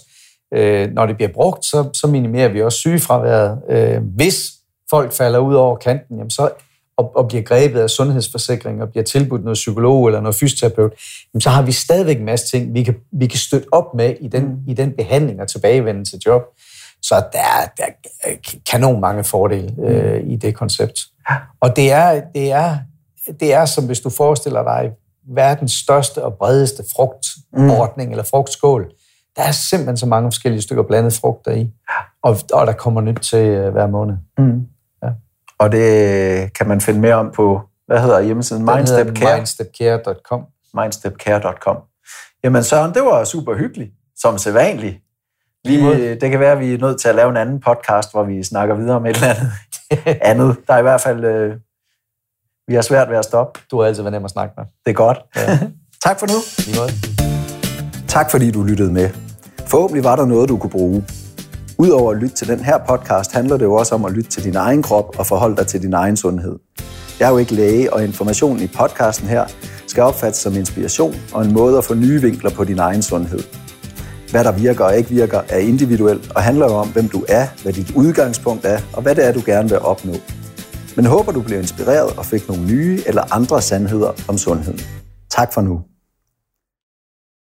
øh, 0.54 0.90
når 0.90 1.06
det 1.06 1.16
bliver 1.16 1.32
brugt, 1.32 1.64
så, 1.64 1.90
så 1.94 2.06
minimerer 2.06 2.48
vi 2.48 2.62
også 2.62 2.78
sygefraværet. 2.78 3.62
Øh, 3.70 4.02
hvis 4.16 4.42
folk 4.90 5.12
falder 5.12 5.38
ud 5.38 5.54
over 5.54 5.76
kanten, 5.76 6.16
jamen 6.16 6.30
så, 6.30 6.50
og, 7.00 7.16
og 7.16 7.28
bliver 7.28 7.42
grebet 7.42 7.80
af 7.80 7.90
sundhedsforsikring, 7.90 8.82
og 8.82 8.88
bliver 8.90 9.04
tilbudt 9.04 9.44
noget 9.44 9.54
psykolog 9.54 10.06
eller 10.06 10.20
noget 10.20 10.34
fysioterapeut, 10.34 10.92
jamen 11.34 11.40
så 11.40 11.50
har 11.50 11.62
vi 11.62 11.72
stadigvæk 11.72 12.18
en 12.18 12.24
masse 12.24 12.46
ting, 12.46 12.74
vi 12.74 12.82
kan, 12.82 12.94
vi 13.12 13.26
kan 13.26 13.38
støtte 13.38 13.66
op 13.72 13.94
med 13.94 14.14
i 14.20 14.28
den, 14.28 14.58
i 14.68 14.74
den 14.74 14.92
behandling 14.92 15.40
og 15.40 15.48
tilbagevenden 15.48 16.04
til 16.04 16.18
job. 16.26 16.42
Så 17.02 17.14
der 17.32 17.38
er, 17.38 17.66
der 17.76 17.84
er 18.24 18.34
kanon 18.70 19.00
mange 19.00 19.24
fordele 19.24 19.74
øh, 19.82 20.22
i 20.26 20.36
det 20.36 20.54
koncept. 20.54 21.00
Og 21.60 21.76
det 21.76 21.92
er, 21.92 22.22
det, 22.34 22.52
er, 22.52 22.78
det 23.40 23.52
er 23.52 23.64
som 23.64 23.86
hvis 23.86 24.00
du 24.00 24.10
forestiller 24.10 24.62
dig 24.62 24.90
verdens 25.34 25.72
største 25.72 26.24
og 26.24 26.34
bredeste 26.34 26.84
frugtordning 26.96 28.08
mm. 28.08 28.12
eller 28.12 28.24
frugtskål. 28.24 28.90
Der 29.36 29.42
er 29.42 29.52
simpelthen 29.52 29.96
så 29.96 30.06
mange 30.06 30.26
forskellige 30.26 30.62
stykker 30.62 30.82
blandet 30.82 31.12
frugter 31.12 31.52
i, 31.52 31.70
og, 32.22 32.36
og 32.52 32.66
der 32.66 32.72
kommer 32.72 33.00
nyt 33.00 33.20
til 33.22 33.46
øh, 33.46 33.72
hver 33.72 33.86
måned. 33.86 34.16
Mm. 34.38 34.66
Og 35.60 35.72
det 35.72 36.54
kan 36.54 36.68
man 36.68 36.80
finde 36.80 37.00
mere 37.00 37.14
om 37.14 37.30
på, 37.34 37.60
hvad 37.86 38.00
hedder 38.00 38.20
hjemmesiden? 38.20 38.66
Den 38.66 38.76
Mindstep 38.76 39.06
hedder 39.06 39.20
Care. 39.20 39.36
mindstepcare.com. 39.36 40.44
mindstepcare.com. 40.74 41.76
Jamen 42.44 42.64
Søren, 42.64 42.94
det 42.94 43.02
var 43.02 43.24
super 43.24 43.54
hyggeligt, 43.54 43.90
som 44.16 44.38
sædvanligt. 44.38 44.96
Vi, 45.64 45.76
det 46.14 46.30
kan 46.30 46.40
være, 46.40 46.52
at 46.52 46.60
vi 46.60 46.74
er 46.74 46.78
nødt 46.78 47.00
til 47.00 47.08
at 47.08 47.14
lave 47.14 47.30
en 47.30 47.36
anden 47.36 47.60
podcast, 47.60 48.12
hvor 48.12 48.22
vi 48.24 48.42
snakker 48.42 48.74
videre 48.74 48.96
om 48.96 49.06
et 49.06 49.16
eller 49.16 49.28
andet 49.28 49.52
andet. 50.30 50.56
Der 50.66 50.74
er 50.74 50.78
i 50.78 50.82
hvert 50.82 51.00
fald, 51.00 51.24
øh, 51.24 51.56
vi 52.68 52.74
har 52.74 52.82
svært 52.82 53.10
ved 53.10 53.16
at 53.16 53.24
stoppe. 53.24 53.60
Du 53.70 53.80
har 53.80 53.86
altid 53.86 54.02
været 54.02 54.12
nem 54.12 54.24
at 54.24 54.30
snakke 54.30 54.54
med. 54.56 54.64
Det 54.84 54.90
er 54.90 54.94
godt. 54.94 55.18
Ja. 55.36 55.58
tak 56.06 56.18
for 56.18 56.26
nu. 56.26 56.38
Tak 58.08 58.30
fordi 58.30 58.50
du 58.50 58.62
lyttede 58.62 58.92
med. 58.92 59.10
Forhåbentlig 59.66 60.04
var 60.04 60.16
der 60.16 60.26
noget, 60.26 60.48
du 60.48 60.56
kunne 60.58 60.70
bruge. 60.70 61.04
Udover 61.80 62.12
at 62.12 62.18
lytte 62.18 62.36
til 62.36 62.48
den 62.48 62.60
her 62.60 62.78
podcast, 62.88 63.32
handler 63.32 63.56
det 63.56 63.64
jo 63.64 63.74
også 63.74 63.94
om 63.94 64.04
at 64.04 64.12
lytte 64.12 64.30
til 64.30 64.44
din 64.44 64.56
egen 64.56 64.82
krop 64.82 65.18
og 65.18 65.26
forholde 65.26 65.56
dig 65.56 65.66
til 65.66 65.82
din 65.82 65.92
egen 65.92 66.16
sundhed. 66.16 66.58
Jeg 67.20 67.26
er 67.26 67.30
jo 67.30 67.38
ikke 67.38 67.54
læge, 67.54 67.92
og 67.92 68.04
informationen 68.04 68.62
i 68.62 68.66
podcasten 68.66 69.28
her 69.28 69.44
skal 69.86 70.02
opfattes 70.02 70.40
som 70.40 70.56
inspiration 70.56 71.14
og 71.32 71.44
en 71.44 71.52
måde 71.52 71.78
at 71.78 71.84
få 71.84 71.94
nye 71.94 72.20
vinkler 72.20 72.50
på 72.50 72.64
din 72.64 72.78
egen 72.78 73.02
sundhed. 73.02 73.38
Hvad 74.30 74.44
der 74.44 74.52
virker 74.52 74.84
og 74.84 74.96
ikke 74.96 75.10
virker, 75.10 75.40
er 75.48 75.58
individuelt 75.58 76.32
og 76.34 76.42
handler 76.42 76.66
jo 76.66 76.72
om, 76.72 76.88
hvem 76.88 77.08
du 77.08 77.24
er, 77.28 77.46
hvad 77.62 77.72
dit 77.72 77.90
udgangspunkt 77.96 78.64
er, 78.64 78.78
og 78.92 79.02
hvad 79.02 79.14
det 79.14 79.26
er, 79.26 79.32
du 79.32 79.42
gerne 79.46 79.68
vil 79.68 79.78
opnå. 79.78 80.14
Men 80.96 81.06
håber, 81.06 81.32
du 81.32 81.40
blev 81.40 81.58
inspireret 81.58 82.18
og 82.18 82.26
fik 82.26 82.48
nogle 82.48 82.66
nye 82.66 83.02
eller 83.06 83.34
andre 83.34 83.62
sandheder 83.62 84.12
om 84.28 84.38
sundheden. 84.38 84.80
Tak 85.30 85.52
for 85.52 85.60
nu. 85.60 85.80